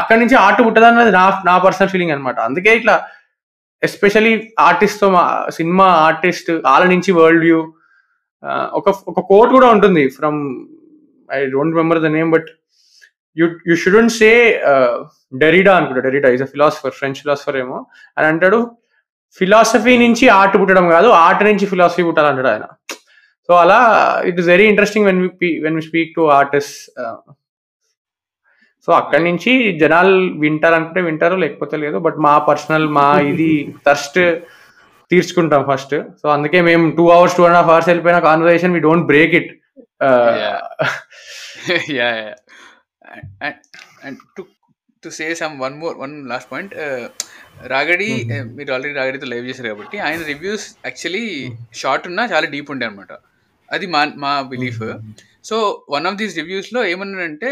అక్కడి 0.00 0.18
నుంచి 0.22 0.36
ఆర్ట్ 0.44 0.60
పుట్టదన్నది 0.66 1.12
నా 1.18 1.24
నా 1.48 1.54
పర్సనల్ 1.64 1.90
ఫీలింగ్ 1.94 2.12
అనమాట 2.14 2.38
అందుకే 2.48 2.72
ఇట్లా 2.80 2.94
ఎస్పెషలీ 3.82 4.32
ఆర్టిస్ట్తో 4.68 5.08
సినిమా 5.58 5.86
ఆర్టిస్ట్ 6.06 6.50
వాళ్ళ 6.68 6.84
నుంచి 6.94 7.10
వరల్డ్ 7.18 7.44
వ్యూ 7.48 7.60
ఒక 8.72 8.88
ఒక 9.06 9.20
కోట్ 9.30 9.50
కూడా 9.50 9.68
ఉంటుంది 9.68 10.02
from 10.08 10.38
I 11.28 11.38
don't 11.46 11.74
remember 11.74 12.00
the 12.06 12.10
name 12.16 12.30
but 12.30 12.48
you 13.36 13.46
you 13.68 13.74
shouldn't 13.76 14.12
say 14.12 14.30
Derrida 15.34 15.72
అనుకుంటా. 15.76 16.02
Derrida 16.08 16.28
is 16.36 16.42
a 16.42 16.50
philosopher 16.54 16.94
French 16.98 17.18
philosopher 17.22 17.56
ఏమో. 17.56 17.78
అని 18.18 18.26
అంటాడు 18.26 18.60
ఫిలాసఫీ 19.40 19.94
నుంచి 19.98 20.24
ఆర్ట్ 20.38 20.56
పుట్టడం 20.60 20.86
కాదు 20.88 21.08
ఆర్ట్ 21.24 21.42
నుంచి 21.44 21.66
ఫిలాసఫీ 21.66 22.02
పుట్టాలంటాడు 22.02 22.50
ఆయన. 22.54 22.66
సో 23.48 23.54
అలా 23.54 23.78
it 24.30 24.38
is 24.40 24.48
very 24.48 24.66
interesting 24.72 25.06
when 25.06 25.20
we 25.42 25.50
when 25.64 25.76
we 25.76 25.82
speak 25.82 26.10
to 26.14 26.24
artist 26.38 26.78
so 28.88 28.90
అక్కడి 28.92 29.24
నుంచి 29.24 29.52
జనాలు 29.80 30.12
వింటారనుకుంటే 30.44 31.00
వింటారు 31.08 31.36
లేకపోతే 31.36 31.76
లేదు 31.76 31.98
బట్ 31.98 32.18
మా 32.26 32.34
పర్సనల్ 32.48 32.86
మా 32.98 33.06
ఇది 33.32 33.50
థర్స్ట్ 33.86 34.18
తీర్చుకుంటాం 35.10 35.62
ఫస్ట్ 35.70 35.94
సో 36.20 36.26
అందుకే 36.28 36.58
మేము 36.60 36.84
two 36.98 37.04
hours 37.10 37.36
two 37.36 37.44
and 37.44 37.58
half 37.58 37.70
hours 37.72 37.88
వెళ్ళిపోయిన 37.88 38.20
conversation 38.26 38.74
we 38.76 38.80
don't 38.80 39.06
break 39.06 39.34
it 39.40 39.50
and 44.04 44.20
to 44.36 44.42
to 45.02 45.10
say 45.18 45.26
some 45.34 45.54
one 45.60 45.74
more 45.74 45.96
one 45.96 46.14
last 46.28 46.48
point 46.50 46.72
రాగడి 47.66 48.10
మీరు 48.56 48.70
ఆల్రెడీ 48.74 48.94
రాగడితో 48.98 49.26
లైవ్ 49.26 49.48
చేశారు 49.50 49.68
కాబట్టి 49.68 49.96
ఆయన 49.98 50.20
రివ్యూస్ 50.24 50.66
యాక్చువల్లీ 50.84 51.24
షార్ట్ 51.80 52.06
ఉన్నా 52.06 52.24
చాలా 52.32 52.46
డీప్ 52.46 52.70
ఉండే 52.70 52.86
అనమాట 52.86 53.12
అది 53.68 53.86
మా 53.86 54.00
మా 54.16 54.32
belief 54.52 54.82
so 55.48 55.56
one 55.88 56.06
of 56.06 56.16
these 56.16 56.34
రివ్యూస్లో 56.36 56.80
ఏమన్నాడంటే 56.84 57.50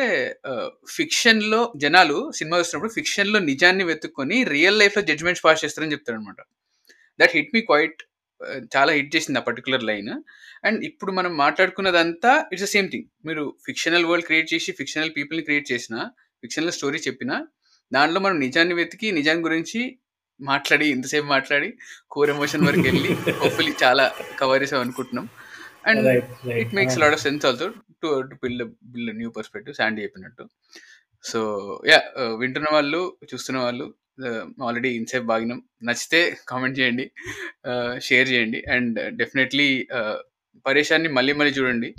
ఫిక్షన్లో 0.97 1.60
జనాలు 1.76 2.18
సినిమా 2.32 2.59
చూస్తున్నప్పుడు 2.59 2.94
ఫిక్షన్లో 2.94 3.39
నిజాన్ని 3.51 3.85
వెతుక్కొని 3.85 4.39
రియల్ 4.55 4.78
లైఫ్లో 4.78 5.02
జడ్జ్మెంట్స్ 5.02 5.44
పాస్ 5.47 5.62
చేస్తారని 5.64 5.94
చెప్తారనమాట 5.94 6.40
దట్ 7.19 7.35
హిట్ 7.39 7.53
మీ 7.57 7.62
క్వైట్ 7.70 8.01
చాలా 8.74 8.90
హిట్ 8.97 9.12
చేసింది 9.15 9.39
ఆ 9.40 9.45
పర్టికులర్ 9.49 9.85
లైన్ 9.90 10.11
అండ్ 10.66 10.81
ఇప్పుడు 10.89 11.12
మనం 11.12 11.32
మాట్లాడుకున్నదంతా 11.45 12.32
ఇట్స్ 12.53 12.66
ద 12.66 12.70
సేమ్ 12.74 12.89
థింగ్ 12.93 13.07
మీరు 13.28 13.45
ఫిక్షనల్ 13.66 14.07
వరల్డ్ 14.11 14.27
క్రియేట్ 14.28 14.49
చేసి 14.55 14.73
ఫిక్షనల్ 14.81 15.12
పీపుల్ని 15.16 15.47
క్రియేట్ 15.49 15.66
చేసిన 15.73 15.97
ఫిక్షనల్ 16.43 16.77
స్టోరీ 16.78 16.99
చెప్పిన 17.09 17.32
దాంట్లో 17.93 18.20
మనం 18.20 18.39
నిజాన్ని 18.47 18.74
వెతికి 18.81 19.09
నిజాన్ని 19.19 19.45
గురించి 19.49 19.81
మాట్లాడి 20.40 20.86
ఇంతసేపు 20.95 21.27
మాట్లాడి 21.35 21.69
కోర్ 22.15 22.31
ఎమోషన్ 22.35 22.66
వరకు 22.69 22.85
వెళ్ళి 22.89 23.12
హోప్ఫుల్లీ 23.40 23.73
చాలా 23.85 24.05
కవర్ 24.40 24.62
చేసాం 24.62 24.81
అనుకుంటున్నాం. 24.85 25.27
And 25.89 26.09
it 26.62 26.74
makes 26.78 26.99
lot 27.03 27.15
of 27.16 27.23
sense 27.27 27.47
also 27.49 27.66
to 28.03 28.09
to 28.31 28.36
build 28.43 28.65
build 28.93 29.15
new 29.20 29.31
perspective 29.39 29.77
Sandy 29.81 30.03
చెప్పినట్టు. 30.07 30.45
సో 31.24 31.40
యా 31.90 31.99
వింటున్న 32.43 32.69
వాళ్ళు 32.77 33.01
చూస్తున్న 33.31 33.59
వాళ్ళు 33.66 33.86
ఆల్రెడీ 34.66 34.90
ఇన్సేపు 34.99 35.27
బాగినాం. 35.32 35.59
నచ్చితే 35.89 36.20
కామెంట్ 36.51 36.78
చేయండి 36.78 37.05
షేర్ 38.07 38.28
చేయండి. 38.32 38.61
అండ్ 38.77 38.99
డెఫినెట్లీ 39.20 39.69
పరేషాన్ని 40.66 41.11
మళ్ళీ 41.19 41.35
మళ్ళీ 41.40 41.53
చూడండి. 41.59 41.90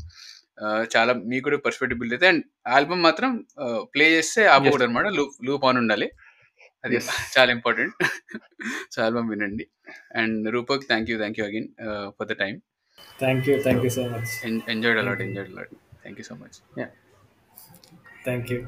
చాలా 0.93 1.11
మీకు 1.29 1.43
కూడా 1.47 1.57
పర్స్పెక్టివ్ 1.65 1.99
బిల్డ్ 1.99 2.15
అయితే 2.15 2.27
అండ్ 2.31 2.43
ఆల్బమ్ 2.77 3.03
మాత్రం 3.07 3.31
ప్లే 3.93 4.07
చేస్తే 4.15 4.41
ఆపకూడదు 4.55 4.87
అనమాట 4.87 5.09
లూప్ 5.17 5.35
లూప్ 5.49 5.65
ఆన్ 5.69 5.79
ఉండాలి. 5.83 6.07
అది 6.85 6.97
చాలా 7.35 7.49
ఇంపార్టెంట్. 7.57 7.95
సో 8.93 8.97
ఆల్బమ్ 9.05 9.29
వినండి. 9.33 9.65
And 10.21 10.47
Rupak 10.55 10.85
thank 10.91 11.11
you 11.11 11.17
thank 11.21 11.39
you 11.41 11.45
again 11.49 11.69
for 12.17 12.29
the 12.31 12.37
time 12.43 12.55
thank 13.23 13.47
you 13.49 13.55
thank 13.67 13.85
you 13.87 13.91
so 13.99 14.05
much 14.15 14.31
enjoyed 14.73 15.01
a lot 15.03 15.23
enjoyed 15.27 15.51
a lot 15.53 15.75
thank 16.03 16.19
you 16.21 16.27
so 16.31 16.37
much 16.41 16.57
thank 18.27 18.51
you 18.53 18.59